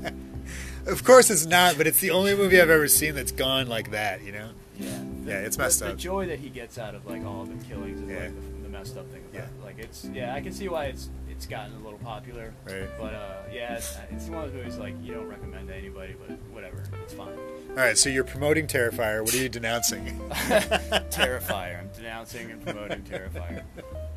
Of 0.87 1.05
course, 1.05 1.31
it's 1.31 1.47
not, 1.47 1.77
but 1.77 1.87
it's 1.87 2.01
the 2.01 2.11
only 2.11 2.35
movie 2.35 2.61
I've 2.61 2.71
ever 2.71 2.89
seen 2.89 3.15
that's 3.15 3.31
gone 3.31 3.69
like 3.69 3.93
that. 3.93 4.23
You 4.23 4.33
know? 4.33 4.49
Yeah, 4.79 4.99
the, 5.25 5.31
Yeah, 5.31 5.39
it's 5.41 5.57
messed 5.59 5.79
the, 5.81 5.87
up. 5.87 5.93
The 5.93 5.99
joy 5.99 6.27
that 6.27 6.41
he 6.41 6.49
gets 6.49 6.77
out 6.79 6.95
of 6.97 7.07
like 7.07 7.25
all 7.25 7.43
of 7.43 7.49
the 7.57 7.65
killings 7.67 8.01
is 8.01 8.09
Yeah. 8.09 8.19
like 8.25 8.35
the 8.35 8.54
messed 8.85 8.99
up 8.99 9.11
thing 9.11 9.23
about 9.31 9.35
Yeah. 9.35 9.41
it. 9.45 9.65
Like 9.65 9.79
it's 9.79 10.05
yeah, 10.13 10.35
I 10.35 10.41
can 10.41 10.53
see 10.53 10.69
why 10.69 10.87
it's 10.87 11.09
it's 11.29 11.47
gotten 11.47 11.75
a 11.75 11.79
little 11.79 11.99
popular. 12.01 12.53
Right. 12.67 12.89
But 12.99 13.15
uh, 13.15 13.35
yeah, 13.53 13.75
it's, 13.77 13.97
it's 14.11 14.27
one 14.29 14.45
of 14.45 14.53
those 14.53 14.63
movies 14.63 14.77
like 14.79 14.95
you 15.03 15.15
don't 15.15 15.27
recommend 15.27 15.69
to 15.69 15.75
anybody, 15.75 16.15
but 16.27 16.39
whatever, 16.53 16.85
it's 17.03 17.15
fine. 17.15 17.29
All 17.71 17.75
right, 17.77 17.97
so 17.99 18.09
you're 18.09 18.25
promoting 18.25 18.67
Terrifier. 18.67 19.23
What 19.25 19.35
are 19.35 19.39
you 19.39 19.49
denouncing? 19.49 20.05
Terrifier. 20.31 21.81
I'm 21.81 21.89
denouncing 21.97 22.51
and 22.51 22.63
promoting 22.63 23.03
Terrifier. 23.03 23.63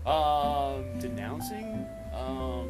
Um, 0.06 1.00
denouncing. 1.00 1.86
Um, 2.14 2.70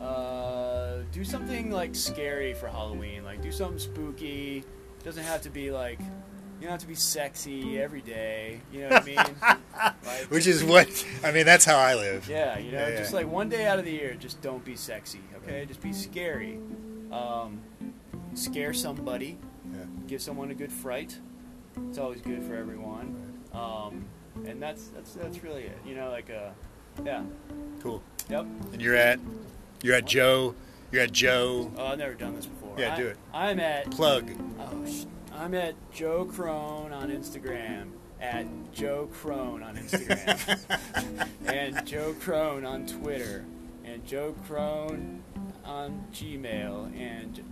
uh, 0.00 0.98
do 1.12 1.24
something 1.24 1.70
like 1.70 1.94
scary 1.94 2.52
for 2.54 2.68
Halloween. 2.68 3.24
Like 3.24 3.42
do 3.42 3.52
something 3.52 3.78
spooky. 3.78 4.64
Doesn't 5.04 5.24
have 5.24 5.40
to 5.42 5.50
be 5.50 5.70
like. 5.70 6.00
You 6.58 6.62
don't 6.62 6.70
have 6.72 6.80
to 6.80 6.86
be 6.86 6.94
sexy 6.94 7.78
every 7.80 8.00
day. 8.00 8.60
You 8.72 8.80
know 8.82 8.88
what 8.90 9.02
I 9.02 9.04
mean? 9.06 9.18
Like, 10.06 10.22
Which 10.30 10.46
is 10.46 10.64
what 10.64 10.88
I 11.22 11.30
mean. 11.32 11.44
That's 11.44 11.64
how 11.66 11.76
I 11.76 11.94
live. 11.94 12.26
Yeah, 12.30 12.58
you 12.58 12.72
know, 12.72 12.78
Yeah, 12.78 12.88
yeah. 12.88 12.96
just 12.96 13.12
like 13.12 13.26
one 13.30 13.50
day 13.50 13.66
out 13.66 13.78
of 13.78 13.84
the 13.84 13.90
year, 13.92 14.14
just 14.14 14.40
don't 14.40 14.64
be 14.64 14.74
sexy, 14.74 15.20
okay? 15.36 15.66
Just 15.66 15.82
be 15.82 15.92
scary. 15.92 16.58
Um, 17.12 17.60
scare 18.34 18.72
somebody, 18.72 19.36
Yeah. 19.74 19.84
give 20.06 20.22
someone 20.22 20.50
a 20.50 20.54
good 20.54 20.72
fright. 20.72 21.18
It's 21.88 21.98
always 21.98 22.22
good 22.22 22.42
for 22.42 22.54
everyone. 22.54 23.38
Um, 23.52 24.06
and 24.46 24.62
that's 24.62 24.88
that's 24.88 25.12
that's 25.12 25.42
really 25.44 25.64
it. 25.64 25.78
You 25.84 25.94
know, 25.94 26.08
like 26.10 26.30
uh, 26.30 26.50
yeah, 27.04 27.22
Cool. 27.82 28.02
yep. 28.30 28.46
And 28.72 28.80
you're 28.80 28.96
at 28.96 29.20
you're 29.82 29.94
at 29.94 30.06
Joe. 30.06 30.54
You're 30.90 31.02
at 31.02 31.12
Joe. 31.12 31.70
Oh, 31.76 31.86
I've 31.88 31.98
never 31.98 32.14
done 32.14 32.34
this 32.34 32.46
before. 32.46 32.76
Yeah, 32.78 32.94
I- 32.94 32.96
do 32.96 33.06
it. 33.08 33.18
I'm 33.34 33.60
at 33.60 33.90
Plug. 33.90 34.30
oh, 34.58 34.86
sh- 34.86 35.04
I'm 35.36 35.54
at 35.54 35.74
Joe 35.92 36.24
Crohn 36.24 36.92
on 36.92 37.10
Instagram. 37.10 37.90
At 38.20 38.46
Joe 38.72 39.08
Crohn 39.12 39.62
on 39.62 39.76
Instagram. 39.76 41.28
and 41.46 41.86
Joe 41.86 42.14
Crohn 42.20 42.66
on 42.66 42.86
Twitter, 42.86 43.44
and 43.84 44.04
Joe 44.06 44.34
Crohn 44.48 45.20
on 45.64 46.06
Gmail, 46.12 46.98
and 46.98 47.42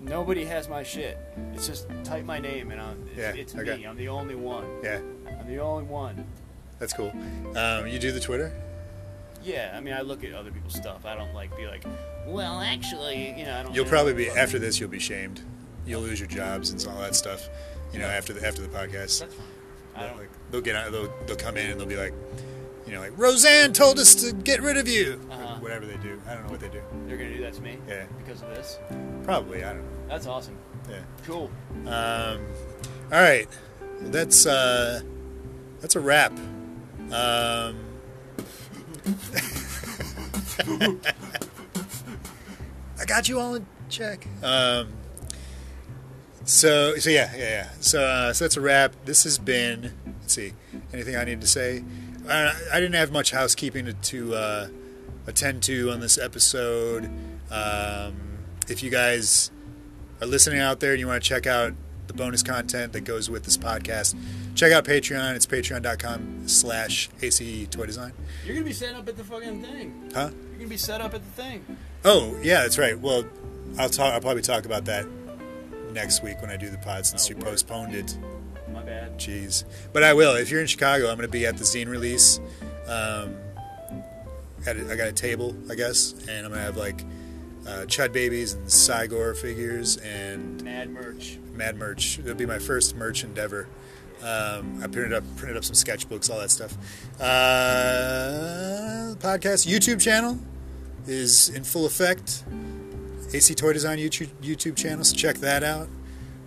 nobody 0.00 0.44
has 0.46 0.68
my 0.68 0.82
shit. 0.82 1.18
It's 1.52 1.66
just 1.66 1.86
type 2.02 2.24
my 2.24 2.38
name, 2.38 2.70
and 2.70 2.80
I'm, 2.80 3.04
it's, 3.08 3.18
Yeah, 3.18 3.34
it's 3.34 3.54
okay. 3.54 3.76
me. 3.76 3.86
I'm 3.86 3.96
the 3.96 4.08
only 4.08 4.34
one. 4.34 4.64
Yeah, 4.82 5.00
I'm 5.28 5.46
the 5.46 5.58
only 5.58 5.84
one. 5.84 6.24
that's 6.78 6.94
cool. 6.94 7.12
Um, 7.54 7.86
you 7.86 7.98
do 7.98 8.10
the 8.10 8.20
Twitter. 8.20 8.52
Yeah, 9.42 9.74
I 9.76 9.80
mean, 9.80 9.92
I 9.92 10.00
look 10.00 10.24
at 10.24 10.32
other 10.32 10.50
people's 10.50 10.74
stuff. 10.74 11.04
I 11.04 11.14
don't 11.14 11.34
like 11.34 11.54
be 11.54 11.66
like, 11.66 11.84
well, 12.26 12.62
actually, 12.62 13.38
you 13.38 13.44
know, 13.44 13.58
I 13.58 13.62
don't. 13.62 13.74
You'll 13.74 13.84
probably 13.84 14.14
be 14.14 14.30
after 14.30 14.58
this. 14.58 14.80
You'll 14.80 14.88
be 14.88 14.98
shamed. 14.98 15.42
You'll 15.86 16.02
lose 16.02 16.18
your 16.20 16.28
jobs 16.28 16.70
and 16.70 16.86
all 16.88 17.00
that 17.00 17.14
stuff. 17.14 17.48
You 17.92 17.98
know, 18.00 18.06
after 18.06 18.32
the 18.32 18.46
after 18.46 18.62
the 18.62 18.68
podcast, 18.68 19.20
That's 19.20 19.34
fine. 19.34 19.44
I 19.96 20.06
don't. 20.08 20.18
like, 20.18 20.30
they'll 20.50 20.60
get 20.60 20.76
out. 20.76 20.90
They'll 20.92 21.12
they'll 21.26 21.36
come 21.36 21.56
in 21.56 21.70
and 21.70 21.78
they'll 21.78 21.86
be 21.86 21.96
like, 21.96 22.12
you 22.86 22.92
know, 22.92 23.00
like 23.00 23.16
Roseanne 23.16 23.72
told 23.72 23.98
us 23.98 24.14
to 24.16 24.32
get 24.32 24.60
rid 24.62 24.76
of 24.76 24.88
you. 24.88 25.20
Uh-huh. 25.30 25.56
whatever 25.60 25.86
they 25.86 25.96
do. 25.98 26.20
I 26.28 26.34
don't 26.34 26.44
know 26.44 26.50
what 26.50 26.60
they 26.60 26.68
do. 26.68 26.80
They're 27.06 27.16
gonna 27.16 27.34
do 27.34 27.42
that 27.42 27.54
to 27.54 27.62
me. 27.62 27.78
Yeah. 27.88 28.06
Because 28.18 28.42
of 28.42 28.48
this. 28.48 28.78
Probably. 29.22 29.62
I 29.64 29.74
don't 29.74 29.82
know. 29.82 29.88
That's 30.08 30.26
awesome. 30.26 30.56
Yeah. 30.90 31.00
Cool. 31.24 31.50
Um, 31.86 32.40
all 33.12 33.20
right, 33.20 33.46
that's 34.00 34.44
uh, 34.46 35.00
that's 35.80 35.94
a 35.96 36.00
wrap. 36.00 36.32
Um, 37.10 37.10
I 42.98 43.04
got 43.06 43.28
you 43.28 43.38
all 43.38 43.54
in 43.54 43.66
check. 43.88 44.26
Um, 44.42 44.88
so 46.44 46.96
so 46.96 47.10
yeah 47.10 47.34
yeah 47.36 47.42
yeah. 47.42 47.68
So 47.80 48.02
uh, 48.04 48.32
so 48.32 48.44
that's 48.44 48.56
a 48.56 48.60
wrap. 48.60 48.94
This 49.04 49.24
has 49.24 49.38
been. 49.38 49.92
Let's 50.20 50.34
see. 50.34 50.52
Anything 50.92 51.16
I 51.16 51.24
need 51.24 51.40
to 51.40 51.46
say? 51.46 51.84
I, 52.28 52.54
I 52.72 52.80
didn't 52.80 52.94
have 52.94 53.12
much 53.12 53.32
housekeeping 53.32 53.84
to, 53.86 53.92
to 53.92 54.34
uh, 54.34 54.68
attend 55.26 55.62
to 55.64 55.90
on 55.90 56.00
this 56.00 56.16
episode. 56.18 57.10
Um, 57.50 58.38
if 58.68 58.82
you 58.82 58.90
guys 58.90 59.50
are 60.20 60.26
listening 60.26 60.60
out 60.60 60.80
there 60.80 60.92
and 60.92 61.00
you 61.00 61.06
want 61.06 61.22
to 61.22 61.28
check 61.28 61.46
out 61.46 61.74
the 62.06 62.14
bonus 62.14 62.42
content 62.42 62.92
that 62.94 63.02
goes 63.02 63.28
with 63.28 63.44
this 63.44 63.58
podcast, 63.58 64.14
check 64.54 64.72
out 64.72 64.84
Patreon. 64.84 65.34
It's 65.34 65.46
patreon.com 65.46 66.48
slash 66.48 67.10
AC 67.20 67.66
Toy 67.66 67.86
Design. 67.86 68.12
You're 68.44 68.54
gonna 68.54 68.66
be 68.66 68.72
set 68.72 68.94
up 68.94 69.08
at 69.08 69.16
the 69.16 69.24
fucking 69.24 69.62
thing. 69.62 70.10
Huh? 70.14 70.30
You're 70.50 70.58
gonna 70.58 70.68
be 70.68 70.76
set 70.76 71.00
up 71.00 71.14
at 71.14 71.22
the 71.22 71.42
thing. 71.42 71.64
Oh, 72.04 72.38
yeah, 72.42 72.62
that's 72.62 72.78
right. 72.78 72.98
Well, 72.98 73.24
I'll 73.78 73.88
talk. 73.88 74.12
I'll 74.14 74.20
probably 74.20 74.42
talk 74.42 74.66
about 74.66 74.84
that 74.86 75.06
next 75.94 76.22
week 76.22 76.40
when 76.40 76.50
I 76.50 76.56
do 76.56 76.68
the 76.68 76.78
pod 76.78 77.06
since 77.06 77.26
Oh, 77.26 77.30
you 77.30 77.36
postponed 77.36 77.94
it. 77.94 78.16
My 78.72 78.82
bad. 78.82 79.18
Jeez. 79.18 79.64
But 79.92 80.02
I 80.02 80.12
will. 80.14 80.34
If 80.34 80.50
you're 80.50 80.60
in 80.60 80.66
Chicago, 80.66 81.08
I'm 81.08 81.16
going 81.16 81.28
to 81.28 81.32
be 81.32 81.46
at 81.46 81.56
the 81.56 81.64
zine 81.64 81.88
release. 81.88 82.40
Um, 82.86 83.36
a, 84.66 84.70
I 84.92 84.96
got 84.96 85.08
a 85.08 85.12
table, 85.12 85.54
I 85.70 85.74
guess, 85.74 86.12
and 86.28 86.44
I'm 86.46 86.52
going 86.52 86.54
to 86.54 86.58
have 86.60 86.76
like 86.76 87.02
uh, 87.66 87.84
Chud 87.86 88.12
Babies 88.12 88.54
and 88.54 88.66
Cygor 88.66 89.36
figures 89.36 89.96
and 89.98 90.62
Mad 90.64 90.90
merch. 90.90 91.38
Mad 91.52 91.76
merch. 91.76 92.18
It'll 92.18 92.34
be 92.34 92.46
my 92.46 92.58
first 92.58 92.96
merch 92.96 93.24
endeavor. 93.24 93.68
Um, 94.22 94.80
I 94.82 94.86
printed 94.86 95.12
up 95.12 95.22
printed 95.36 95.56
up 95.58 95.64
some 95.64 95.74
sketchbooks, 95.74 96.30
all 96.30 96.38
that 96.40 96.50
stuff. 96.50 96.76
Uh, 97.20 99.14
podcast 99.18 99.66
YouTube 99.66 100.00
channel 100.00 100.38
is 101.06 101.50
in 101.50 101.62
full 101.62 101.84
effect. 101.86 102.42
AC 103.34 103.52
Toy 103.56 103.72
Design 103.72 103.98
YouTube 103.98 104.28
YouTube 104.40 104.76
channel, 104.76 105.02
so 105.02 105.16
check 105.16 105.38
that 105.38 105.64
out. 105.64 105.88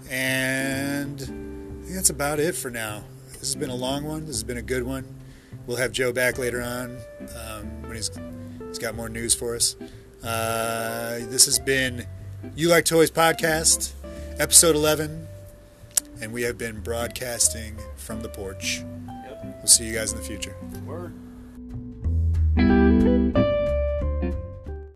And 0.09 1.21
I 1.21 1.83
think 1.83 1.95
that's 1.95 2.09
about 2.09 2.39
it 2.39 2.55
for 2.55 2.71
now. 2.71 3.03
This 3.33 3.41
has 3.41 3.55
been 3.55 3.69
a 3.69 3.75
long 3.75 4.05
one. 4.05 4.21
This 4.21 4.37
has 4.37 4.43
been 4.45 4.57
a 4.57 4.61
good 4.61 4.83
one. 4.83 5.05
We'll 5.65 5.75
have 5.75 5.91
Joe 5.91 6.13
back 6.13 6.37
later 6.37 6.61
on 6.61 6.97
um, 7.35 7.81
when 7.81 7.97
he's 7.97 8.09
he's 8.69 8.79
got 8.79 8.95
more 8.95 9.09
news 9.09 9.35
for 9.35 9.53
us. 9.53 9.75
Uh, 10.23 11.19
this 11.23 11.43
has 11.43 11.59
been 11.59 12.07
You 12.55 12.69
Like 12.69 12.85
Toys 12.85 13.11
podcast, 13.11 13.91
episode 14.39 14.77
11, 14.77 15.27
and 16.21 16.31
we 16.31 16.43
have 16.43 16.57
been 16.57 16.79
broadcasting 16.79 17.77
from 17.97 18.21
the 18.21 18.29
porch. 18.29 18.81
Yep. 19.25 19.43
We'll 19.57 19.67
see 19.67 19.85
you 19.85 19.93
guys 19.93 20.13
in 20.13 20.19
the 20.19 20.23
future. 20.23 20.55